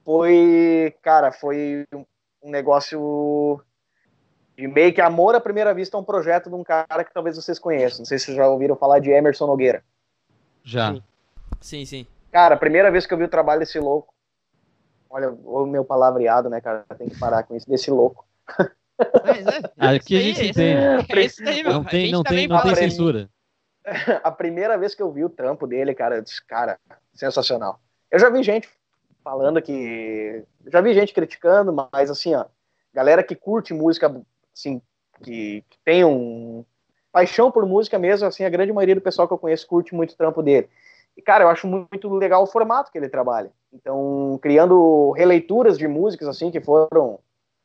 foi, 0.03 0.95
cara, 1.01 1.31
foi 1.31 1.85
um- 1.93 2.05
negócio 2.43 3.61
de 4.57 4.67
meio 4.67 4.93
que 4.93 5.01
amor 5.01 5.35
à 5.35 5.39
primeira 5.39 5.73
vista 5.73 5.95
a 5.95 5.99
um 5.99 6.03
projeto 6.03 6.49
de 6.49 6.55
um 6.55 6.63
cara 6.63 7.03
que 7.03 7.13
talvez 7.13 7.35
vocês 7.35 7.59
conheçam. 7.59 7.99
Não 7.99 8.05
sei 8.05 8.17
se 8.17 8.25
vocês 8.25 8.37
já 8.37 8.47
ouviram 8.47 8.75
falar 8.75 8.99
de 8.99 9.11
Emerson 9.11 9.45
Nogueira. 9.47 9.83
Já. 10.63 10.93
Sim. 10.93 11.03
Sim, 11.59 11.85
sim. 11.85 12.07
Cara, 12.31 12.55
a 12.55 12.57
primeira 12.57 12.89
vez 12.89 13.05
que 13.05 13.13
eu 13.13 13.17
vi 13.17 13.25
o 13.25 13.29
trabalho 13.29 13.59
desse 13.59 13.79
louco, 13.79 14.13
olha, 15.09 15.29
o 15.31 15.65
meu 15.65 15.85
palavreado, 15.85 16.49
né, 16.49 16.59
cara, 16.61 16.83
tem 16.97 17.09
que 17.09 17.19
parar 17.19 17.43
com 17.43 17.55
isso, 17.55 17.69
desse 17.69 17.91
louco. 17.91 18.25
Mas, 19.23 19.47
é, 19.47 19.95
Aqui 19.95 20.15
a 20.15 20.21
isso 20.21 20.39
gente 20.41 20.49
entende. 20.51 21.11
É 21.13 21.25
isso 21.25 21.47
aí, 21.47 21.63
meu. 21.63 21.73
Não 21.73 21.81
A 21.81 21.85
tem, 21.85 22.11
não 22.11 22.23
tem, 22.23 22.47
não 22.47 22.61
tem 22.61 22.75
censura. 22.75 23.29
a 24.23 24.31
primeira 24.31 24.77
vez 24.77 24.93
que 24.95 25.01
eu 25.01 25.11
vi 25.11 25.23
o 25.23 25.29
trampo 25.29 25.67
dele, 25.67 25.93
cara, 25.93 26.15
eu 26.17 26.21
disse, 26.21 26.43
cara, 26.45 26.79
sensacional. 27.13 27.79
Eu 28.09 28.19
já 28.19 28.29
vi 28.29 28.43
gente 28.43 28.69
falando 29.23 29.61
que. 29.61 30.43
Já 30.67 30.81
vi 30.81 30.93
gente 30.93 31.13
criticando, 31.13 31.73
mas 31.91 32.09
assim, 32.09 32.35
ó, 32.35 32.45
galera 32.93 33.23
que 33.23 33.35
curte 33.35 33.73
música, 33.73 34.21
assim, 34.53 34.81
que, 35.23 35.63
que 35.69 35.77
tem 35.83 36.03
um 36.05 36.65
paixão 37.11 37.51
por 37.51 37.65
música 37.65 37.99
mesmo, 37.99 38.27
assim, 38.27 38.43
a 38.43 38.49
grande 38.49 38.71
maioria 38.71 38.95
do 38.95 39.01
pessoal 39.01 39.27
que 39.27 39.33
eu 39.33 39.37
conheço 39.37 39.67
curte 39.67 39.93
muito 39.93 40.11
o 40.11 40.17
trampo 40.17 40.41
dele. 40.41 40.69
E, 41.15 41.21
cara, 41.21 41.43
eu 41.43 41.49
acho 41.49 41.67
muito 41.67 42.13
legal 42.15 42.43
o 42.43 42.47
formato 42.47 42.91
que 42.91 42.97
ele 42.97 43.09
trabalha. 43.09 43.51
Então, 43.73 44.39
criando 44.41 45.11
releituras 45.11 45.77
de 45.77 45.87
músicas, 45.87 46.27
assim, 46.27 46.51
que 46.51 46.61
foram 46.61 47.19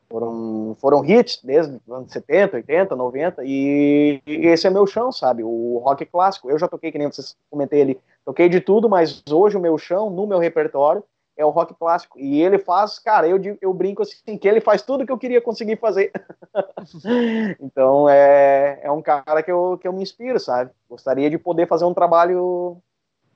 foram, 0.09 0.77
foram 0.81 1.05
hits 1.05 1.41
desde 1.43 1.77
os 1.77 1.93
anos 1.93 2.13
70, 2.13 2.57
80, 2.57 2.97
90, 2.97 3.45
e, 3.45 4.23
e 4.27 4.47
esse 4.47 4.67
é 4.67 4.71
meu 4.71 4.87
chão, 4.87 5.11
sabe? 5.11 5.43
O 5.43 5.79
rock 5.79 6.05
clássico. 6.07 6.51
Eu 6.51 6.59
já 6.59 6.69
toquei, 6.69 6.93
que 6.93 6.99
nem 6.99 7.11
vocês 7.11 7.37
comentei 7.51 7.83
ali, 7.83 8.01
toquei 8.25 8.49
de 8.49 8.61
tudo, 8.61 8.89
mas 8.89 9.23
hoje 9.31 9.57
o 9.57 9.61
meu 9.61 9.77
chão, 9.77 10.11
no 10.11 10.27
meu 10.27 10.39
repertório, 10.39 11.03
é 11.37 11.45
o 11.45 11.51
rock 11.51 11.75
clássico. 11.75 12.19
E 12.19 12.43
ele 12.43 12.59
faz, 12.59 12.99
cara, 12.99 13.29
eu, 13.29 13.39
eu 13.61 13.75
brinco 13.75 14.03
assim, 14.03 14.39
que 14.39 14.49
ele 14.49 14.61
faz 14.61 14.83
tudo 14.83 15.05
que 15.05 15.13
eu 15.13 15.19
queria 15.19 15.41
conseguir 15.41 15.77
fazer. 15.77 16.11
então 17.61 18.09
é, 18.09 18.81
é 18.83 18.91
um 18.91 19.03
cara 19.03 19.43
que 19.43 19.53
eu, 19.53 19.79
que 19.79 19.87
eu 19.87 19.93
me 19.93 20.03
inspiro, 20.03 20.41
sabe? 20.41 20.71
Gostaria 20.89 21.29
de 21.29 21.39
poder 21.39 21.69
fazer 21.69 21.85
um 21.85 21.95
trabalho 21.95 22.79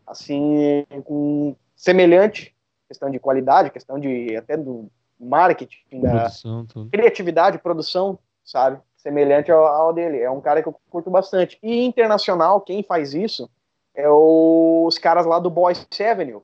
assim, 0.06 0.84
com 1.04 1.54
semelhante, 1.76 2.54
questão 2.88 3.10
de 3.10 3.20
qualidade, 3.20 3.70
questão 3.70 3.98
de 3.98 4.34
até 4.36 4.56
do 4.56 4.90
marketing, 5.18 6.00
da, 6.00 6.10
Produção, 6.10 6.66
tudo. 6.66 6.90
criatividade, 6.90 7.58
produção, 7.58 8.18
sabe? 8.42 8.80
Semelhante 8.96 9.52
ao, 9.52 9.64
ao 9.64 9.92
dele. 9.92 10.18
É 10.20 10.30
um 10.30 10.40
cara 10.40 10.62
que 10.62 10.68
eu 10.68 10.74
curto 10.90 11.10
bastante. 11.10 11.58
E 11.62 11.84
internacional, 11.84 12.60
quem 12.60 12.82
faz 12.82 13.14
isso 13.14 13.48
é 13.94 14.08
os 14.08 14.98
caras 14.98 15.26
lá 15.26 15.38
do 15.38 15.50
Boys 15.50 15.86
Avenue. 16.00 16.42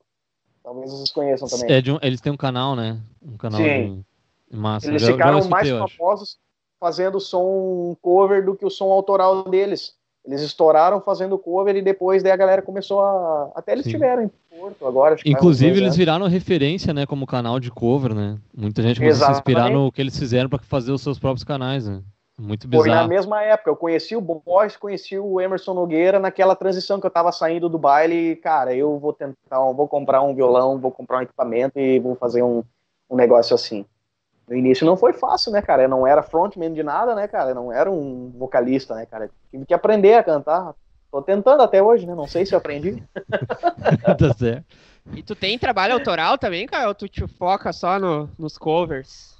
Talvez 0.67 0.91
vocês 0.91 1.11
conheçam 1.11 1.47
também. 1.47 1.73
É 1.73 1.91
um- 1.93 1.99
eles 2.01 2.19
têm 2.19 2.29
um 2.33 2.35
canal, 2.35 2.75
né? 2.75 2.99
Um 3.25 3.37
canal 3.37 3.61
Sim. 3.61 4.03
de 4.51 4.57
massa. 4.57 4.85
Eles 4.89 5.01
Já- 5.01 5.07
já 5.07 5.13
ficaram 5.13 5.39
escutei, 5.39 5.71
mais 5.73 5.91
famosos 5.93 6.37
fazendo 6.77 7.21
som 7.21 7.95
cover 8.01 8.43
do 8.45 8.53
que 8.53 8.65
o 8.65 8.69
som 8.69 8.91
autoral 8.91 9.45
deles. 9.45 9.93
Eles 10.25 10.41
estouraram 10.41 10.99
fazendo 10.99 11.37
cover 11.37 11.73
e 11.77 11.81
depois 11.81 12.21
daí 12.21 12.33
a 12.33 12.35
galera 12.35 12.61
começou 12.61 12.99
a. 12.99 13.49
Até 13.55 13.71
eles 13.71 13.85
Sim. 13.85 13.91
tiveram 13.91 14.23
em 14.23 14.31
Porto 14.59 14.85
agora. 14.85 15.15
Inclusive, 15.25 15.71
eles 15.71 15.83
anos. 15.83 15.95
viraram 15.95 16.27
referência, 16.27 16.93
né, 16.93 17.05
como 17.05 17.25
canal 17.25 17.61
de 17.61 17.71
cover, 17.71 18.13
né? 18.13 18.37
Muita 18.53 18.81
gente 18.81 18.99
começou 18.99 19.23
a 19.23 19.27
se 19.27 19.39
inspirar 19.39 19.69
no 19.71 19.89
que 19.89 20.01
eles 20.01 20.19
fizeram 20.19 20.49
para 20.49 20.59
fazer 20.59 20.91
os 20.91 21.01
seus 21.01 21.17
próprios 21.17 21.45
canais, 21.45 21.87
né? 21.87 22.01
Muito 22.39 22.69
Foi 22.69 22.87
na 22.87 22.93
bizarro. 22.93 23.09
mesma 23.09 23.41
época. 23.43 23.69
Eu 23.71 23.75
conheci 23.75 24.15
o 24.15 24.21
Boys, 24.21 24.77
conheci 24.77 25.17
o 25.17 25.41
Emerson 25.41 25.73
Nogueira 25.73 26.19
naquela 26.19 26.55
transição 26.55 26.99
que 26.99 27.05
eu 27.07 27.11
tava 27.11 27.31
saindo 27.31 27.67
do 27.67 27.79
baile. 27.79 28.31
E, 28.31 28.35
cara, 28.35 28.75
eu 28.75 28.99
vou 28.99 29.11
tentar, 29.11 29.59
vou 29.73 29.87
comprar 29.87 30.21
um 30.21 30.35
violão, 30.35 30.77
vou 30.79 30.91
comprar 30.91 31.17
um 31.17 31.21
equipamento 31.23 31.79
e 31.79 31.99
vou 31.99 32.15
fazer 32.15 32.43
um, 32.43 32.63
um 33.09 33.15
negócio 33.15 33.55
assim. 33.55 33.85
No 34.47 34.55
início 34.55 34.85
não 34.85 34.95
foi 34.95 35.13
fácil, 35.13 35.51
né, 35.51 35.61
cara? 35.61 35.83
Eu 35.83 35.89
não 35.89 36.05
era 36.05 36.21
frontman 36.21 36.71
de 36.73 36.83
nada, 36.83 37.15
né, 37.15 37.27
cara? 37.27 37.49
Eu 37.51 37.55
não 37.55 37.71
era 37.71 37.89
um 37.91 38.31
vocalista, 38.37 38.93
né, 38.95 39.05
cara? 39.05 39.29
Tive 39.51 39.65
que 39.65 39.73
aprender 39.73 40.13
a 40.13 40.23
cantar. 40.23 40.73
Tô 41.11 41.21
tentando 41.21 41.63
até 41.63 41.81
hoje, 41.81 42.05
né? 42.05 42.13
Não 42.13 42.27
sei 42.27 42.45
se 42.45 42.53
eu 42.53 42.57
aprendi. 42.59 43.01
tá 44.17 44.33
certo. 44.37 44.65
E 45.15 45.23
tu 45.23 45.35
tem 45.35 45.57
trabalho 45.57 45.93
autoral 45.93 46.37
também, 46.37 46.67
Caio? 46.67 46.89
Ou 46.89 46.95
tu 46.95 47.07
te 47.07 47.25
foca 47.27 47.73
só 47.73 47.97
no- 47.97 48.29
nos 48.37 48.57
covers? 48.57 49.36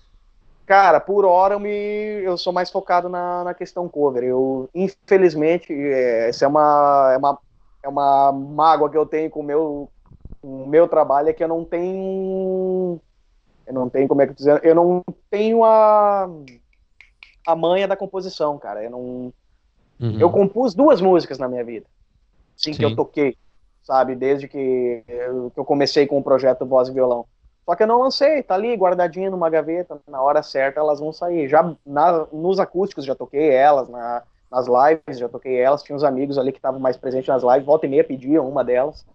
Cara, 0.68 0.99
por 0.99 1.24
hora 1.24 1.55
eu, 1.55 1.61
me, 1.61 1.70
eu 1.70 2.38
sou 2.38 2.51
mais 2.51 2.70
focado 2.70 3.07
na, 3.07 3.41
na 3.41 3.53
questão 3.53 3.88
cover. 3.88 4.26
Eu, 4.26 4.70
infelizmente, 4.76 5.72
é, 5.72 6.28
essa 6.28 6.43
é 6.43 6.47
uma, 6.47 7.11
é, 7.13 7.18
uma, 7.18 7.39
é 7.84 7.88
uma 7.88 8.34
mágoa 8.34 8.89
que 8.89 8.97
eu 8.97 9.05
tenho 9.05 9.30
com 9.30 9.39
o 9.39 9.43
meu, 9.43 9.89
com 10.41 10.63
o 10.63 10.68
meu 10.68 10.86
trabalho, 10.86 11.30
é 11.30 11.34
que 11.34 11.41
eu 11.41 11.47
não 11.47 11.63
tenho. 11.63 12.99
Eu 13.65 13.74
não 13.74 13.89
tenho, 13.89 14.09
como 14.09 14.22
é 14.22 14.26
que 14.26 14.32
eu 14.32 14.36
tô 14.36 14.39
dizendo? 14.39 14.59
Eu 14.61 14.76
não 14.76 15.05
tenho 15.30 15.63
a, 15.63 16.30
a 17.47 17.55
manha 17.55 17.88
da 17.88 17.95
composição, 17.95 18.57
cara. 18.57 18.84
Eu 18.84 18.91
não. 18.91 19.34
Uhum. 20.01 20.20
Eu 20.20 20.30
compus 20.30 20.76
duas 20.76 20.99
músicas 20.99 21.39
na 21.39 21.47
minha 21.47 21.63
vida. 21.63 21.86
Assim 22.59 22.72
que 22.72 22.78
Sim. 22.78 22.84
eu 22.84 22.93
toquei, 22.93 23.38
sabe? 23.84 24.15
Desde 24.15 24.49
que 24.49 25.01
eu, 25.07 25.49
que 25.49 25.59
eu 25.61 25.63
comecei 25.63 26.05
com 26.05 26.18
o 26.18 26.24
projeto 26.24 26.65
Voz 26.65 26.89
e 26.89 26.93
Violão. 26.93 27.26
Só 27.68 27.76
que 27.76 27.84
eu 27.84 27.88
não 27.88 27.99
lancei, 28.01 28.41
tá 28.41 28.55
ali 28.55 28.74
guardadinha 28.78 29.30
numa 29.30 29.49
gaveta, 29.49 29.99
na 30.07 30.22
hora 30.22 30.41
certa 30.41 30.80
elas 30.80 31.01
vão 31.01 31.11
sair. 31.11 31.49
Já 31.49 31.76
na- 31.86 32.26
nos 32.32 32.61
acústicos 32.61 33.03
já 33.03 33.13
toquei 33.13 33.49
elas, 33.51 33.89
na- 33.89 34.24
nas 34.49 34.68
lives 34.68 35.20
já 35.20 35.28
toquei 35.28 35.59
elas, 35.59 35.84
tinha 35.84 35.93
uns 35.93 36.03
amigos 36.03 36.38
ali 36.38 36.53
que 36.53 36.59
estavam 36.59 36.80
mais 36.80 36.95
presentes 36.95 37.28
nas 37.28 37.43
lives, 37.43 37.65
volta 37.65 37.86
e 37.86 37.89
meia 37.89 38.05
pediam 38.05 38.47
uma 38.47 38.63
delas. 38.63 39.05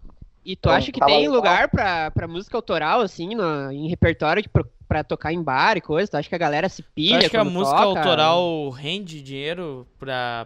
E 0.45 0.55
tu 0.55 0.69
Então, 0.69 0.71
acha 0.71 0.91
que 0.91 0.99
tem 1.03 1.27
lugar 1.27 1.67
pra, 1.67 2.11
pra 2.11 2.27
música 2.27 2.55
autoral, 2.55 3.01
assim, 3.01 3.33
no- 3.33 3.71
em 3.71 3.87
repertório 3.89 4.43
de, 4.43 4.49
pro- 4.49 4.69
pra 4.87 5.03
tocar 5.03 5.33
em 5.33 5.41
bar 5.41 5.75
e 5.77 5.81
coisa? 5.81 6.11
Tu 6.11 6.17
acha 6.17 6.29
que 6.29 6.35
a 6.35 6.37
galera 6.37 6.69
se 6.69 6.83
Tu 6.83 6.91
pilha 6.93 7.17
acha 7.17 7.29
que 7.31 7.37
a 7.37 7.43
música 7.43 7.81
toca? 7.81 7.99
autoral 7.99 8.69
rende 8.69 9.19
dinheiro 9.23 9.87
pra, 9.97 10.45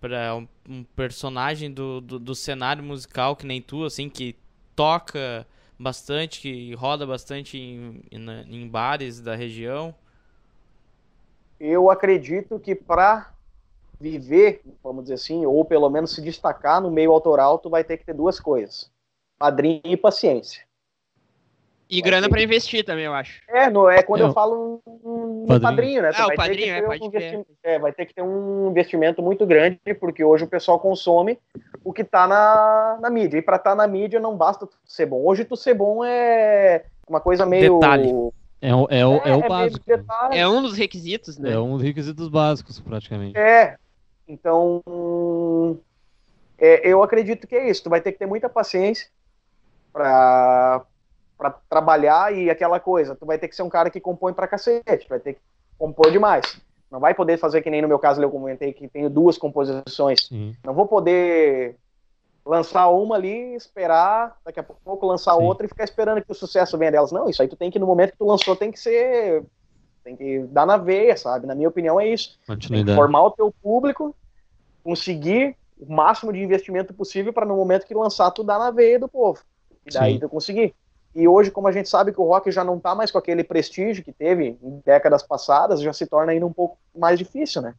pra 0.00 0.34
um, 0.34 0.48
um 0.68 0.82
personagem 0.96 1.70
do, 1.70 2.00
do, 2.00 2.18
do 2.18 2.34
cenário 2.34 2.82
musical 2.82 3.36
que 3.36 3.46
nem 3.46 3.62
tu, 3.62 3.84
assim, 3.84 4.08
que 4.08 4.34
toca 4.74 5.46
bastante, 5.78 6.40
que 6.40 6.74
roda 6.74 7.06
bastante 7.06 7.58
em, 7.58 8.02
em, 8.10 8.62
em 8.62 8.68
bares 8.68 9.20
da 9.20 9.34
região? 9.34 9.94
Eu 11.58 11.90
acredito 11.90 12.58
que 12.58 12.74
para 12.74 13.32
viver, 14.00 14.62
vamos 14.82 15.04
dizer 15.04 15.14
assim, 15.14 15.46
ou 15.46 15.64
pelo 15.64 15.88
menos 15.88 16.14
se 16.14 16.20
destacar 16.20 16.80
no 16.80 16.90
meio 16.90 17.12
autoral, 17.12 17.58
tu 17.58 17.70
vai 17.70 17.82
ter 17.82 17.96
que 17.96 18.04
ter 18.04 18.14
duas 18.14 18.38
coisas: 18.38 18.90
padrinho 19.38 19.80
e 19.84 19.96
paciência. 19.96 20.64
E 21.88 22.02
grana 22.02 22.28
pra 22.28 22.42
investir 22.42 22.84
também, 22.84 23.04
eu 23.04 23.14
acho. 23.14 23.40
É, 23.48 23.70
no, 23.70 23.88
é 23.88 24.02
quando 24.02 24.22
É, 24.22 24.24
eu 24.24 24.32
falo 24.32 24.80
no 24.84 25.44
padrinho. 25.46 25.60
padrinho, 25.62 26.02
né? 26.02 26.10
Ah, 26.14 26.24
o 26.24 26.26
vai 26.26 26.26
ter 26.26 26.32
que 26.32 26.36
padrinho, 26.36 26.66
ter 26.66 26.70
é, 26.72 27.38
um 27.38 27.44
é, 27.62 27.78
vai 27.78 27.92
ter 27.92 28.06
que 28.06 28.14
ter 28.14 28.22
um 28.22 28.70
investimento 28.70 29.22
muito 29.22 29.46
grande, 29.46 29.78
porque 30.00 30.24
hoje 30.24 30.44
o 30.44 30.48
pessoal 30.48 30.80
consome 30.80 31.38
o 31.84 31.92
que 31.92 32.02
tá 32.02 32.26
na, 32.26 32.98
na 33.00 33.08
mídia. 33.08 33.38
E 33.38 33.42
para 33.42 33.56
estar 33.56 33.74
na 33.76 33.86
mídia 33.86 34.18
não 34.18 34.36
basta 34.36 34.66
tu 34.66 34.76
ser 34.84 35.06
bom. 35.06 35.22
Hoje 35.24 35.44
tu 35.44 35.56
ser 35.56 35.74
bom 35.74 36.04
é 36.04 36.84
uma 37.08 37.20
coisa 37.20 37.46
meio. 37.46 37.74
Detalhe. 37.74 38.10
É, 38.60 38.74
o- 38.74 38.88
é, 38.90 39.06
o, 39.06 39.16
é 39.18 39.32
o 39.34 39.38
meio 39.38 39.48
básico. 39.48 39.84
detalhe. 39.86 40.36
É 40.38 40.48
um 40.48 40.62
dos 40.62 40.76
requisitos, 40.76 41.38
né? 41.38 41.52
É 41.52 41.58
um 41.58 41.74
dos 41.74 41.82
requisitos 41.82 42.28
básicos, 42.28 42.80
praticamente. 42.80 43.38
É. 43.38 43.76
Então, 44.26 44.82
é, 46.58 46.88
eu 46.88 47.00
acredito 47.02 47.46
que 47.46 47.54
é 47.54 47.70
isso. 47.70 47.84
Tu 47.84 47.90
vai 47.90 48.00
ter 48.00 48.10
que 48.10 48.18
ter 48.18 48.26
muita 48.26 48.48
paciência 48.48 49.06
para 49.92 50.84
para 51.36 51.50
trabalhar 51.68 52.34
e 52.34 52.48
aquela 52.48 52.80
coisa. 52.80 53.14
Tu 53.14 53.26
vai 53.26 53.38
ter 53.38 53.48
que 53.48 53.56
ser 53.56 53.62
um 53.62 53.68
cara 53.68 53.90
que 53.90 54.00
compõe 54.00 54.32
pra 54.32 54.48
cacete. 54.48 55.06
Vai 55.08 55.20
ter 55.20 55.34
que 55.34 55.40
compor 55.78 56.10
demais. 56.10 56.60
Não 56.90 57.00
vai 57.00 57.14
poder 57.14 57.36
fazer 57.36 57.62
que 57.62 57.70
nem 57.70 57.82
no 57.82 57.88
meu 57.88 57.98
caso 57.98 58.22
eu 58.22 58.30
comentei 58.30 58.72
que 58.72 58.88
tenho 58.88 59.10
duas 59.10 59.36
composições. 59.36 60.26
Sim. 60.28 60.54
Não 60.64 60.72
vou 60.72 60.86
poder 60.86 61.76
lançar 62.44 62.88
uma 62.88 63.16
ali, 63.16 63.54
esperar, 63.56 64.36
daqui 64.44 64.60
a 64.60 64.62
pouco 64.62 65.04
lançar 65.04 65.34
Sim. 65.34 65.42
outra 65.42 65.66
e 65.66 65.68
ficar 65.68 65.84
esperando 65.84 66.22
que 66.22 66.30
o 66.30 66.34
sucesso 66.34 66.78
venha 66.78 66.92
delas. 66.92 67.10
Não, 67.10 67.28
isso 67.28 67.42
aí 67.42 67.48
tu 67.48 67.56
tem 67.56 67.70
que, 67.70 67.78
no 67.78 67.86
momento 67.86 68.12
que 68.12 68.18
tu 68.18 68.24
lançou, 68.26 68.54
tem 68.54 68.70
que 68.70 68.78
ser. 68.78 69.44
Tem 70.04 70.14
que 70.14 70.38
dar 70.50 70.64
na 70.64 70.76
veia, 70.76 71.16
sabe? 71.16 71.46
Na 71.46 71.54
minha 71.56 71.68
opinião, 71.68 72.00
é 72.00 72.06
isso. 72.06 72.38
Tem 72.46 72.56
que 72.56 72.62
Continuidade. 72.62 72.96
formar 72.96 73.24
o 73.24 73.30
teu 73.32 73.52
público, 73.60 74.14
conseguir 74.84 75.56
o 75.76 75.92
máximo 75.92 76.32
de 76.32 76.40
investimento 76.40 76.94
possível 76.94 77.32
para 77.32 77.44
no 77.44 77.56
momento 77.56 77.84
que 77.84 77.94
lançar 77.94 78.30
tu 78.30 78.44
dar 78.44 78.60
na 78.60 78.70
veia 78.70 79.00
do 79.00 79.08
povo. 79.08 79.40
E 79.84 79.92
daí 79.92 80.14
Sim. 80.14 80.20
tu 80.20 80.28
conseguir. 80.28 80.72
E 81.16 81.26
hoje, 81.26 81.50
como 81.50 81.66
a 81.66 81.72
gente 81.72 81.88
sabe 81.88 82.12
que 82.12 82.20
o 82.20 82.24
rock 82.24 82.50
já 82.50 82.62
não 82.62 82.78
tá 82.78 82.94
mais 82.94 83.10
com 83.10 83.16
aquele 83.18 83.42
prestígio 83.42 84.04
que 84.04 84.12
teve 84.12 84.58
em 84.62 84.82
décadas 84.84 85.22
passadas, 85.22 85.80
já 85.80 85.92
se 85.92 86.06
torna 86.06 86.32
ainda 86.32 86.44
um 86.46 86.52
pouco 86.52 86.76
mais 86.94 87.18
difícil, 87.18 87.62
né? 87.62 87.74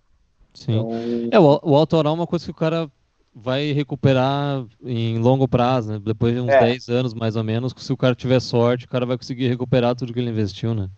Sim. 0.55 0.79
Então, 0.79 1.29
É, 1.31 1.39
o, 1.39 1.59
o 1.63 1.75
autoral 1.75 2.13
é 2.13 2.15
uma 2.15 2.25
coisa 2.25 2.43
que 2.43 2.51
o 2.51 2.55
cara 2.55 2.89
vai 3.35 3.71
recuperar 3.73 4.65
em 4.83 5.19
longo 5.19 5.47
prazo, 5.47 5.91
né? 5.91 5.99
Depois 6.03 6.33
de 6.33 6.41
uns 6.41 6.49
É. 6.49 6.59
10 6.59 6.89
anos, 6.89 7.13
mais 7.13 7.35
ou 7.35 7.43
menos, 7.43 7.75
se 7.77 7.93
o 7.93 7.97
cara 7.97 8.15
tiver 8.15 8.39
sorte, 8.39 8.85
o 8.85 8.89
cara 8.89 9.05
vai 9.05 9.15
conseguir 9.17 9.47
recuperar 9.47 9.95
tudo 9.95 10.11
que 10.11 10.19
ele 10.19 10.31
investiu, 10.31 10.73
né? 10.73 10.89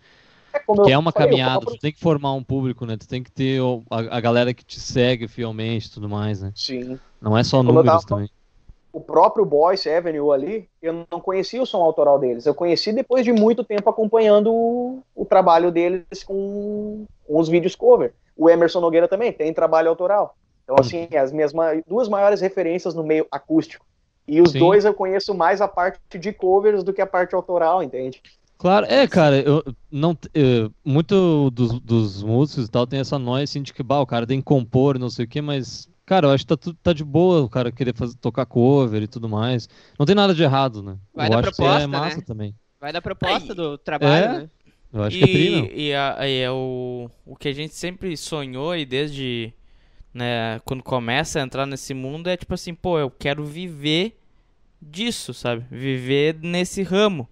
é 0.53 0.59
como 0.59 0.81
Que 0.83 0.91
eu 0.91 0.93
é 0.95 0.97
uma 0.97 1.11
falei, 1.11 1.27
caminhada, 1.29 1.59
próprio- 1.59 1.77
tu 1.77 1.81
tem 1.81 1.91
que 1.91 1.99
formar 1.99 2.33
um 2.33 2.43
público, 2.43 2.85
né? 2.85 2.95
Tu 2.95 3.07
tem 3.07 3.21
que 3.21 3.31
ter 3.31 3.59
a, 3.91 4.17
a 4.17 4.21
galera 4.21 4.53
que 4.53 4.63
te 4.65 4.79
segue 4.79 5.27
fielmente 5.27 5.87
e 5.87 5.91
tudo 5.91 6.07
mais, 6.07 6.41
né? 6.41 6.51
Sim. 6.55 6.97
Não 7.21 7.37
é 7.37 7.43
só 7.43 7.57
Como 7.57 7.73
números 7.73 8.05
tava- 8.05 8.05
também. 8.07 8.29
O 8.91 8.99
próprio 8.99 9.45
Boyce 9.45 9.89
Avenue 9.89 10.31
ali, 10.31 10.69
eu 10.81 11.05
não 11.11 11.19
conhecia 11.19 11.61
o 11.61 11.65
som 11.65 11.81
autoral 11.81 12.17
deles. 12.17 12.45
Eu 12.45 12.55
conheci 12.55 12.91
depois 12.91 13.23
de 13.23 13.31
muito 13.31 13.63
tempo 13.63 13.89
acompanhando 13.89 14.51
o, 14.51 15.03
o 15.15 15.25
trabalho 15.25 15.71
deles 15.71 16.23
com, 16.25 17.05
com 17.27 17.39
os 17.39 17.47
vídeos 17.47 17.75
cover. 17.75 18.13
O 18.35 18.49
Emerson 18.49 18.79
Nogueira 18.79 19.07
também 19.07 19.31
tem 19.31 19.53
trabalho 19.53 19.89
autoral. 19.89 20.35
Então, 20.63 20.75
assim, 20.79 21.07
as 21.15 21.31
minhas 21.31 21.51
duas 21.87 22.07
maiores 22.07 22.41
referências 22.41 22.93
no 22.93 23.03
meio 23.03 23.27
acústico. 23.31 23.85
E 24.27 24.41
os 24.41 24.51
Sim. 24.51 24.59
dois 24.59 24.85
eu 24.85 24.93
conheço 24.93 25.33
mais 25.33 25.61
a 25.61 25.67
parte 25.67 26.19
de 26.19 26.31
covers 26.31 26.83
do 26.83 26.93
que 26.93 27.01
a 27.01 27.07
parte 27.07 27.33
autoral, 27.33 27.81
entende? 27.81 28.21
Claro, 28.59 28.85
é, 28.87 29.07
cara, 29.07 29.39
eu 29.39 29.63
não 29.89 30.15
eh, 30.35 30.69
muito 30.83 31.49
dos, 31.49 31.79
dos 31.79 32.21
músicos 32.21 32.67
e 32.67 32.69
tal 32.69 32.85
tem 32.85 32.99
essa 32.99 33.17
noia 33.17 33.45
assim 33.45 33.63
de 33.63 33.73
que 33.73 33.81
bah, 33.81 34.01
o 34.01 34.05
cara 34.05 34.27
tem 34.27 34.39
que 34.39 34.45
compor, 34.45 34.99
não 34.99 35.09
sei 35.09 35.25
o 35.25 35.27
que, 35.27 35.41
mas 35.41 35.87
cara, 36.09 36.27
eu 36.27 36.31
acho 36.31 36.45
que 36.45 36.55
tá, 36.57 36.71
tá 36.83 36.93
de 36.93 37.03
boa 37.03 37.41
o 37.41 37.49
cara 37.49 37.71
querer 37.71 37.95
fazer, 37.95 38.15
tocar 38.17 38.45
cover 38.45 39.03
e 39.03 39.07
tudo 39.07 39.29
mais. 39.29 39.69
Não 39.97 40.05
tem 40.05 40.15
nada 40.15 40.33
de 40.33 40.41
errado, 40.41 40.81
né? 40.81 40.97
Vai 41.13 41.27
eu 41.27 41.31
da 41.31 41.39
acho 41.39 41.49
que 41.51 41.55
proposta, 41.55 41.83
é 41.83 41.87
massa 41.87 42.17
né? 42.17 42.23
também. 42.25 42.55
Vai 42.81 42.91
da 42.91 43.01
proposta 43.01 43.51
Aí- 43.51 43.55
do 43.55 43.77
trabalho, 43.77 44.25
É. 44.25 44.37
né? 44.39 44.49
Eu 44.91 45.03
acho 45.03 45.17
que 45.17 45.23
é 45.23 45.27
tri. 45.27 45.71
E, 45.71 45.87
e 45.89 45.93
a- 45.93 46.17
e 46.27 46.39
é 46.41 46.49
o, 46.51 47.09
o 47.25 47.35
que 47.35 47.47
a 47.47 47.53
gente 47.53 47.75
sempre 47.75 48.17
sonhou 48.17 48.75
e 48.75 48.85
desde, 48.85 49.53
né, 50.13 50.59
quando 50.65 50.81
começa 50.81 51.39
a 51.39 51.43
entrar 51.43 51.65
nesse 51.67 51.93
mundo 51.93 52.27
é 52.27 52.35
tipo 52.35 52.53
assim, 52.55 52.73
pô, 52.73 52.97
eu 52.97 53.11
quero 53.11 53.45
viver 53.45 54.17
disso, 54.81 55.31
sabe? 55.33 55.63
Viver 55.69 56.37
nesse 56.41 56.81
ramo. 56.81 57.29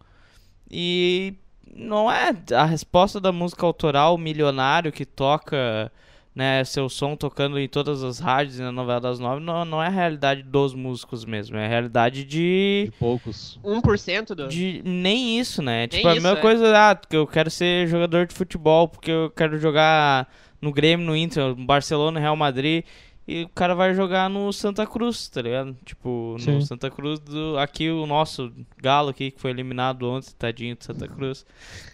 E 0.70 1.34
não 1.76 2.12
é 2.12 2.32
a 2.54 2.66
resposta 2.66 3.20
da 3.20 3.32
música 3.32 3.66
autoral 3.66 4.18
milionário 4.18 4.92
que 4.92 5.06
toca, 5.06 5.92
né, 6.38 6.64
seu 6.64 6.88
som 6.88 7.16
tocando 7.16 7.58
em 7.58 7.68
todas 7.68 8.04
as 8.04 8.20
rádios 8.20 8.60
e 8.60 8.62
na 8.62 8.72
novela 8.72 9.02
das 9.02 9.18
nove, 9.18 9.44
não, 9.44 9.66
não 9.66 9.82
é 9.82 9.88
a 9.88 9.90
realidade 9.90 10.44
dos 10.44 10.76
músicos 10.76 11.26
mesmo, 11.26 11.58
é 11.58 11.66
a 11.66 11.68
realidade 11.68 12.24
de 12.24 12.86
De 12.86 12.94
poucos. 13.00 13.60
1% 13.64 14.36
do. 14.36 14.48
de 14.48 14.84
nem 14.86 15.40
isso, 15.40 15.64
né? 15.64 15.80
Nem 15.80 15.88
tipo, 15.88 16.08
a 16.08 16.14
isso, 16.14 16.22
mesma 16.22 16.38
é. 16.38 16.42
coisa, 16.42 16.72
ah, 16.78 16.96
que 16.96 17.18
eu 17.18 17.26
quero 17.26 17.50
ser 17.50 17.88
jogador 17.88 18.28
de 18.28 18.36
futebol, 18.36 18.88
porque 18.88 19.10
eu 19.10 19.32
quero 19.36 19.58
jogar 19.58 20.32
no 20.62 20.72
Grêmio, 20.72 21.08
no 21.08 21.16
Inter, 21.16 21.56
no 21.56 21.66
Barcelona, 21.66 22.20
no 22.20 22.24
Real 22.24 22.36
Madrid. 22.36 22.86
E 23.28 23.44
o 23.44 23.50
cara 23.50 23.76
vai 23.76 23.94
jogar 23.94 24.30
no 24.30 24.54
Santa 24.54 24.88
Cruz, 24.88 25.28
tá 25.28 25.42
ligado? 25.42 25.76
Tipo, 25.84 26.38
Sim. 26.40 26.52
no 26.52 26.62
Santa 26.62 26.90
Cruz 26.90 27.20
do. 27.20 27.58
Aqui 27.58 27.90
o 27.90 28.06
nosso 28.06 28.54
Galo 28.82 29.10
aqui, 29.10 29.32
que 29.32 29.42
foi 29.42 29.52
eliminado 29.52 30.10
ontem, 30.10 30.32
tadinho 30.38 30.78
do 30.78 30.84
Santa 30.84 31.08
Cruz. 31.10 31.46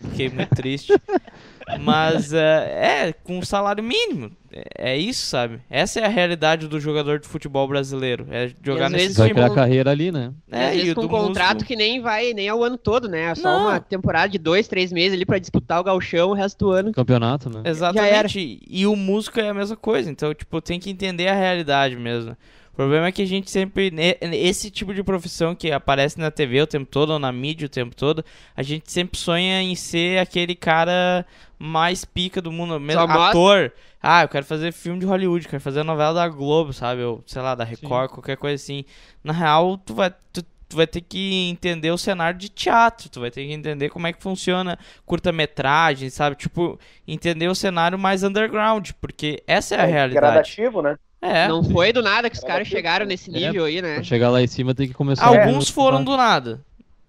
Fiquei 0.02 0.30
muito 0.30 0.54
triste. 0.54 0.94
Mas 1.82 2.34
é, 2.34 3.08
é, 3.08 3.14
com 3.14 3.42
salário 3.44 3.84
mínimo. 3.84 4.32
É, 4.52 4.92
é 4.94 4.98
isso, 4.98 5.26
sabe? 5.26 5.60
Essa 5.70 6.00
é 6.02 6.06
a 6.06 6.10
realidade 6.10 6.68
do 6.68 6.80
jogador 6.80 7.20
de 7.20 7.28
futebol 7.28 7.68
brasileiro. 7.68 8.28
É 8.30 8.52
jogar 8.64 8.90
nesse 8.90 9.04
vezes 9.06 9.18
Vai 9.18 9.30
carreira 9.56 9.92
ali, 9.92 10.12
né? 10.12 10.32
E 10.52 10.56
às 10.56 10.70
vezes 10.72 10.88
e 10.88 10.92
o 10.92 10.96
com 10.96 11.02
um 11.02 11.04
do 11.06 11.10
contrato 11.10 11.54
músico- 11.56 11.68
que 11.68 11.76
nem 11.76 12.02
vai 12.02 12.34
nem 12.34 12.50
ao 12.50 12.64
ano 12.64 12.78
todo, 12.78 13.08
né? 13.08 13.32
É 13.32 13.36
Só 13.36 13.44
Não. 13.52 13.62
uma 13.68 13.80
temporada 13.80 14.30
de 14.30 14.38
dois, 14.38 14.68
três 14.68 14.92
meses 14.92 15.14
ali 15.14 15.26
pra 15.26 15.40
disputar 15.40 15.80
o 15.80 15.84
galchão 15.84 16.30
o 16.30 16.34
resto 16.34 16.66
do 16.66 16.72
ano. 16.72 16.92
Campeonato, 16.92 17.50
né? 17.50 17.62
Exatamente. 17.66 18.60
E 18.68 18.86
o 18.86 18.96
músico 18.96 19.40
é 19.40 19.50
a 19.50 19.54
mesma 19.54 19.76
coisa. 19.76 20.10
Então, 20.10 20.34
tipo, 20.34 20.62
tem 20.62 20.80
que 20.80 20.90
entender 20.90 21.28
a 21.28 21.34
realidade 21.36 21.96
mesmo. 21.96 22.36
O 22.72 22.76
problema 22.76 23.06
é 23.08 23.12
que 23.12 23.22
a 23.22 23.28
gente 23.28 23.52
sempre. 23.52 23.92
ne- 23.92 24.18
Esse 24.20 24.72
tipo 24.72 24.96
de 24.96 25.04
profissão 25.04 25.54
que 25.54 25.72
aparece 25.72 26.20
na 26.20 26.32
TV 26.32 26.60
o 26.62 26.66
tempo 26.68 26.88
todo, 26.90 27.12
ou 27.12 27.20
na 27.20 27.32
mídia 27.32 27.68
o 27.68 27.70
tempo 27.70 27.96
todo, 27.96 28.26
a 28.58 28.64
gente 28.64 28.92
sempre 28.92 29.20
sonha 29.20 29.62
em 29.62 29.76
ser 29.76 30.18
aquele 30.18 30.56
cara 30.56 31.24
mais 31.66 32.04
pica 32.04 32.42
do 32.42 32.52
mundo. 32.52 32.80
Mesmo 32.80 33.02
Só 33.02 33.08
mostra- 33.08 33.30
ator. 33.30 33.74
Ah, 34.02 34.24
eu 34.24 34.28
quero 34.28 34.46
fazer 34.46 34.74
filme 34.74 35.00
de 35.00 35.06
Hollywood, 35.06 35.48
quero 35.48 35.62
fazer 35.62 35.82
novela 35.84 36.14
da 36.14 36.28
Globo, 36.28 36.74
sabe? 36.74 37.02
Ou, 37.04 37.24
sei 37.26 37.42
lá, 37.42 37.56
da 37.56 37.64
Record, 37.64 38.10
qualquer 38.12 38.36
coisa 38.36 38.56
assim. 38.62 38.84
Na 39.24 39.32
real, 39.32 39.78
tu 39.78 39.94
vai. 39.96 40.14
Tu, 40.34 40.44
tu 40.68 40.76
vai 40.76 40.88
ter 40.88 41.02
que 41.02 41.50
entender 41.50 41.92
o 41.92 41.98
cenário 41.98 42.38
de 42.38 42.50
teatro, 42.50 43.08
tu 43.08 43.20
vai 43.22 43.30
ter 43.32 43.46
que 43.46 43.54
entender 43.54 43.90
como 43.90 44.08
é 44.08 44.12
que 44.12 44.22
funciona 44.22 44.78
curta-metragem, 45.06 46.10
sabe? 46.10 46.36
Tipo, 46.36 46.80
entender 47.08 47.48
o 47.48 47.56
cenário 47.56 47.98
mais 47.98 48.24
underground, 48.24 48.90
porque 49.00 49.42
essa 49.48 49.76
é 49.76 49.82
a 49.82 49.86
realidade. 49.86 50.16
Gradativo, 50.26 50.82
né? 50.82 50.98
É. 51.22 51.48
Não 51.48 51.64
foi 51.64 51.94
do 51.94 52.02
nada 52.02 52.30
que 52.30 52.36
os 52.36 52.44
caras 52.44 52.68
chegaram 52.68 53.06
nesse 53.06 53.32
nível 53.32 53.64
aí, 53.66 53.82
né? 53.82 53.96
Pra 53.96 54.04
chegar 54.04 54.30
lá 54.30 54.42
em 54.42 54.48
cima 54.48 54.74
tem 54.76 54.88
que 54.90 54.94
começar 54.94 55.26
Alguns 55.26 55.70
a- 55.70 55.74
foram 55.74 56.04
do 56.04 56.18
nada. 56.18 56.60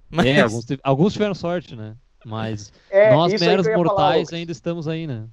Mas 0.08 0.26
É, 0.26 0.40
alguns, 0.42 0.66
alguns 0.84 1.12
tiveram 1.14 1.34
sorte, 1.34 1.74
né? 1.74 1.94
Mas 2.24 2.72
É, 2.90 3.12
nós, 3.12 3.38
meros 3.40 3.66
falar, 3.66 3.76
mortais, 3.78 4.18
Lucas. 4.22 4.32
ainda 4.32 4.52
estamos 4.52 4.88
aí, 4.88 5.06
né? 5.06 5.26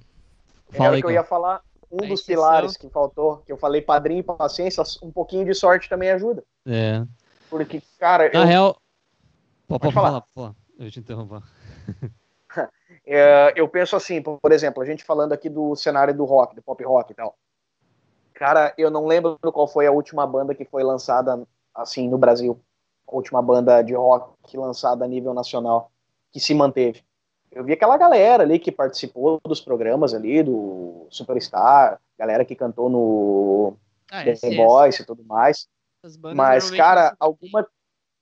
Era 0.68 0.78
Fala 0.78 0.90
o 0.90 0.94
aí, 0.94 1.00
que 1.00 1.06
eu 1.06 1.10
cara. 1.10 1.20
ia 1.20 1.24
falar. 1.24 1.62
Um 1.90 2.04
A 2.04 2.08
dos 2.08 2.22
pilares 2.22 2.74
que 2.76 2.88
faltou, 2.88 3.42
que 3.44 3.52
eu 3.52 3.58
falei 3.58 3.82
padrinho 3.82 4.20
e 4.20 4.22
paciência, 4.22 4.82
um 5.02 5.10
pouquinho 5.10 5.44
de 5.44 5.54
sorte 5.54 5.90
também 5.90 6.10
ajuda. 6.10 6.42
É. 6.66 7.04
Porque, 7.50 7.82
cara, 7.98 8.30
Na 8.32 8.40
eu, 8.40 8.46
real. 8.46 8.76
Pode, 9.68 9.82
Pode 9.82 9.94
falar. 9.94 10.08
falar, 10.08 10.20
pode 10.22 10.32
falar. 10.34 10.54
Eu 10.78 10.90
te 10.90 11.00
interromper. 11.00 11.42
é, 13.06 13.52
eu 13.54 13.68
penso 13.68 13.94
assim, 13.94 14.22
por 14.22 14.40
por 14.40 14.52
exemplo, 14.52 14.82
a 14.82 14.86
gente 14.86 15.04
falando 15.04 15.34
aqui 15.34 15.50
do 15.50 15.76
cenário 15.76 16.14
do 16.16 16.24
rock, 16.24 16.54
do 16.56 16.62
pop 16.62 16.82
rock 16.82 17.12
e 17.12 17.14
tal. 17.14 17.36
Cara, 18.32 18.72
eu 18.78 18.90
não 18.90 19.06
lembro 19.06 19.38
qual 19.52 19.68
foi 19.68 19.86
a 19.86 19.92
última 19.92 20.26
banda 20.26 20.54
que 20.54 20.64
foi 20.64 20.82
lançada 20.82 21.46
assim 21.74 22.08
no 22.08 22.16
Brasil. 22.16 22.58
A 23.06 23.14
última 23.14 23.42
banda 23.42 23.82
de 23.82 23.92
rock 23.94 24.56
lançada 24.56 25.04
a 25.04 25.08
nível 25.08 25.34
nacional 25.34 25.91
que 26.32 26.40
se 26.40 26.54
manteve. 26.54 27.02
Eu 27.50 27.62
vi 27.62 27.74
aquela 27.74 27.96
galera 27.98 28.42
ali 28.42 28.58
que 28.58 28.72
participou 28.72 29.38
dos 29.44 29.60
programas 29.60 30.14
ali, 30.14 30.42
do 30.42 31.06
Superstar, 31.10 32.00
galera 32.18 32.44
que 32.44 32.56
cantou 32.56 32.88
no 32.88 33.76
Ah, 34.10 34.24
The 34.24 34.56
Voice 34.56 35.02
e 35.02 35.06
tudo 35.06 35.22
mais. 35.24 35.68
Mas, 36.34 36.70
cara, 36.70 37.14
alguma. 37.20 37.68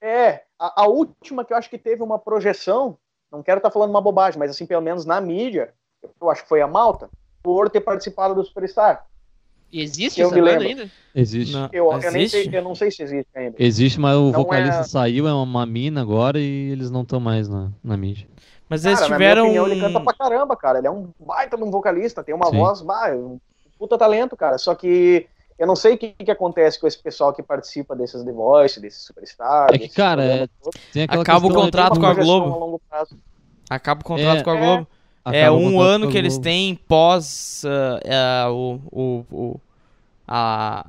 É, 0.02 0.42
a, 0.58 0.82
a 0.82 0.88
última 0.88 1.44
que 1.44 1.52
eu 1.52 1.56
acho 1.56 1.70
que 1.70 1.78
teve 1.78 2.02
uma 2.02 2.18
projeção, 2.18 2.98
não 3.30 3.42
quero 3.42 3.58
estar 3.58 3.70
falando 3.70 3.90
uma 3.90 4.00
bobagem, 4.00 4.38
mas 4.38 4.50
assim, 4.50 4.66
pelo 4.66 4.82
menos 4.82 5.04
na 5.04 5.20
mídia, 5.20 5.74
eu 6.20 6.30
acho 6.30 6.42
que 6.42 6.48
foi 6.48 6.60
a 6.60 6.66
Malta, 6.66 7.08
por 7.42 7.70
ter 7.70 7.80
participado 7.80 8.34
do 8.34 8.44
Superstar. 8.44 9.06
E 9.72 9.80
existe 9.82 10.20
eu 10.20 10.28
essa 10.28 10.36
banda 10.36 10.64
ainda? 10.64 10.90
Existe. 11.14 11.52
Não, 11.52 11.68
Eu, 11.72 11.92
eu, 11.92 11.98
nem 12.12 12.22
existe? 12.22 12.50
sei, 12.50 12.58
eu 12.58 12.62
não 12.62 12.74
sei 12.74 12.90
se 12.90 13.02
existe 13.02 13.28
ainda. 13.34 13.54
Existe, 13.58 14.00
mas 14.00 14.16
o 14.16 14.24
Não 14.26 14.32
vocalista 14.32 14.80
é- 14.80 14.84
saiu, 14.84 15.28
é 15.28 15.32
uma 15.32 15.64
mina 15.66 16.00
agora 16.02 16.38
e 16.40 16.70
eles 16.70 16.90
não 16.90 17.02
estão 17.02 17.20
mais 17.20 17.48
na, 17.48 17.70
na 17.82 17.96
mídia. 17.96 18.26
Mas 18.68 18.82
Cara, 18.82 18.90
eles 18.92 19.00
na 19.00 19.06
tiveram. 19.16 19.48
minha 19.48 19.62
opinião, 19.62 19.76
ele 19.76 19.80
canta 19.92 20.00
pra 20.04 20.14
caramba, 20.14 20.56
cara. 20.56 20.78
Ele 20.78 20.86
é 20.86 20.90
um 20.90 21.08
baita 21.18 21.56
de 21.56 21.62
um 21.64 21.70
vocalista, 21.70 22.22
tem 22.22 22.34
uma 22.34 22.46
Sim. 22.50 22.56
voz, 22.56 22.80
bah, 22.82 23.10
um 23.14 23.38
puta 23.78 23.98
talento, 23.98 24.36
cara. 24.36 24.58
Só 24.58 24.74
que 24.74 25.26
eu 25.58 25.66
não 25.66 25.74
sei 25.76 25.94
o 25.94 25.98
que, 25.98 26.12
que 26.12 26.30
acontece 26.30 26.78
com 26.80 26.86
esse 26.86 26.98
pessoal 27.02 27.32
que 27.32 27.42
participa 27.42 27.94
desses 27.96 28.22
The 28.22 28.32
Voice, 28.32 28.80
desses 28.80 29.04
Superstar. 29.04 29.68
É 29.74 29.78
que, 29.78 29.88
cara, 29.88 30.24
é- 30.24 30.48
Acaba 31.08 31.46
o 31.46 31.52
contrato 31.52 31.98
com 31.98 32.06
a 32.06 32.14
Globo. 32.14 32.54
a 32.54 32.56
longo 32.58 32.80
prazo. 32.88 33.18
Acaba 33.68 34.00
o 34.00 34.04
contrato 34.04 34.38
É. 34.40 34.42
com 34.44 34.50
a 34.50 34.56
É. 34.56 34.60
Globo. 34.60 34.82
é 34.82 34.99
o 35.24 35.56
um 35.56 35.80
ano 35.80 36.08
que 36.08 36.16
eles 36.16 36.38
têm 36.38 36.74
pós 36.74 37.62
ah, 37.64 38.44
ah, 38.44 38.50
o, 38.50 38.80
o, 38.90 39.24
o, 39.30 39.60
a, 40.26 40.86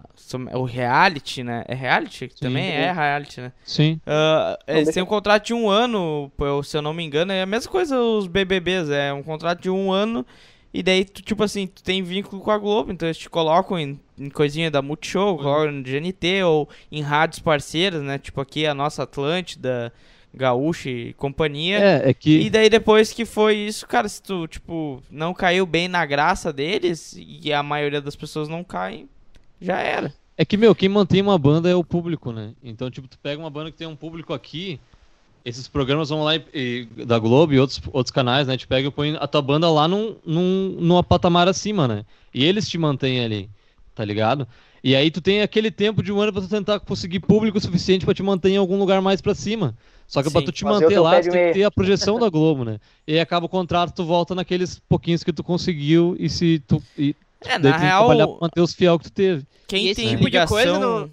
o 0.54 0.64
reality, 0.64 1.44
né? 1.44 1.64
É 1.68 1.76
reality? 1.76 2.30
Também 2.40 2.64
Sim. 2.64 2.72
é 2.72 2.92
reality, 2.92 3.42
né? 3.42 3.52
Sim. 3.64 4.00
Ah, 4.06 4.58
eles 4.68 4.94
têm 4.94 5.04
um 5.04 5.08
contrato 5.08 5.48
de 5.48 5.54
um 5.54 5.70
ano, 5.70 6.32
se 6.64 6.78
eu 6.78 6.82
não 6.82 6.94
me 6.94 7.04
engano, 7.04 7.32
é 7.32 7.42
a 7.42 7.46
mesma 7.46 7.72
coisa 7.72 8.00
os 8.00 8.28
BBBs, 8.28 8.90
é 8.90 9.14
um 9.14 9.24
contrato 9.24 9.62
de 9.62 9.70
um 9.70 9.92
ano 9.92 10.26
e 10.74 10.82
daí, 10.82 11.04
tu, 11.04 11.22
tipo 11.22 11.44
assim, 11.44 11.68
tu 11.68 11.84
tem 11.84 12.02
vínculo 12.02 12.42
com 12.42 12.50
a 12.50 12.58
Globo, 12.58 12.92
então 12.92 13.08
eles 13.08 13.18
te 13.18 13.30
colocam 13.30 13.78
em, 13.78 14.00
em 14.18 14.30
coisinha 14.30 14.72
da 14.72 14.82
Multishow, 14.82 15.38
colocam 15.38 15.72
no 15.72 15.84
GNT 15.84 16.44
ou 16.44 16.70
em 16.92 17.02
rádios 17.02 17.40
parceiras, 17.40 18.02
né? 18.02 18.18
Tipo 18.18 18.40
aqui 18.40 18.66
a 18.66 18.74
nossa 18.74 19.04
Atlântida, 19.04 19.92
Gaúcha 20.34 20.90
e 20.90 21.14
companhia. 21.14 21.78
É, 21.80 22.10
é 22.10 22.14
que. 22.14 22.40
E 22.40 22.50
daí 22.50 22.70
depois 22.70 23.12
que 23.12 23.26
foi 23.26 23.56
isso, 23.56 23.86
cara, 23.88 24.08
se 24.08 24.22
tu, 24.22 24.48
tipo, 24.48 25.04
não 25.12 25.34
caiu 25.34 25.66
bem 25.66 25.88
na 25.88 26.06
graça 26.06 26.54
deles, 26.54 27.16
e 27.18 27.52
a 27.52 27.62
maioria 27.62 28.02
das 28.02 28.16
pessoas 28.16 28.48
não 28.48 28.64
caem, 28.64 29.10
já 29.62 29.80
era. 29.80 30.14
É 30.38 30.46
que, 30.46 30.58
meu, 30.58 30.74
quem 30.74 30.90
mantém 30.90 31.22
uma 31.22 31.38
banda 31.38 31.70
é 31.70 31.76
o 31.76 31.84
público, 31.84 32.32
né? 32.32 32.54
Então, 32.64 32.90
tipo, 32.90 33.08
tu 33.08 33.20
pega 33.20 33.40
uma 33.40 33.50
banda 33.50 33.70
que 33.72 33.78
tem 33.78 33.88
um 33.88 33.96
público 33.96 34.34
aqui, 34.34 34.80
esses 35.44 35.68
programas 35.68 36.10
vão 36.10 36.24
lá 36.24 36.36
e, 36.36 36.44
e- 36.54 37.06
da 37.06 37.20
Globo 37.20 37.54
e 37.54 37.60
outros, 37.60 37.82
outros 37.92 38.12
canais, 38.12 38.48
né? 38.48 38.58
Te 38.58 38.66
pega 38.68 38.88
e 38.88 38.92
põe 38.92 39.16
a 39.20 39.28
tua 39.28 39.42
banda 39.42 39.70
lá 39.70 39.88
num, 39.88 40.16
num, 40.26 40.78
numa 40.80 41.04
patamar 41.04 41.48
acima, 41.48 41.88
né? 41.88 42.06
E 42.34 42.44
eles 42.44 42.70
te 42.70 42.78
mantêm 42.78 43.24
ali, 43.24 43.50
tá 43.94 44.06
ligado? 44.06 44.48
E 44.84 44.96
aí 44.96 45.12
tu 45.12 45.22
tem 45.22 45.42
aquele 45.42 45.70
tempo 45.70 46.02
de 46.02 46.12
um 46.12 46.20
ano 46.20 46.32
pra 46.34 46.42
tu 46.42 46.48
tentar 46.48 46.80
conseguir 46.80 47.20
público 47.20 47.60
suficiente 47.60 48.06
pra 48.06 48.14
te 48.14 48.24
manter 48.24 48.50
em 48.50 48.58
algum 48.58 48.80
lugar 48.80 49.00
mais 49.02 49.22
pra 49.22 49.36
cima. 49.36 49.76
Só 50.12 50.22
que 50.22 50.30
pra 50.30 50.42
Sim, 50.42 50.46
tu 50.46 50.52
te 50.52 50.66
manter 50.66 51.00
lá, 51.00 51.22
tu 51.22 51.24
de 51.24 51.30
tem 51.30 51.48
que 51.48 51.54
ter 51.54 51.64
a 51.64 51.72
projeção 51.72 52.20
da 52.20 52.30
Globo, 52.30 52.66
né? 52.66 52.80
E 53.08 53.14
aí 53.14 53.20
acaba 53.22 53.46
o 53.46 53.50
contrato, 53.50 53.96
tu 53.96 54.04
volta 54.04 54.36
naqueles 54.36 54.78
pouquinhos 54.78 55.24
que 55.24 55.32
tu 55.32 55.42
conseguiu 55.42 56.18
e 56.20 56.30
se 56.30 56.60
tu... 56.68 56.84
E 56.98 57.16
É, 57.46 57.58
na 57.58 57.72
trabalhar 57.72 57.78
real, 57.78 58.38
pra 58.38 58.38
manter 58.42 58.60
os 58.60 58.74
fiel 58.76 59.00
que 59.00 59.06
tu 59.06 59.12
teve. 59.14 59.46
quem 59.70 59.86
E 59.86 59.90
esse 59.92 60.02
tem 60.02 60.10
tipo 60.10 60.20
de 60.20 60.26
ligação... 60.26 60.58
coisa 60.58 61.10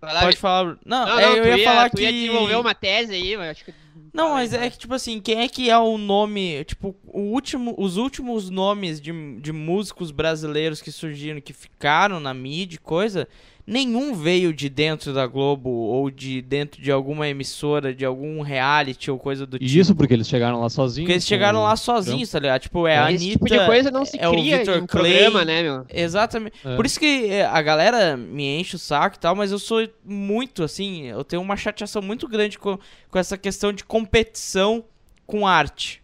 lá, 0.00 0.20
Pode 0.20 0.36
falar. 0.36 0.78
Não, 0.86 1.06
Não, 1.06 1.18
é, 1.18 1.22
não, 1.22 1.36
eu 1.38 1.42
tu 1.42 1.58
ia, 1.58 1.64
falar 1.64 1.90
que. 1.90 2.02
ia 2.02 2.12
desenvolver 2.12 2.54
uma 2.54 2.72
tese 2.72 3.12
aí, 3.12 3.36
mas 3.36 3.50
acho 3.50 3.64
que... 3.64 3.74
Não, 4.12 4.34
mas 4.34 4.54
é 4.54 4.70
que, 4.70 4.78
tipo 4.78 4.94
assim, 4.94 5.20
quem 5.20 5.40
é 5.40 5.48
que 5.48 5.68
é 5.68 5.76
o 5.76 5.98
nome. 5.98 6.64
Tipo, 6.64 6.94
o 7.08 7.20
último, 7.20 7.74
os 7.76 7.96
últimos 7.96 8.48
nomes 8.48 9.00
de, 9.00 9.12
de 9.40 9.52
músicos 9.52 10.12
brasileiros 10.12 10.80
que 10.80 10.92
surgiram, 10.92 11.40
que 11.40 11.52
ficaram 11.52 12.20
na 12.20 12.32
mídia 12.32 12.76
e 12.76 12.78
coisa, 12.78 13.26
nenhum 13.66 14.14
veio 14.14 14.52
de 14.52 14.68
dentro 14.68 15.12
da 15.12 15.26
Globo 15.26 15.68
ou 15.70 16.10
de 16.10 16.40
dentro 16.40 16.80
de 16.80 16.92
alguma 16.92 17.26
emissora, 17.28 17.92
de 17.92 18.04
algum 18.04 18.40
reality 18.40 19.10
ou 19.10 19.18
coisa 19.18 19.44
do 19.44 19.56
E 19.56 19.60
tipo. 19.66 19.80
isso 19.80 19.94
porque 19.94 20.14
eles 20.14 20.28
chegaram 20.28 20.60
lá 20.60 20.68
sozinhos. 20.68 21.06
Porque 21.06 21.12
eles 21.14 21.26
chegaram 21.26 21.58
o 21.58 21.62
lá 21.64 21.74
sozinhos, 21.76 22.30
tá 22.30 22.38
ligado? 22.38 22.60
Tipo, 22.62 22.86
é 22.86 22.96
a 22.98 23.10
Esse 23.12 23.24
Anitta. 23.24 23.32
tipo 23.32 23.58
de 23.58 23.66
coisa 23.66 23.90
não 23.90 24.04
se 24.04 24.18
é 24.20 24.28
o 24.28 24.32
cria 24.32 24.58
Victor 24.58 24.76
em 24.78 24.86
Clay. 24.86 25.12
programa, 25.12 25.44
né, 25.44 25.62
meu? 25.62 25.86
Exatamente. 25.92 26.54
É. 26.64 26.76
Por 26.76 26.86
isso 26.86 27.00
que 27.00 27.26
é, 27.26 27.44
a 27.44 27.60
galera 27.60 28.16
me 28.16 28.60
enche 28.60 28.76
o 28.76 28.78
saco 28.78 29.16
e 29.16 29.18
tal, 29.18 29.34
mas 29.34 29.50
eu 29.50 29.58
sou 29.58 29.86
muito, 30.04 30.62
assim, 30.62 31.06
eu 31.06 31.24
tenho 31.24 31.42
uma 31.42 31.56
chateação 31.56 32.00
muito 32.00 32.28
grande 32.28 32.58
com, 32.58 32.78
com 33.10 33.18
essa 33.18 33.36
questão 33.36 33.72
de 33.72 33.84
competição 33.84 34.84
com 35.26 35.46
arte. 35.46 36.02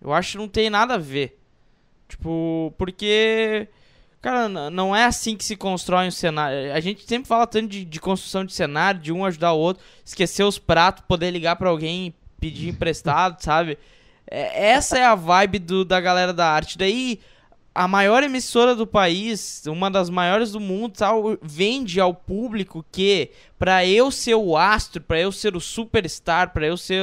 Eu 0.00 0.14
acho 0.14 0.32
que 0.32 0.38
não 0.38 0.48
tem 0.48 0.70
nada 0.70 0.94
a 0.94 0.98
ver. 0.98 1.38
Tipo, 2.08 2.74
porque. 2.78 3.68
Cara, 4.20 4.48
não 4.48 4.94
é 4.94 5.04
assim 5.06 5.34
que 5.34 5.44
se 5.44 5.56
constrói 5.56 6.06
um 6.08 6.10
cenário. 6.10 6.74
A 6.74 6.80
gente 6.80 7.06
sempre 7.06 7.26
fala 7.26 7.46
tanto 7.46 7.68
de, 7.68 7.86
de 7.86 8.00
construção 8.00 8.44
de 8.44 8.52
cenário, 8.52 9.00
de 9.00 9.10
um 9.12 9.24
ajudar 9.24 9.52
o 9.52 9.58
outro, 9.58 9.82
esquecer 10.04 10.44
os 10.44 10.58
pratos, 10.58 11.04
poder 11.08 11.30
ligar 11.30 11.56
pra 11.56 11.70
alguém 11.70 12.08
e 12.08 12.14
pedir 12.38 12.68
emprestado, 12.68 13.40
sabe? 13.42 13.78
É- 14.30 14.70
essa 14.72 14.98
é 14.98 15.04
a 15.04 15.14
vibe 15.14 15.58
do, 15.60 15.84
da 15.86 15.98
galera 16.00 16.34
da 16.34 16.46
arte. 16.46 16.76
Daí, 16.76 17.18
a 17.74 17.88
maior 17.88 18.22
emissora 18.22 18.74
do 18.74 18.86
país, 18.86 19.64
uma 19.66 19.90
das 19.90 20.10
maiores 20.10 20.52
do 20.52 20.60
mundo, 20.60 20.92
tal, 20.98 21.38
vende 21.40 21.98
ao 21.98 22.12
público 22.12 22.84
que 22.92 23.30
pra 23.58 23.86
eu 23.86 24.10
ser 24.10 24.34
o 24.34 24.54
astro, 24.54 25.00
pra 25.00 25.18
eu 25.18 25.32
ser 25.32 25.56
o 25.56 25.60
superstar, 25.60 26.52
pra 26.52 26.66
eu 26.66 26.76
ser 26.76 27.02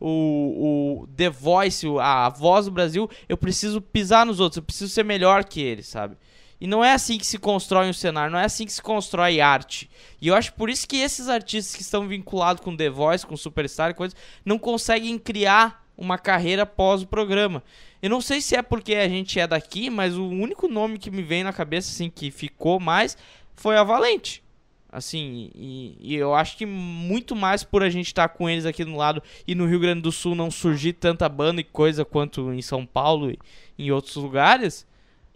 o, 0.00 1.04
o 1.04 1.06
The 1.16 1.30
Voice, 1.30 1.86
a 2.00 2.28
voz 2.28 2.64
do 2.66 2.72
Brasil, 2.72 3.08
eu 3.28 3.36
preciso 3.36 3.80
pisar 3.80 4.26
nos 4.26 4.40
outros, 4.40 4.56
eu 4.56 4.62
preciso 4.64 4.92
ser 4.92 5.04
melhor 5.04 5.44
que 5.44 5.60
eles, 5.60 5.86
sabe? 5.86 6.16
E 6.60 6.66
não 6.66 6.82
é 6.82 6.92
assim 6.92 7.18
que 7.18 7.26
se 7.26 7.38
constrói 7.38 7.88
um 7.88 7.92
cenário, 7.92 8.32
não 8.32 8.38
é 8.38 8.44
assim 8.44 8.64
que 8.64 8.72
se 8.72 8.80
constrói 8.80 9.40
arte. 9.40 9.90
E 10.20 10.28
eu 10.28 10.34
acho 10.34 10.54
por 10.54 10.70
isso 10.70 10.88
que 10.88 10.96
esses 10.96 11.28
artistas 11.28 11.76
que 11.76 11.82
estão 11.82 12.08
vinculados 12.08 12.62
com 12.62 12.76
The 12.76 12.88
Voice, 12.88 13.26
com 13.26 13.36
Superstar 13.36 13.90
e 13.90 13.94
coisas, 13.94 14.16
não 14.44 14.58
conseguem 14.58 15.18
criar 15.18 15.84
uma 15.96 16.18
carreira 16.18 16.62
após 16.62 17.02
o 17.02 17.06
programa. 17.06 17.62
Eu 18.02 18.10
não 18.10 18.20
sei 18.20 18.40
se 18.40 18.54
é 18.54 18.62
porque 18.62 18.94
a 18.94 19.08
gente 19.08 19.38
é 19.40 19.46
daqui, 19.46 19.90
mas 19.90 20.16
o 20.16 20.26
único 20.26 20.68
nome 20.68 20.98
que 20.98 21.10
me 21.10 21.22
vem 21.22 21.42
na 21.42 21.52
cabeça, 21.52 21.90
assim, 21.90 22.10
que 22.10 22.30
ficou 22.30 22.78
mais, 22.78 23.16
foi 23.54 23.76
a 23.76 23.84
Valente. 23.84 24.42
Assim, 24.90 25.50
e, 25.54 25.96
e 26.00 26.14
eu 26.14 26.34
acho 26.34 26.56
que 26.56 26.64
muito 26.64 27.34
mais 27.36 27.62
por 27.62 27.82
a 27.82 27.90
gente 27.90 28.06
estar 28.06 28.28
com 28.28 28.48
eles 28.48 28.64
aqui 28.64 28.84
no 28.84 28.96
lado 28.96 29.22
e 29.46 29.54
no 29.54 29.66
Rio 29.66 29.80
Grande 29.80 30.00
do 30.00 30.12
Sul 30.12 30.34
não 30.34 30.50
surgir 30.50 30.94
tanta 30.94 31.28
banda 31.28 31.60
e 31.60 31.64
coisa 31.64 32.04
quanto 32.04 32.52
em 32.52 32.62
São 32.62 32.86
Paulo 32.86 33.30
e 33.30 33.38
em 33.78 33.90
outros 33.90 34.16
lugares. 34.16 34.86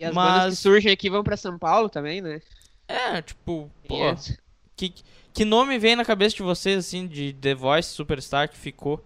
E 0.01 0.05
as 0.07 0.15
Mas- 0.15 0.33
bandas 0.43 0.57
que 0.57 0.63
surgem 0.63 0.93
aqui 0.93 1.11
vão 1.11 1.23
pra 1.23 1.37
São 1.37 1.59
Paulo 1.59 1.89
também, 1.89 2.21
né? 2.23 2.41
É, 2.89 3.21
tipo, 3.23 3.71
pô, 3.87 3.95
Tem 3.97 4.03
essa. 4.07 4.39
que, 4.75 4.95
que 5.33 5.45
nome 5.45 5.79
vem 5.79 5.95
na 5.95 6.05
cabeça 6.05 6.35
de 6.35 6.43
vocês, 6.43 6.79
assim, 6.79 7.07
de 7.07 7.33
The 7.35 7.55
Voice 7.55 7.91
Superstar 7.91 8.49
que 8.49 8.57
ficou? 8.57 9.05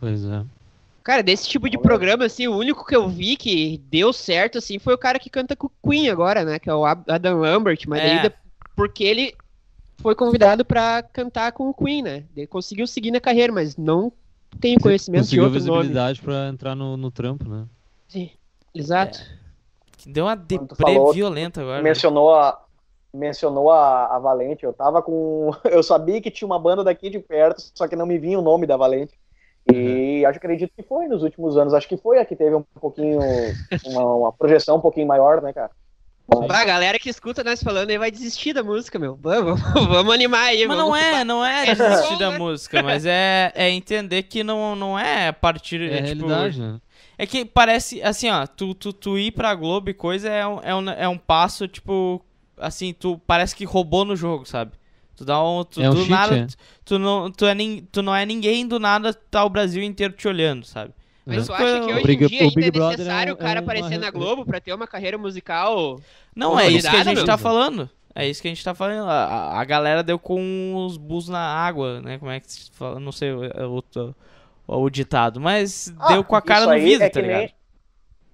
Pois 0.00 0.24
é. 0.24 0.44
Cara, 1.02 1.22
desse 1.22 1.48
tipo 1.48 1.68
de 1.70 1.78
programa, 1.78 2.24
assim, 2.26 2.46
o 2.48 2.56
único 2.56 2.84
que 2.86 2.94
eu 2.94 3.08
vi 3.08 3.36
que 3.36 3.78
deu 3.90 4.12
certo, 4.12 4.58
assim, 4.58 4.78
foi 4.78 4.94
o 4.94 4.98
cara 4.98 5.18
que 5.18 5.30
canta 5.30 5.56
com 5.56 5.66
o 5.66 5.90
Queen 5.90 6.10
agora, 6.10 6.44
né? 6.44 6.58
Que 6.58 6.68
é 6.68 6.74
o 6.74 6.84
Adam 6.84 7.38
Lambert, 7.40 7.80
mas 7.86 8.00
É. 8.02 8.28
de- 8.28 8.34
porque 8.76 9.04
ele 9.04 9.34
foi 9.98 10.14
convidado 10.14 10.64
pra 10.64 11.02
cantar 11.02 11.52
com 11.52 11.68
o 11.68 11.74
Queen, 11.74 12.02
né? 12.02 12.24
Ele 12.36 12.46
conseguiu 12.46 12.86
seguir 12.86 13.10
na 13.10 13.20
carreira, 13.20 13.52
mas 13.52 13.76
não 13.76 14.12
tenho 14.60 14.78
conhecimento 14.80 15.22
de 15.22 15.36
Conseguiu 15.38 15.44
outro 15.44 15.60
nome. 15.60 15.78
visibilidade 15.80 16.20
pra 16.20 16.48
entrar 16.48 16.74
no, 16.74 16.96
no 16.96 17.10
trampo, 17.10 17.48
né? 17.48 17.64
Sim, 18.08 18.30
exato. 18.74 19.18
Que 19.98 20.08
deu 20.08 20.24
uma 20.26 20.36
deprê 20.36 20.76
falou- 20.94 21.12
violenta 21.12 21.60
agora. 21.60 21.78
né? 21.78 21.82
mencionou 21.82 22.34
a 22.34 22.64
mencionou 23.12 23.70
a, 23.70 24.16
a 24.16 24.18
Valente, 24.18 24.64
eu 24.64 24.72
tava 24.72 25.02
com 25.02 25.50
eu 25.64 25.82
sabia 25.82 26.20
que 26.20 26.30
tinha 26.30 26.46
uma 26.46 26.58
banda 26.58 26.84
daqui 26.84 27.10
de 27.10 27.18
perto, 27.18 27.62
só 27.74 27.88
que 27.88 27.96
não 27.96 28.06
me 28.06 28.18
vinha 28.18 28.38
o 28.38 28.42
nome 28.42 28.66
da 28.66 28.76
Valente. 28.76 29.14
E 29.70 30.24
acho 30.24 30.38
acredito 30.38 30.72
que 30.74 30.82
foi 30.82 31.08
nos 31.08 31.22
últimos 31.22 31.58
anos, 31.58 31.74
acho 31.74 31.88
que 31.88 31.96
foi 31.98 32.18
a 32.18 32.24
que 32.24 32.34
teve 32.34 32.54
um 32.54 32.64
pouquinho 32.80 33.20
uma, 33.86 34.02
uma 34.14 34.32
projeção 34.32 34.76
um 34.76 34.80
pouquinho 34.80 35.06
maior, 35.06 35.42
né, 35.42 35.52
cara? 35.52 35.70
Bah, 36.46 36.60
a 36.60 36.64
galera 36.64 36.98
que 36.98 37.08
escuta 37.08 37.42
nós 37.42 37.62
falando 37.62 37.88
aí 37.88 37.96
vai 37.96 38.10
desistir 38.10 38.52
da 38.52 38.62
música, 38.62 38.98
meu. 38.98 39.18
Vamos, 39.20 39.60
vamos 39.88 40.12
animar 40.12 40.44
aí, 40.44 40.66
Mas 40.66 40.76
vamos 40.76 40.90
não 40.90 40.96
é, 40.96 41.24
não 41.24 41.44
é 41.44 41.64
desistir 41.74 42.18
da 42.18 42.38
música, 42.38 42.82
mas 42.82 43.06
é, 43.06 43.50
é 43.54 43.70
entender 43.70 44.24
que 44.24 44.44
não, 44.44 44.76
não 44.76 44.98
é 44.98 45.28
a 45.28 45.32
partir. 45.32 45.80
É, 45.80 45.96
É, 45.96 45.98
a 46.00 46.02
tipo, 46.04 46.26
realidade, 46.26 46.60
né? 46.60 46.78
É 47.18 47.26
que 47.26 47.44
parece, 47.44 48.00
assim, 48.02 48.30
ó, 48.30 48.46
tu, 48.46 48.72
tu, 48.74 48.92
tu 48.92 49.18
ir 49.18 49.32
pra 49.32 49.54
Globo 49.54 49.90
e 49.90 49.94
coisa 49.94 50.28
é 50.30 50.46
um, 50.46 50.60
é, 50.62 50.74
um, 50.74 50.88
é 50.90 51.08
um 51.08 51.18
passo, 51.18 51.66
tipo, 51.68 52.24
assim, 52.56 52.92
tu 52.94 53.20
parece 53.26 53.54
que 53.56 53.64
roubou 53.64 54.04
no 54.04 54.14
jogo, 54.16 54.44
sabe? 54.46 54.72
Tu 55.16 55.24
dá 55.24 55.42
um. 55.42 55.64
Tu, 55.64 55.82
É 55.82 55.90
um 55.90 55.94
do 55.94 55.98
cheat, 56.04 56.10
nada, 56.10 56.36
é. 56.36 56.46
tu, 56.46 56.54
tu 56.84 56.98
não, 56.98 57.30
tu, 57.30 57.44
é 57.44 57.54
nin- 57.54 57.84
tu 57.90 58.00
não 58.02 58.14
é 58.14 58.24
ninguém, 58.24 58.66
do 58.66 58.78
nada 58.78 59.12
tá 59.12 59.44
o 59.44 59.50
Brasil 59.50 59.82
inteiro 59.82 60.12
te 60.14 60.28
olhando, 60.28 60.64
sabe? 60.64 60.92
Mas 61.26 61.46
tu 61.46 61.52
acha 61.52 61.80
que 61.80 61.92
hoje 61.92 62.04
Big- 62.06 62.24
em 62.24 62.28
dia 62.28 62.40
ainda 62.42 62.54
Big 62.54 62.68
é 62.68 62.70
Brother 62.70 62.98
necessário 62.98 63.30
é 63.30 63.34
o 63.34 63.36
cara 63.36 63.60
aparecer 63.60 63.98
na 63.98 64.10
Globo 64.10 64.46
pra 64.46 64.60
ter 64.60 64.72
uma 64.72 64.86
carreira 64.86 65.18
musical? 65.18 66.00
Não, 66.34 66.58
é 66.58 66.68
isso 66.70 66.88
que 66.88 66.96
a 66.96 67.04
gente 67.04 67.16
meu. 67.16 67.26
tá 67.26 67.36
falando. 67.36 67.90
É 68.14 68.26
isso 68.26 68.40
que 68.40 68.48
a 68.48 68.50
gente 68.50 68.64
tá 68.64 68.74
falando. 68.74 69.08
A, 69.10 69.58
a- 69.60 69.64
galera 69.64 70.02
deu 70.02 70.18
com 70.18 70.74
os 70.86 70.96
bus 70.96 71.28
na 71.28 71.38
água, 71.40 72.00
né? 72.00 72.16
Como 72.18 72.30
é 72.30 72.40
que 72.40 72.50
se 72.50 72.70
fala? 72.72 72.98
Não 72.98 73.12
sei 73.12 73.30
o, 73.32 73.40
o, 73.42 74.14
o 74.68 74.90
ditado, 74.90 75.40
mas 75.40 75.92
Ah, 75.98 76.12
deu 76.12 76.22
com 76.24 76.36
a 76.36 76.42
cara 76.42 76.66
no 76.66 76.74
vidro, 76.74 77.04
é 77.04 77.08
tá 77.08 77.14
que 77.20 77.22
ligado? 77.26 77.38
nem, 77.40 77.54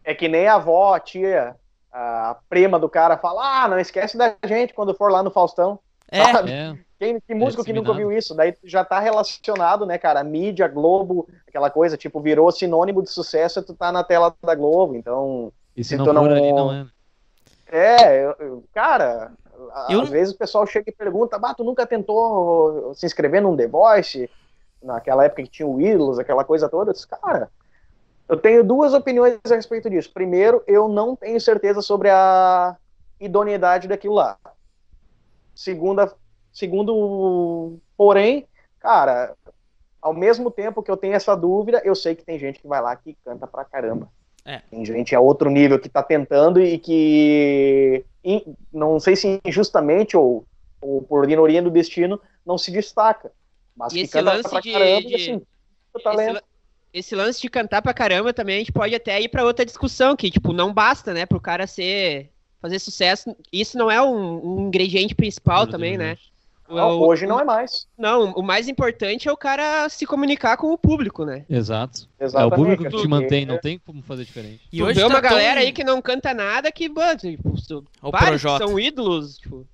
é 0.05 0.15
que 0.15 0.29
nem 0.29 0.47
a 0.49 0.57
avó, 0.57 0.95
a 0.95 1.01
tia, 1.01 1.55
a 1.93 2.37
prima 2.49 2.79
do 2.79 2.89
cara 2.89 3.17
fala: 3.17 3.65
"Ah, 3.65 3.69
não 3.69 3.79
esquece 3.79 4.17
da 4.19 4.35
gente 4.45 4.75
quando 4.75 4.95
for 4.95 5.11
lá 5.13 5.23
no 5.23 5.31
Faustão". 5.31 5.79
É, 6.11 6.33
sabe? 6.33 6.51
É, 6.53 6.77
Quem, 6.99 7.21
que 7.21 7.35
músico 7.35 7.65
que 7.65 7.73
nunca 7.73 7.91
ouviu 7.91 8.13
isso? 8.13 8.35
Daí 8.35 8.55
já 8.65 8.85
tá 8.85 8.99
relacionado, 9.01 9.85
né, 9.87 9.99
cara? 9.99 10.23
Mídia, 10.25 10.69
Globo, 10.69 11.29
aquela 11.47 11.69
coisa, 11.71 11.97
tipo, 11.97 12.21
virou 12.21 12.51
sinônimo 12.53 13.03
de 13.03 13.11
sucesso 13.11 13.61
e 13.61 13.63
tu 13.63 13.75
tá 13.75 13.91
na 13.93 14.03
tela 14.05 14.35
da 14.43 14.55
Globo. 14.55 14.95
Então, 14.95 15.53
e 15.77 15.83
se 15.83 15.91
Se 15.91 15.97
não 15.97 16.05
tu 16.05 16.13
não- 16.13 16.25
ali, 16.25 16.53
não 16.53 16.73
é. 16.73 16.87
é, 17.69 18.25
eu- 18.25 18.37
eu- 18.39 18.65
cara, 18.73 19.33
a- 19.73 19.89
Eu- 19.91 20.03
às 20.03 20.09
vezes 20.09 20.35
o 20.35 20.39
pessoal 20.39 20.67
chega 20.67 20.89
e 20.91 20.95
pergunta, 20.95 21.39
bah, 21.39 21.53
tu 21.55 21.65
nunca 21.65 21.87
tentou 21.87 22.93
se 22.95 23.05
inscrever 23.07 23.43
num 23.43 23.57
The 23.57 23.67
Voice? 23.67 24.31
Naquela 24.85 25.25
época 25.25 25.43
que 25.43 25.51
tinha 25.51 25.67
o 25.67 25.81
Ídolos, 25.81 26.19
aquela 26.19 26.45
coisa 26.45 26.69
toda. 26.69 26.91
Eu 26.91 26.95
disse, 26.95 27.09
cara, 27.09 27.51
eu 28.29 28.37
tenho 28.37 28.63
duas 28.63 28.93
opiniões 28.93 29.39
a 29.51 29.55
respeito 29.55 29.89
disso. 29.89 30.13
Primeiro, 30.13 30.63
eu 30.67 30.89
não 30.89 31.17
tenho 31.17 31.41
certeza 31.41 31.81
sobre 31.81 32.11
a 32.11 32.77
idoneidade 33.19 33.89
daquilo 33.89 34.15
lá. 34.15 34.37
Segunda, 35.55 36.13
segundo, 36.53 37.79
porém, 37.97 38.47
cara, 38.79 39.35
ao 40.03 40.13
mesmo 40.13 40.51
tempo 40.51 40.83
que 40.83 40.91
eu 40.91 40.97
tenho 40.97 41.15
essa 41.15 41.35
dúvida, 41.35 41.81
eu 41.83 41.95
sei 41.95 42.15
que 42.15 42.25
tem 42.25 42.39
gente 42.39 42.61
que 42.61 42.69
vai 42.69 42.83
lá 42.83 42.95
que 42.95 43.17
canta 43.25 43.47
pra 43.47 43.65
caramba. 43.65 44.09
É. 44.45 44.59
Tem 44.71 44.85
gente 44.85 45.15
a 45.15 45.21
outro 45.21 45.49
nível 45.49 45.79
que 45.79 45.89
tá 45.89 46.03
tentando 46.03 46.61
e 46.61 46.79
que, 46.79 48.05
não 48.71 49.01
sei 49.01 49.17
se 49.17 49.41
injustamente 49.43 50.15
ou, 50.15 50.45
ou 50.83 51.01
por 51.01 51.31
ironia 51.31 51.63
do 51.63 51.71
destino, 51.71 52.21
não 52.45 52.59
se 52.59 52.71
destaca. 52.71 53.33
Mas 53.77 53.93
E 53.93 54.01
esse 54.01 54.21
lance 54.21 54.49
pra 54.49 54.61
de- 54.61 54.73
caramba 54.73 55.09
de- 55.09 55.15
assim, 55.15 55.43
Esse, 55.97 56.43
esse 56.93 57.15
lance 57.15 57.41
de 57.41 57.49
cantar 57.49 57.83
pra 57.83 57.93
caramba 57.95 58.33
também 58.33 58.57
a 58.57 58.59
gente 58.59 58.73
pode 58.73 58.95
até 58.95 59.21
ir 59.21 59.29
pra 59.29 59.45
outra 59.45 59.65
discussão, 59.65 60.15
que, 60.17 60.31
tipo, 60.31 60.53
não 60.53 60.73
basta, 60.73 61.13
né, 61.15 61.27
pro 61.27 61.41
cara 61.41 61.67
ser. 61.67 62.31
fazer 62.61 62.79
sucesso. 62.79 63.37
Isso 63.53 63.77
não 63.77 63.91
é 63.91 64.01
um, 64.03 64.41
um 64.61 64.67
ingrediente 64.69 65.15
principal 65.15 65.67
também, 65.67 65.99
né? 65.99 66.17
Não, 66.67 66.99
O- 66.99 67.07
hoje 67.09 67.27
não 67.27 67.39
é 67.39 67.45
mais. 67.45 67.87
Não, 67.99 68.33
o 68.33 68.43
mais 68.43 68.69
importante 68.69 69.29
é 69.29 69.33
o 69.33 69.37
cara 69.37 69.87
se 69.91 70.07
comunicar 70.07 70.57
com 70.57 70.73
o 70.73 70.79
público, 70.79 71.27
né? 71.27 71.45
Exato. 71.51 72.09
É 72.19 72.25
o 72.25 72.27
Exatamente. 72.27 72.57
público 72.57 72.85
que 72.85 73.03
te 73.03 73.07
mantém, 73.07 73.45
não 73.45 73.59
tem 73.61 73.79
como 73.79 74.01
fazer 74.03 74.25
diferente. 74.25 74.63
E 74.73 74.79
tu 74.79 74.85
hoje 74.85 74.95
vê 74.95 75.01
tá 75.03 75.07
uma 75.09 75.21
tão- 75.21 75.29
galera 75.31 75.61
aí 75.61 75.73
que 75.73 75.85
não 75.85 76.01
canta 76.01 76.33
nada 76.33 76.73
que, 76.73 76.89
mano, 76.89 77.19
tipo, 77.19 77.53
Projota. 78.11 78.67
são 78.67 78.81
ídolos, 78.81 79.37
tipo. 79.37 79.67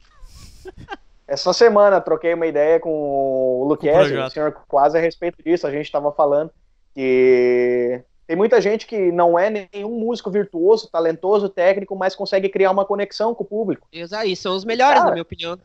Essa 1.30 1.52
semana 1.52 2.00
troquei 2.00 2.34
uma 2.34 2.46
ideia 2.46 2.80
com 2.80 2.90
o 2.90 3.64
Luquezzi, 3.64 4.08
Projota. 4.08 4.26
o 4.26 4.30
senhor 4.30 4.52
quase 4.66 4.98
a 4.98 5.00
respeito 5.00 5.40
disso. 5.42 5.64
A 5.66 5.70
gente 5.70 5.84
estava 5.84 6.10
falando 6.10 6.50
que 6.92 8.02
tem 8.26 8.36
muita 8.36 8.60
gente 8.60 8.84
que 8.86 9.12
não 9.12 9.38
é 9.38 9.48
nenhum 9.72 9.98
músico 10.00 10.28
virtuoso, 10.30 10.90
talentoso, 10.90 11.48
técnico, 11.48 11.94
mas 11.94 12.16
consegue 12.16 12.48
criar 12.48 12.72
uma 12.72 12.84
conexão 12.84 13.32
com 13.34 13.44
o 13.44 13.46
público. 13.46 13.86
Exa- 13.92 14.26
E 14.26 14.34
são 14.34 14.56
os 14.56 14.64
melhores, 14.64 14.94
Cara, 14.98 15.06
na 15.06 15.12
minha 15.12 15.22
opinião. 15.22 15.56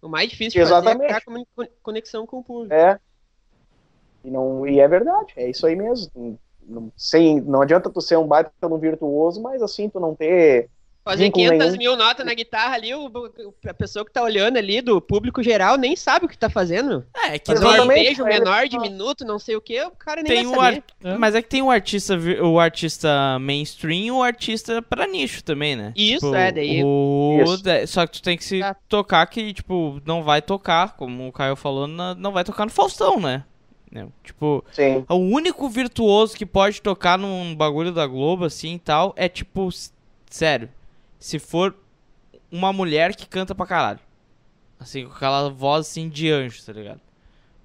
O 0.00 0.08
mais 0.08 0.28
difícil 0.28 0.60
é 0.60 0.64
exatamente. 0.64 1.06
criar 1.06 1.20
comuni- 1.24 1.46
conexão 1.82 2.26
com 2.26 2.38
o 2.38 2.42
público. 2.44 2.74
É. 2.74 2.98
E, 4.24 4.30
não, 4.30 4.66
e 4.66 4.80
é 4.80 4.88
verdade, 4.88 5.32
é 5.36 5.48
isso 5.48 5.64
aí 5.66 5.76
mesmo. 5.76 6.36
não, 6.64 6.92
sem, 6.96 7.40
não 7.40 7.62
adianta 7.62 7.88
tu 7.90 8.00
ser 8.00 8.16
um 8.18 8.26
baita 8.26 8.50
no 8.62 8.78
virtuoso, 8.78 9.40
mas 9.40 9.62
assim, 9.62 9.88
tu 9.88 10.00
não 10.00 10.14
ter 10.16 10.68
Fazer 11.04 11.32
500 11.32 11.76
mil 11.76 11.96
notas 11.96 12.24
na 12.24 12.32
guitarra 12.32 12.74
ali, 12.76 12.94
o, 12.94 13.10
a 13.66 13.74
pessoa 13.74 14.04
que 14.04 14.12
tá 14.12 14.22
olhando 14.22 14.56
ali, 14.56 14.80
do 14.80 15.00
público 15.00 15.42
geral, 15.42 15.76
nem 15.76 15.96
sabe 15.96 16.26
o 16.26 16.28
que 16.28 16.38
tá 16.38 16.48
fazendo. 16.48 17.04
É, 17.24 17.40
que 17.40 17.52
Fazer 17.52 17.64
um 17.64 17.90
arpejo 17.90 18.24
menor 18.24 18.68
de 18.68 18.78
minuto, 18.78 19.24
não 19.24 19.36
sei 19.36 19.56
o 19.56 19.60
que, 19.60 19.82
o 19.82 19.90
cara 19.90 20.22
nem 20.22 20.32
tem 20.32 20.46
vai 20.46 20.74
saber. 20.74 20.84
Um 21.04 21.10
ar... 21.10 21.18
Mas 21.18 21.34
é 21.34 21.42
que 21.42 21.48
tem 21.48 21.60
o 21.60 21.70
artista, 21.70 22.16
o 22.40 22.60
artista 22.60 23.36
mainstream 23.40 24.04
e 24.04 24.10
o 24.12 24.22
artista 24.22 24.80
pra 24.80 25.08
nicho 25.08 25.42
também, 25.42 25.74
né? 25.74 25.92
Isso, 25.96 26.26
tipo, 26.26 26.36
é, 26.36 26.52
daí... 26.52 26.84
O... 26.84 27.40
Isso. 27.42 27.92
Só 27.92 28.06
que 28.06 28.12
tu 28.12 28.22
tem 28.22 28.36
que 28.36 28.44
se 28.44 28.62
é. 28.62 28.72
tocar 28.88 29.26
que, 29.26 29.52
tipo, 29.52 30.00
não 30.06 30.22
vai 30.22 30.40
tocar, 30.40 30.96
como 30.96 31.26
o 31.26 31.32
Caio 31.32 31.56
falou, 31.56 31.88
não 31.88 32.30
vai 32.30 32.44
tocar 32.44 32.64
no 32.64 32.70
Faustão, 32.70 33.18
né? 33.18 33.42
Tipo, 34.22 34.64
Sim. 34.70 35.04
o 35.08 35.16
único 35.16 35.68
virtuoso 35.68 36.36
que 36.36 36.46
pode 36.46 36.80
tocar 36.80 37.18
num 37.18 37.54
bagulho 37.56 37.90
da 37.90 38.06
Globo, 38.06 38.44
assim, 38.44 38.74
e 38.74 38.78
tal, 38.78 39.12
é 39.16 39.28
tipo, 39.28 39.68
sério 40.30 40.70
se 41.22 41.38
for 41.38 41.72
uma 42.50 42.72
mulher 42.72 43.14
que 43.14 43.28
canta 43.28 43.54
pra 43.54 43.64
caralho. 43.64 44.00
Assim, 44.78 45.06
com 45.06 45.12
aquela 45.12 45.48
voz 45.48 45.86
assim 45.86 46.08
de 46.08 46.28
anjo, 46.28 46.64
tá 46.66 46.72
ligado? 46.72 47.00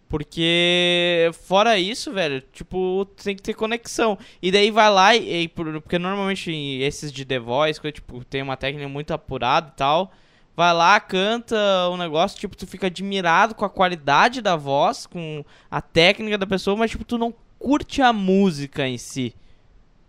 Porque, 0.07 1.29
fora 1.34 1.77
isso, 1.79 2.13
velho, 2.13 2.39
tipo, 2.53 3.05
tem 3.21 3.35
que 3.35 3.41
ter 3.41 3.55
conexão. 3.55 4.15
E 4.41 4.51
daí 4.51 4.69
vai 4.69 4.89
lá 4.91 5.15
e, 5.15 5.43
e 5.43 5.47
porque 5.47 5.97
normalmente 5.97 6.51
esses 6.51 7.11
de 7.11 7.25
The 7.25 7.39
Voice, 7.39 7.81
que, 7.81 7.91
tipo, 7.91 8.23
tem 8.25 8.43
uma 8.43 8.55
técnica 8.55 8.88
muito 8.88 9.11
apurada 9.11 9.71
e 9.73 9.75
tal. 9.75 10.11
Vai 10.55 10.71
lá, 10.73 10.99
canta 10.99 11.57
um 11.91 11.97
negócio, 11.97 12.39
tipo, 12.39 12.55
tu 12.55 12.67
fica 12.67 12.88
admirado 12.88 13.55
com 13.55 13.65
a 13.65 13.69
qualidade 13.69 14.39
da 14.39 14.55
voz, 14.55 15.07
com 15.07 15.43
a 15.69 15.81
técnica 15.81 16.38
da 16.38 16.45
pessoa, 16.45 16.77
mas, 16.77 16.91
tipo, 16.91 17.03
tu 17.03 17.17
não 17.17 17.34
curte 17.57 18.03
a 18.03 18.13
música 18.13 18.88
em 18.88 18.99
si. 18.99 19.34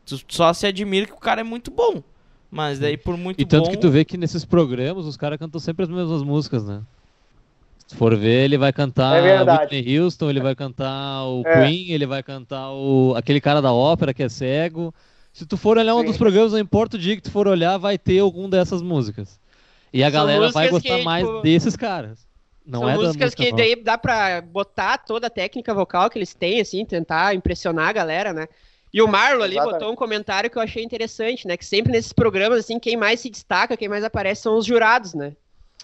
Tu 0.05 0.23
só 0.29 0.53
se 0.53 0.67
admira 0.67 1.07
que 1.07 1.13
o 1.15 1.19
cara 1.19 1.41
é 1.41 1.45
muito 1.45 1.71
bom. 1.71 2.03
Mas 2.51 2.79
daí 2.79 2.97
por 2.97 3.17
muito 3.17 3.41
E 3.41 3.45
tanto 3.45 3.67
bom... 3.67 3.71
que 3.71 3.77
tu 3.77 3.91
vê 3.91 4.05
que 4.05 4.17
nesses 4.17 4.45
programas 4.45 5.05
os 5.07 5.17
caras 5.17 5.39
cantam 5.39 5.61
sempre 5.61 5.85
as 5.85 5.91
mesmas 5.91 6.23
músicas, 6.23 6.65
né? 6.65 6.81
Se 7.87 7.97
for 7.97 8.15
ver, 8.15 8.45
ele 8.45 8.59
vai 8.59 8.73
cantar 8.73 9.17
é 9.17 9.43
Whitney 9.43 9.99
Houston, 9.99 10.29
ele 10.29 10.41
vai 10.41 10.55
cantar 10.55 11.25
o 11.25 11.43
é. 11.47 11.67
Queen, 11.67 11.91
ele 11.91 12.07
vai 12.07 12.23
cantar 12.23 12.71
o 12.71 13.15
aquele 13.17 13.41
cara 13.41 13.63
da 13.63 13.73
ópera 13.73 14.13
que 14.13 14.23
é 14.23 14.29
cego. 14.29 14.95
Se 15.33 15.47
tu 15.47 15.57
for 15.57 15.79
olhar 15.79 15.95
Sim. 15.95 16.01
um 16.01 16.05
dos 16.05 16.19
programas, 16.19 16.53
não 16.53 16.59
importa 16.59 16.97
o 16.97 17.01
dia 17.01 17.17
que 17.17 17.23
tu 17.23 17.31
for 17.31 17.49
olhar, 17.49 17.79
vai 17.79 17.97
ter 17.97 18.19
algum 18.19 18.49
dessas 18.49 18.83
músicas. 18.83 19.41
E 19.93 20.03
a 20.03 20.11
São 20.11 20.21
galera 20.21 20.51
vai 20.51 20.69
gostar 20.69 20.99
que, 20.99 21.05
mais 21.05 21.27
tipo, 21.27 21.41
desses 21.41 21.77
caras. 21.77 22.27
Não 22.67 22.81
São 22.81 22.89
é 22.91 22.95
músicas 22.95 23.27
música 23.27 23.43
que 23.43 23.51
nova. 23.51 23.63
daí 23.63 23.83
dá 23.83 23.97
pra 23.97 24.43
botar 24.43 24.99
toda 24.99 25.29
a 25.29 25.31
técnica 25.31 25.73
vocal 25.73 26.11
que 26.11 26.19
eles 26.19 26.35
têm, 26.35 26.61
assim, 26.61 26.85
tentar 26.85 27.35
impressionar 27.35 27.89
a 27.89 27.93
galera, 27.93 28.33
né? 28.35 28.49
E 28.93 29.03
o 29.03 29.09
Marlon 29.09 29.43
ali 29.43 29.55
Exatamente. 29.55 29.79
botou 29.81 29.93
um 29.93 29.97
comentário 29.97 30.49
que 30.51 30.57
eu 30.57 30.63
achei 30.63 30.83
interessante, 30.83 31.47
né? 31.47 31.57
Que 31.57 31.65
sempre 31.65 31.93
nesses 31.93 32.13
programas, 32.13 32.59
assim, 32.61 32.79
quem 32.79 32.97
mais 32.97 33.21
se 33.21 33.29
destaca, 33.31 33.77
quem 33.77 33.89
mais 33.89 34.03
aparece 34.05 34.43
são 34.43 34.57
os 34.57 34.65
jurados, 34.65 35.15
né? 35.15 35.35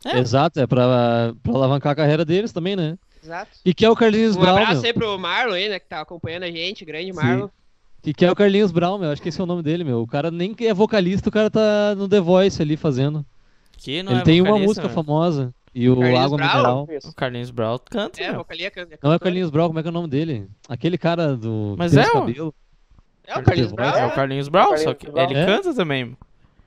É. 0.05 0.19
Exato, 0.19 0.61
é 0.61 0.67
pra, 0.67 1.35
pra 1.43 1.53
alavancar 1.55 1.93
a 1.93 1.97
carreira 1.97 2.25
deles 2.25 2.53
também, 2.53 2.77
né? 2.77 2.99
Exato. 3.23 3.51
E 3.65 3.73
que 3.73 3.85
é 3.87 3.91
o 3.91 3.97
Carlinhos 3.97 4.37
Um 4.37 4.41
Brown, 4.41 4.57
abraço 4.57 4.81
meu. 4.83 4.85
aí 4.85 4.93
pro 4.93 5.19
Marlon 5.19 5.55
aí, 5.55 5.69
né? 5.69 5.79
Que 5.79 5.87
tá 5.89 6.01
acompanhando 6.01 6.43
a 6.43 6.51
gente, 6.51 6.85
grande 6.85 7.07
Sim. 7.13 7.17
Marlon. 7.17 7.49
E 8.05 8.13
que 8.13 8.25
é 8.25 8.31
o 8.31 8.35
Carlinhos 8.35 8.71
Brown, 8.71 8.99
meu. 8.99 9.11
Acho 9.11 9.23
que 9.23 9.31
esse 9.31 9.41
é 9.41 9.43
o 9.43 9.47
nome 9.47 9.63
dele, 9.63 9.83
meu. 9.83 10.03
O 10.03 10.07
cara 10.07 10.31
nem 10.31 10.55
é 10.61 10.75
vocalista, 10.75 11.31
o 11.31 11.33
cara 11.33 11.51
tá 11.51 11.95
no 11.95 12.07
The 12.07 12.21
Voice 12.21 12.61
ali 12.61 12.77
fazendo. 12.77 13.25
Que 13.79 14.03
não 14.03 14.13
Ele 14.13 14.21
é 14.21 14.25
tem 14.25 14.41
uma 14.43 14.59
música 14.59 14.89
né? 14.89 14.93
famosa. 14.95 15.55
E 15.75 15.89
o 15.89 15.97
Carlinhos 15.99 16.21
Água 16.25 16.37
Brown? 16.37 16.51
Mineral. 16.53 16.89
Isso. 16.91 17.09
O 17.09 17.15
Carlinhos 17.15 17.51
Brown 17.51 17.79
canta, 17.91 18.23
É, 18.23 18.29
meu. 18.29 18.39
vocalia 18.41 18.71
can- 18.71 18.87
Não 19.03 19.13
é 19.13 19.17
o 19.17 19.21
Carlinhos 19.21 19.51
Brown, 19.51 19.67
como 19.69 19.79
é 19.79 19.83
que 19.83 19.89
é 19.89 19.91
o 19.91 19.95
nome 19.95 20.09
dele? 20.09 20.47
Aquele 20.69 20.99
cara 20.99 21.35
do. 21.35 21.75
Mas 21.79 21.97
é, 21.97 22.05
cabelos. 22.05 22.53
É 23.27 23.39
o 23.39 23.43
Carlinhos 23.43 23.73
Brown. 23.73 23.97
É 23.97 24.07
o 24.07 24.11
Carlinhos 24.13 24.49
Brown, 24.49 24.65
Carlinhos 24.69 24.85
só 24.85 24.95
que 24.95 25.11
Brown. 25.11 25.31
ele 25.31 25.39
É? 25.41 25.47
canta 25.47 25.75
também. 25.75 26.17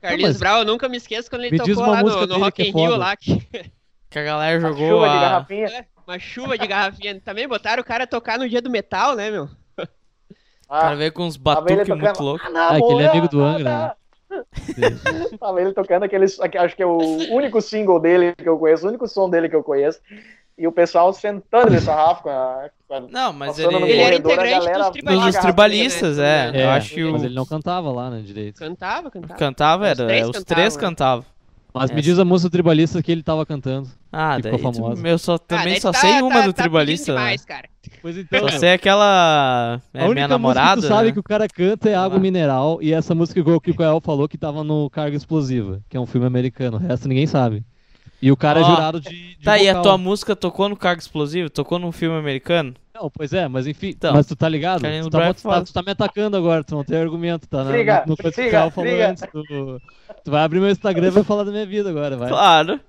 Carlinhos 0.00 0.30
mas- 0.30 0.38
Brown, 0.38 0.58
eu 0.58 0.64
nunca 0.64 0.88
me 0.88 0.96
esqueço 0.96 1.28
quando 1.30 1.42
ele 1.42 1.52
Me 1.52 1.58
tocou 1.58 1.86
lá 1.86 2.02
no, 2.02 2.26
no 2.26 2.38
Rock 2.38 2.52
que 2.52 2.62
é 2.62 2.70
in 2.70 2.72
Rio 2.86 2.96
lá, 2.96 3.16
que 3.16 3.40
Que 4.10 4.18
a 4.18 4.22
galera 4.24 4.58
Uma 4.58 4.68
jogou 4.72 4.88
chuva 4.88 5.08
de 5.08 5.16
a... 5.16 5.20
garrafinha. 5.20 5.86
uma 6.06 6.18
chuva 6.18 6.58
de 6.58 6.66
garrafinha. 6.66 7.20
Também 7.22 7.46
botaram 7.46 7.82
o 7.82 7.84
cara 7.84 8.06
tocar 8.06 8.38
no 8.38 8.48
dia 8.48 8.62
do 8.62 8.70
metal, 8.70 9.14
né, 9.14 9.30
meu? 9.30 9.44
O 9.44 9.48
Ah, 10.70 10.80
cara 10.80 10.96
veio 10.96 11.12
com 11.12 11.24
uns 11.24 11.36
batuques 11.36 11.88
muito 11.88 12.22
loucos. 12.22 12.46
Ah, 12.54 12.76
aquele 12.76 13.02
é 13.02 13.08
amigo 13.08 13.28
do 13.28 13.42
Angra, 13.42 13.64
né? 13.64 13.92
Tava 15.40 15.60
ele 15.60 15.72
tocando 15.72 16.04
aqueles, 16.04 16.38
aque- 16.40 16.58
acho 16.58 16.76
que 16.76 16.82
é 16.82 16.86
o 16.86 16.98
único 17.34 17.60
single 17.60 17.98
dele 18.00 18.34
que 18.36 18.48
eu 18.48 18.58
conheço, 18.58 18.84
o 18.84 18.88
único 18.88 19.06
som 19.08 19.28
dele 19.30 19.48
que 19.48 19.56
eu 19.56 19.62
conheço. 19.64 20.00
E 20.58 20.66
o 20.66 20.72
pessoal 20.72 21.12
sentando 21.12 21.70
nesse 21.70 21.86
sarrafo 21.86 22.24
com 22.24 22.30
a, 22.30 22.68
com 22.88 22.94
a- 22.94 23.00
Não, 23.02 23.32
mas 23.32 23.58
ele... 23.60 23.78
no 23.78 23.86
Ele 23.86 24.00
era 24.00 24.16
integrante 24.16 24.50
galera- 24.50 24.78
dos 24.78 24.90
tribalistas. 24.90 25.34
Dos 25.34 25.42
tribalistas, 25.44 26.18
é. 26.18 26.50
né? 26.52 26.64
Eu 26.64 26.70
acho 26.70 26.94
que 26.94 27.04
o... 27.04 27.12
Mas 27.12 27.22
ele 27.22 27.34
não 27.34 27.46
cantava 27.46 27.92
lá, 27.92 28.10
né, 28.10 28.20
direito. 28.24 28.58
Cantava, 28.58 29.08
cantava. 29.10 29.34
Cantava, 29.38 29.84
Os 29.84 29.88
era, 29.90 30.06
três 30.08 30.26
os 30.26 30.32
cantavam, 30.32 30.44
três 30.56 30.74
né? 30.76 30.80
cantavam. 30.80 31.24
Mas 31.72 31.90
me 31.90 31.98
Essa. 32.00 32.02
diz 32.08 32.18
a 32.18 32.24
música 32.24 32.50
tribalista 32.50 33.00
que 33.00 33.12
ele 33.12 33.22
tava 33.22 33.46
cantando. 33.46 33.88
Ah, 34.10 34.34
Que 34.36 34.42
daí 34.42 34.56
ficou 34.56 34.72
tu- 34.72 34.80
famosa. 34.80 35.06
eu 35.06 35.18
só, 35.18 35.34
Ah, 35.34 35.38
também 35.38 35.64
daí 35.74 35.80
só 35.80 35.92
tá- 35.92 35.98
sei 36.00 36.20
uma 36.22 36.32
tá- 36.32 36.46
do 36.46 36.52
tá 36.52 36.62
tribalista, 36.64 37.12
né? 37.14 37.18
demais, 37.20 37.44
cara. 37.44 37.68
Pois 38.02 38.16
então. 38.18 38.40
Só 38.48 38.58
sei 38.58 38.72
aquela... 38.72 39.80
É 39.94 40.00
a 40.00 40.04
única 40.06 40.14
minha 40.14 40.28
namorada, 40.28 40.76
música 40.76 40.88
que 40.88 40.88
tu 40.88 40.96
sabe 40.96 41.06
né? 41.08 41.12
que 41.12 41.20
o 41.20 41.22
cara 41.22 41.46
canta 41.46 41.88
é 41.88 41.94
Água 41.94 42.16
lá. 42.16 42.20
Mineral 42.22 42.78
e 42.82 42.92
essa 42.92 43.14
música 43.14 43.44
que 43.44 43.48
o 43.50 43.60
Kiko 43.60 43.82
El 43.82 44.00
falou 44.00 44.26
que 44.28 44.36
tava 44.38 44.64
no 44.64 44.90
Carga 44.90 45.16
Explosiva, 45.16 45.80
que 45.88 45.96
é 45.96 46.00
um 46.00 46.06
filme 46.06 46.26
americano. 46.26 46.78
O 46.78 46.80
resto 46.80 47.06
ninguém 47.06 47.26
sabe. 47.28 47.62
E 48.20 48.32
o 48.32 48.36
cara 48.36 48.60
Ó, 48.60 48.62
é 48.62 48.66
jurado 48.66 49.00
de, 49.00 49.36
de 49.36 49.44
Tá, 49.44 49.58
e 49.58 49.68
a 49.68 49.80
tua 49.80 49.96
música 49.96 50.34
tocou 50.34 50.68
no 50.68 50.76
Cargo 50.76 51.00
Explosivo? 51.00 51.48
Tocou 51.48 51.78
num 51.78 51.92
filme 51.92 52.18
americano? 52.18 52.74
Não, 52.92 53.08
pois 53.08 53.32
é, 53.32 53.46
mas 53.46 53.66
enfim. 53.66 53.90
Então, 53.90 54.12
mas 54.12 54.26
tu 54.26 54.34
tá 54.34 54.48
ligado? 54.48 54.80
Tu 54.80 55.10
tá, 55.10 55.24
é 55.24 55.32
tá, 55.32 55.62
tu 55.62 55.72
tá 55.72 55.82
me 55.82 55.92
atacando 55.92 56.36
agora, 56.36 56.64
tu 56.64 56.74
não 56.74 56.82
tem 56.82 56.98
argumento, 56.98 57.46
tá? 57.46 57.62
Na, 57.62 57.70
Briga, 57.70 58.04
no, 58.06 58.16
no 58.16 58.70
falou 58.72 58.90
briga. 58.90 59.10
antes. 59.10 59.22
Tu, 59.30 59.80
tu 60.24 60.30
vai 60.30 60.42
abrir 60.42 60.58
meu 60.58 60.68
Instagram 60.70 61.06
e 61.06 61.10
vai 61.10 61.22
falar 61.22 61.44
da 61.44 61.52
minha 61.52 61.66
vida 61.66 61.90
agora, 61.90 62.16
vai. 62.16 62.28
Claro. 62.28 62.80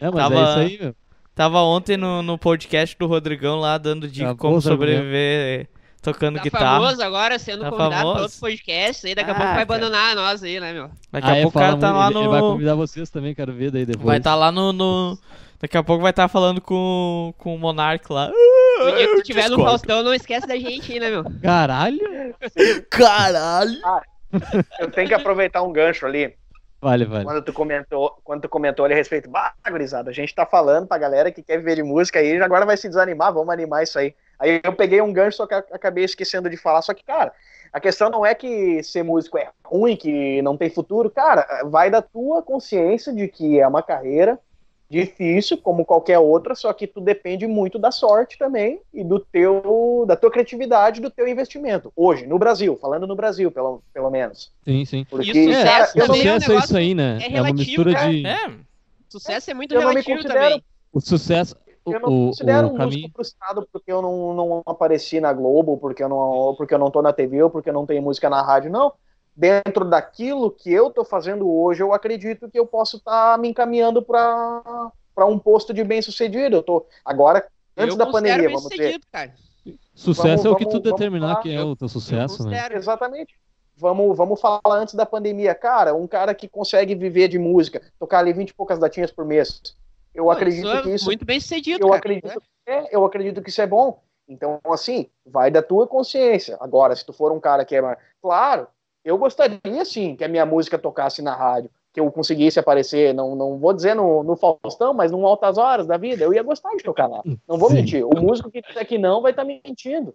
É, 0.00 0.10
mas 0.10 0.14
Tava- 0.14 0.34
é 0.34 0.42
isso 0.42 0.58
aí, 0.58 0.78
meu. 0.78 0.96
Tava 1.34 1.62
ontem 1.62 1.96
no, 1.96 2.22
no 2.22 2.38
podcast 2.38 2.96
do 2.96 3.06
Rodrigão 3.06 3.58
lá, 3.58 3.76
dando 3.76 4.06
dica 4.06 4.36
como 4.36 4.60
sobreviver 4.60 5.68
tocando 6.04 6.36
Tá 6.36 6.42
guitarra. 6.42 6.64
famoso 6.80 7.02
agora, 7.02 7.38
sendo 7.38 7.62
Tá 7.62 7.70
convidado 7.70 7.94
famoso? 7.94 8.12
pra 8.14 8.22
outro 8.22 8.38
podcast. 8.40 9.06
Aí 9.06 9.14
daqui 9.14 9.30
a 9.30 9.32
Ah, 9.32 9.36
pouco 9.36 9.54
vai 9.54 9.66
cara. 9.66 9.78
abandonar 9.78 10.14
nós 10.14 10.42
aí, 10.42 10.60
né, 10.60 10.72
meu? 10.72 10.90
Daqui 11.10 11.26
Ah, 11.28 11.32
a 11.32 11.42
pouco 11.42 11.58
o 11.58 11.60
cara 11.60 11.76
tá 11.76 11.88
muito, 11.92 11.98
lá 11.98 12.06
ele, 12.10 12.18
ele 12.18 12.28
vai 12.28 12.40
no... 12.40 12.50
convidar 12.52 12.74
vocês 12.76 13.10
também, 13.10 13.34
quero 13.34 13.52
ver 13.52 13.70
daí 13.70 13.84
depois. 13.86 14.06
Vai 14.06 14.18
estar 14.18 14.34
lá 14.36 14.52
no, 14.52 14.72
no- 14.72 15.18
Daqui 15.60 15.78
a 15.78 15.82
pouco 15.82 16.02
vai 16.02 16.10
estar 16.10 16.28
falando 16.28 16.60
com, 16.60 17.32
com 17.38 17.54
o 17.54 17.58
Monark 17.58 18.12
lá. 18.12 18.30
O 18.82 18.90
dia 18.96 19.08
que 19.08 19.16
tu 19.16 19.22
tiver 19.22 19.42
no 19.44 19.56
Discordo. 19.56 19.64
Faustão, 19.70 20.02
não 20.02 20.12
esquece 20.12 20.46
da 20.46 20.56
gente 20.56 20.92
aí, 20.92 21.00
né, 21.00 21.08
meu? 21.10 21.24
Caralho! 21.42 21.98
Caralho! 22.90 23.72
Eu 24.80 24.90
tenho 24.90 25.08
que 25.08 25.14
aproveitar 25.14 25.62
um 25.62 25.72
gancho 25.72 26.04
ali. 26.06 26.34
Vale, 26.80 27.06
vale. 27.06 27.24
Quando 27.24 27.40
tu 27.42 27.52
comentou, 27.52 28.14
quando 28.22 28.42
tu 28.42 28.48
comentou 28.48 28.84
ali 28.84 28.92
a 28.92 28.96
respeito, 28.96 29.30
bah, 29.30 29.54
gurizada, 29.70 30.10
a 30.10 30.12
gente 30.12 30.34
tá 30.34 30.44
falando 30.44 30.86
pra 30.86 30.98
galera 30.98 31.32
que 31.32 31.42
quer 31.42 31.56
viver 31.58 31.76
de 31.76 31.82
música 31.82 32.18
aí, 32.18 32.38
agora 32.42 32.66
vai 32.66 32.76
se 32.76 32.88
desanimar, 32.88 33.32
vamos 33.32 33.48
animar 33.54 33.82
isso 33.84 33.98
aí. 33.98 34.14
Aí 34.38 34.60
eu 34.62 34.72
peguei 34.72 35.00
um 35.00 35.12
gancho, 35.12 35.36
só 35.38 35.46
que 35.46 35.54
acabei 35.54 36.04
esquecendo 36.04 36.50
de 36.50 36.56
falar. 36.56 36.82
Só 36.82 36.92
que, 36.94 37.04
cara, 37.04 37.32
a 37.72 37.80
questão 37.80 38.10
não 38.10 38.24
é 38.24 38.34
que 38.34 38.82
ser 38.82 39.02
músico 39.02 39.38
é 39.38 39.50
ruim, 39.64 39.96
que 39.96 40.40
não 40.42 40.56
tem 40.56 40.70
futuro. 40.70 41.10
Cara, 41.10 41.62
vai 41.64 41.90
da 41.90 42.02
tua 42.02 42.42
consciência 42.42 43.12
de 43.12 43.28
que 43.28 43.58
é 43.58 43.66
uma 43.66 43.82
carreira 43.82 44.38
difícil, 44.88 45.58
como 45.58 45.84
qualquer 45.84 46.18
outra, 46.18 46.54
só 46.54 46.72
que 46.72 46.86
tu 46.86 47.00
depende 47.00 47.46
muito 47.46 47.78
da 47.78 47.90
sorte 47.90 48.38
também 48.38 48.80
e 48.92 49.02
do 49.02 49.18
teu, 49.18 50.04
da 50.06 50.14
tua 50.14 50.30
criatividade, 50.30 51.00
do 51.00 51.10
teu 51.10 51.26
investimento. 51.26 51.92
Hoje, 51.96 52.26
no 52.26 52.38
Brasil, 52.38 52.78
falando 52.80 53.06
no 53.06 53.16
Brasil, 53.16 53.50
pelo, 53.50 53.82
pelo 53.92 54.10
menos. 54.10 54.52
Sim, 54.64 54.84
sim. 54.84 55.04
Porque, 55.08 55.32
E 55.32 55.48
o 55.48 55.52
cara, 55.52 55.86
sucesso 55.86 55.98
eu 55.98 56.06
não, 56.06 56.14
também 56.14 56.28
é 56.28 56.34
um 56.36 56.40
sucesso 56.40 56.52
é, 56.52 56.64
isso 56.64 56.76
aí, 56.76 56.94
né? 56.94 57.18
é 57.22 57.24
É, 57.24 57.28
uma 57.28 57.46
relativo, 57.46 57.54
mistura 57.56 57.92
né? 57.92 58.08
de. 58.10 58.26
É, 58.26 58.64
Sucesso 59.08 59.50
é 59.50 59.54
muito 59.54 59.74
Eu 59.74 59.80
relativo 59.80 60.22
também. 60.24 60.64
O 60.92 61.00
sucesso. 61.00 61.56
Eu 61.86 62.00
não 62.00 62.08
o, 62.08 62.26
considero 62.28 62.68
o 62.68 62.70
um 62.72 62.76
caminho. 62.76 63.00
músico 63.02 63.14
frustrado 63.14 63.68
porque 63.72 63.92
eu 63.92 64.00
não, 64.00 64.34
não 64.34 64.62
apareci 64.66 65.20
na 65.20 65.32
Globo, 65.32 65.76
porque 65.76 66.02
eu 66.02 66.08
não, 66.08 66.54
porque 66.56 66.74
eu 66.74 66.78
não 66.78 66.90
tô 66.90 67.02
na 67.02 67.12
TV, 67.12 67.42
ou 67.42 67.50
porque 67.50 67.68
eu 67.70 67.74
não 67.74 67.86
tenho 67.86 68.02
música 68.02 68.30
na 68.30 68.42
rádio, 68.42 68.70
não. 68.70 68.92
Dentro 69.36 69.84
daquilo 69.84 70.50
que 70.50 70.72
eu 70.72 70.90
tô 70.90 71.04
fazendo 71.04 71.50
hoje, 71.50 71.82
eu 71.82 71.92
acredito 71.92 72.48
que 72.48 72.58
eu 72.58 72.66
posso 72.66 72.98
estar 72.98 73.38
me 73.38 73.48
encaminhando 73.48 74.02
para 74.02 74.90
para 75.14 75.26
um 75.26 75.38
posto 75.38 75.72
de 75.72 75.84
bem 75.84 76.02
sucedido. 76.02 76.56
Eu 76.56 76.62
tô 76.62 76.86
agora 77.04 77.46
antes 77.76 77.94
eu 77.94 77.98
da 77.98 78.06
pandemia, 78.10 78.48
vamos 78.48 78.68
dizer. 78.68 79.00
cara. 79.12 79.32
Sucesso 79.94 80.42
Vamos- 80.42 80.44
é 80.44 80.50
o 80.50 80.56
que 80.56 80.64
vamos- 80.64 80.80
tu 80.80 80.90
determinar 80.90 81.36
que 81.36 81.52
é 81.54 81.62
o 81.62 81.76
teu 81.76 81.86
Eu 81.86 81.88
sucesso, 81.88 82.48
né? 82.48 82.68
Exatamente. 82.72 83.34
Vamos, 83.76 84.16
vamos 84.16 84.40
falar 84.40 84.60
antes 84.66 84.94
da 84.94 85.06
pandemia. 85.06 85.54
Cara, 85.54 85.94
um 85.94 86.06
cara 86.06 86.34
que 86.34 86.48
consegue 86.48 86.94
viver 86.94 87.28
de 87.28 87.38
música, 87.38 87.82
tocar 87.98 88.20
ali 88.20 88.32
20 88.32 88.50
e 88.50 88.54
poucas 88.54 88.78
datinhas 88.78 89.10
por 89.10 89.24
mês. 89.24 89.60
Eu 90.14 90.24
Pô, 90.24 90.30
acredito 90.30 90.66
isso 90.66 90.76
é 90.76 90.82
que 90.82 90.90
isso 90.90 91.04
muito 91.06 91.24
bem 91.24 91.40
sucedido, 91.40 91.82
eu 91.84 91.88
cara. 91.88 91.98
acredito, 91.98 92.42
é, 92.66 92.94
eu 92.96 93.04
acredito 93.04 93.42
que 93.42 93.50
isso 93.50 93.60
é 93.60 93.66
bom. 93.66 94.00
Então, 94.28 94.58
assim, 94.64 95.08
vai 95.26 95.50
da 95.50 95.60
tua 95.62 95.86
consciência. 95.86 96.56
Agora, 96.60 96.94
se 96.96 97.04
tu 97.04 97.12
for 97.12 97.30
um 97.32 97.40
cara 97.40 97.64
que 97.64 97.74
é. 97.76 97.82
mais- 97.82 97.98
Claro, 98.22 98.66
eu 99.04 99.18
gostaria 99.18 99.84
sim 99.84 100.16
que 100.16 100.24
a 100.24 100.28
minha 100.28 100.46
música 100.46 100.78
tocasse 100.78 101.20
na 101.20 101.34
rádio, 101.34 101.70
que 101.92 102.00
eu 102.00 102.10
conseguisse 102.10 102.58
aparecer, 102.58 103.12
não, 103.12 103.36
não 103.36 103.58
vou 103.58 103.72
dizer 103.72 103.94
no, 103.94 104.22
no 104.22 104.34
Faustão, 104.36 104.94
mas 104.94 105.10
num 105.12 105.26
Altas 105.26 105.58
Horas 105.58 105.86
da 105.86 105.96
vida. 105.96 106.24
Eu 106.24 106.32
ia 106.32 106.42
gostar 106.42 106.74
de 106.74 106.82
tocar 106.82 107.06
lá. 107.06 107.22
Não 107.46 107.58
vou 107.58 107.68
Sim. 107.68 107.76
mentir. 107.76 108.04
O 108.06 108.18
músico 108.20 108.50
que 108.50 108.62
disser 108.62 108.86
que 108.86 108.96
não 108.96 109.20
vai 109.20 109.32
estar 109.32 109.44
mentindo. 109.44 110.14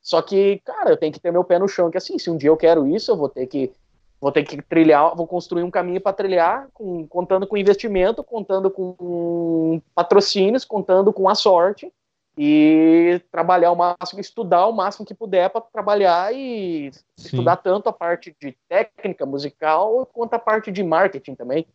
Só 0.00 0.22
que, 0.22 0.60
cara, 0.64 0.90
eu 0.90 0.96
tenho 0.96 1.12
que 1.12 1.18
ter 1.20 1.32
meu 1.32 1.42
pé 1.42 1.58
no 1.58 1.66
chão, 1.66 1.90
que 1.90 1.98
assim, 1.98 2.18
se 2.18 2.30
um 2.30 2.36
dia 2.36 2.48
eu 2.50 2.56
quero 2.56 2.86
isso, 2.86 3.10
eu 3.10 3.16
vou 3.16 3.28
ter 3.28 3.46
que 3.46 3.72
vou 4.20 4.32
ter 4.32 4.42
que 4.42 4.60
trilhar, 4.62 5.14
vou 5.14 5.26
construir 5.26 5.62
um 5.62 5.70
caminho 5.70 6.00
para 6.00 6.12
trilhar, 6.12 6.68
com, 6.74 7.06
contando 7.06 7.46
com 7.46 7.56
investimento, 7.56 8.24
contando 8.24 8.70
com 8.70 9.80
patrocínios, 9.94 10.64
contando 10.64 11.12
com 11.12 11.28
a 11.28 11.34
sorte 11.34 11.92
e 12.36 13.20
trabalhar 13.32 13.72
o 13.72 13.76
máximo, 13.76 14.20
estudar 14.20 14.66
o 14.66 14.72
máximo 14.72 15.04
que 15.04 15.14
puder 15.14 15.50
para 15.50 15.60
trabalhar 15.60 16.32
e 16.32 16.90
Sim. 17.16 17.28
estudar 17.28 17.56
tanto 17.56 17.88
a 17.88 17.92
parte 17.92 18.34
de 18.40 18.56
técnica 18.68 19.26
musical 19.26 20.08
quanto 20.12 20.34
a 20.34 20.38
parte 20.38 20.70
de 20.70 20.82
marketing 20.82 21.34
também. 21.34 21.66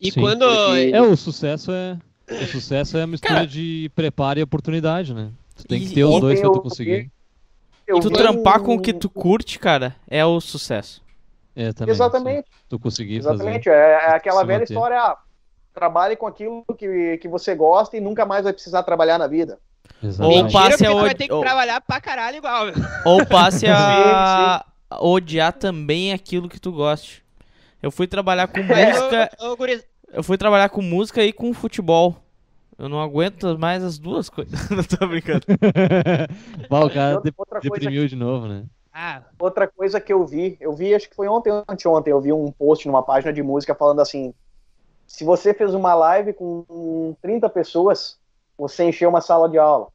E 0.00 0.10
Sim. 0.10 0.20
quando 0.20 0.46
Porque... 0.46 0.90
é 0.94 1.02
o 1.02 1.16
sucesso 1.16 1.72
é 1.72 1.98
o 2.30 2.46
sucesso 2.46 2.96
é 2.96 3.02
a 3.02 3.06
mistura 3.06 3.34
Cara, 3.34 3.46
de 3.46 3.90
preparo 3.94 4.38
e 4.38 4.42
oportunidade, 4.42 5.12
né? 5.12 5.30
Tu 5.56 5.64
tem 5.64 5.80
que 5.80 5.94
ter 5.94 6.04
os 6.04 6.20
dois 6.20 6.40
para 6.40 6.52
tu 6.52 6.60
conseguir. 6.60 7.10
E 7.86 8.00
tu 8.00 8.10
trampar 8.10 8.60
com 8.60 8.74
o 8.74 8.80
que 8.80 8.92
tu 8.92 9.08
curte, 9.08 9.58
cara, 9.58 9.96
é 10.06 10.24
o 10.24 10.40
sucesso. 10.40 11.02
É, 11.58 11.72
também, 11.72 11.92
Exatamente. 11.92 12.46
Sim. 12.46 12.64
Tu 12.68 12.78
conseguir 12.78 13.16
Exatamente. 13.16 13.64
fazer. 13.64 13.76
É, 13.76 13.92
é 13.92 14.10
aquela 14.10 14.44
velha 14.44 14.60
manter. 14.60 14.72
história, 14.72 14.96
ah, 14.96 15.18
trabalhe 15.74 16.14
com 16.14 16.28
aquilo 16.28 16.64
que, 16.78 17.18
que 17.18 17.26
você 17.26 17.52
gosta 17.52 17.96
e 17.96 18.00
nunca 18.00 18.24
mais 18.24 18.44
vai 18.44 18.52
precisar 18.52 18.84
trabalhar 18.84 19.18
na 19.18 19.26
vida. 19.26 19.58
Exatamente. 20.00 20.44
Ou 20.44 20.52
passe 20.52 20.86
a 20.86 20.94
vai 20.94 21.14
ter 21.16 21.26
que 21.26 21.32
ou... 21.32 21.40
trabalhar 21.40 21.80
pra 21.80 22.00
caralho 22.00 22.36
igual. 22.36 22.66
Ou 23.04 23.26
passe 23.26 23.66
a 23.66 24.64
sim, 24.88 24.96
sim. 24.96 25.04
odiar 25.04 25.52
também 25.52 26.12
aquilo 26.12 26.48
que 26.48 26.60
tu 26.60 26.70
goste. 26.70 27.24
Eu 27.82 27.90
fui 27.90 28.06
trabalhar 28.06 28.46
com 28.46 28.62
música. 28.62 29.30
Eu 30.10 30.22
fui 30.22 30.38
trabalhar 30.38 30.68
com 30.68 30.80
música 30.80 31.22
e 31.24 31.32
com 31.32 31.52
futebol. 31.52 32.16
Eu 32.78 32.88
não 32.88 33.02
aguento 33.02 33.58
mais 33.58 33.82
as 33.82 33.98
duas 33.98 34.30
coisas. 34.30 34.70
não 34.70 34.82
tô 34.86 35.06
brincando. 35.08 35.44
O 36.70 36.88
cara 36.88 37.20
deprimiu 37.60 38.06
de 38.06 38.14
novo, 38.14 38.46
né? 38.46 38.64
Ah. 39.00 39.22
Outra 39.38 39.68
coisa 39.68 40.00
que 40.00 40.12
eu 40.12 40.26
vi, 40.26 40.56
eu 40.60 40.72
vi, 40.72 40.92
acho 40.92 41.08
que 41.08 41.14
foi 41.14 41.28
ontem 41.28 41.52
ou 41.52 41.62
anteontem, 41.68 42.10
eu 42.10 42.20
vi 42.20 42.32
um 42.32 42.50
post 42.50 42.84
numa 42.84 43.00
página 43.00 43.32
de 43.32 43.40
música 43.44 43.72
falando 43.72 44.00
assim: 44.00 44.34
se 45.06 45.22
você 45.22 45.54
fez 45.54 45.72
uma 45.72 45.94
live 45.94 46.32
com 46.32 47.14
30 47.22 47.48
pessoas, 47.48 48.18
você 48.58 48.82
encheu 48.82 49.08
uma 49.08 49.20
sala 49.20 49.48
de 49.48 49.56
aula. 49.56 49.86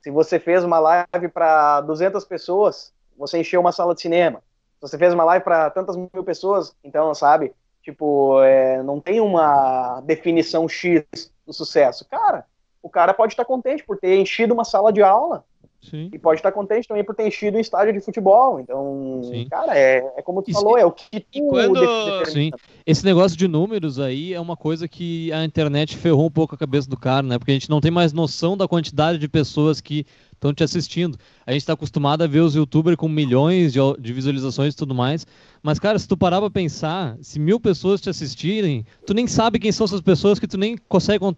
Se 0.00 0.10
você 0.10 0.40
fez 0.40 0.64
uma 0.64 0.80
live 0.80 1.28
para 1.32 1.82
200 1.82 2.24
pessoas, 2.24 2.92
você 3.16 3.38
encheu 3.38 3.60
uma 3.60 3.70
sala 3.70 3.94
de 3.94 4.00
cinema. 4.00 4.42
Se 4.74 4.88
você 4.88 4.98
fez 4.98 5.14
uma 5.14 5.22
live 5.22 5.44
para 5.44 5.70
tantas 5.70 5.96
mil 5.96 6.24
pessoas, 6.24 6.74
então, 6.82 7.14
sabe? 7.14 7.54
Tipo, 7.80 8.42
é, 8.42 8.82
não 8.82 8.98
tem 8.98 9.20
uma 9.20 10.00
definição 10.00 10.68
X 10.68 11.04
do 11.46 11.52
sucesso. 11.52 12.04
Cara, 12.06 12.44
o 12.82 12.90
cara 12.90 13.14
pode 13.14 13.34
estar 13.34 13.44
contente 13.44 13.84
por 13.84 13.98
ter 13.98 14.16
enchido 14.16 14.52
uma 14.52 14.64
sala 14.64 14.92
de 14.92 15.00
aula. 15.00 15.44
Sim. 15.82 16.08
E 16.12 16.18
pode 16.18 16.38
estar 16.38 16.52
contente 16.52 16.86
também 16.86 17.02
por 17.02 17.14
ter 17.14 17.26
enchido 17.26 17.56
um 17.56 17.60
estádio 17.60 17.92
de 17.92 18.00
futebol. 18.00 18.60
Então, 18.60 19.20
Sim. 19.24 19.48
cara, 19.50 19.76
é, 19.76 20.12
é 20.16 20.22
como 20.22 20.40
tu 20.40 20.52
falou, 20.52 20.78
é 20.78 20.86
o 20.86 20.92
que 20.92 21.20
tu 21.20 21.48
quando... 21.48 22.24
Sim. 22.26 22.50
Esse 22.86 23.04
negócio 23.04 23.36
de 23.36 23.48
números 23.48 23.98
aí 23.98 24.32
é 24.32 24.40
uma 24.40 24.56
coisa 24.56 24.86
que 24.86 25.32
a 25.32 25.44
internet 25.44 25.96
ferrou 25.96 26.26
um 26.26 26.30
pouco 26.30 26.54
a 26.54 26.58
cabeça 26.58 26.88
do 26.88 26.96
cara, 26.96 27.26
né? 27.26 27.36
Porque 27.36 27.50
a 27.50 27.54
gente 27.54 27.68
não 27.68 27.80
tem 27.80 27.90
mais 27.90 28.12
noção 28.12 28.56
da 28.56 28.68
quantidade 28.68 29.18
de 29.18 29.28
pessoas 29.28 29.80
que 29.80 30.06
estão 30.32 30.54
te 30.54 30.62
assistindo. 30.62 31.18
A 31.44 31.52
gente 31.52 31.62
está 31.62 31.72
acostumado 31.72 32.22
a 32.22 32.26
ver 32.28 32.40
os 32.40 32.54
youtubers 32.54 32.96
com 32.96 33.08
milhões 33.08 33.72
de, 33.72 33.80
de, 33.98 34.12
visualizações 34.12 34.74
e 34.74 34.76
tudo 34.76 34.94
mais. 34.94 35.26
Mas, 35.62 35.80
cara, 35.80 35.98
se 35.98 36.06
tu 36.06 36.16
parar 36.16 36.40
pra 36.40 36.50
pensar, 36.50 37.16
se 37.20 37.40
mil 37.40 37.58
pessoas 37.58 38.00
te 38.00 38.08
assistirem, 38.08 38.86
tu 39.04 39.14
nem 39.14 39.26
sabe 39.26 39.58
quem 39.58 39.72
são 39.72 39.84
essas 39.84 40.00
pessoas 40.00 40.38
que 40.38 40.46
tu 40.46 40.56
nem 40.56 40.76
consegue 40.88 41.24
uh, 41.24 41.32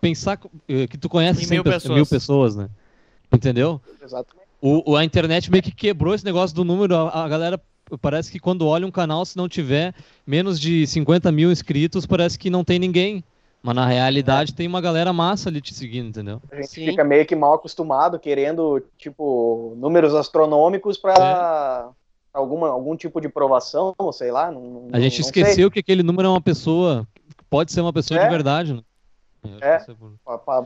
pensar 0.00 0.38
uh, 0.44 0.88
que 0.88 0.96
tu 0.96 1.08
conhece 1.08 1.48
mil 1.48 1.62
pessoas. 1.62 1.94
mil 1.94 2.06
pessoas, 2.06 2.56
né? 2.56 2.68
Entendeu? 3.32 3.80
Exatamente. 4.02 4.48
O, 4.60 4.96
a 4.96 5.04
internet 5.04 5.50
meio 5.50 5.62
que 5.62 5.70
quebrou 5.70 6.14
esse 6.14 6.24
negócio 6.24 6.54
do 6.54 6.64
número. 6.64 6.94
A, 6.94 7.24
a, 7.24 7.28
galera 7.28 7.60
parece 8.00 8.30
que 8.32 8.40
quando 8.40 8.66
olha 8.66 8.86
um 8.86 8.90
canal, 8.90 9.24
se 9.24 9.36
não 9.36 9.48
tiver 9.48 9.94
menos 10.26 10.58
de 10.58 10.86
50 10.86 11.30
mil 11.30 11.52
inscritos, 11.52 12.06
parece 12.06 12.38
que 12.38 12.50
não 12.50 12.64
tem 12.64 12.78
ninguém. 12.78 13.22
Mas 13.62 13.74
na 13.74 13.86
realidade 13.86 14.52
é. 14.52 14.54
tem 14.54 14.66
uma 14.66 14.80
galera 14.80 15.12
massa 15.12 15.48
ali 15.48 15.60
te 15.60 15.74
seguindo, 15.74 16.08
entendeu? 16.08 16.40
A 16.50 16.56
gente 16.56 16.68
Sim. 16.68 16.86
fica 16.86 17.04
meio 17.04 17.26
que 17.26 17.34
mal 17.34 17.54
acostumado, 17.54 18.18
querendo, 18.18 18.82
tipo, 18.96 19.74
números 19.76 20.14
astronômicos 20.14 20.96
para 20.96 21.88
é. 21.88 22.38
alguma, 22.38 22.68
algum 22.68 22.96
tipo 22.96 23.20
de 23.20 23.28
provação, 23.28 23.94
sei 24.12 24.30
lá. 24.30 24.50
Não, 24.50 24.88
a 24.92 25.00
gente 25.00 25.20
esqueceu 25.20 25.54
sei. 25.54 25.70
que 25.70 25.80
aquele 25.80 26.02
número 26.02 26.28
é 26.28 26.30
uma 26.30 26.40
pessoa, 26.40 27.06
pode 27.50 27.72
ser 27.72 27.80
uma 27.80 27.92
pessoa 27.92 28.20
é. 28.20 28.24
de 28.24 28.30
verdade, 28.30 28.74
né? 28.74 28.80
É, 29.60 29.76
é 29.76 29.86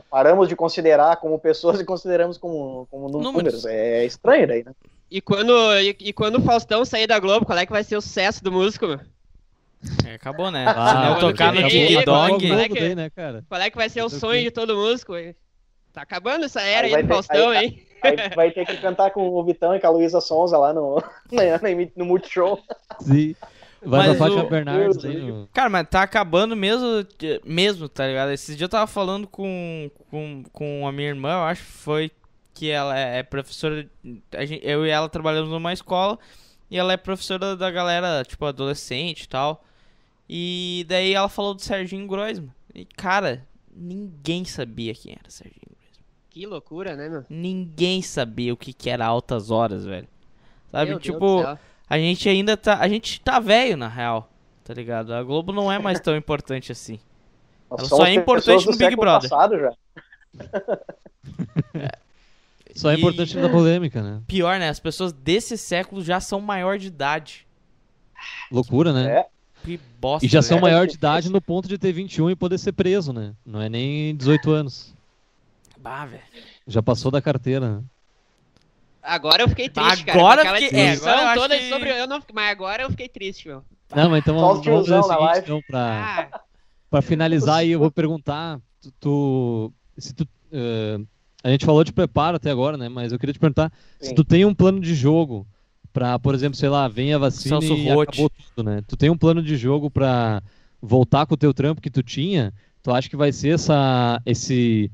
paramos 0.09 0.47
de 0.47 0.55
considerar 0.55 1.17
como 1.17 1.37
pessoas 1.39 1.79
e 1.79 1.85
consideramos 1.85 2.37
como, 2.37 2.87
como 2.89 3.07
números. 3.07 3.33
números. 3.33 3.65
É 3.65 4.05
estranho 4.05 4.47
daí, 4.47 4.63
né? 4.63 4.73
E 5.09 5.21
quando, 5.21 5.53
e, 5.79 5.95
e, 5.99 6.13
quando 6.13 6.39
o 6.39 6.41
Faustão 6.41 6.83
sair 6.83 7.05
da 7.05 7.19
Globo, 7.19 7.45
qual 7.45 7.57
é 7.57 7.65
que 7.65 7.71
vai 7.71 7.83
ser 7.83 7.95
o 7.95 8.01
sucesso 8.01 8.43
do 8.43 8.51
músico, 8.51 8.87
meu? 8.87 8.99
É, 10.05 10.15
acabou, 10.15 10.49
né? 10.49 10.65
Ah, 10.67 10.89
Se 10.89 10.95
não 10.95 11.19
tocar 11.19 11.53
no 11.53 11.67
Ding 11.67 12.03
Dong. 12.03 12.47
Qual, 12.47 12.59
é 12.59 12.69
que, 12.69 12.95
né, 12.95 13.11
qual 13.47 13.61
é 13.61 13.69
que 13.69 13.77
vai 13.77 13.89
ser 13.89 14.01
o 14.01 14.09
sonho 14.09 14.41
de 14.41 14.49
todo 14.49 14.75
músico? 14.75 15.13
Tá 15.91 16.01
acabando 16.01 16.45
essa 16.45 16.61
era 16.61 16.87
aí, 16.87 16.95
aí 16.95 17.03
do 17.03 17.07
ter, 17.07 17.13
Faustão, 17.13 17.49
aí, 17.49 17.65
hein? 17.65 17.87
Aí 18.01 18.15
vai 18.35 18.51
ter 18.51 18.65
que 18.65 18.77
cantar 18.77 19.11
com 19.11 19.29
o 19.29 19.43
Vitão 19.43 19.75
e 19.75 19.79
com 19.79 19.87
a 19.87 19.89
Luísa 19.91 20.19
Sonza 20.19 20.57
lá 20.57 20.73
no, 20.73 20.95
no, 21.31 21.41
no 21.95 22.05
Multishow. 22.05 22.59
Sim. 22.99 23.35
Vai 23.85 24.07
mas 24.07 24.19
na 24.19 24.25
Fátima 24.25 24.49
Bernardes 24.49 25.05
aí. 25.05 25.21
No... 25.21 25.47
Cara, 25.53 25.69
mas 25.69 25.87
tá 25.89 26.01
acabando 26.03 26.55
mesmo, 26.55 26.85
mesmo, 27.43 27.89
tá 27.89 28.07
ligado? 28.07 28.31
Esses 28.31 28.55
dias 28.55 28.61
eu 28.61 28.69
tava 28.69 28.87
falando 28.87 29.27
com, 29.27 29.91
com, 30.09 30.43
com 30.51 30.87
a 30.87 30.91
minha 30.91 31.09
irmã, 31.09 31.33
eu 31.33 31.43
acho 31.43 31.63
que 31.63 31.71
foi 31.71 32.11
que 32.53 32.69
ela 32.69 32.97
é, 32.97 33.19
é 33.19 33.23
professora. 33.23 33.89
Gente, 34.41 34.61
eu 34.63 34.85
e 34.85 34.89
ela 34.89 35.09
trabalhamos 35.09 35.49
numa 35.49 35.73
escola 35.73 36.17
e 36.69 36.77
ela 36.77 36.93
é 36.93 36.97
professora 36.97 37.55
da 37.55 37.69
galera, 37.69 38.23
tipo, 38.23 38.45
adolescente 38.45 39.23
e 39.23 39.27
tal. 39.27 39.63
E 40.29 40.85
daí 40.87 41.13
ela 41.13 41.29
falou 41.29 41.53
do 41.53 41.61
Serginho 41.61 42.07
Groisman. 42.07 42.51
E, 42.73 42.85
cara, 42.85 43.45
ninguém 43.75 44.45
sabia 44.45 44.93
quem 44.93 45.13
era 45.13 45.29
Serginho 45.29 45.61
Groisman. 45.67 46.03
Que 46.29 46.45
loucura, 46.45 46.95
né, 46.95 47.09
meu? 47.09 47.25
Ninguém 47.29 48.01
sabia 48.01 48.53
o 48.53 48.57
que, 48.57 48.71
que 48.71 48.89
era 48.89 49.05
altas 49.05 49.51
horas, 49.51 49.85
velho. 49.85 50.07
Sabe, 50.71 50.89
meu 50.89 50.99
tipo 50.99 51.43
a 51.93 51.97
gente 51.99 52.27
ainda 52.27 52.57
tá. 52.57 52.79
A 52.79 52.87
gente 52.87 53.21
tá 53.21 53.39
velho, 53.39 53.77
na 53.77 53.87
real. 53.87 54.29
Tá 54.63 54.73
ligado? 54.73 55.13
A 55.13 55.21
Globo 55.21 55.51
não 55.51 55.71
é 55.71 55.77
mais 55.77 55.99
tão 55.99 56.15
importante 56.15 56.71
assim. 56.71 56.99
Ela 57.69 57.85
só 57.85 58.05
é 58.05 58.13
importante 58.13 58.65
no 58.65 58.75
Big 58.75 58.95
Brother. 58.95 59.29
já. 59.29 59.73
é. 61.75 62.03
Só 62.75 62.89
é 62.89 62.95
importante 62.95 63.37
na 63.37 63.47
polêmica, 63.49 64.01
né? 64.01 64.19
Pior, 64.25 64.57
né? 64.57 64.67
As 64.67 64.79
pessoas 64.79 65.13
desse 65.13 65.59
século 65.59 66.03
já 66.03 66.19
são 66.19 66.41
maior 66.41 66.79
de 66.79 66.87
idade. 66.87 67.45
Loucura, 68.51 68.91
né? 68.91 69.19
É. 69.19 69.25
Que 69.63 69.79
bosta, 70.01 70.25
e 70.25 70.29
já 70.29 70.41
são 70.41 70.59
maior 70.59 70.87
de 70.87 70.95
idade 70.95 71.29
no 71.29 71.39
ponto 71.39 71.67
de 71.67 71.77
ter 71.77 71.91
21 71.91 72.31
e 72.31 72.35
poder 72.35 72.57
ser 72.57 72.71
preso, 72.71 73.13
né? 73.13 73.35
Não 73.45 73.61
é 73.61 73.69
nem 73.69 74.15
18 74.15 74.49
anos. 74.49 74.95
Bah, 75.79 76.03
velho. 76.05 76.23
Já 76.65 76.81
passou 76.81 77.11
da 77.11 77.21
carteira, 77.21 77.75
né? 77.77 77.83
Agora 79.03 79.43
eu 79.43 79.49
fiquei 79.49 79.67
triste, 79.67 80.09
agora 80.09 80.43
cara. 80.43 80.57
Fiquei, 80.57 80.79
é, 80.79 80.93
agora 80.93 81.33
toda 81.35 81.59
que... 81.59 81.69
sobre 81.69 81.89
eu 81.89 82.07
não, 82.07 82.21
mas 82.33 82.49
agora 82.49 82.83
eu 82.83 82.89
fiquei 82.89 83.09
triste, 83.09 83.49
meu. 83.49 83.61
Não, 83.93 84.09
mas 84.09 84.19
então 84.21 84.35
vamos, 84.35 84.65
vamos 84.65 84.87
fazer 84.87 84.99
o 84.99 85.03
seguinte, 85.03 85.39
então, 85.43 85.61
pra, 85.67 86.29
ah. 86.31 86.39
pra 86.89 87.01
finalizar 87.01 87.57
aí, 87.57 87.71
eu 87.71 87.79
vou 87.79 87.91
perguntar, 87.91 88.59
tu, 88.81 88.93
tu 88.99 89.73
se 89.97 90.13
tu, 90.13 90.23
uh, 90.23 91.05
a 91.43 91.49
gente 91.49 91.65
falou 91.65 91.83
de 91.83 91.91
preparo 91.91 92.37
até 92.37 92.49
agora, 92.49 92.77
né, 92.77 92.87
mas 92.87 93.11
eu 93.11 93.19
queria 93.19 93.33
te 93.33 93.39
perguntar 93.39 93.71
Sim. 93.99 94.09
se 94.09 94.15
tu 94.15 94.23
tem 94.23 94.45
um 94.45 94.55
plano 94.55 94.79
de 94.79 94.95
jogo 94.95 95.45
pra, 95.91 96.17
por 96.17 96.33
exemplo, 96.33 96.57
sei 96.57 96.69
lá, 96.69 96.87
vem 96.87 97.13
a 97.13 97.17
vacina 97.17 97.59
Celso 97.59 97.75
e 97.75 97.89
Rote. 97.89 98.09
acabou 98.09 98.31
tudo, 98.31 98.65
né, 98.67 98.81
tu 98.87 98.95
tem 98.95 99.09
um 99.09 99.17
plano 99.17 99.43
de 99.43 99.57
jogo 99.57 99.91
pra 99.91 100.41
voltar 100.81 101.25
com 101.25 101.33
o 101.33 101.37
teu 101.37 101.53
trampo 101.53 101.81
que 101.81 101.91
tu 101.91 102.01
tinha, 102.01 102.53
tu 102.81 102.91
acha 102.91 103.09
que 103.09 103.17
vai 103.17 103.31
ser 103.31 103.55
essa, 103.55 104.19
esse 104.25 104.89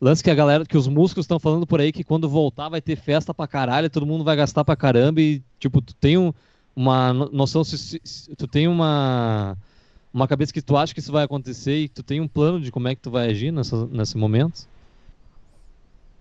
Lance 0.00 0.24
que 0.24 0.30
a 0.30 0.34
galera, 0.34 0.64
que 0.64 0.78
os 0.78 0.88
músicos 0.88 1.24
estão 1.24 1.38
falando 1.38 1.66
por 1.66 1.78
aí 1.78 1.92
que 1.92 2.02
quando 2.02 2.28
voltar 2.28 2.70
vai 2.70 2.80
ter 2.80 2.96
festa 2.96 3.34
pra 3.34 3.46
caralho, 3.46 3.90
todo 3.90 4.06
mundo 4.06 4.24
vai 4.24 4.34
gastar 4.34 4.64
pra 4.64 4.74
caramba 4.74 5.20
e, 5.20 5.42
tipo, 5.58 5.82
tu 5.82 5.94
tem 5.94 6.16
um, 6.16 6.32
uma 6.74 7.12
noção, 7.12 7.62
se, 7.62 8.00
se, 8.02 8.34
tu 8.34 8.48
tem 8.48 8.66
uma, 8.66 9.58
uma 10.12 10.26
cabeça 10.26 10.54
que 10.54 10.62
tu 10.62 10.74
acha 10.74 10.94
que 10.94 11.00
isso 11.00 11.12
vai 11.12 11.24
acontecer 11.24 11.76
e 11.76 11.88
tu 11.88 12.02
tem 12.02 12.18
um 12.18 12.28
plano 12.28 12.58
de 12.60 12.72
como 12.72 12.88
é 12.88 12.94
que 12.94 13.02
tu 13.02 13.10
vai 13.10 13.28
agir 13.28 13.52
nessa, 13.52 13.86
nesse 13.88 14.16
momento? 14.16 14.66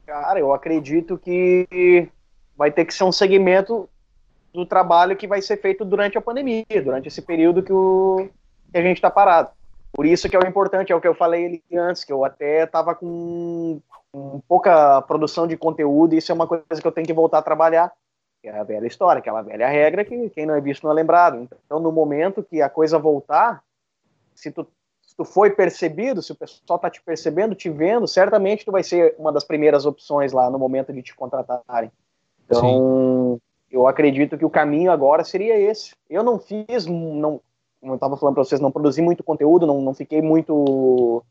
Cara, 0.05 0.39
eu 0.39 0.53
acredito 0.53 1.17
que 1.17 2.09
vai 2.57 2.71
ter 2.71 2.83
que 2.83 2.93
ser 2.93 3.05
um 3.05 3.11
segmento 3.13 3.87
do 4.53 4.65
trabalho 4.65 5.15
que 5.15 5.27
vai 5.27 5.41
ser 5.41 5.55
feito 5.55 5.85
durante 5.85 6.17
a 6.17 6.21
pandemia, 6.21 6.65
durante 6.83 7.07
esse 7.07 7.21
período 7.21 7.63
que, 7.63 7.71
o, 7.71 8.27
que 8.73 8.77
a 8.77 8.81
gente 8.81 8.97
está 8.97 9.09
parado. 9.09 9.51
Por 9.91 10.05
isso 10.05 10.29
que 10.29 10.35
é 10.35 10.39
o 10.39 10.47
importante, 10.47 10.91
é 10.91 10.95
o 10.95 11.01
que 11.01 11.07
eu 11.07 11.15
falei 11.15 11.61
antes, 11.73 12.03
que 12.03 12.13
eu 12.13 12.23
até 12.23 12.63
estava 12.63 12.93
com, 12.93 13.81
com, 14.11 14.41
pouca 14.47 15.01
produção 15.01 15.47
de 15.47 15.57
conteúdo, 15.57 16.13
e 16.13 16.17
isso 16.17 16.31
é 16.31 16.35
uma 16.35 16.47
coisa 16.47 16.63
que 16.79 16.87
eu 16.87 16.91
tenho 16.91 17.07
que 17.07 17.13
voltar 17.13 17.39
a 17.39 17.43
trabalhar. 17.43 17.91
Que 18.41 18.47
é 18.47 18.57
a 18.57 18.63
velha 18.63 18.87
história, 18.87 19.19
aquela 19.19 19.41
velha 19.41 19.67
regra 19.67 20.05
que 20.05 20.29
quem 20.29 20.45
não 20.45 20.55
é 20.55 20.61
visto 20.61 20.83
não 20.83 20.91
é 20.91 20.93
lembrado. 20.95 21.47
Então, 21.65 21.79
no 21.79 21.91
momento 21.91 22.43
que 22.43 22.61
a 22.61 22.69
coisa 22.69 22.97
voltar, 22.97 23.61
se 24.33 24.49
tu, 24.49 24.65
se 25.05 25.15
tu 25.15 25.25
foi 25.25 25.49
percebido, 25.49 26.21
se 26.21 26.31
o 26.31 26.35
pessoal 26.35 26.77
está 26.77 26.89
te 26.89 27.01
percebendo, 27.01 27.53
te 27.53 27.69
vendo, 27.69 28.07
certamente 28.07 28.63
tu 28.63 28.71
vai 28.71 28.83
ser 28.83 29.15
uma 29.17 29.33
das 29.33 29.43
primeiras 29.43 29.85
opções 29.85 30.31
lá 30.31 30.49
no 30.49 30.57
momento 30.57 30.93
de 30.93 31.01
te 31.01 31.13
contratarem. 31.13 31.91
Então, 32.45 33.39
eu 33.69 33.87
acredito 33.87 34.37
que 34.37 34.45
o 34.45 34.49
caminho 34.49 34.91
agora 34.91 35.23
seria 35.23 35.59
esse. 35.59 35.93
Eu 36.09 36.23
não 36.23 36.39
fiz, 36.39 36.85
não, 36.85 37.41
como 37.79 37.93
eu 37.93 37.95
estava 37.95 38.17
falando 38.17 38.35
para 38.35 38.43
vocês, 38.43 38.59
não 38.61 38.71
produzi 38.71 39.01
muito 39.01 39.23
conteúdo, 39.23 39.65
não, 39.65 39.81
não 39.81 39.93
fiquei 39.93 40.21
muito 40.21 41.23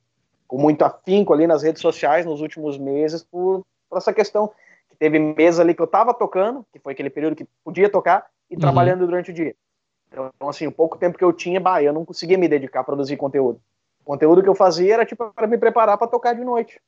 com 0.46 0.56
muito 0.56 0.82
afinco 0.82 1.34
ali 1.34 1.46
nas 1.46 1.62
redes 1.62 1.82
sociais 1.82 2.24
nos 2.24 2.40
últimos 2.40 2.78
meses 2.78 3.22
por, 3.22 3.66
por 3.88 3.98
essa 3.98 4.14
questão 4.14 4.48
que 4.88 4.96
teve 4.96 5.18
meses 5.18 5.60
ali 5.60 5.74
que 5.74 5.82
eu 5.82 5.84
estava 5.84 6.14
tocando, 6.14 6.64
que 6.72 6.78
foi 6.78 6.94
aquele 6.94 7.10
período 7.10 7.36
que 7.36 7.46
podia 7.62 7.90
tocar 7.90 8.26
e 8.50 8.54
uhum. 8.54 8.60
trabalhando 8.60 9.04
durante 9.04 9.30
o 9.30 9.34
dia. 9.34 9.54
Então, 10.10 10.48
assim, 10.48 10.66
o 10.66 10.72
pouco 10.72 10.96
tempo 10.96 11.18
que 11.18 11.24
eu 11.24 11.34
tinha, 11.34 11.60
bah, 11.60 11.82
eu 11.82 11.92
não 11.92 12.02
conseguia 12.02 12.38
me 12.38 12.48
dedicar 12.48 12.80
a 12.80 12.84
produzir 12.84 13.18
conteúdo. 13.18 13.60
O 14.00 14.04
conteúdo 14.04 14.42
que 14.42 14.48
eu 14.48 14.54
fazia 14.54 14.94
era 14.94 15.04
tipo 15.04 15.30
para 15.34 15.46
me 15.46 15.58
preparar 15.58 15.98
para 15.98 16.08
tocar 16.08 16.32
de 16.32 16.42
noite. 16.42 16.80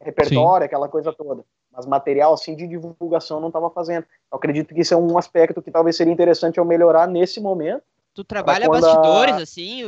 Repertório, 0.00 0.64
Sim. 0.64 0.66
aquela 0.66 0.88
coisa 0.88 1.12
toda. 1.12 1.44
Mas 1.70 1.84
material 1.84 2.32
assim 2.32 2.56
de 2.56 2.66
divulgação 2.66 3.40
não 3.40 3.48
estava 3.48 3.68
fazendo. 3.68 4.06
Eu 4.32 4.38
acredito 4.38 4.74
que 4.74 4.80
isso 4.80 4.94
é 4.94 4.96
um 4.96 5.18
aspecto 5.18 5.60
que 5.60 5.70
talvez 5.70 5.96
seria 5.96 6.12
interessante 6.12 6.56
eu 6.56 6.64
melhorar 6.64 7.06
nesse 7.06 7.40
momento 7.40 7.84
Tu 8.14 8.24
trabalha 8.24 8.68
bastidores, 8.68 9.34
a... 9.34 9.42
assim, 9.42 9.82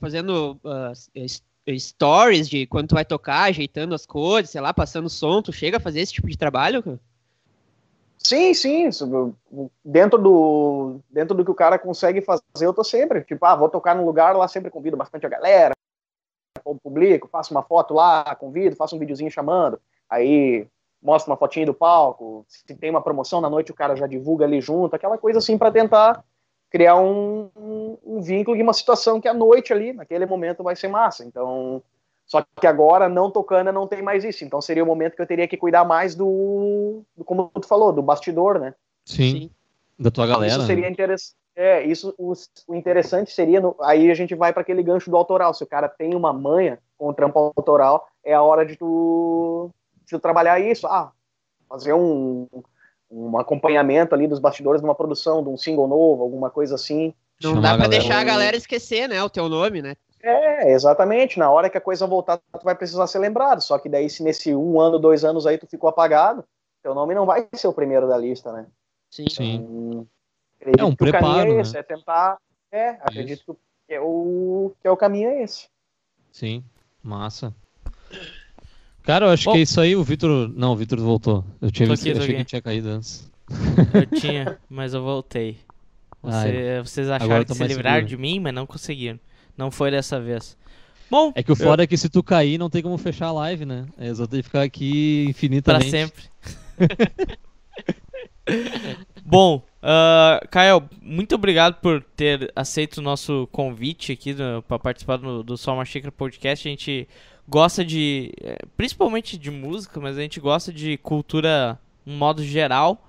fazendo 0.00 0.60
uh, 0.64 1.78
stories 1.78 2.48
de 2.48 2.66
quando 2.66 2.88
tu 2.88 2.94
vai 2.94 3.04
tocar, 3.04 3.44
ajeitando 3.44 3.94
as 3.94 4.04
coisas, 4.04 4.50
sei 4.50 4.60
lá, 4.60 4.74
passando 4.74 5.08
som, 5.08 5.40
tu 5.40 5.52
chega 5.52 5.78
a 5.78 5.80
fazer 5.80 6.00
esse 6.00 6.12
tipo 6.12 6.28
de 6.28 6.36
trabalho? 6.36 7.00
Sim, 8.18 8.54
sim. 8.54 8.88
Dentro 9.84 10.18
do, 10.18 11.00
dentro 11.10 11.34
do 11.34 11.44
que 11.44 11.50
o 11.50 11.54
cara 11.54 11.78
consegue 11.78 12.20
fazer, 12.20 12.42
eu 12.60 12.72
tô 12.72 12.84
sempre. 12.84 13.22
Tipo, 13.22 13.44
ah, 13.46 13.56
vou 13.56 13.68
tocar 13.68 13.94
num 13.94 14.04
lugar 14.04 14.36
lá, 14.36 14.46
sempre 14.48 14.70
convido 14.70 14.96
bastante 14.96 15.26
a 15.26 15.28
galera, 15.28 15.74
publico, 16.82 17.28
faço 17.28 17.52
uma 17.52 17.62
foto 17.62 17.92
lá, 17.94 18.34
convido, 18.34 18.76
faço 18.76 18.96
um 18.96 18.98
videozinho 18.98 19.30
chamando. 19.30 19.80
Aí 20.08 20.66
mostro 21.02 21.30
uma 21.30 21.36
fotinha 21.36 21.66
do 21.66 21.74
palco. 21.74 22.44
Se 22.48 22.74
tem 22.74 22.90
uma 22.90 23.02
promoção 23.02 23.40
na 23.40 23.50
noite, 23.50 23.70
o 23.70 23.74
cara 23.74 23.94
já 23.96 24.06
divulga 24.06 24.44
ali 24.44 24.60
junto, 24.60 24.96
aquela 24.96 25.18
coisa 25.18 25.38
assim 25.38 25.58
para 25.58 25.70
tentar 25.70 26.24
criar 26.74 26.96
um, 26.96 27.48
um, 27.54 27.98
um 28.04 28.20
vínculo 28.20 28.56
e 28.56 28.62
uma 28.62 28.72
situação 28.72 29.20
que 29.20 29.28
à 29.28 29.32
noite 29.32 29.72
ali, 29.72 29.92
naquele 29.92 30.26
momento, 30.26 30.64
vai 30.64 30.74
ser 30.74 30.88
massa. 30.88 31.24
Então, 31.24 31.80
só 32.26 32.44
que 32.60 32.66
agora, 32.66 33.08
não 33.08 33.30
tocando, 33.30 33.70
não 33.70 33.86
tem 33.86 34.02
mais 34.02 34.24
isso. 34.24 34.44
Então 34.44 34.60
seria 34.60 34.82
o 34.82 34.86
momento 34.86 35.14
que 35.14 35.22
eu 35.22 35.26
teria 35.26 35.46
que 35.46 35.56
cuidar 35.56 35.84
mais 35.84 36.16
do, 36.16 37.04
do 37.16 37.24
como 37.24 37.48
tu 37.60 37.68
falou, 37.68 37.92
do 37.92 38.02
bastidor, 38.02 38.58
né? 38.58 38.74
Sim. 39.04 39.30
Sim. 39.30 39.50
Da 39.96 40.10
tua 40.10 40.26
galera. 40.26 40.52
Isso 40.52 40.66
seria 40.66 40.90
interessante. 40.90 41.36
É, 41.54 41.84
isso 41.84 42.12
o, 42.18 42.32
o 42.66 42.74
interessante 42.74 43.30
seria 43.30 43.60
no, 43.60 43.76
aí 43.80 44.10
a 44.10 44.14
gente 44.14 44.34
vai 44.34 44.52
para 44.52 44.62
aquele 44.62 44.82
gancho 44.82 45.08
do 45.08 45.16
autoral. 45.16 45.54
Se 45.54 45.62
o 45.62 45.68
cara 45.68 45.88
tem 45.88 46.16
uma 46.16 46.32
manha 46.32 46.80
com 46.98 47.08
o 47.08 47.14
trampo 47.14 47.38
autoral, 47.56 48.08
é 48.24 48.34
a 48.34 48.42
hora 48.42 48.66
de 48.66 48.74
tu, 48.74 49.70
de 50.04 50.10
tu 50.10 50.18
trabalhar 50.18 50.58
isso. 50.58 50.88
Ah, 50.88 51.12
fazer 51.68 51.92
um, 51.92 52.48
um 53.14 53.38
acompanhamento 53.38 54.14
ali 54.14 54.26
dos 54.26 54.40
bastidores 54.40 54.80
de 54.80 54.86
uma 54.86 54.94
produção, 54.94 55.42
de 55.42 55.48
um 55.48 55.56
single 55.56 55.86
novo, 55.86 56.22
alguma 56.22 56.50
coisa 56.50 56.74
assim. 56.74 57.14
Não 57.42 57.60
dá 57.60 57.76
para 57.76 57.88
deixar 57.88 58.18
a 58.18 58.24
galera 58.24 58.56
esquecer, 58.56 59.08
né, 59.08 59.22
o 59.22 59.30
teu 59.30 59.48
nome, 59.48 59.80
né? 59.80 59.94
É, 60.22 60.72
exatamente. 60.72 61.38
Na 61.38 61.50
hora 61.50 61.68
que 61.68 61.76
a 61.76 61.80
coisa 61.80 62.06
voltar, 62.06 62.38
tu 62.38 62.64
vai 62.64 62.74
precisar 62.74 63.06
ser 63.06 63.18
lembrado. 63.18 63.60
Só 63.60 63.78
que 63.78 63.90
daí, 63.90 64.08
se 64.08 64.22
nesse 64.22 64.54
um 64.54 64.80
ano, 64.80 64.98
dois 64.98 65.22
anos 65.22 65.46
aí 65.46 65.58
tu 65.58 65.66
ficou 65.66 65.88
apagado, 65.88 66.42
teu 66.82 66.94
nome 66.94 67.14
não 67.14 67.26
vai 67.26 67.46
ser 67.54 67.68
o 67.68 67.72
primeiro 67.72 68.08
da 68.08 68.16
lista, 68.16 68.50
né? 68.50 68.66
Sim. 69.10 69.28
Sim. 69.28 70.08
Então, 70.66 70.86
é 70.86 70.90
um 70.90 70.92
que 70.92 70.96
preparo, 70.96 71.26
o 71.26 71.36
caminho 71.36 71.58
é 71.58 71.60
esse, 71.60 71.74
né? 71.74 71.80
é 71.80 71.82
tentar. 71.82 72.38
É, 72.72 72.88
acredito 73.00 73.52
Isso. 73.52 73.56
que 73.86 73.94
é, 73.94 74.00
o, 74.00 74.72
que 74.80 74.88
é 74.88 74.90
o 74.90 74.96
caminho 74.96 75.28
é 75.28 75.42
esse. 75.42 75.68
Sim, 76.32 76.64
massa. 77.02 77.54
Cara, 79.04 79.26
eu 79.26 79.30
acho 79.30 79.44
Bom, 79.44 79.52
que 79.52 79.58
é 79.58 79.62
isso 79.62 79.80
aí. 79.80 79.94
O 79.94 80.02
Vitor. 80.02 80.50
Não, 80.56 80.72
o 80.72 80.76
Vitor 80.76 80.98
voltou. 80.98 81.44
Eu 81.60 81.70
tinha 81.70 81.88
visto, 81.88 82.08
aqui, 82.08 82.18
achei 82.18 82.36
que 82.36 82.44
tinha 82.44 82.62
caído 82.62 82.88
antes. 82.88 83.30
Eu 83.92 84.18
tinha, 84.18 84.58
mas 84.68 84.94
eu 84.94 85.02
voltei. 85.02 85.58
Você, 86.24 86.80
vocês 86.82 87.10
acharam 87.10 87.44
que 87.44 87.54
se 87.54 87.64
livraram 87.66 87.96
seguro. 87.96 88.08
de 88.08 88.16
mim, 88.16 88.40
mas 88.40 88.54
não 88.54 88.64
conseguiram. 88.64 89.20
Não 89.58 89.70
foi 89.70 89.90
dessa 89.90 90.18
vez. 90.18 90.56
Bom. 91.10 91.30
É 91.34 91.42
que 91.42 91.52
o 91.52 91.56
foda 91.56 91.82
eu... 91.82 91.84
é 91.84 91.86
que 91.86 91.98
se 91.98 92.08
tu 92.08 92.22
cair, 92.22 92.56
não 92.56 92.70
tem 92.70 92.80
como 92.80 92.96
fechar 92.96 93.26
a 93.26 93.32
live, 93.32 93.66
né? 93.66 93.84
É 93.98 94.14
só 94.14 94.26
tem 94.26 94.40
que 94.40 94.44
ficar 94.44 94.62
aqui 94.62 95.26
infinitamente. 95.28 95.90
Pra 95.90 96.00
sempre. 96.00 97.38
Bom, 99.22 99.62
uh, 99.82 100.48
Kael, 100.48 100.88
muito 101.02 101.34
obrigado 101.34 101.74
por 101.74 102.02
ter 102.16 102.50
aceito 102.56 102.98
o 102.98 103.02
nosso 103.02 103.46
convite 103.52 104.12
aqui 104.12 104.34
para 104.66 104.78
participar 104.78 105.18
do, 105.18 105.42
do 105.42 105.58
Só 105.58 105.74
Uma 105.74 105.84
Xícara 105.84 106.10
Podcast. 106.10 106.66
A 106.66 106.70
gente 106.70 107.06
gosta 107.48 107.84
de. 107.84 108.32
É, 108.40 108.58
principalmente 108.76 109.36
de 109.38 109.50
música, 109.50 110.00
mas 110.00 110.18
a 110.18 110.20
gente 110.20 110.40
gosta 110.40 110.72
de 110.72 110.96
cultura 110.98 111.78
um 112.06 112.16
modo 112.16 112.42
geral. 112.42 113.08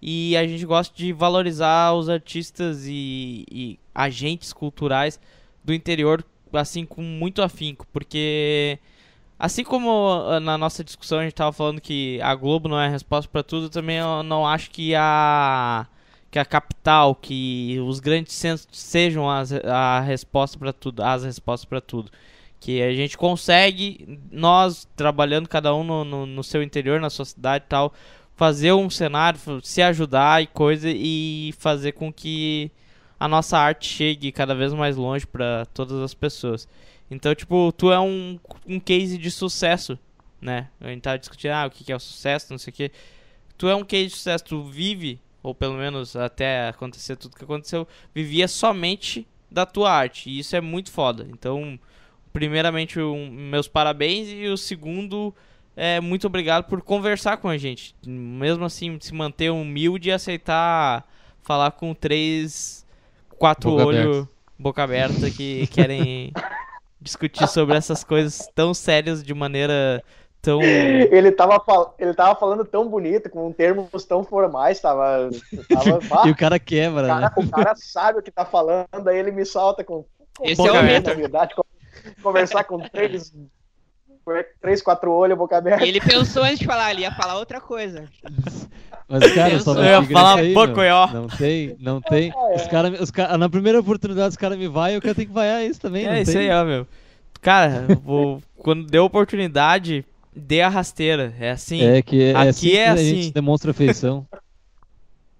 E 0.00 0.36
a 0.36 0.46
gente 0.46 0.66
gosta 0.66 0.96
de 0.96 1.12
valorizar 1.12 1.92
os 1.92 2.08
artistas 2.08 2.86
e, 2.86 3.44
e 3.50 3.78
agentes 3.94 4.52
culturais 4.52 5.20
do 5.62 5.72
interior, 5.72 6.24
assim, 6.52 6.84
com 6.84 7.02
muito 7.02 7.42
afinco. 7.42 7.86
Porque. 7.92 8.78
Assim 9.38 9.64
como 9.64 10.08
ah, 10.28 10.38
na 10.38 10.56
nossa 10.56 10.84
discussão 10.84 11.18
a 11.18 11.22
gente 11.22 11.32
estava 11.32 11.52
falando 11.52 11.80
que 11.80 12.20
a 12.22 12.32
Globo 12.34 12.68
não 12.68 12.80
é 12.80 12.86
a 12.86 12.90
resposta 12.90 13.28
para 13.30 13.42
tudo, 13.42 13.68
também 13.68 13.96
eu 13.96 14.22
não 14.22 14.46
acho 14.46 14.70
que 14.70 14.94
a 14.94 15.86
que 16.30 16.38
a 16.38 16.44
capital, 16.44 17.14
que 17.14 17.78
os 17.80 18.00
grandes 18.00 18.34
centros 18.34 18.68
sejam 18.72 19.28
as, 19.28 19.52
a 19.52 20.00
resposta 20.00 20.58
para 20.58 20.72
tudo, 20.72 21.02
as 21.02 21.24
respostas 21.24 21.64
para 21.68 21.80
tudo 21.80 22.10
que 22.62 22.80
a 22.80 22.94
gente 22.94 23.18
consegue, 23.18 24.20
nós 24.30 24.88
trabalhando 24.94 25.48
cada 25.48 25.74
um 25.74 25.82
no, 25.82 26.04
no, 26.04 26.26
no, 26.26 26.44
seu 26.44 26.62
interior, 26.62 27.00
na 27.00 27.10
sua 27.10 27.24
cidade 27.24 27.64
e 27.64 27.68
tal, 27.68 27.92
fazer 28.36 28.72
um 28.72 28.88
cenário, 28.88 29.40
se 29.64 29.82
ajudar 29.82 30.40
e 30.40 30.46
coisa 30.46 30.88
e 30.88 31.52
fazer 31.58 31.90
com 31.90 32.12
que 32.12 32.70
a 33.18 33.26
nossa 33.26 33.58
arte 33.58 33.88
chegue 33.88 34.30
cada 34.30 34.54
vez 34.54 34.72
mais 34.72 34.96
longe 34.96 35.26
para 35.26 35.66
todas 35.74 36.00
as 36.02 36.14
pessoas. 36.14 36.68
Então, 37.10 37.34
tipo, 37.34 37.72
tu 37.72 37.90
é 37.90 37.98
um, 37.98 38.38
um 38.64 38.78
case 38.78 39.18
de 39.18 39.30
sucesso, 39.32 39.98
né? 40.40 40.68
A 40.80 40.86
gente 40.86 41.02
tava 41.02 41.18
discutindo, 41.18 41.50
ah, 41.50 41.66
o 41.66 41.70
que 41.70 41.90
é 41.90 41.96
o 41.96 42.00
sucesso, 42.00 42.52
não 42.52 42.58
sei 42.58 42.70
o 42.70 42.74
que. 42.74 42.92
Tu 43.58 43.68
é 43.68 43.74
um 43.74 43.84
case 43.84 44.06
de 44.06 44.12
sucesso, 44.12 44.44
tu 44.44 44.62
vive, 44.62 45.18
ou 45.42 45.52
pelo 45.52 45.74
menos 45.74 46.14
até 46.14 46.68
acontecer 46.68 47.16
tudo 47.16 47.34
que 47.34 47.42
aconteceu, 47.42 47.88
vivia 48.14 48.46
somente 48.46 49.26
da 49.50 49.66
tua 49.66 49.90
arte. 49.90 50.30
E 50.30 50.38
isso 50.38 50.54
é 50.54 50.60
muito 50.60 50.92
foda. 50.92 51.26
Então, 51.28 51.76
primeiramente, 52.32 52.98
um, 53.00 53.30
meus 53.30 53.68
parabéns 53.68 54.28
e 54.28 54.46
o 54.46 54.56
segundo, 54.56 55.34
é, 55.76 56.00
muito 56.00 56.26
obrigado 56.26 56.64
por 56.64 56.82
conversar 56.82 57.36
com 57.36 57.48
a 57.48 57.56
gente. 57.56 57.94
Mesmo 58.06 58.64
assim, 58.64 58.98
se 59.00 59.12
manter 59.14 59.50
humilde 59.50 60.08
e 60.08 60.12
aceitar 60.12 61.06
falar 61.42 61.72
com 61.72 61.94
três, 61.94 62.86
quatro 63.38 63.72
olhos, 63.74 64.26
boca 64.58 64.82
aberta, 64.82 65.30
que 65.30 65.66
querem 65.68 66.32
discutir 67.00 67.48
sobre 67.48 67.76
essas 67.76 68.04
coisas 68.04 68.48
tão 68.54 68.72
sérias 68.72 69.22
de 69.22 69.34
maneira 69.34 70.02
tão. 70.42 70.60
Ele 70.62 71.30
tava, 71.32 71.62
ele 71.98 72.12
tava 72.12 72.38
falando 72.38 72.64
tão 72.64 72.88
bonito, 72.88 73.30
com 73.30 73.50
termos 73.52 74.04
tão 74.04 74.24
formais, 74.24 74.80
tava. 74.80 75.30
tava 75.68 76.00
e 76.28 76.30
o 76.30 76.36
cara 76.36 76.58
quebra, 76.58 77.04
o 77.04 77.06
cara, 77.06 77.20
né? 77.20 77.30
O 77.36 77.50
cara 77.50 77.74
sabe 77.76 78.18
o 78.18 78.22
que 78.22 78.30
tá 78.30 78.44
falando, 78.44 79.08
aí 79.08 79.18
ele 79.18 79.30
me 79.30 79.46
salta 79.46 79.84
com. 79.84 80.04
com 80.36 80.44
Esse 80.44 80.66
é 80.66 80.72
o 80.72 80.82
Vitor. 80.82 81.64
Conversar 82.22 82.64
com 82.64 82.78
três, 82.78 83.32
três, 84.60 84.82
quatro 84.82 85.12
olhos, 85.12 85.36
boca 85.36 85.56
aberta. 85.56 85.86
Ele 85.86 86.00
pensou 86.00 86.42
antes 86.42 86.58
de 86.58 86.66
falar, 86.66 86.90
ele 86.92 87.02
ia 87.02 87.12
falar 87.12 87.38
outra 87.38 87.60
coisa. 87.60 88.08
Mas, 89.08 89.32
cara, 89.34 89.60
só 89.60 89.74
eu 89.74 89.84
ia 89.84 90.02
falar 90.04 90.38
aí, 90.38 90.54
bocoió. 90.54 91.06
Não 91.12 91.26
tem, 91.26 91.76
não 91.80 92.00
tem. 92.00 92.32
É, 92.34 92.56
os 92.56 92.66
cara, 92.66 92.88
os 93.02 93.10
cara, 93.10 93.36
na 93.36 93.48
primeira 93.48 93.80
oportunidade 93.80 94.30
os 94.30 94.36
caras 94.36 94.58
me 94.58 94.68
vai, 94.68 94.96
eu 94.96 95.00
quero 95.00 95.14
ter 95.14 95.26
que 95.26 95.32
vaiar 95.32 95.64
isso 95.64 95.80
também. 95.80 96.06
É 96.06 96.22
isso 96.22 96.32
tem. 96.32 96.50
aí, 96.50 96.56
ó, 96.56 96.64
meu. 96.64 96.86
Cara, 97.40 97.86
vou, 98.02 98.42
quando 98.58 98.86
deu 98.86 99.04
oportunidade, 99.04 100.04
dê 100.34 100.62
a 100.62 100.68
rasteira. 100.68 101.34
É 101.38 101.50
assim. 101.50 101.82
É 101.82 102.00
que 102.00 102.22
é, 102.22 102.30
aqui 102.30 102.48
assim 102.48 102.70
é 102.72 102.88
assim. 102.88 103.00
A 103.00 103.14
gente 103.22 103.34
demonstra 103.34 103.72
afeição. 103.72 104.26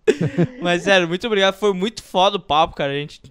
Mas, 0.60 0.82
sério, 0.82 1.08
muito 1.08 1.26
obrigado. 1.26 1.54
Foi 1.54 1.72
muito 1.72 2.02
foda 2.02 2.36
o 2.36 2.40
papo, 2.40 2.74
cara. 2.74 2.92
A 2.92 2.96
gente 2.96 3.22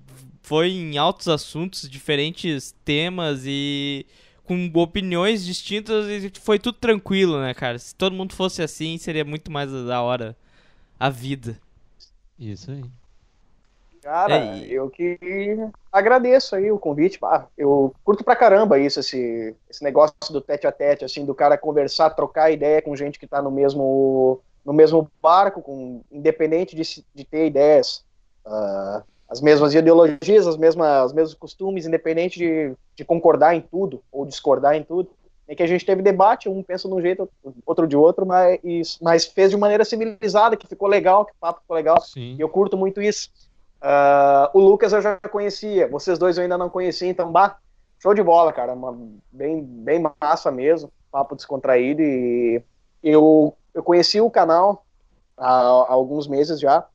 foi 0.52 0.69
em 0.72 0.98
altos 0.98 1.30
assuntos, 1.30 1.90
diferentes 1.90 2.76
temas 2.84 3.44
e 3.45 4.06
com 4.44 4.69
opiniões 4.76 5.45
distintas 5.45 6.07
e 6.10 6.30
foi 6.41 6.60
tudo 6.60 6.78
tranquilo, 6.78 7.40
né, 7.40 7.53
cara? 7.53 7.80
Se 7.80 7.95
todo 7.95 8.14
mundo 8.14 8.36
fosse 8.36 8.61
assim, 8.61 8.98
seria 8.98 9.23
muito 9.23 9.49
mais 9.49 9.72
da 9.72 10.02
hora 10.02 10.36
a 10.99 11.10
vida. 11.10 11.57
Isso 12.38 12.69
aí. 12.69 12.84
Cara, 14.02 14.57
é, 14.57 14.65
eu 14.65 14.90
que 14.90 15.18
agradeço 15.90 16.53
aí 16.53 16.69
o 16.69 16.78
convite. 16.78 17.18
Ah, 17.23 17.45
eu 17.57 17.95
curto 18.03 18.22
pra 18.22 18.36
caramba 18.36 18.78
isso, 18.78 18.99
esse, 18.99 19.56
esse 19.69 19.82
negócio 19.82 20.15
do 20.32 20.41
tete 20.41 20.68
a 20.68 20.72
tete, 20.73 21.06
assim, 21.06 21.23
do 21.23 21.34
cara 21.34 21.57
conversar, 21.57 22.10
trocar 22.10 22.52
ideia 22.52 22.82
com 22.82 22.94
gente 22.94 23.18
que 23.18 23.26
tá 23.26 23.41
no 23.41 23.52
mesmo, 23.52 24.41
no 24.65 24.73
mesmo 24.73 25.10
barco, 25.22 25.61
com, 25.61 26.03
independente 26.11 26.76
de, 26.76 27.06
de 27.15 27.23
ter 27.23 27.48
ideias 27.48 28.03
uh, 28.45 29.02
as 29.31 29.39
mesmas 29.39 29.73
ideologias, 29.73 30.45
as 30.45 30.57
mesmas, 30.57 31.05
os 31.05 31.13
mesmos 31.13 31.33
costumes, 31.33 31.85
independente 31.85 32.37
de, 32.37 32.73
de 32.93 33.05
concordar 33.05 33.55
em 33.55 33.61
tudo 33.61 34.03
ou 34.11 34.25
discordar 34.25 34.75
em 34.75 34.83
tudo. 34.83 35.09
é 35.47 35.55
que 35.55 35.63
a 35.63 35.67
gente 35.67 35.85
teve 35.85 36.01
debate, 36.01 36.49
um 36.49 36.61
pensa 36.61 36.89
de 36.89 36.93
um 36.93 37.01
jeito, 37.01 37.29
outro 37.65 37.87
de 37.87 37.95
outro, 37.95 38.25
mas, 38.25 38.99
mas 39.01 39.25
fez 39.25 39.49
de 39.49 39.55
maneira 39.55 39.85
civilizada, 39.85 40.57
que 40.57 40.67
ficou 40.67 40.89
legal, 40.89 41.23
que 41.23 41.31
o 41.31 41.35
papo 41.39 41.61
ficou 41.61 41.77
legal, 41.77 42.01
Sim. 42.01 42.35
e 42.37 42.41
eu 42.41 42.49
curto 42.49 42.75
muito 42.75 43.01
isso. 43.01 43.29
Uh, 43.81 44.51
o 44.53 44.59
Lucas 44.59 44.91
eu 44.91 45.01
já 45.01 45.15
conhecia, 45.15 45.87
vocês 45.87 46.19
dois 46.19 46.35
eu 46.35 46.43
ainda 46.43 46.57
não 46.57 46.69
conhecia, 46.69 47.07
então, 47.07 47.31
bah, 47.31 47.57
show 47.99 48.13
de 48.13 48.21
bola, 48.21 48.51
cara, 48.51 48.73
uma, 48.73 48.97
bem, 49.31 49.63
bem 49.63 50.03
massa 50.21 50.51
mesmo, 50.51 50.91
papo 51.09 51.37
descontraído, 51.37 52.01
e 52.01 52.61
eu, 53.01 53.55
eu 53.73 53.81
conheci 53.81 54.19
o 54.19 54.29
canal 54.29 54.85
há, 55.37 55.51
há 55.51 55.93
alguns 55.93 56.27
meses 56.27 56.59
já, 56.59 56.85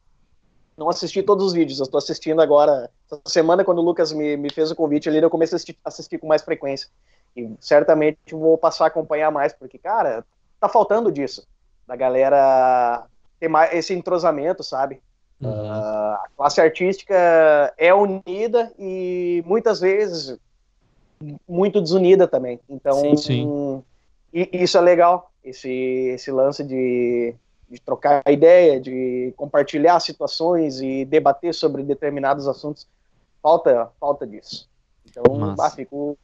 não 0.77 0.89
assisti 0.89 1.23
todos 1.23 1.47
os 1.47 1.53
vídeos, 1.53 1.79
eu 1.79 1.85
estou 1.85 1.99
assistindo 1.99 2.43
agora, 2.43 2.91
essa 3.07 3.21
semana 3.27 3.65
quando 3.65 3.79
o 3.79 3.83
Lucas 3.83 4.13
me, 4.13 4.37
me 4.37 4.53
fez 4.53 4.71
o 4.71 4.77
convite 4.77 5.09
ali, 5.09 5.19
eu 5.19 5.31
comecei 5.31 5.55
a 5.55 5.57
assistir, 5.57 5.79
assistir 5.85 6.19
com 6.19 6.27
mais 6.27 6.43
frequência, 6.43 6.89
e 7.37 7.51
certamente 7.61 8.19
vou 8.33 8.59
passar 8.59 8.85
a 8.85 8.89
acompanhar 8.89 9.31
mais, 9.31 9.53
porque, 9.53 9.79
cara, 9.79 10.25
tá 10.61 10.69
faltando 10.69 11.13
disso. 11.13 11.47
Da 11.87 11.95
galera 11.95 13.05
ter 13.39 13.49
mais 13.49 13.73
esse 13.73 13.95
entrosamento, 13.95 14.63
sabe? 14.63 15.01
Uhum. 15.41 15.51
Uh, 15.51 16.15
a 16.15 16.27
classe 16.37 16.61
artística 16.61 17.15
é 17.77 17.93
unida 17.93 18.73
e 18.79 19.43
muitas 19.47 19.81
vezes 19.81 20.39
muito 21.47 21.81
desunida 21.81 22.27
também. 22.27 22.59
Então, 22.69 22.99
sim, 23.01 23.17
sim. 23.17 23.85
isso 24.33 24.79
é 24.79 24.81
legal, 24.81 25.31
esse, 25.45 25.71
esse 25.71 26.31
lance 26.31 26.65
de, 26.65 27.35
de 27.69 27.81
trocar 27.81 28.23
ideia, 28.29 28.81
de 28.81 29.33
compartilhar 29.37 29.99
situações 30.01 30.81
e 30.81 31.05
debater 31.05 31.53
sobre 31.53 31.83
determinados 31.83 32.47
assuntos. 32.47 32.87
Falta, 33.43 33.91
falta 34.01 34.27
disso. 34.27 34.69
Então, 35.09 35.55
bah, 35.55 35.71
fico 35.71 36.17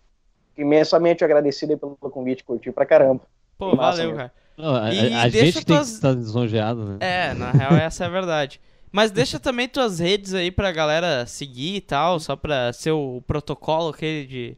imensamente 0.57 1.25
agradecido 1.25 1.77
pelo 1.79 1.97
convite, 1.97 2.45
curtiu 2.45 2.73
pra 2.73 2.87
caramba. 2.87 3.23
Pô, 3.59 3.75
valeu, 3.77 4.15
cara. 4.15 4.33
Não, 4.57 4.75
a, 4.75 4.85
a 4.85 5.29
gente 5.29 5.53
tuas... 5.65 5.65
tem 5.65 5.73
que 5.73 5.73
estar 5.73 6.13
lisonjeado, 6.13 6.85
né? 6.85 6.97
É, 7.01 7.35
na 7.35 7.51
real 7.51 7.73
essa 7.73 8.05
é 8.05 8.07
a 8.07 8.11
verdade. 8.11 8.61
Mas 8.91 9.11
deixa 9.11 9.41
também 9.41 9.67
tuas 9.69 9.99
redes 9.99 10.35
aí 10.35 10.51
pra 10.51 10.71
galera 10.71 11.27
seguir 11.27 11.77
e 11.77 11.81
tal, 11.81 12.21
só 12.21 12.37
pra 12.37 12.73
ser 12.75 12.91
o 12.91 13.23
protocolo 13.27 13.89
aquele 13.89 14.27
de, 14.27 14.57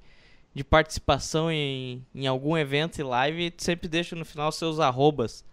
de 0.53 0.65
participação 0.65 1.51
em, 1.53 2.05
em 2.13 2.27
algum 2.27 2.57
evento 2.59 2.99
e 2.99 3.05
live, 3.05 3.53
tu 3.53 3.63
sempre 3.63 3.87
deixa 3.87 4.17
no 4.17 4.25
final 4.25 4.51
seus 4.51 4.81
arrobas. 4.81 5.45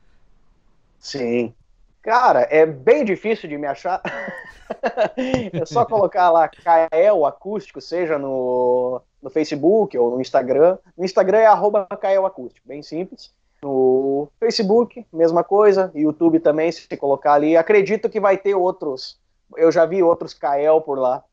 Sim. 1.02 1.54
Cara, 2.02 2.48
é 2.50 2.66
bem 2.66 3.04
difícil 3.04 3.50
de 3.50 3.58
me 3.58 3.68
achar. 3.68 4.02
é 5.18 5.66
só 5.66 5.84
colocar 5.84 6.32
lá 6.32 6.48
Kael 6.48 7.26
Acústico, 7.26 7.82
seja 7.82 8.18
no, 8.18 9.02
no 9.22 9.30
Facebook 9.30 9.98
ou 9.98 10.12
no 10.12 10.22
Instagram. 10.22 10.78
No 10.98 11.04
Instagram 11.04 11.40
é 11.40 11.46
arroba 11.48 11.86
Kael 12.00 12.26
Acústico, 12.26 12.68
bem 12.68 12.82
simples. 12.82 13.34
No 13.62 14.30
Facebook, 14.40 15.06
mesma 15.12 15.44
coisa. 15.44 15.92
YouTube 15.94 16.40
também, 16.40 16.72
se 16.72 16.88
colocar 16.98 17.34
ali. 17.34 17.58
Acredito 17.58 18.10
que 18.10 18.20
vai 18.20 18.38
ter 18.38 18.56
outros. 18.56 19.20
Eu 19.58 19.72
já 19.72 19.86
vi 19.86 20.02
outros 20.02 20.34
Kael 20.34 20.82
por 20.82 20.98
lá. 20.98 21.24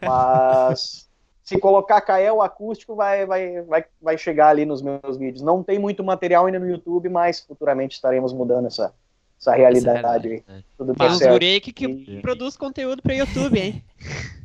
Mas 0.00 1.08
se 1.42 1.58
colocar 1.58 2.00
Kael 2.00 2.40
Acústico, 2.40 2.94
vai, 2.94 3.26
vai, 3.26 3.62
vai, 3.62 3.84
vai 4.00 4.16
chegar 4.18 4.48
ali 4.48 4.64
nos 4.64 4.80
meus 4.80 5.16
vídeos. 5.16 5.42
Não 5.42 5.62
tem 5.62 5.78
muito 5.78 6.04
material 6.04 6.46
ainda 6.46 6.60
no 6.60 6.68
YouTube, 6.68 7.08
mas 7.08 7.40
futuramente 7.40 7.96
estaremos 7.96 8.32
mudando 8.32 8.66
essa, 8.66 8.94
essa 9.40 9.54
realidade 9.54 10.28
aí. 10.28 10.42
É. 10.48 10.62
Tudo 10.76 10.94
Tem 10.94 11.06
tá 11.08 11.12
uns 11.14 11.20
guri 11.20 11.60
que, 11.60 11.72
que 11.72 12.20
produz 12.20 12.56
conteúdo 12.56 13.02
pra 13.02 13.14
YouTube, 13.14 13.58
hein? 13.58 13.84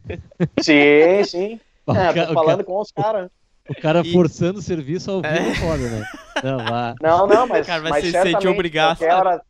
Sim, 0.61 1.23
sim. 1.25 1.59
É, 1.87 2.25
tô 2.25 2.33
falando 2.33 2.63
com 2.63 2.79
os 2.79 2.91
caras. 2.91 3.29
O 3.69 3.81
cara 3.81 4.01
E- 4.03 4.11
forçando 4.11 4.59
o 4.59 4.61
serviço 4.61 5.11
ao 5.11 5.21
vivo 5.21 5.33
É. 5.35 5.49
é 5.49 5.55
foda, 5.55 5.89
né? 5.89 6.05
Não, 6.43 6.57
vá. 6.65 6.95
Não, 7.01 7.27
não, 7.27 7.47
mas, 7.47 7.67
Cara, 7.67 7.81
vai 7.81 7.91
mas 7.91 8.05
se 8.05 8.11
sentir 8.11 8.47
obrigado. 8.47 9.01
hora- 9.03 9.41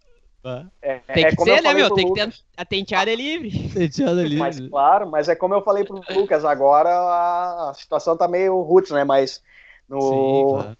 é, 0.82 0.99
Tem 1.14 1.26
é 1.26 1.30
que 1.30 1.36
como 1.36 1.49
eu 1.52 1.56
ser, 1.56 1.61
né, 1.61 1.70
falei 1.70 1.84
meu? 1.84 1.94
Tem 1.95 2.06
que 2.14 2.22
Lucas, 2.22 2.38
ter. 2.38 2.44
A 2.57 2.66
tenteada 2.66 3.11
é 3.11 3.16
livre. 3.16 3.70
Tenteado 3.70 4.20
ali. 4.20 4.38
Mas 4.38 4.60
claro, 4.60 5.10
mas 5.10 5.30
é 5.30 5.36
como 5.36 5.53
eu 5.53 5.61
falei 5.61 5.84
pro 5.84 6.02
Lucas, 6.10 6.44
agora 6.45 6.90
a, 6.90 7.70
a 7.70 7.74
situação 7.74 8.16
tá 8.18 8.28
meio 8.28 8.60
roots, 8.61 8.91
né? 8.91 9.03
Mas 9.03 9.41
no, 9.88 10.02
Sim, 10.02 10.53
claro. 10.61 10.78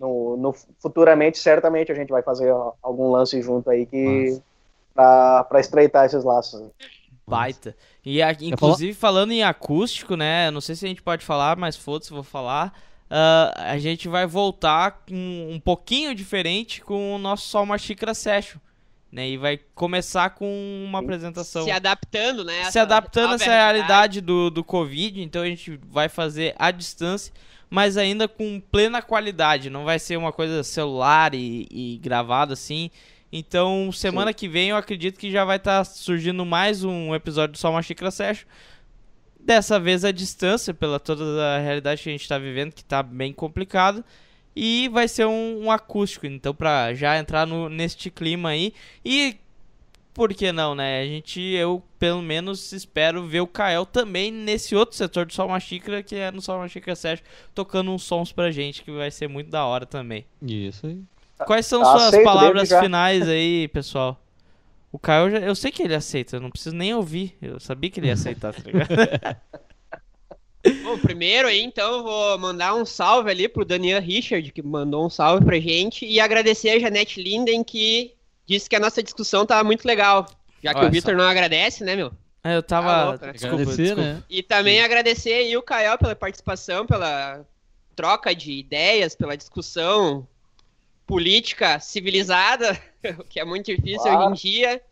No, 0.00 0.36
no- 0.36 0.54
futuramente, 0.80 1.38
certamente 1.38 1.92
a 1.92 1.94
gente 1.94 2.08
vai 2.08 2.22
fazer 2.22 2.50
algum 2.82 3.10
lance 3.10 3.40
junto 3.42 3.68
aí 3.70 3.84
que 3.86 4.40
pra 4.94 5.60
estreitar 5.60 6.06
esses 6.06 6.24
laços. 6.24 6.62
Baita. 7.26 7.76
E 8.04 8.20
a- 8.22 8.32
inclusive 8.40 8.94
falando 8.94 9.32
em 9.32 9.42
acústico, 9.44 10.16
né? 10.16 10.50
Não 10.50 10.60
sei 10.60 10.74
se 10.74 10.84
a 10.84 10.88
gente 10.88 11.02
pode 11.02 11.24
falar, 11.24 11.56
mas 11.56 11.76
foda-se, 11.76 12.10
vou 12.10 12.22
falar. 12.24 12.72
Ah, 13.08 13.72
a 13.72 13.78
gente 13.78 14.08
vai 14.08 14.26
voltar 14.26 15.02
um, 15.10 15.54
um 15.54 15.60
pouquinho 15.60 16.14
diferente 16.14 16.80
com 16.80 17.14
o 17.14 17.18
nosso 17.18 17.48
Só 17.48 17.62
Uma 17.62 17.76
Xícara 17.78 18.14
Session. 18.14 18.58
Né? 19.12 19.30
E 19.30 19.36
vai 19.36 19.58
começar 19.74 20.30
com 20.30 20.46
uma 20.86 21.00
apresentação. 21.00 21.64
Se 21.64 21.70
adaptando, 21.72 22.44
né? 22.44 22.62
se 22.62 22.68
essa 22.68 22.82
adaptando 22.82 23.32
a 23.32 23.34
essa 23.34 23.44
realidade 23.50 24.20
do, 24.20 24.50
do 24.50 24.62
Covid, 24.62 25.20
então 25.20 25.42
a 25.42 25.46
gente 25.46 25.76
vai 25.88 26.08
fazer 26.08 26.54
à 26.56 26.70
distância, 26.70 27.32
mas 27.70 27.96
ainda 27.96 28.26
com 28.26 28.60
plena 28.60 29.00
qualidade, 29.00 29.70
não 29.70 29.84
vai 29.84 29.98
ser 29.98 30.16
uma 30.16 30.32
coisa 30.32 30.64
celular 30.64 31.34
e, 31.34 31.68
e 31.70 32.00
gravado 32.02 32.52
assim. 32.52 32.90
Então, 33.32 33.92
semana 33.92 34.34
que 34.34 34.48
vem 34.48 34.70
eu 34.70 34.76
acredito 34.76 35.18
que 35.18 35.30
já 35.30 35.44
vai 35.44 35.56
estar 35.56 35.84
surgindo 35.84 36.44
mais 36.44 36.82
um 36.82 37.14
episódio 37.14 37.52
do 37.52 37.58
Só 37.58 37.70
Uma 37.70 37.80
Xícara 37.80 38.10
Session. 38.10 38.44
Dessa 39.38 39.78
vez 39.78 40.04
à 40.04 40.10
distância, 40.10 40.74
pela 40.74 40.98
toda 40.98 41.22
a 41.56 41.60
realidade 41.60 42.02
que 42.02 42.08
a 42.08 42.12
gente 42.12 42.22
está 42.22 42.38
vivendo, 42.38 42.72
que 42.72 42.82
está 42.82 43.02
bem 43.04 43.32
complicado. 43.32 44.04
E 44.54 44.88
vai 44.88 45.06
ser 45.06 45.26
um, 45.26 45.64
um 45.64 45.70
acústico, 45.70 46.26
então 46.26 46.52
pra 46.52 46.92
já 46.92 47.16
entrar 47.16 47.46
no, 47.46 47.68
neste 47.68 48.10
clima 48.10 48.48
aí. 48.48 48.74
E 49.04 49.36
por 50.12 50.34
que 50.34 50.52
não, 50.52 50.74
né? 50.74 51.02
A 51.02 51.06
gente, 51.06 51.40
eu 51.40 51.82
pelo 51.98 52.22
menos 52.22 52.72
espero 52.72 53.26
ver 53.26 53.40
o 53.40 53.46
Kael 53.46 53.86
também 53.86 54.30
nesse 54.32 54.74
outro 54.74 54.96
setor 54.96 55.26
do 55.26 55.32
Só 55.32 55.46
Uma 55.46 55.60
Xícara, 55.60 56.02
que 56.02 56.16
é 56.16 56.30
no 56.30 56.42
Só 56.42 56.56
Uma 56.56 56.68
Xícara 56.68 56.96
Sérgio, 56.96 57.24
tocando 57.54 57.90
uns 57.90 58.02
sons 58.02 58.32
pra 58.32 58.50
gente, 58.50 58.82
que 58.82 58.90
vai 58.90 59.10
ser 59.10 59.28
muito 59.28 59.50
da 59.50 59.64
hora 59.64 59.86
também. 59.86 60.24
Isso 60.42 60.86
aí. 60.86 61.00
Quais 61.46 61.66
são 61.66 61.82
tá 61.82 62.10
suas 62.10 62.22
palavras 62.22 62.68
finais 62.68 63.28
aí, 63.28 63.68
pessoal? 63.68 64.20
O 64.92 64.98
Kael, 64.98 65.30
já, 65.30 65.38
eu 65.38 65.54
sei 65.54 65.70
que 65.70 65.82
ele 65.82 65.94
aceita, 65.94 66.36
eu 66.36 66.40
não 66.40 66.50
preciso 66.50 66.74
nem 66.74 66.94
ouvir. 66.94 67.36
Eu 67.40 67.60
sabia 67.60 67.90
que 67.90 68.00
ele 68.00 68.08
ia 68.08 68.14
aceitar, 68.14 68.52
tá 68.52 68.62
ligado? 68.64 68.88
Bom, 70.84 70.98
primeiro 70.98 71.48
aí, 71.48 71.62
então, 71.62 71.98
eu 71.98 72.02
vou 72.02 72.38
mandar 72.38 72.74
um 72.74 72.84
salve 72.84 73.30
ali 73.30 73.48
pro 73.48 73.64
Daniel 73.64 74.00
Richard, 74.00 74.52
que 74.52 74.62
mandou 74.62 75.06
um 75.06 75.10
salve 75.10 75.44
pra 75.44 75.58
gente, 75.58 76.04
e 76.04 76.20
agradecer 76.20 76.70
a 76.70 76.78
Janete 76.78 77.22
Linden, 77.22 77.64
que 77.64 78.12
disse 78.50 78.68
que 78.68 78.76
a 78.76 78.80
nossa 78.80 79.02
discussão 79.02 79.46
tava 79.46 79.62
muito 79.64 79.84
legal. 79.86 80.26
Já 80.62 80.72
que 80.74 80.80
Olha 80.80 80.88
o 80.88 80.90
Vitor 80.90 81.14
não 81.16 81.24
agradece, 81.24 81.84
né, 81.84 81.94
meu? 81.96 82.12
É, 82.44 82.56
eu 82.56 82.62
Tá 82.62 82.82
tava. 82.82 83.12
né? 83.26 83.32
desculpa, 83.32 83.54
Agradecer, 83.56 83.82
desculpa. 83.82 84.02
né? 84.02 84.22
E 84.28 84.42
também 84.42 84.82
agradecer 84.82 85.32
aí 85.32 85.56
o 85.56 85.62
Kael 85.62 85.96
pela 85.98 86.14
participação, 86.16 86.86
pela 86.86 87.44
troca 87.94 88.34
de 88.34 88.52
ideias, 88.52 89.14
pela 89.14 89.36
discussão 89.36 90.26
política 91.06 91.78
civilizada, 91.80 92.78
o 93.18 93.24
que 93.24 93.40
é 93.40 93.44
muito 93.44 93.66
difícil 93.74 94.02
Claro. 94.02 94.32
hoje 94.32 94.48
em 94.48 94.50
dia. 94.52 94.82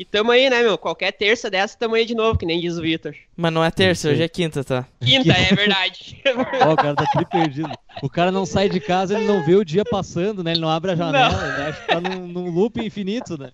E 0.00 0.04
tamo 0.06 0.30
aí, 0.30 0.48
né, 0.48 0.62
meu? 0.62 0.78
Qualquer 0.78 1.12
terça 1.12 1.50
dessa 1.50 1.76
tamo 1.76 1.94
aí 1.94 2.06
de 2.06 2.14
novo, 2.14 2.38
que 2.38 2.46
nem 2.46 2.58
diz 2.58 2.78
o 2.78 2.80
Vitor. 2.80 3.14
Mas 3.36 3.52
não 3.52 3.62
é 3.62 3.70
terça, 3.70 4.08
hoje 4.08 4.22
é 4.22 4.28
quinta, 4.30 4.64
tá? 4.64 4.86
Quinta, 4.98 5.30
é 5.30 5.54
verdade. 5.54 6.18
Ó, 6.66 6.72
o 6.72 6.76
cara 6.76 6.94
tá 6.94 7.04
tudo 7.12 7.26
perdido. 7.26 7.70
O 8.02 8.08
cara 8.08 8.32
não 8.32 8.46
sai 8.46 8.70
de 8.70 8.80
casa, 8.80 9.18
ele 9.18 9.26
não 9.26 9.44
vê 9.44 9.56
o 9.56 9.62
dia 9.62 9.84
passando, 9.84 10.42
né? 10.42 10.52
Ele 10.52 10.60
não 10.62 10.70
abre 10.70 10.92
a 10.92 10.96
janela, 10.96 11.34
ele 11.52 11.68
acha 11.68 11.80
que 11.82 11.86
tá 11.86 12.00
num, 12.00 12.26
num 12.26 12.50
loop 12.50 12.80
infinito, 12.82 13.36
né? 13.36 13.50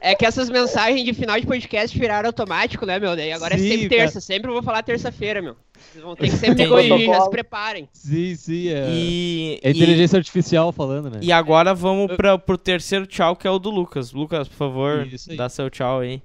É 0.00 0.14
que 0.14 0.24
essas 0.24 0.48
mensagens 0.48 1.04
de 1.04 1.12
final 1.12 1.38
de 1.38 1.46
podcast 1.46 1.98
viraram 1.98 2.28
automático, 2.28 2.86
né, 2.86 2.98
meu? 2.98 3.14
Daí 3.14 3.32
agora 3.32 3.54
é 3.54 3.58
Sim, 3.58 3.68
sempre 3.68 3.88
cara. 3.88 4.02
terça. 4.02 4.20
Sempre 4.20 4.50
eu 4.50 4.54
vou 4.54 4.62
falar 4.62 4.82
terça-feira, 4.82 5.42
meu. 5.42 5.56
Vocês 5.78 6.04
vão 6.04 6.16
ter 6.16 6.28
que 6.30 6.36
sempre 6.36 6.64
me 6.64 6.68
corrigir, 6.68 7.06
já 7.06 7.20
se 7.20 7.30
preparem. 7.30 7.88
Sim, 7.92 8.34
sim, 8.34 8.68
é. 8.68 8.86
E, 8.90 9.60
É 9.62 9.70
inteligência 9.70 10.16
artificial 10.16 10.72
falando, 10.72 11.10
né? 11.10 11.20
e, 11.22 11.26
e 11.26 11.32
agora 11.32 11.74
vamos 11.74 12.14
pra, 12.16 12.36
pro 12.38 12.58
terceiro 12.58 13.06
tchau, 13.06 13.36
que 13.36 13.46
é 13.46 13.50
o 13.50 13.58
do 13.58 13.70
Lucas. 13.70 14.12
Lucas, 14.12 14.48
por 14.48 14.56
favor, 14.56 15.06
dá 15.36 15.48
seu 15.48 15.70
tchau 15.70 16.00
aí. 16.00 16.22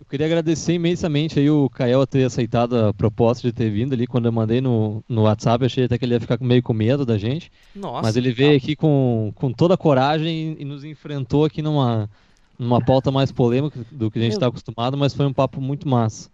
Eu 0.00 0.06
queria 0.06 0.26
agradecer 0.26 0.74
imensamente 0.74 1.38
aí 1.38 1.48
o 1.48 1.68
Kael 1.70 2.02
a 2.02 2.06
ter 2.06 2.24
aceitado 2.24 2.76
a 2.76 2.92
proposta 2.92 3.46
de 3.46 3.54
ter 3.54 3.70
vindo 3.70 3.94
ali. 3.94 4.06
Quando 4.06 4.26
eu 4.26 4.32
mandei 4.32 4.60
no, 4.60 5.02
no 5.08 5.22
WhatsApp, 5.22 5.62
eu 5.62 5.66
achei 5.66 5.84
até 5.84 5.96
que 5.96 6.04
ele 6.04 6.14
ia 6.14 6.20
ficar 6.20 6.38
meio 6.40 6.62
com 6.62 6.74
medo 6.74 7.06
da 7.06 7.16
gente. 7.16 7.50
Nossa. 7.74 8.02
Mas 8.02 8.16
ele 8.16 8.30
veio 8.30 8.56
aqui 8.56 8.76
com, 8.76 9.32
com 9.34 9.50
toda 9.50 9.74
a 9.74 9.78
coragem 9.78 10.56
e 10.58 10.64
nos 10.64 10.84
enfrentou 10.84 11.44
aqui 11.44 11.62
numa, 11.62 12.10
numa 12.58 12.80
pauta 12.80 13.10
mais 13.10 13.30
polêmica 13.32 13.84
do 13.90 14.10
que 14.10 14.18
a 14.18 14.22
gente 14.22 14.32
está 14.32 14.46
acostumado, 14.46 14.96
mas 14.96 15.12
foi 15.14 15.26
um 15.26 15.32
papo 15.32 15.60
muito 15.60 15.88
massa. 15.88 16.30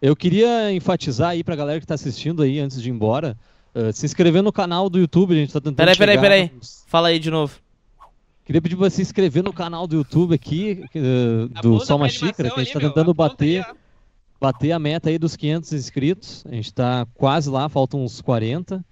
Eu 0.00 0.16
queria 0.16 0.72
enfatizar 0.72 1.30
aí 1.30 1.44
pra 1.44 1.54
galera 1.56 1.78
que 1.80 1.86
tá 1.86 1.94
assistindo 1.94 2.42
aí 2.42 2.58
antes 2.58 2.80
de 2.80 2.88
ir 2.88 2.92
embora, 2.92 3.36
eh, 3.74 3.92
se 3.92 4.06
inscrever 4.06 4.42
no 4.42 4.52
canal 4.52 4.88
do 4.88 4.98
YouTube, 4.98 5.32
a 5.34 5.36
gente 5.36 5.52
tá 5.52 5.60
tentando 5.60 5.76
Peraí, 5.76 5.96
peraí, 5.96 6.14
chegar 6.16 6.22
peraí. 6.22 6.52
nos- 6.56 6.84
Fala 6.86 7.08
aí 7.08 7.18
de 7.18 7.30
novo. 7.30 7.54
Queria 8.44 8.60
pedir 8.62 8.76
pra 8.76 8.90
se 8.90 9.00
inscrever 9.02 9.44
no 9.44 9.52
canal 9.52 9.86
do 9.86 9.96
YouTube 9.96 10.34
aqui, 10.34 10.82
eh, 10.94 11.60
do 11.62 11.78
Só 11.84 11.96
Uma 11.96 12.08
Xícara, 12.08 12.50
que 12.50 12.58
a 12.60 12.64
gente 12.64 12.72
tá 12.72 12.78
meu. 12.80 12.88
tentando 12.88 13.14
bater 13.14 13.64
aí, 13.64 13.74
bater 14.40 14.72
a 14.72 14.78
meta 14.78 15.08
aí 15.10 15.18
dos 15.18 15.36
500 15.36 15.72
inscritos. 15.74 16.44
A 16.50 16.54
gente 16.54 16.72
tá 16.72 17.06
quase 17.14 17.48
lá, 17.50 17.68
faltam 17.68 18.02
uns 18.02 18.20
40. 18.20 18.84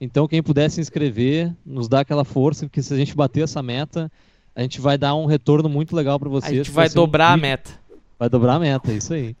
Então, 0.00 0.28
quem 0.28 0.42
puder 0.42 0.70
se 0.70 0.80
inscrever, 0.80 1.52
nos 1.66 1.88
dá 1.88 2.00
aquela 2.00 2.24
força, 2.24 2.66
porque 2.66 2.82
se 2.82 2.92
a 2.94 2.96
gente 2.96 3.14
bater 3.16 3.42
essa 3.44 3.62
meta, 3.62 4.12
a 4.54 4.62
gente 4.62 4.80
vai 4.80 4.98
dar 4.98 5.14
um 5.14 5.26
retorno 5.26 5.68
muito 5.68 5.94
legal 5.94 6.18
para 6.18 6.28
vocês. 6.28 6.52
A 6.52 6.56
gente 6.56 6.70
vai 6.70 6.88
dobrar 6.88 7.30
um... 7.30 7.34
a 7.34 7.36
meta. 7.36 7.70
Vai 8.18 8.28
dobrar 8.28 8.54
a 8.54 8.58
meta, 8.58 8.92
isso 8.92 9.14
aí. 9.14 9.34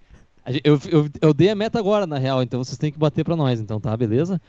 Eu, 0.64 0.80
eu, 0.90 1.08
eu 1.20 1.34
dei 1.34 1.50
a 1.50 1.54
meta 1.54 1.78
agora, 1.78 2.06
na 2.06 2.18
real, 2.18 2.42
então 2.42 2.62
vocês 2.64 2.78
têm 2.78 2.90
que 2.90 2.98
bater 2.98 3.24
para 3.24 3.36
nós, 3.36 3.60
então, 3.60 3.78
tá? 3.78 3.94
Beleza? 3.96 4.40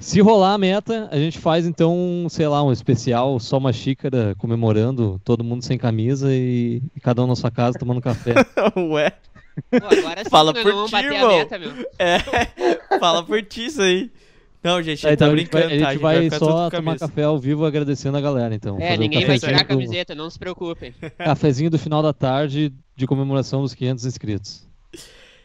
Se 0.00 0.20
rolar 0.20 0.54
a 0.54 0.58
meta, 0.58 1.08
a 1.12 1.18
gente 1.18 1.38
faz 1.38 1.66
então, 1.66 2.26
sei 2.30 2.48
lá, 2.48 2.62
um 2.62 2.72
especial, 2.72 3.38
só 3.38 3.58
uma 3.58 3.72
xícara 3.72 4.34
comemorando, 4.38 5.20
todo 5.22 5.44
mundo 5.44 5.62
sem 5.62 5.76
camisa 5.76 6.34
e, 6.34 6.82
e 6.94 7.00
cada 7.00 7.22
um 7.22 7.26
na 7.26 7.36
sua 7.36 7.50
casa 7.50 7.78
tomando 7.78 8.00
café. 8.00 8.34
Ué. 8.76 9.12
Pô, 9.70 9.86
agora 9.86 10.24
sim, 10.24 10.30
Fala 10.30 10.52
por 10.54 10.86
ti, 10.86 10.92
bater 10.92 11.12
irmão. 11.12 11.30
a 11.30 11.38
meta, 11.38 11.58
meu. 11.58 11.72
É, 11.98 12.18
fala 12.98 13.22
por 13.22 13.42
ti 13.42 13.66
isso 13.66 13.82
aí. 13.82 14.10
Não, 14.66 14.82
gente, 14.82 15.16
tá 15.16 15.28
brincando, 15.28 15.66
a 15.66 15.68
gente 15.68 15.80
vai, 15.80 15.80
tá? 15.80 15.88
a 15.88 15.92
gente 15.92 16.00
vai 16.02 16.22
ficar 16.24 16.38
só 16.40 16.70
tomar 16.70 16.98
café 16.98 17.22
ao 17.22 17.38
vivo 17.38 17.64
agradecendo 17.64 18.16
a 18.18 18.20
galera, 18.20 18.52
então. 18.54 18.76
É, 18.78 18.80
Fazer 18.88 18.96
um 18.96 19.00
ninguém 19.00 19.24
vai 19.24 19.38
tirar 19.38 19.60
a 19.60 19.62
do- 19.62 19.68
camiseta, 19.68 20.14
não 20.14 20.28
se 20.28 20.38
preocupem. 20.38 20.92
Cafezinho 21.18 21.70
do 21.70 21.78
final 21.78 22.02
da 22.02 22.12
tarde 22.12 22.72
de 22.96 23.06
comemoração 23.06 23.62
dos 23.62 23.74
500 23.74 24.04
inscritos. 24.06 24.66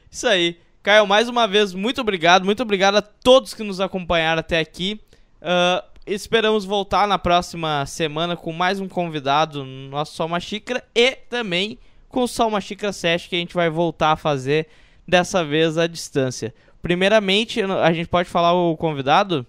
Isso 0.09 0.27
aí. 0.27 0.57
Caio, 0.81 1.05
mais 1.05 1.29
uma 1.29 1.47
vez, 1.47 1.73
muito 1.73 2.01
obrigado. 2.01 2.43
Muito 2.43 2.63
obrigado 2.63 2.95
a 2.95 3.01
todos 3.01 3.53
que 3.53 3.61
nos 3.61 3.79
acompanharam 3.79 4.39
até 4.39 4.59
aqui. 4.59 4.99
Ah, 5.39 5.83
esperamos 6.07 6.65
voltar 6.65 7.07
na 7.07 7.19
próxima 7.19 7.85
semana 7.85 8.35
com 8.35 8.51
mais 8.51 8.79
um 8.79 8.87
convidado 8.87 9.63
no 9.63 9.89
nosso 9.89 10.15
Só 10.15 10.25
Uma 10.25 10.39
Xícara 10.39 10.83
e 10.95 11.11
também 11.11 11.77
com 12.09 12.23
o 12.23 12.27
Só 12.27 12.47
Uma 12.47 12.59
Xícara 12.59 12.91
Session 12.91 13.29
que 13.29 13.35
a 13.35 13.39
gente 13.39 13.53
vai 13.53 13.69
voltar 13.69 14.13
a 14.13 14.15
fazer 14.15 14.67
dessa 15.07 15.45
vez 15.45 15.77
à 15.77 15.85
distância. 15.85 16.53
Primeiramente, 16.81 17.61
a 17.61 17.93
gente 17.93 18.07
pode 18.07 18.27
falar 18.29 18.53
o 18.53 18.75
convidado? 18.75 19.45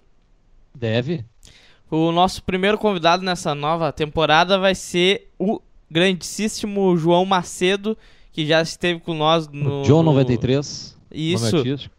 Deve? 0.75 1.25
O 1.91 2.11
nosso 2.13 2.43
primeiro 2.43 2.79
convidado 2.79 3.23
nessa 3.23 3.55
nova 3.55 3.93
temporada 3.93 4.59
vai 4.59 4.75
ser 4.75 5.29
o 5.39 5.61
grandíssimo 5.91 6.97
João 6.97 7.25
Macedo, 7.25 7.97
que 8.33 8.47
já 8.47 8.63
esteve 8.63 9.01
com 9.01 9.15
nós 9.15 9.47
no. 9.49 9.81
o 9.81 9.85
John 9.85 10.03
no- 10.03 10.13
93. 10.13 10.97
nome 11.11 11.33
Isso. 11.33 11.91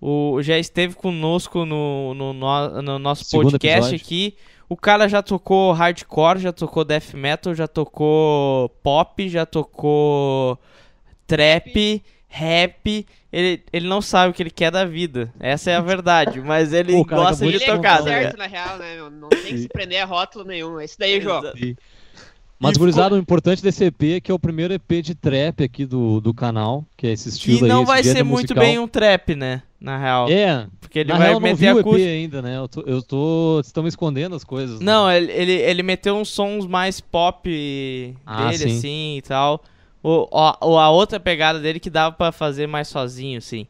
O, 0.00 0.42
já 0.42 0.58
esteve 0.58 0.94
conosco 0.94 1.64
no, 1.64 2.12
no, 2.14 2.32
no- 2.32 2.82
no 2.82 2.98
nosso 2.98 3.24
Segundo 3.24 3.52
podcast 3.52 3.94
episódio. 3.94 3.96
aqui. 4.04 4.34
O 4.68 4.76
cara 4.76 5.08
já 5.08 5.22
tocou 5.22 5.72
hardcore, 5.72 6.40
já 6.40 6.52
tocou 6.52 6.84
death 6.84 7.14
metal, 7.14 7.54
já 7.54 7.68
tocou 7.68 8.68
pop, 8.82 9.28
já 9.28 9.46
tocou 9.46 10.58
trap, 11.26 12.02
rap. 12.28 13.06
Ele, 13.32 13.62
ele 13.72 13.86
não 13.88 14.00
sabe 14.00 14.30
o 14.30 14.34
que 14.34 14.42
ele 14.42 14.50
quer 14.50 14.70
da 14.70 14.84
vida. 14.84 15.32
Essa 15.38 15.70
é 15.70 15.76
a 15.76 15.80
verdade. 15.80 16.40
Mas 16.40 16.72
ele 16.72 16.92
Pô, 16.92 17.04
cara 17.04 17.22
gosta 17.22 17.44
de 17.44 17.50
de 17.50 17.56
Ele 17.56 17.64
é 17.64 17.74
tocar, 17.74 18.02
né? 18.02 18.22
certo, 18.22 18.36
na 18.38 18.46
real, 18.46 18.78
né? 18.78 18.96
Não 19.10 19.28
tem 19.28 19.40
que 19.42 19.58
se 19.58 19.68
prender 19.68 20.00
a 20.02 20.04
rótulo 20.06 20.44
nenhum. 20.44 20.80
É 20.80 20.84
isso 20.84 20.96
daí, 20.98 21.20
João. 21.20 21.42
Mas, 22.58 22.74
E 22.74 22.78
gurizada, 22.78 23.14
o 23.14 23.18
importante 23.18 23.62
desse 23.62 23.84
EP 23.84 24.02
é 24.16 24.20
que 24.20 24.30
é 24.30 24.34
o 24.34 24.38
primeiro 24.38 24.72
EP 24.72 25.02
de 25.02 25.14
trap 25.14 25.62
aqui 25.62 25.84
do, 25.84 26.22
do 26.22 26.32
canal, 26.32 26.86
que 26.96 27.06
é 27.06 27.12
esse 27.12 27.28
estilo 27.28 27.58
Que 27.58 27.64
aí, 27.64 27.68
não 27.68 27.82
esse 27.82 27.86
vai 27.92 28.02
ser 28.02 28.22
muito 28.22 28.54
musical. 28.54 28.64
bem 28.64 28.78
um 28.78 28.88
trap, 28.88 29.34
né? 29.34 29.60
Na 29.78 29.98
real. 29.98 30.26
É, 30.30 30.66
Porque 30.80 31.00
ele 31.00 31.10
na 31.10 31.18
vai 31.18 31.26
real, 31.26 31.36
eu 31.36 31.40
não 31.46 31.54
vi 31.54 31.66
meter 31.74 31.86
o 31.86 31.96
EP 31.98 32.00
ainda, 32.08 32.40
né? 32.40 32.56
Eu 32.56 32.66
tô, 32.66 32.80
eu 32.86 33.02
tô 33.02 33.60
estamos 33.62 33.88
escondendo 33.92 34.34
as 34.34 34.42
coisas. 34.42 34.80
né? 34.80 34.86
Não, 34.86 35.10
ele, 35.12 35.30
ele, 35.32 35.52
ele 35.52 35.82
meteu 35.82 36.16
uns 36.16 36.30
sons 36.30 36.66
mais 36.66 36.98
pop 36.98 38.16
Ah, 38.24 38.46
dele, 38.46 38.70
sim. 38.70 38.78
assim, 38.78 39.16
e 39.18 39.22
tal. 39.22 39.62
O, 40.08 40.28
o- 40.30 40.78
a 40.78 40.88
outra 40.90 41.18
pegada 41.18 41.58
dele 41.58 41.80
que 41.80 41.90
dava 41.90 42.14
pra 42.14 42.30
fazer 42.30 42.66
mais 42.68 42.86
sozinho, 42.88 43.38
assim. 43.38 43.66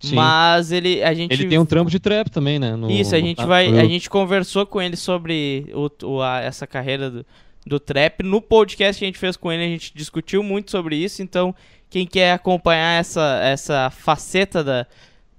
Sim. 0.00 0.14
Mas 0.14 0.70
ele, 0.70 1.02
a 1.02 1.14
gente... 1.14 1.32
Ele 1.32 1.48
tem 1.48 1.58
um 1.58 1.64
trampo 1.64 1.90
de 1.90 1.98
trap 1.98 2.30
também, 2.30 2.58
né? 2.58 2.76
no- 2.76 2.90
Isso, 2.90 3.14
a 3.14 3.20
gente 3.20 3.38
tá- 3.38 3.46
vai... 3.46 3.66
A 3.78 3.84
gente 3.86 4.08
conversou 4.10 4.66
com 4.66 4.80
ele 4.82 4.96
sobre 4.96 5.66
o, 5.74 5.90
o- 6.06 6.22
a- 6.22 6.40
essa 6.40 6.66
carreira 6.66 7.10
do, 7.10 7.26
do 7.66 7.80
trap. 7.80 8.22
No 8.22 8.40
podcast 8.42 8.98
que 8.98 9.04
a 9.04 9.08
gente 9.08 9.18
fez 9.18 9.36
com 9.36 9.50
ele, 9.50 9.64
a 9.64 9.68
gente 9.68 9.92
discutiu 9.94 10.42
muito 10.42 10.70
sobre 10.70 10.94
isso. 10.94 11.22
Então, 11.22 11.54
quem 11.90 12.06
quer 12.06 12.32
acompanhar 12.32 13.00
essa, 13.00 13.40
essa 13.42 13.90
faceta 13.90 14.62
da, 14.62 14.86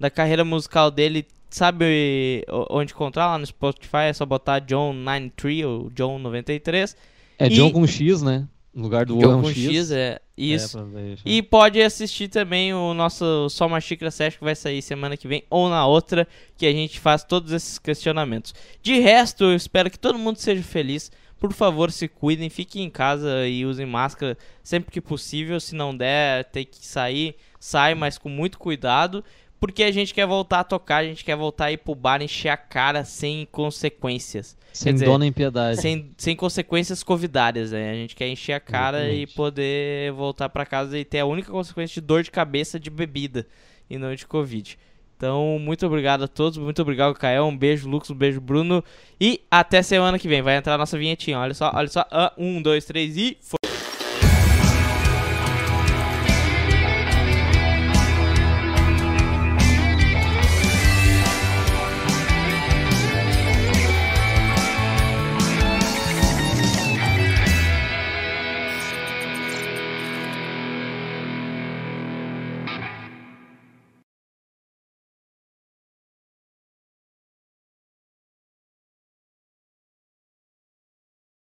da 0.00 0.10
carreira 0.10 0.44
musical 0.44 0.90
dele, 0.90 1.24
sabe 1.48 2.44
onde 2.70 2.92
encontrar 2.92 3.28
lá 3.28 3.38
no 3.38 3.46
Spotify? 3.46 4.08
É 4.08 4.12
só 4.12 4.26
botar 4.26 4.60
John93 4.60 5.64
ou 5.66 5.90
John93. 5.92 6.96
É 7.38 7.48
John 7.48 7.68
e- 7.68 7.72
com 7.72 7.86
X, 7.86 8.20
né? 8.20 8.46
No 8.72 8.84
lugar 8.84 9.04
do 9.04 9.16
O 9.16 9.18
é 9.18 9.22
John 9.22 9.38
um 9.38 9.42
com 9.42 9.50
X. 9.50 9.64
X, 9.64 9.90
é 9.90 10.20
isso. 10.36 10.78
É, 10.78 10.82
pra 10.82 11.00
deixar. 11.00 11.22
E 11.26 11.42
pode 11.42 11.82
assistir 11.82 12.28
também 12.28 12.72
o 12.72 12.94
nosso 12.94 13.48
Só 13.50 13.66
Uma 13.66 13.80
Xícara 13.80 14.10
Session 14.10 14.38
que 14.38 14.44
vai 14.44 14.54
sair 14.54 14.80
semana 14.80 15.16
que 15.16 15.26
vem 15.26 15.42
ou 15.50 15.68
na 15.68 15.86
outra, 15.86 16.26
que 16.56 16.66
a 16.66 16.72
gente 16.72 17.00
faz 17.00 17.24
todos 17.24 17.52
esses 17.52 17.78
questionamentos. 17.78 18.54
De 18.80 18.98
resto, 19.00 19.44
eu 19.44 19.56
espero 19.56 19.90
que 19.90 19.98
todo 19.98 20.18
mundo 20.18 20.36
seja 20.36 20.62
feliz. 20.62 21.10
Por 21.38 21.52
favor, 21.52 21.90
se 21.90 22.06
cuidem, 22.06 22.50
fiquem 22.50 22.84
em 22.84 22.90
casa 22.90 23.46
e 23.46 23.64
usem 23.64 23.86
máscara 23.86 24.36
sempre 24.62 24.90
que 24.90 25.00
possível. 25.00 25.58
Se 25.58 25.74
não 25.74 25.96
der, 25.96 26.44
ter 26.44 26.66
que 26.66 26.86
sair, 26.86 27.34
sai, 27.58 27.94
mas 27.94 28.18
com 28.18 28.28
muito 28.28 28.58
cuidado. 28.58 29.24
Porque 29.58 29.82
a 29.82 29.90
gente 29.90 30.14
quer 30.14 30.26
voltar 30.26 30.60
a 30.60 30.64
tocar, 30.64 30.98
a 30.98 31.04
gente 31.04 31.24
quer 31.24 31.36
voltar 31.36 31.66
a 31.66 31.72
ir 31.72 31.78
pro 31.78 31.94
bar, 31.94 32.22
encher 32.22 32.50
a 32.50 32.56
cara 32.56 33.04
sem 33.04 33.46
consequências. 33.50 34.56
Sem 34.72 34.94
dizer, 34.94 35.18
nem 35.18 35.32
piedade. 35.32 35.80
Sem, 35.80 36.10
sem 36.16 36.36
consequências 36.36 37.02
covidárias, 37.02 37.72
né? 37.72 37.90
A 37.90 37.94
gente 37.94 38.14
quer 38.14 38.28
encher 38.28 38.52
a 38.52 38.60
cara 38.60 38.98
Exatamente. 38.98 39.32
e 39.32 39.34
poder 39.34 40.12
voltar 40.12 40.48
pra 40.48 40.64
casa 40.64 40.98
e 40.98 41.04
ter 41.04 41.20
a 41.20 41.26
única 41.26 41.50
consequência 41.50 42.00
de 42.00 42.06
dor 42.06 42.22
de 42.22 42.30
cabeça 42.30 42.78
de 42.78 42.90
bebida 42.90 43.46
e 43.88 43.98
não 43.98 44.14
de 44.14 44.26
Covid. 44.26 44.78
Então, 45.16 45.58
muito 45.60 45.84
obrigado 45.86 46.24
a 46.24 46.28
todos, 46.28 46.56
muito 46.56 46.80
obrigado, 46.80 47.14
Caio. 47.14 47.44
Um 47.44 47.54
beijo, 47.54 47.86
Lucas, 47.88 48.10
um 48.10 48.14
beijo, 48.14 48.40
Bruno. 48.40 48.82
E 49.20 49.42
até 49.50 49.82
semana 49.82 50.18
que 50.18 50.26
vem. 50.26 50.40
Vai 50.40 50.56
entrar 50.56 50.74
a 50.74 50.78
nossa 50.78 50.96
vinhetinha. 50.96 51.38
Olha 51.38 51.52
só, 51.52 51.70
olha 51.74 51.88
só. 51.88 52.06
Ah, 52.10 52.32
um, 52.38 52.62
dois, 52.62 52.86
três 52.86 53.16
e. 53.18 53.36
Foi. 53.42 53.69